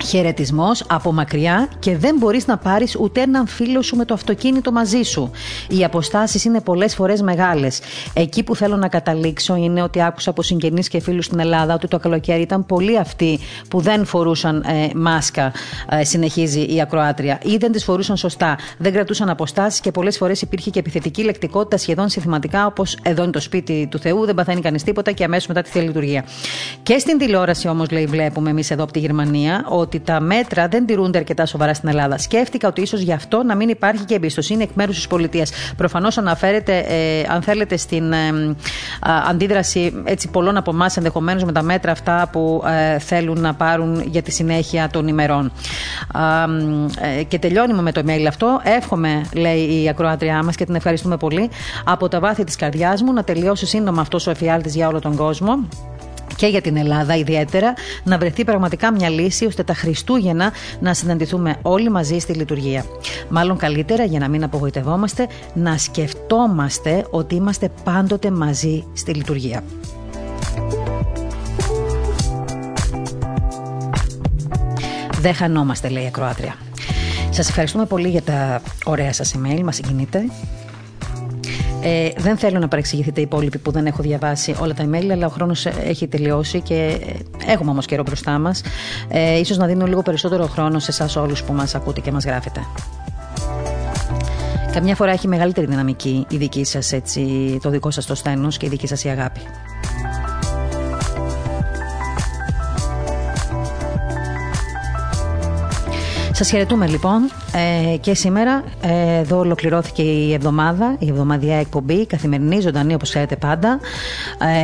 χαιρετισμός 0.04 0.84
από 0.88 1.12
μακριά 1.12 1.70
και 1.80 1.98
δεν 1.98 2.16
μπορείς 2.20 2.48
να 2.48 2.58
πάρεις 2.58 2.96
ούτε 3.00 3.22
έναν 3.22 3.48
φίλο 3.48 3.82
σου 3.82 3.96
με 3.96 4.06
το 4.06 4.14
αυτοκίνητο 4.14 4.72
μαζί 4.72 5.02
σου. 5.02 5.32
Οι 5.70 5.84
αποστάσεις 5.84 6.46
είναι 6.46 6.62
πολλές 6.62 6.96
φορές 6.96 7.22
μεγάλες. 7.22 7.80
Εκεί 8.14 8.44
που 8.44 8.56
θέλω 8.56 8.76
να 8.76 8.88
καταλήξω 8.88 9.56
είναι 9.56 9.82
ότι 9.82 10.04
άκουσα 10.04 10.30
από 10.30 10.42
συγγενείς 10.42 10.88
και 10.88 11.00
φίλους 11.00 11.26
στην 11.26 11.40
Ελλάδα 11.40 11.74
ότι 11.74 11.88
το 11.88 12.00
καλοκαίρι 12.00 12.42
ήταν 12.42 12.66
πολλοί 12.66 12.98
αυτοί 12.98 13.40
που 13.70 13.82
δεν 13.82 14.06
φορούσαν 14.06 14.64
ε, 14.68 14.90
μάσκα, 14.96 15.52
ε, 15.90 16.04
συνεχίζει 16.04 16.76
η 16.76 16.82
ακροάτρια, 16.82 17.40
ή 17.44 17.58
δεν 17.58 17.72
τις 17.72 17.84
φορούσαν 17.84 18.18
σωστά, 18.18 18.58
δεν 18.78 18.94
κρατούσαν 18.94 19.30
αποστάσεις 19.30 19.80
και 19.80 19.92
πολλές 19.92 20.18
φορές 20.18 20.42
υπήρχε 20.42 20.70
και 20.70 20.80
επιθετική 20.80 21.24
λεκτικότητα 21.24 21.78
σχεδόν 21.78 22.10
συνθηματικά, 22.10 22.66
όπως 22.66 22.98
εδώ 23.02 23.24
είναι 23.24 23.32
το 23.32 23.40
σπίτι 23.40 23.88
του 23.92 24.00
Θεού, 24.00 24.26
δεν 24.26 24.36
παθαίνει 24.36 24.62
κανείς 24.62 24.84
τίποτα 24.84 25.12
και 25.12 25.24
αμέσως 25.24 25.48
μετά 25.48 25.62
τη 25.62 25.70
θεία 25.70 25.82
λειτουργία. 25.82 26.26
Και 26.84 26.98
στην 26.98 27.18
τηλεόραση 27.18 27.68
όμως, 27.68 27.90
λέει, 27.90 28.06
βλέπουμε 28.06 28.50
εμείς 28.50 28.72
εδώ 28.72 28.84
από 28.84 28.92
τη 28.92 29.00
Γερμανία 29.00 29.66
ότι 29.70 29.91
τα 30.00 30.20
μέτρα 30.20 30.68
δεν 30.68 30.86
τηρούνται 30.86 31.18
αρκετά 31.18 31.46
σοβαρά 31.46 31.74
στην 31.74 31.90
Ελλάδα. 31.90 32.18
Σκέφτηκα 32.18 32.68
ότι 32.68 32.82
ίσως 32.82 33.00
γι' 33.02 33.14
αυτό 33.14 33.44
να 33.44 33.56
μην 33.56 33.70
υπάρχει 33.70 34.06
και 34.06 34.16
εμπιστοσύνη 34.16 34.64
εκ 34.64 34.70
μέρους 34.74 34.96
της 34.96 35.08
πολιτείας. 35.08 35.52
Προφανώς 35.78 36.18
αναφέρεται, 36.18 36.78
ε, 36.78 37.24
αν 37.34 37.42
θέλετε, 37.42 37.78
στην 37.78 38.12
ε, 38.12 38.18
αντίδραση 39.30 40.02
έτσι, 40.04 40.28
πολλών 40.28 40.58
από 40.58 40.72
εμάς 40.72 40.98
ενδεχομένως 40.98 41.44
με 41.44 41.52
τα 41.52 41.62
μέτρα 41.62 41.92
αυτά 41.92 42.30
που 42.32 42.64
ε, 42.68 43.00
θέλουν 43.00 43.40
να 43.40 43.54
πάρουν 43.54 44.04
για 44.06 44.22
τη 44.22 44.32
συνέχεια 44.32 44.90
των 44.92 45.08
ημερών. 45.08 45.52
Ε, 47.20 47.24
και 47.24 47.40
τελειώνει 47.40 47.74
με 47.74 47.92
το 47.92 48.02
email 48.06 48.26
αυτό. 48.28 48.62
Εύχομαι, 48.64 49.22
λέει 49.34 49.82
η 49.84 49.90
ακροάτριά 49.90 50.44
μας 50.44 50.56
και 50.56 50.66
την 50.66 50.76
ευχαριστούμε 50.76 51.18
πολύ, 51.18 51.50
από 51.86 52.08
τα 52.08 52.20
βάθη 52.20 52.44
της 52.44 52.56
καρδιάς 52.56 53.02
μου 53.02 53.14
να 53.14 53.24
τελειώσει 53.24 53.66
σύντομα 53.66 54.02
αυτός 54.02 54.28
ο 54.28 54.32
εφιάλτης 54.32 54.76
για 54.76 54.88
όλο 54.88 55.00
τον 55.00 55.16
κόσμο 55.16 55.68
και 56.36 56.48
για 56.48 56.62
την 56.62 56.78
Ελλάδα 56.78 57.16
ιδιαίτερα, 57.16 57.74
να 58.04 58.18
βρεθεί 58.18 58.44
πραγματικά 58.44 58.92
μια 58.92 59.10
λύση 59.10 59.46
ώστε 59.46 59.64
τα 59.64 59.74
Χριστούγεννα 59.74 60.52
να 60.80 60.94
συναντηθούμε 60.94 61.56
όλοι 61.62 61.90
μαζί 61.90 62.20
στη 62.20 62.34
λειτουργία. 62.34 62.86
Μάλλον 63.30 63.58
καλύτερα 63.58 64.04
για 64.04 64.20
να 64.20 64.28
μην 64.28 64.44
απογοητευόμαστε, 64.44 65.28
να 65.54 65.78
σκεφτόμαστε 65.78 67.06
ότι 67.10 67.36
είμαστε 67.36 67.70
πάντοτε 67.84 68.32
μαζί 68.32 68.84
στη 68.94 69.14
λειτουργία. 69.14 69.64
Δεν 75.22 75.34
χανόμαστε, 75.34 75.90
λέει 75.90 76.04
η 76.04 76.08
Ακροάτρια. 76.08 76.56
Σας 77.30 77.50
ευχαριστούμε 77.50 77.86
πολύ 77.86 78.10
για 78.10 78.22
τα 78.22 78.62
ωραία 78.86 79.14
σας 79.14 79.36
email, 79.38 79.62
μας 79.64 79.76
συγκινείτε. 79.76 80.24
Ε, 81.84 82.10
δεν 82.18 82.38
θέλω 82.38 82.60
να 82.60 82.68
παρεξηγηθείτε 82.68 83.20
οι 83.20 83.24
υπόλοιποι 83.24 83.58
που 83.58 83.72
δεν 83.72 83.86
έχω 83.86 84.02
διαβάσει 84.02 84.56
όλα 84.60 84.74
τα 84.74 84.86
email, 84.90 85.10
αλλά 85.12 85.26
ο 85.26 85.30
χρόνος 85.30 85.66
έχει 85.66 86.08
τελειώσει 86.08 86.62
και 86.62 87.00
ε, 87.46 87.52
έχουμε 87.52 87.72
όμως 87.72 87.86
καιρό 87.86 88.04
μπροστά 88.04 88.40
μας. 88.40 88.62
Ε, 89.10 89.40
ίσως 89.40 89.58
να 89.58 89.66
δίνω 89.66 89.86
λίγο 89.86 90.02
περισσότερο 90.02 90.48
χρόνο 90.48 90.80
σε 90.80 90.92
εσάς 90.92 91.16
όλους 91.16 91.44
που 91.44 91.54
μας 91.54 91.76
ακούτε 91.76 92.02
και 92.02 92.12
μας 92.12 92.26
γράφετε. 92.26 92.60
Καμιά 94.72 94.96
φορά 94.96 95.12
έχει 95.12 95.28
μεγαλύτερη 95.28 95.68
δυναμική 95.68 96.26
η 96.30 96.38
δική 96.38 96.64
σας, 96.64 96.92
έτσι, 96.92 97.22
το 97.62 97.70
δικό 97.70 97.92
σας 97.92 98.06
το 98.06 98.16
στένος 98.16 98.58
και 98.58 98.66
η 98.66 98.70
δική 98.70 98.88
σας 98.88 99.04
η 99.04 99.10
αγάπη. 99.10 99.40
Σας 106.42 106.50
χαιρετούμε 106.50 106.88
λοιπόν 106.88 107.32
ε, 107.94 107.98
και 107.98 108.14
σήμερα 108.14 108.64
ε, 108.82 109.18
εδώ 109.20 109.38
ολοκληρώθηκε 109.38 110.02
η 110.02 110.34
εβδομάδα, 110.34 110.96
η 111.00 111.10
εβδομαδιά 111.10 111.56
εκπομπή, 111.56 112.06
καθημερινή, 112.06 112.60
ζωντανή 112.60 112.94
όπως 112.94 113.10
ξέρετε 113.10 113.36
πάντα. 113.36 113.80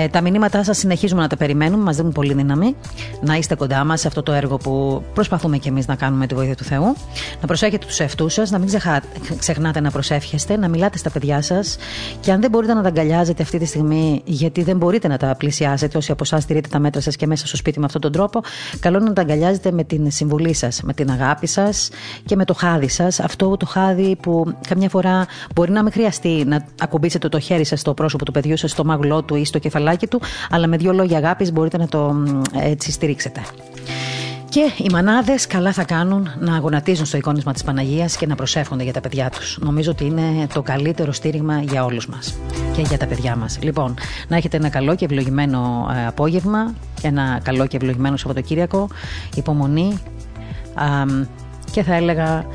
Ε, 0.02 0.08
τα 0.08 0.22
μηνύματά 0.22 0.64
σας 0.64 0.78
συνεχίζουμε 0.78 1.22
να 1.22 1.28
τα 1.28 1.38
περιμένουμε, 1.38 1.84
μας 1.84 1.96
δίνουν 1.96 2.12
πολύ 2.12 2.34
δύναμη 2.34 2.76
να 3.22 3.36
είστε 3.36 3.56
κοντά 3.56 3.84
μας 3.84 4.00
σε 4.00 4.08
αυτό 4.08 4.24
το 4.24 4.32
έργο 4.32 4.58
που 4.58 5.04
προσπαθούμε 5.14 5.58
κι 5.58 5.68
εμείς 5.68 5.88
να 5.88 5.96
κάνουμε 5.96 6.20
με 6.20 6.28
τη 6.28 6.36
βοήθεια 6.36 6.56
του 6.56 6.64
Θεού. 6.64 6.96
Να 7.42 7.48
προσέχετε 7.48 7.86
τους 7.86 8.00
εαυτούς 8.00 8.34
σας, 8.34 8.52
να 8.52 8.60
μην 8.60 8.70
ξεχνάτε 9.40 9.80
να 9.80 9.92
προσεύχεστε, 9.92 10.58
να 10.58 10.68
μιλάτε 10.68 10.98
στα 10.98 11.10
παιδιά 11.10 11.42
σας 11.42 11.78
και 12.20 12.32
αν 12.32 12.42
δεν 12.42 12.50
μπορείτε 12.50 12.74
να 12.74 12.82
τα 12.82 12.88
αγκαλιάζετε 12.88 13.44
αυτή 13.44 13.58
τη 13.58 13.66
στιγμή, 13.66 14.22
γιατί 14.26 14.64
δεν 14.64 14.78
μπορείτε 14.78 15.08
να 15.08 15.18
τα 15.18 15.36
πλησιάσετε, 15.38 15.98
όσοι 15.98 16.12
από 16.12 16.24
εσάς 16.24 16.46
τηρείτε 16.46 16.70
τα 16.70 16.80
μέτρα 16.80 17.02
σας 17.02 17.16
και 17.16 17.28
μέσα 17.28 17.48
στο 17.48 17.58
σπίτι 17.58 17.80
με 17.80 17.86
αυτόν 17.86 18.02
τον 18.02 18.12
τρόπο, 18.12 18.42
καλό 18.80 18.98
είναι 18.98 19.08
να 19.08 19.14
τα 19.14 19.22
αγκαλιάζετε 19.22 19.72
με 19.72 19.84
την 19.84 20.12
συμβουλή 20.12 20.54
σας, 20.54 20.82
με 20.84 20.94
την 20.94 21.12
αγάπη 21.12 21.48
σας 21.74 21.90
και 22.26 22.36
με 22.36 22.46
το 22.46 22.54
χάρη 22.54 22.76
χάδι 22.78 22.88
σας, 22.90 23.20
αυτό 23.20 23.58
το 23.58 23.66
χάδι 23.66 24.16
που 24.16 24.56
καμιά 24.68 24.90
φορά 24.90 25.26
μπορεί 25.56 25.72
να 25.72 25.84
μην 25.84 25.92
χρειαστεί 25.92 26.44
να 26.46 26.66
ακουμπήσετε 26.82 27.30
το 27.30 27.40
χέρι 27.40 27.66
σας 27.66 27.80
στο 27.80 27.94
πρόσωπο 27.94 28.26
του 28.26 28.32
παιδιού 28.32 28.58
σας, 28.58 28.72
στο 28.72 28.86
μάγουλό 28.86 29.24
του 29.24 29.36
ή 29.36 29.46
στο 29.46 29.60
κεφαλάκι 29.60 30.08
του, 30.08 30.22
αλλά 30.50 30.68
με 30.68 30.78
δύο 30.78 30.94
λόγια 30.94 31.18
αγάπης 31.18 31.52
μπορείτε 31.52 31.78
να 31.78 31.88
το 31.88 32.16
έτσι 32.54 32.92
στηρίξετε. 32.92 33.42
Και 34.50 34.72
οι 34.78 34.90
μανάδες 34.92 35.48
καλά 35.48 35.74
θα 35.74 35.84
κάνουν 35.84 36.30
να 36.40 36.58
γονατίζουν 36.58 37.06
στο 37.06 37.18
εικόνισμα 37.18 37.54
της 37.54 37.64
Παναγίας 37.64 38.18
και 38.18 38.28
να 38.28 38.36
προσεύχονται 38.36 38.84
για 38.84 38.94
τα 38.94 39.02
παιδιά 39.02 39.30
τους. 39.30 39.58
Νομίζω 39.62 39.92
ότι 39.92 40.06
είναι 40.06 40.48
το 40.54 40.62
καλύτερο 40.62 41.12
στήριγμα 41.12 41.62
για 41.62 41.86
όλους 41.86 42.08
μας 42.08 42.38
και 42.76 42.82
για 42.82 42.98
τα 42.98 43.06
παιδιά 43.08 43.36
μας. 43.36 43.58
Λοιπόν, 43.62 43.94
να 44.28 44.36
έχετε 44.36 44.58
ένα 44.58 44.70
καλό 44.70 44.96
και 44.96 45.06
ευλογημένο 45.06 45.90
ε, 45.96 46.08
απόγευμα, 46.08 46.74
ένα 47.02 47.40
καλό 47.44 47.68
και 47.68 47.78
ευλογημένο 47.78 48.18
Σαββατοκύριακο, 48.18 48.88
υπομονή 49.36 50.00
και 51.72 51.84
θα 51.84 51.96
έλεγα 51.96 52.46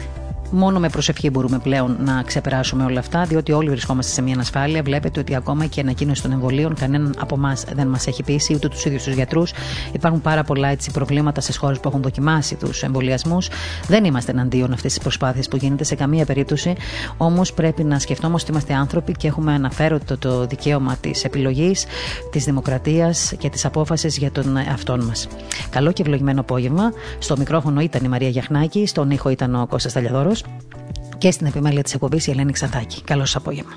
Μόνο 0.54 0.78
με 0.78 0.88
προσευχή 0.88 1.30
μπορούμε 1.30 1.58
πλέον 1.58 1.96
να 2.00 2.22
ξεπεράσουμε 2.22 2.84
όλα 2.84 2.98
αυτά, 2.98 3.24
διότι 3.24 3.52
όλοι 3.52 3.68
βρισκόμαστε 3.70 4.12
σε 4.12 4.22
μια 4.22 4.34
ανασφάλεια. 4.34 4.82
Βλέπετε 4.82 5.20
ότι 5.20 5.34
ακόμα 5.34 5.66
και 5.66 5.80
η 5.80 5.82
ανακοίνωση 5.82 6.22
των 6.22 6.32
εμβολίων 6.32 6.74
κανέναν 6.74 7.14
από 7.18 7.34
εμάς 7.34 7.64
δεν 7.74 7.86
μας 7.86 8.06
έχει 8.06 8.22
πείσει, 8.22 8.54
ούτε 8.54 8.68
τους 8.68 8.84
ίδιους 8.84 9.02
τους 9.02 9.14
γιατρούς. 9.14 9.52
Υπάρχουν 9.92 10.20
πάρα 10.20 10.44
πολλά 10.44 10.68
έτσι, 10.68 10.90
προβλήματα 10.90 11.40
στις 11.40 11.56
χώρες 11.56 11.80
που 11.80 11.88
έχουν 11.88 12.02
δοκιμάσει 12.02 12.54
τους 12.54 12.82
εμβολιασμούς. 12.82 13.48
Δεν 13.86 14.04
είμαστε 14.04 14.30
εναντίον 14.30 14.72
αυτής 14.72 14.92
της 14.92 15.02
προσπάθειας 15.02 15.48
που 15.48 15.56
γίνεται 15.56 15.84
σε 15.84 15.94
καμία 15.94 16.24
περίπτωση. 16.24 16.74
Όμως 17.16 17.52
πρέπει 17.52 17.84
να 17.84 17.98
σκεφτόμαστε 17.98 18.50
ότι 18.50 18.58
είμαστε 18.58 18.80
άνθρωποι 18.80 19.12
και 19.12 19.26
έχουμε 19.26 19.52
αναφέροντα 19.52 20.18
το 20.18 20.46
δικαίωμα 20.46 20.96
της 21.00 21.24
επιλογής, 21.24 21.84
της 22.30 22.44
δημοκρατίας 22.44 23.32
και 23.38 23.48
της 23.48 23.64
απόφασης 23.64 24.16
για 24.16 24.30
τον 24.30 24.56
εαυτό 24.56 24.96
μας. 24.96 25.28
Καλό 25.70 25.92
και 25.92 26.02
ευλογημένο 26.02 26.40
απόγευμα. 26.40 26.92
Στο 27.18 27.36
μικρόφωνο 27.36 27.80
ήταν 27.80 28.04
η 28.04 28.08
Μαρία 28.08 28.28
Γιαχνάκη, 28.28 28.86
στον 28.86 29.10
ήχο 29.10 29.28
ήταν 29.28 29.54
ο 29.54 29.66
Κώστας 29.66 29.92
Ταλιαδόρος 29.92 30.41
και 31.18 31.30
στην 31.30 31.46
επιμέλεια 31.46 31.82
της 31.82 31.94
εκπομπής 31.94 32.26
η 32.26 32.30
Ελένη 32.30 32.52
Ξαντάκη. 32.52 33.02
Καλό 33.02 33.24
σας 33.24 33.36
απόγευμα. 33.36 33.72